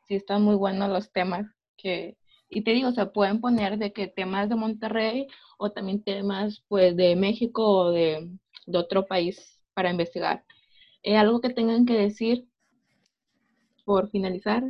Sí, 0.07 0.15
están 0.15 0.43
muy 0.43 0.55
buenos 0.55 0.89
los 0.89 1.11
temas 1.11 1.45
que, 1.75 2.17
y 2.49 2.63
te 2.63 2.71
digo, 2.71 2.89
o 2.89 2.91
sea, 2.91 3.11
pueden 3.11 3.41
poner 3.41 3.77
de 3.77 3.91
que 3.91 4.07
temas 4.07 4.49
de 4.49 4.55
Monterrey 4.55 5.27
o 5.57 5.71
también 5.71 6.03
temas 6.03 6.63
pues 6.67 6.95
de 6.95 7.15
México 7.15 7.63
o 7.63 7.91
de, 7.91 8.29
de 8.65 8.77
otro 8.77 9.05
país 9.05 9.61
para 9.73 9.91
investigar. 9.91 10.43
¿Eh, 11.03 11.17
¿Algo 11.17 11.41
que 11.41 11.49
tengan 11.49 11.85
que 11.85 11.93
decir 11.93 12.47
por 13.85 14.09
finalizar? 14.09 14.63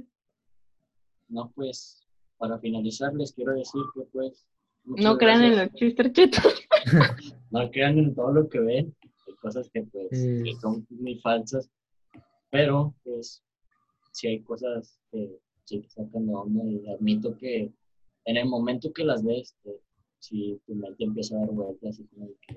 No, 1.28 1.52
pues, 1.56 2.06
para 2.38 2.60
finalizar 2.60 3.14
les 3.14 3.34
quiero 3.34 3.54
decir 3.54 3.82
que 3.94 4.02
pues... 4.12 4.48
No 4.86 5.18
crean 5.18 5.44
en 5.44 5.58
los 5.58 5.74
chistes 5.74 6.12
no 7.52 7.70
crean 7.72 7.98
en 7.98 8.16
todo 8.16 8.32
lo 8.32 8.48
que 8.48 8.60
ven 8.60 8.96
cosas 9.42 9.70
que 9.70 9.84
pues 9.84 10.10
son 10.62 10.86
muy 10.90 11.20
falsas, 11.20 11.70
pero 12.50 12.94
pues 13.04 13.44
si 14.12 14.28
hay 14.28 14.42
cosas 14.44 15.00
que 15.12 15.40
sí 15.68 15.82
que 15.82 15.90
sacan 15.90 16.26
de 16.26 16.34
onda 16.34 16.64
y 16.64 16.88
admito 16.88 17.36
que 17.38 17.72
en 18.26 18.38
el 18.38 18.48
momento 18.48 18.92
que 18.94 19.04
las 19.04 19.24
ves, 19.24 19.56
si 20.20 20.60
tu 20.66 20.76
mente 20.76 21.04
empieza 21.04 21.36
a 21.36 21.40
dar 21.40 21.52
vueltas 21.52 22.00
y 22.00 22.06
como 22.08 22.28
que 22.42 22.54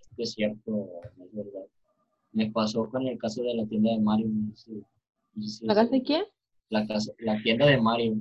esto 0.00 0.22
es 0.22 0.32
cierto 0.32 0.72
o 0.72 1.00
no 1.16 1.24
es 1.24 1.34
verdad. 1.34 1.66
Me 2.32 2.50
pasó 2.50 2.88
con 2.88 3.06
el 3.06 3.18
caso 3.18 3.42
de 3.42 3.54
la 3.54 3.66
tienda 3.66 3.90
de 3.92 3.98
Mario. 3.98 4.28
¿La 5.62 5.74
casa 5.74 5.90
de 5.90 6.02
quién? 6.02 6.24
La, 6.68 6.86
casa, 6.86 7.12
la 7.18 7.40
tienda 7.42 7.66
de 7.66 7.80
Mario. 7.80 8.16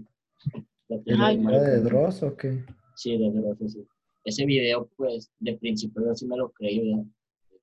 La 0.88 1.00
tienda 1.02 1.30
de, 1.30 1.38
Mario 1.38 1.62
de 1.62 1.82
Dross 1.82 2.24
o 2.24 2.36
qué? 2.36 2.64
Sí, 2.96 3.18
de 3.18 3.32
Dross, 3.32 3.58
sí. 3.72 3.88
Ese 4.26 4.46
video, 4.46 4.90
pues, 4.96 5.32
de 5.40 5.58
principio 5.58 6.06
yo 6.06 6.14
sí 6.16 6.26
me 6.28 6.38
lo 6.38 6.52
creí, 6.52 6.92
¿verdad? 6.92 7.06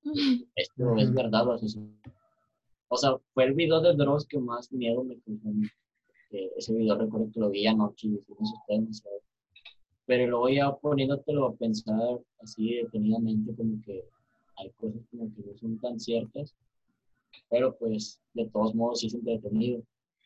esto 0.56 0.96
es 0.96 1.12
verdad 1.12 1.46
o 2.92 2.96
sea, 2.96 3.16
fue 3.34 3.44
el 3.44 3.54
video 3.54 3.80
de 3.80 3.94
Dross 3.94 4.26
que 4.26 4.38
más 4.38 4.72
miedo 4.72 5.04
me 5.04 5.16
causó. 5.20 5.48
Ese 6.30 6.74
video 6.74 6.96
recuerdo 6.96 7.30
que 7.32 7.40
lo 7.40 7.50
vi 7.50 7.66
anoche 7.66 8.08
y 8.08 8.14
ustedes, 8.14 9.02
pero 10.06 10.26
luego 10.26 10.48
ya 10.48 10.74
poniéndotelo 10.74 11.46
a 11.46 11.54
pensar 11.54 12.20
así 12.40 12.74
detenidamente 12.74 13.54
como 13.54 13.80
que 13.84 14.04
hay 14.56 14.70
cosas 14.70 15.02
como 15.10 15.32
que 15.34 15.42
no 15.42 15.56
son 15.56 15.78
tan 15.78 15.98
ciertas, 15.98 16.54
pero 17.48 17.76
pues 17.78 18.20
de 18.34 18.46
todos 18.48 18.74
modos 18.74 19.00
sí 19.00 19.06
es 19.06 19.14
entretenido. 19.14 19.82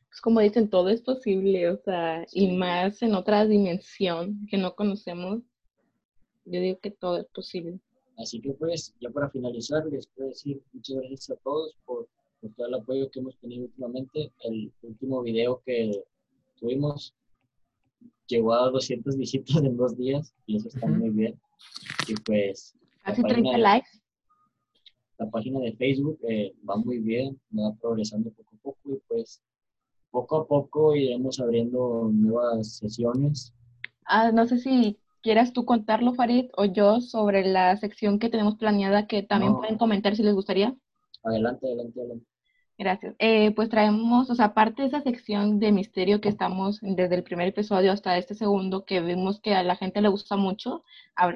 Pues 0.09 0.21
como 0.21 0.41
dicen, 0.41 0.71
todo 0.71 0.91
es 0.91 1.03
posible, 1.03 1.71
o 1.71 1.77
sea, 1.79 2.25
y 2.33 2.57
más 2.57 3.03
en 3.03 3.15
otra 3.15 3.47
dimensión 3.47 4.47
que 4.49 4.57
no 4.57 4.75
conocemos, 4.75 5.43
yo 6.45 6.61
digo 6.61 6.79
que 6.79 6.91
todo 6.91 7.19
es 7.19 7.27
posible. 7.27 7.81
Así 8.17 8.41
que 8.41 8.53
pues, 8.53 8.95
ya 9.01 9.11
para 9.11 9.29
finalizar, 9.31 9.85
les 9.87 10.07
quiero 10.09 10.29
decir 10.29 10.63
muchas 10.73 10.97
gracias 10.97 11.31
a 11.31 11.37
todos 11.43 11.77
por, 11.85 12.09
todo 12.51 12.67
el 12.67 12.75
apoyo 12.75 13.11
que 13.11 13.21
hemos 13.21 13.37
tenido 13.39 13.65
últimamente. 13.65 14.33
El 14.41 14.73
último 14.83 15.23
video 15.23 15.63
que 15.65 16.05
tuvimos 16.59 17.15
llegó 18.27 18.55
a 18.55 18.71
200 18.71 19.17
visitas 19.17 19.57
en 19.57 19.77
dos 19.77 19.97
días 19.97 20.35
y 20.47 20.57
eso 20.57 20.69
está 20.69 20.87
muy 20.87 21.11
bien. 21.11 21.41
Y 22.09 22.15
pues... 22.15 22.75
Casi 23.03 23.23
30 23.23 23.59
likes. 23.59 23.89
La 25.19 25.31
página 25.31 25.61
de 25.61 25.73
Facebook 25.75 26.19
eh, 26.29 26.55
va 26.69 26.77
muy 26.77 26.99
bien, 26.99 27.41
va 27.57 27.75
progresando 27.81 28.31
poco 28.31 28.57
a 28.57 28.59
poco 28.63 28.93
y 28.93 29.01
pues 29.07 29.43
poco 30.11 30.37
a 30.37 30.47
poco 30.47 30.95
iremos 30.97 31.39
abriendo 31.41 32.11
nuevas 32.13 32.77
sesiones. 32.77 33.55
Ah, 34.07 34.33
no 34.33 34.47
sé 34.47 34.59
si 34.59 34.99
quieras 35.23 35.53
tú 35.53 35.65
contarlo, 35.65 36.15
Farid, 36.15 36.51
o 36.57 36.67
yo, 36.67 37.01
sobre 37.01 37.47
la 37.47 37.77
sección 37.77 38.19
que 38.19 38.29
tenemos 38.29 38.57
planeada, 38.57 39.07
que 39.07 39.23
también 39.23 39.57
pueden 39.57 39.79
comentar 39.79 40.15
si 40.15 40.23
les 40.23 40.35
gustaría. 40.35 40.77
Adelante, 41.23 41.67
adelante, 41.67 42.01
adelante. 42.01 42.27
Gracias. 42.77 43.15
Eh, 43.21 43.53
pues 43.53 43.69
traemos, 43.69 44.31
o 44.31 44.35
sea, 44.35 44.47
aparte 44.47 44.83
de 44.83 44.89
esa 44.89 45.01
sección 45.01 45.61
de 45.61 45.71
misterio 45.71 46.21
que 46.21 46.29
estamos 46.29 46.81
desde 46.83 47.15
el 47.15 47.23
primer 47.23 47.49
episodio 47.49 47.93
hasta 47.93 48.19
este 48.19 48.35
segundo, 48.35 48.85
que 48.85 49.01
vimos 49.01 49.41
que 49.41 49.55
a 49.55 49.63
la 49.63 49.77
gente 49.77 50.01
le 50.01 50.09
gusta 50.09 50.37
mucho, 50.37 50.83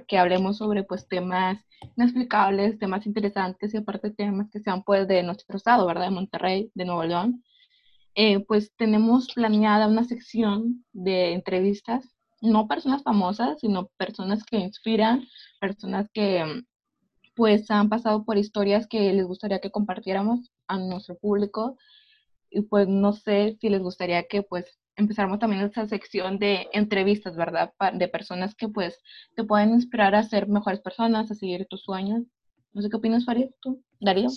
que 0.08 0.18
hablemos 0.18 0.56
sobre 0.58 0.82
pues 0.82 1.06
temas 1.06 1.64
inexplicables, 1.96 2.78
temas 2.80 3.06
interesantes 3.06 3.72
y 3.72 3.76
aparte 3.76 4.10
temas 4.10 4.50
que 4.50 4.58
sean 4.58 4.82
pues 4.82 5.06
de 5.06 5.22
nuestro 5.22 5.56
estado, 5.56 5.86
¿verdad? 5.86 6.06
De 6.06 6.10
Monterrey, 6.10 6.72
de 6.74 6.84
Nuevo 6.84 7.04
León. 7.04 7.44
Eh, 8.16 8.40
pues 8.40 8.72
tenemos 8.76 9.28
planeada 9.32 9.86
una 9.86 10.04
sección 10.04 10.84
de 10.92 11.34
entrevistas 11.34 12.18
no 12.40 12.68
personas 12.68 13.02
famosas, 13.02 13.58
sino 13.60 13.88
personas 13.96 14.44
que 14.44 14.58
inspiran, 14.58 15.26
personas 15.60 16.08
que 16.12 16.62
pues 17.38 17.70
han 17.70 17.88
pasado 17.88 18.24
por 18.24 18.36
historias 18.36 18.88
que 18.88 19.12
les 19.12 19.24
gustaría 19.24 19.60
que 19.60 19.70
compartiéramos 19.70 20.50
a 20.66 20.76
nuestro 20.76 21.16
público. 21.16 21.78
Y 22.50 22.62
pues 22.62 22.88
no 22.88 23.12
sé 23.12 23.56
si 23.60 23.68
les 23.68 23.80
gustaría 23.80 24.24
que 24.24 24.42
pues 24.42 24.80
empezáramos 24.96 25.38
también 25.38 25.62
esta 25.62 25.86
sección 25.86 26.40
de 26.40 26.66
entrevistas, 26.72 27.36
¿verdad? 27.36 27.72
De 27.94 28.08
personas 28.08 28.56
que 28.56 28.68
pues 28.68 29.00
te 29.36 29.44
pueden 29.44 29.70
inspirar 29.70 30.16
a 30.16 30.24
ser 30.24 30.48
mejores 30.48 30.80
personas, 30.80 31.30
a 31.30 31.36
seguir 31.36 31.64
tus 31.70 31.82
sueños. 31.84 32.24
No 32.72 32.82
sé 32.82 32.90
qué 32.90 32.96
opinas, 32.96 33.24
Farid, 33.24 33.50
tú, 33.60 33.84
Darío. 34.00 34.30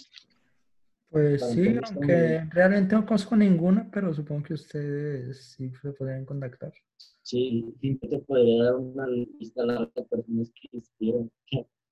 Pues 1.10 1.44
sí, 1.50 1.76
aunque 1.84 2.46
realmente 2.52 2.94
no 2.94 3.04
conozco 3.04 3.36
ninguna, 3.36 3.90
pero 3.92 4.14
supongo 4.14 4.44
que 4.44 4.54
ustedes 4.54 5.44
sí 5.56 5.72
se 5.82 5.92
podrían 5.94 6.24
contactar. 6.24 6.72
Sí, 7.24 7.66
sí 7.82 7.96
te 7.96 8.20
podría 8.20 8.66
dar 8.66 8.76
una 8.76 9.08
lista 9.08 9.66
larga 9.66 9.92
de 9.96 10.04
personas 10.04 10.52
que 10.52 10.78
inspiran. 10.78 11.32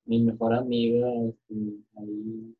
Mi 0.05 0.21
mejor 0.21 0.53
amiga, 0.53 1.07
este, 1.23 1.55
ahí 1.97 2.55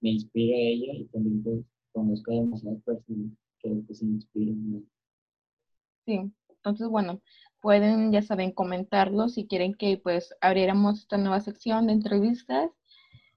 me 0.00 0.10
inspira 0.10 0.56
ella 0.56 0.92
y 0.94 1.04
también 1.06 1.42
pues 1.42 1.64
conozco 1.92 2.32
a 2.32 2.34
demasiadas 2.34 2.82
personas 2.82 3.30
que, 3.60 3.82
que 3.86 3.94
se 3.94 4.04
inspiran. 4.04 4.86
Sí, 6.04 6.20
entonces 6.48 6.88
bueno, 6.88 7.20
pueden, 7.60 8.12
ya 8.12 8.20
saben, 8.20 8.52
comentarlo 8.52 9.28
si 9.28 9.46
quieren 9.46 9.74
que 9.74 9.96
pues 9.96 10.34
abriéramos 10.42 11.00
esta 11.00 11.16
nueva 11.16 11.40
sección 11.40 11.86
de 11.86 11.94
entrevistas. 11.94 12.70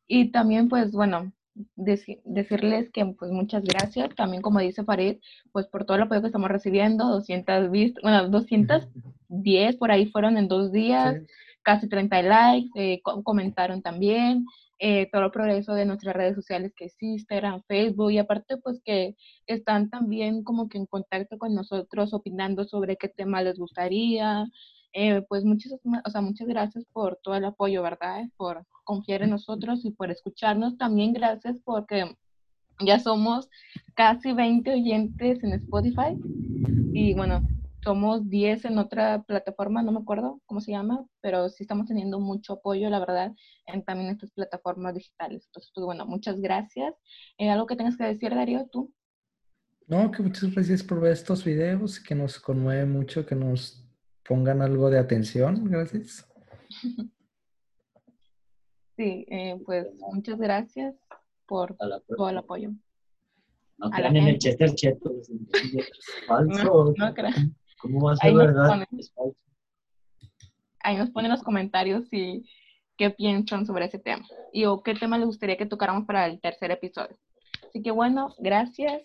Y 0.08 0.32
también 0.32 0.68
pues 0.68 0.92
bueno, 0.92 1.32
decirles 1.76 2.90
que 2.92 3.06
pues 3.06 3.32
muchas 3.32 3.64
gracias, 3.64 4.14
también 4.16 4.42
como 4.42 4.60
dice 4.60 4.84
Farid, 4.84 5.18
pues 5.52 5.68
por 5.68 5.86
todo 5.86 5.98
el 5.98 6.04
apoyo 6.04 6.22
que 6.22 6.28
estamos 6.28 6.50
recibiendo, 6.50 7.08
200 7.08 7.72
vistas, 7.72 8.02
bueno, 8.04 8.28
210 8.30 9.76
por 9.78 9.92
ahí 9.92 10.06
fueron 10.08 10.38
en 10.38 10.48
dos 10.48 10.72
días, 10.72 11.22
casi 11.68 11.90
30 11.90 12.22
likes, 12.22 12.70
eh, 12.76 13.02
comentaron 13.02 13.82
también, 13.82 14.46
eh, 14.80 15.10
todo 15.12 15.26
el 15.26 15.32
progreso 15.32 15.74
de 15.74 15.86
nuestras 15.86 16.16
redes 16.16 16.36
sociales 16.36 16.72
que 16.78 16.86
existen, 16.86 17.62
Facebook, 17.68 18.10
y 18.10 18.20
aparte 18.20 18.56
pues 18.56 18.80
que 18.86 19.18
están 19.48 19.90
también 19.90 20.46
como 20.46 20.70
que 20.70 20.78
en 20.78 20.86
contacto 20.86 21.38
con 21.38 21.54
nosotros 21.54 22.14
opinando 22.14 22.64
sobre 22.64 22.96
qué 22.96 23.10
tema 23.10 23.42
les 23.42 23.60
gustaría, 23.60 24.46
eh, 24.94 25.24
pues 25.28 25.44
muchas, 25.44 25.74
o 25.74 26.10
sea, 26.10 26.22
muchas 26.22 26.48
gracias 26.48 26.86
por 26.94 27.20
todo 27.22 27.36
el 27.36 27.44
apoyo, 27.44 27.84
¿verdad? 27.84 28.24
Por 28.38 28.66
confiar 28.86 29.24
en 29.24 29.32
nosotros 29.32 29.84
y 29.84 29.92
por 29.92 30.10
escucharnos. 30.10 30.78
También 30.78 31.12
gracias 31.12 31.60
porque 31.66 32.16
ya 32.80 32.98
somos 33.00 33.50
casi 33.94 34.32
20 34.32 34.72
oyentes 34.72 35.44
en 35.44 35.52
Spotify 35.52 36.18
y 36.94 37.14
bueno, 37.14 37.42
somos 37.84 38.30
10 38.30 38.66
en 38.66 38.78
otra 38.78 39.24
plataforma, 39.24 39.82
no 39.82 39.92
me 39.92 40.00
acuerdo 40.00 40.42
cómo 40.46 40.62
se 40.62 40.72
llama, 40.72 41.06
pero 41.22 41.50
sí 41.50 41.64
estamos 41.64 41.88
teniendo 41.88 42.20
mucho 42.20 42.54
apoyo, 42.54 42.90
la 42.90 43.00
verdad, 43.00 43.34
en 43.66 43.84
también 43.84 44.10
estas 44.10 44.32
plataformas 44.32 44.96
digitales. 44.96 45.46
Entonces, 45.46 45.72
pues, 45.74 45.86
bueno, 45.86 46.06
muchas 46.06 46.40
gracias. 46.40 46.94
Eh, 47.38 47.50
¿Algo 47.50 47.68
que 47.68 47.76
tengas 47.76 47.98
que 47.98 48.06
decir, 48.06 48.34
Darío, 48.34 48.68
tú? 48.72 48.94
No, 49.88 50.12
que 50.12 50.22
muchas 50.22 50.54
gracias 50.54 50.84
por 50.84 51.00
ver 51.00 51.14
estos 51.14 51.46
videos, 51.46 52.00
que 52.00 52.14
nos 52.14 52.40
conmueve 52.40 52.86
mucho, 52.86 53.26
que 53.26 53.36
nos 53.36 53.88
pongan 54.28 54.62
algo 54.62 54.90
de 54.90 55.00
atención. 55.00 55.64
Gracias. 55.70 56.28
Sí, 58.98 59.28
eh, 59.30 59.56
pues 59.64 59.86
muchas 60.12 60.40
gracias 60.40 60.96
por 61.46 61.78
todo 61.78 62.30
el 62.30 62.38
apoyo. 62.40 62.72
No 63.78 63.92
crean 63.92 64.16
en 64.16 64.28
el 64.28 64.40
Chester 64.40 64.74
Cheto. 64.74 65.12
falso. 66.28 66.96
No, 66.98 67.14
crean. 67.14 67.56
¿Cómo 67.80 68.06
va 68.06 68.14
a 68.14 68.16
ser 68.16 68.34
verdad? 68.34 68.88
Ahí 70.80 70.98
nos 70.98 71.10
ponen 71.10 71.32
los 71.32 71.44
comentarios 71.44 72.12
y 72.12 72.50
qué 72.98 73.10
piensan 73.10 73.66
sobre 73.66 73.86
ese 73.86 74.00
tema 74.00 74.26
y 74.52 74.66
o 74.66 74.82
qué 74.82 74.96
tema 74.96 75.18
les 75.18 75.28
gustaría 75.28 75.58
que 75.58 75.66
tocáramos 75.66 76.06
para 76.06 76.26
el 76.26 76.40
tercer 76.42 76.72
episodio. 76.72 77.18
Así 77.68 77.82
que 77.82 77.92
bueno, 77.92 78.34
gracias. 78.40 79.04